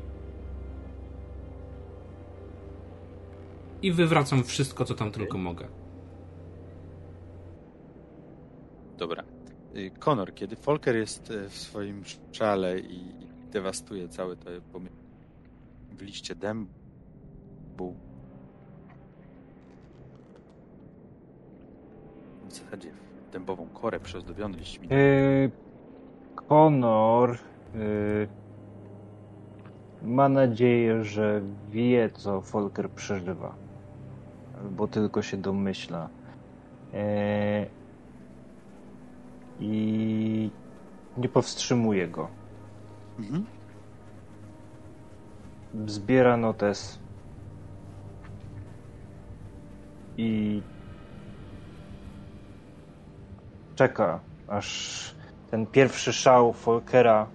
[3.83, 5.69] I wywracam wszystko, co tam tylko mogę.
[8.99, 9.34] Dobra.
[9.77, 13.01] Y, Konor, kiedy Folker jest e, w swoim szale i
[13.53, 14.51] dewastuje całe to
[15.91, 17.95] w liście dębu,
[22.49, 22.91] w zasadzie
[23.29, 25.51] w dębową korę przyozdobiony liśćmi, Yy,
[26.35, 27.39] Konor
[27.75, 28.29] yy,
[30.03, 33.55] ma nadzieję, że wie, co Folker przeżywa.
[34.61, 36.09] Albo tylko się domyśla.
[36.93, 37.84] Yy,
[39.61, 40.51] I
[41.17, 42.29] nie powstrzymuje go.
[43.19, 43.47] Mhm.
[45.87, 46.99] Zbiera notes.
[50.17, 50.63] I
[53.75, 55.15] czeka, aż
[55.51, 57.27] ten pierwszy szał Folkera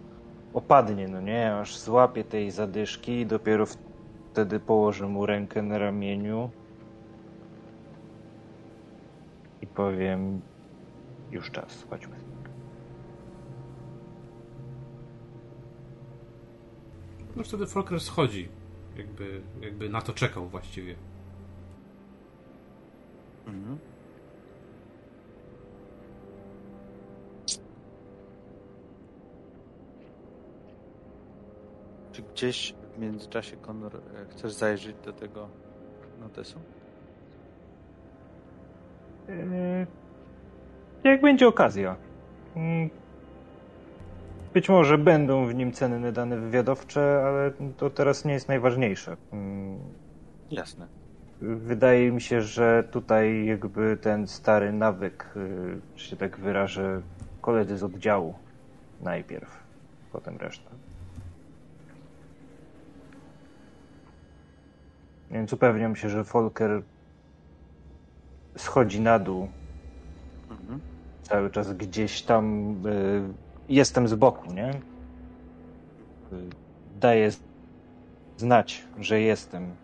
[0.53, 1.55] opadnie, no nie?
[1.55, 3.65] Aż złapie tej zadyszki i dopiero
[4.31, 6.49] wtedy położy mu rękę na ramieniu
[9.61, 10.41] i powiem
[11.31, 12.15] już czas, chodźmy.
[17.35, 18.49] No wtedy Folker schodzi.
[18.97, 20.95] Jakby, jakby na to czekał właściwie.
[23.47, 23.77] Mhm.
[32.11, 35.49] Czy gdzieś w międzyczasie, Konor, e, chcesz zajrzeć do tego
[36.19, 36.59] notesu?
[39.27, 39.87] Yy,
[41.03, 41.95] Jak będzie okazja.
[42.55, 42.89] Mm,
[44.53, 49.17] Być może będą w nim cenne dane wywiadowcze, ale to teraz nie jest najważniejsze.
[49.33, 49.79] Mm,
[50.51, 50.87] Jasne.
[51.41, 55.33] Wydaje mi się, że tutaj jakby ten stary nawyk,
[55.95, 57.01] że się tak wyrażę,
[57.41, 58.33] koledzy z oddziału
[59.01, 59.63] najpierw,
[60.11, 60.69] potem reszta.
[65.31, 66.81] Więc upewniam się, że Folker
[68.57, 69.47] schodzi na dół.
[71.29, 73.33] Cały czas gdzieś tam y,
[73.69, 74.71] jestem z boku, nie?
[76.99, 77.31] Daję
[78.37, 79.75] znać, że jestem.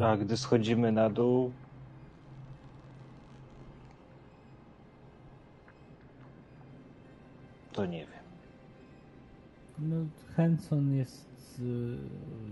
[0.00, 1.52] A gdy schodzimy na dół,
[7.72, 8.22] to nie wiem.
[9.78, 9.96] No,
[10.36, 11.98] Henson jest, y,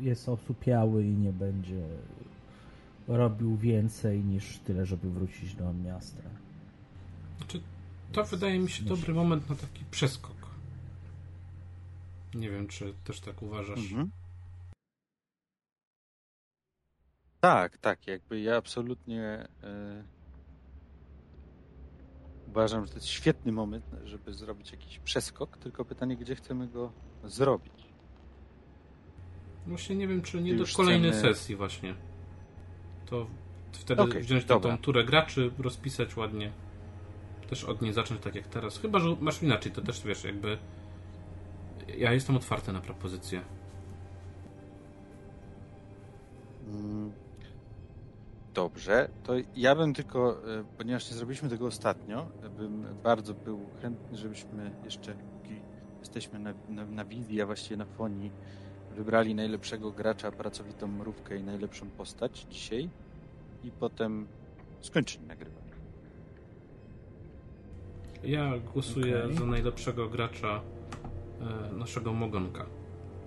[0.00, 1.82] jest osupiały i nie będzie
[3.08, 6.22] robił więcej niż tyle, żeby wrócić do miasta.
[7.38, 7.60] Znaczy,
[8.12, 10.36] to wydaje mi się dobry moment na taki przeskok.
[12.34, 13.78] Nie wiem, czy też tak uważasz.
[13.78, 14.10] Mhm.
[17.40, 20.04] Tak, tak, jakby ja absolutnie e,
[22.48, 26.92] uważam, że to jest świetny moment, żeby zrobić jakiś przeskok, tylko pytanie, gdzie chcemy go
[27.24, 27.79] zrobić.
[29.70, 31.94] Właśnie nie wiem, czy nie do kolejnej chcemy- sesji właśnie.
[33.06, 33.26] To
[33.72, 34.76] wtedy Okej, wziąć tą, dobra.
[34.76, 36.52] tą turę graczy, rozpisać ładnie.
[37.48, 38.78] Też od niej zacząć tak jak teraz.
[38.78, 40.58] Chyba, że masz inaczej, to też wiesz, jakby...
[41.98, 43.40] Ja jestem otwarty na propozycje.
[46.66, 47.12] Mm,
[48.54, 52.26] Dobrze, to ja bym tylko, e, ponieważ nie zrobiliśmy tego ostatnio,
[52.56, 55.54] bym bardzo był chętny, żebyśmy jeszcze, póki
[56.00, 58.30] jesteśmy na, na, na wizji, a właściwie na fonii,
[58.96, 62.88] wybrali najlepszego gracza, pracowitą mrówkę i najlepszą postać dzisiaj
[63.64, 64.26] i potem
[64.80, 65.60] skończyli nagrywanie.
[68.24, 69.36] Ja głosuję Okej.
[69.36, 70.60] za najlepszego gracza
[71.40, 72.66] e, naszego Mogonka.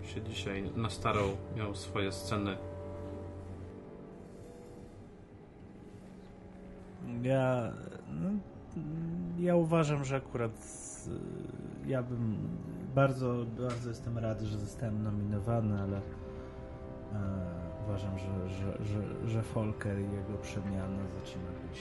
[0.04, 2.58] Się dzisiaj nastarał, miał swoje sceny.
[7.24, 7.74] Ja,
[8.10, 8.30] no,
[9.40, 12.38] ja uważam, że akurat y, ja bym
[12.96, 16.02] bardzo, bardzo jestem rady, że zostałem nominowany, ale e,
[17.86, 21.80] uważam, że, że, że, że Folker i jego przemiana zaczyna być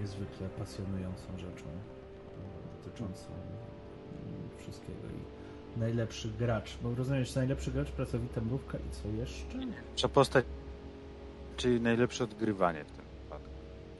[0.00, 3.24] niezwykle pasjonującą rzeczą e, dotyczącą
[4.58, 9.58] wszystkiego i najlepszy gracz, bo rozumiesz, najlepszy gracz, pracowita mrówka i co jeszcze?
[9.92, 10.44] Nasza postać,
[11.56, 13.50] czyli najlepsze odgrywanie w tym wypadku.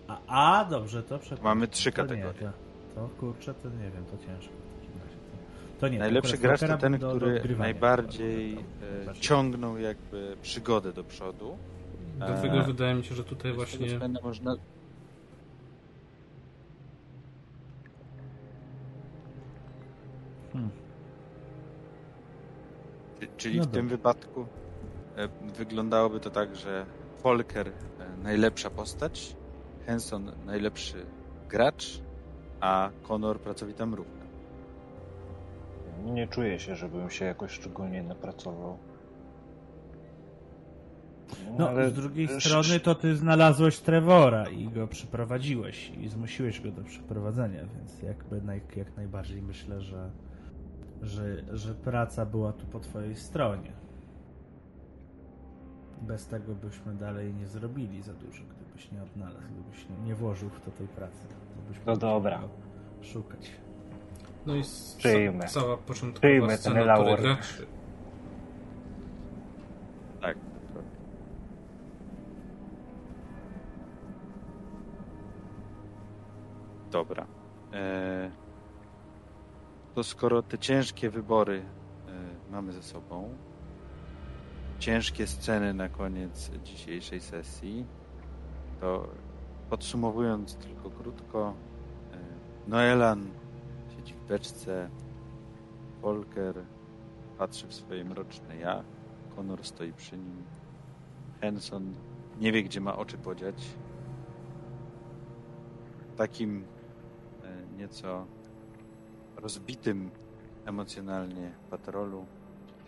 [0.08, 1.44] A, a dobrze, to przepraszam.
[1.44, 2.52] Mamy trzy To nie, kategorie.
[2.94, 4.63] To, to kurczę, to nie wiem, to ciężko.
[5.80, 8.58] To, nie, Najlepszy gracz to ten, do- który najbardziej
[9.08, 11.56] e, ciągnął jakby przygodę do przodu.
[12.18, 13.86] Dlatego Eee, wydaje mi się, że tutaj właśnie
[14.22, 14.56] można
[20.52, 20.70] Hmm.
[23.36, 24.46] Czyli No w tym wypadku
[25.16, 26.86] e, wyglądałoby to tak, że
[27.22, 27.72] Volker e,
[28.22, 29.36] najlepsza postać,
[29.86, 31.06] Henson najlepszy
[31.48, 32.00] gracz,
[32.60, 34.23] a Conor pracowita mrówka.
[36.04, 38.78] Nie czuję się, żebym się jakoś szczególnie napracował.
[41.58, 46.70] No, ale- z drugiej strony to ty znalazłeś Trevora i go przyprowadziłeś i zmusiłeś go
[46.70, 50.10] do przeprowadzenia, więc jakby naj, jak najbardziej myślę, że,
[51.02, 53.72] że, że praca była tu po twojej stronie.
[56.02, 60.48] Bez tego byśmy dalej nie zrobili za dużo, gdybyś nie odnalazł, gdybyś nie, nie włożył
[60.48, 61.26] w to tej pracy.
[61.58, 62.42] Gdybyśmy No dobra.
[63.02, 63.50] Szukać.
[64.46, 64.62] No i
[64.98, 65.44] Przyjmę.
[65.48, 67.16] cała początkowa Przyjmę ten scena laur.
[67.16, 67.66] której graczy.
[70.20, 70.36] Tak.
[76.90, 77.26] Dobra.
[77.72, 78.30] E,
[79.94, 81.62] to skoro te ciężkie wybory
[82.08, 83.34] e, mamy ze sobą,
[84.78, 87.86] ciężkie sceny na koniec dzisiejszej sesji,
[88.80, 89.08] to
[89.70, 91.54] podsumowując tylko krótko,
[92.12, 92.16] e,
[92.70, 93.30] Noelan
[94.28, 94.90] beczce,
[96.02, 96.64] Volker
[97.38, 98.84] patrzy w swoje mroczne ja,
[99.36, 100.42] Connor stoi przy nim,
[101.40, 101.94] Henson
[102.40, 103.56] nie wie, gdzie ma oczy podziać.
[106.16, 106.64] Takim
[107.44, 108.26] e, nieco
[109.36, 110.10] rozbitym
[110.66, 112.26] emocjonalnie patrolu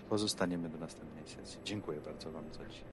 [0.08, 1.60] pozostaniemy do następnej sesji.
[1.64, 2.84] Dziękuję bardzo Wam za dzisiaj.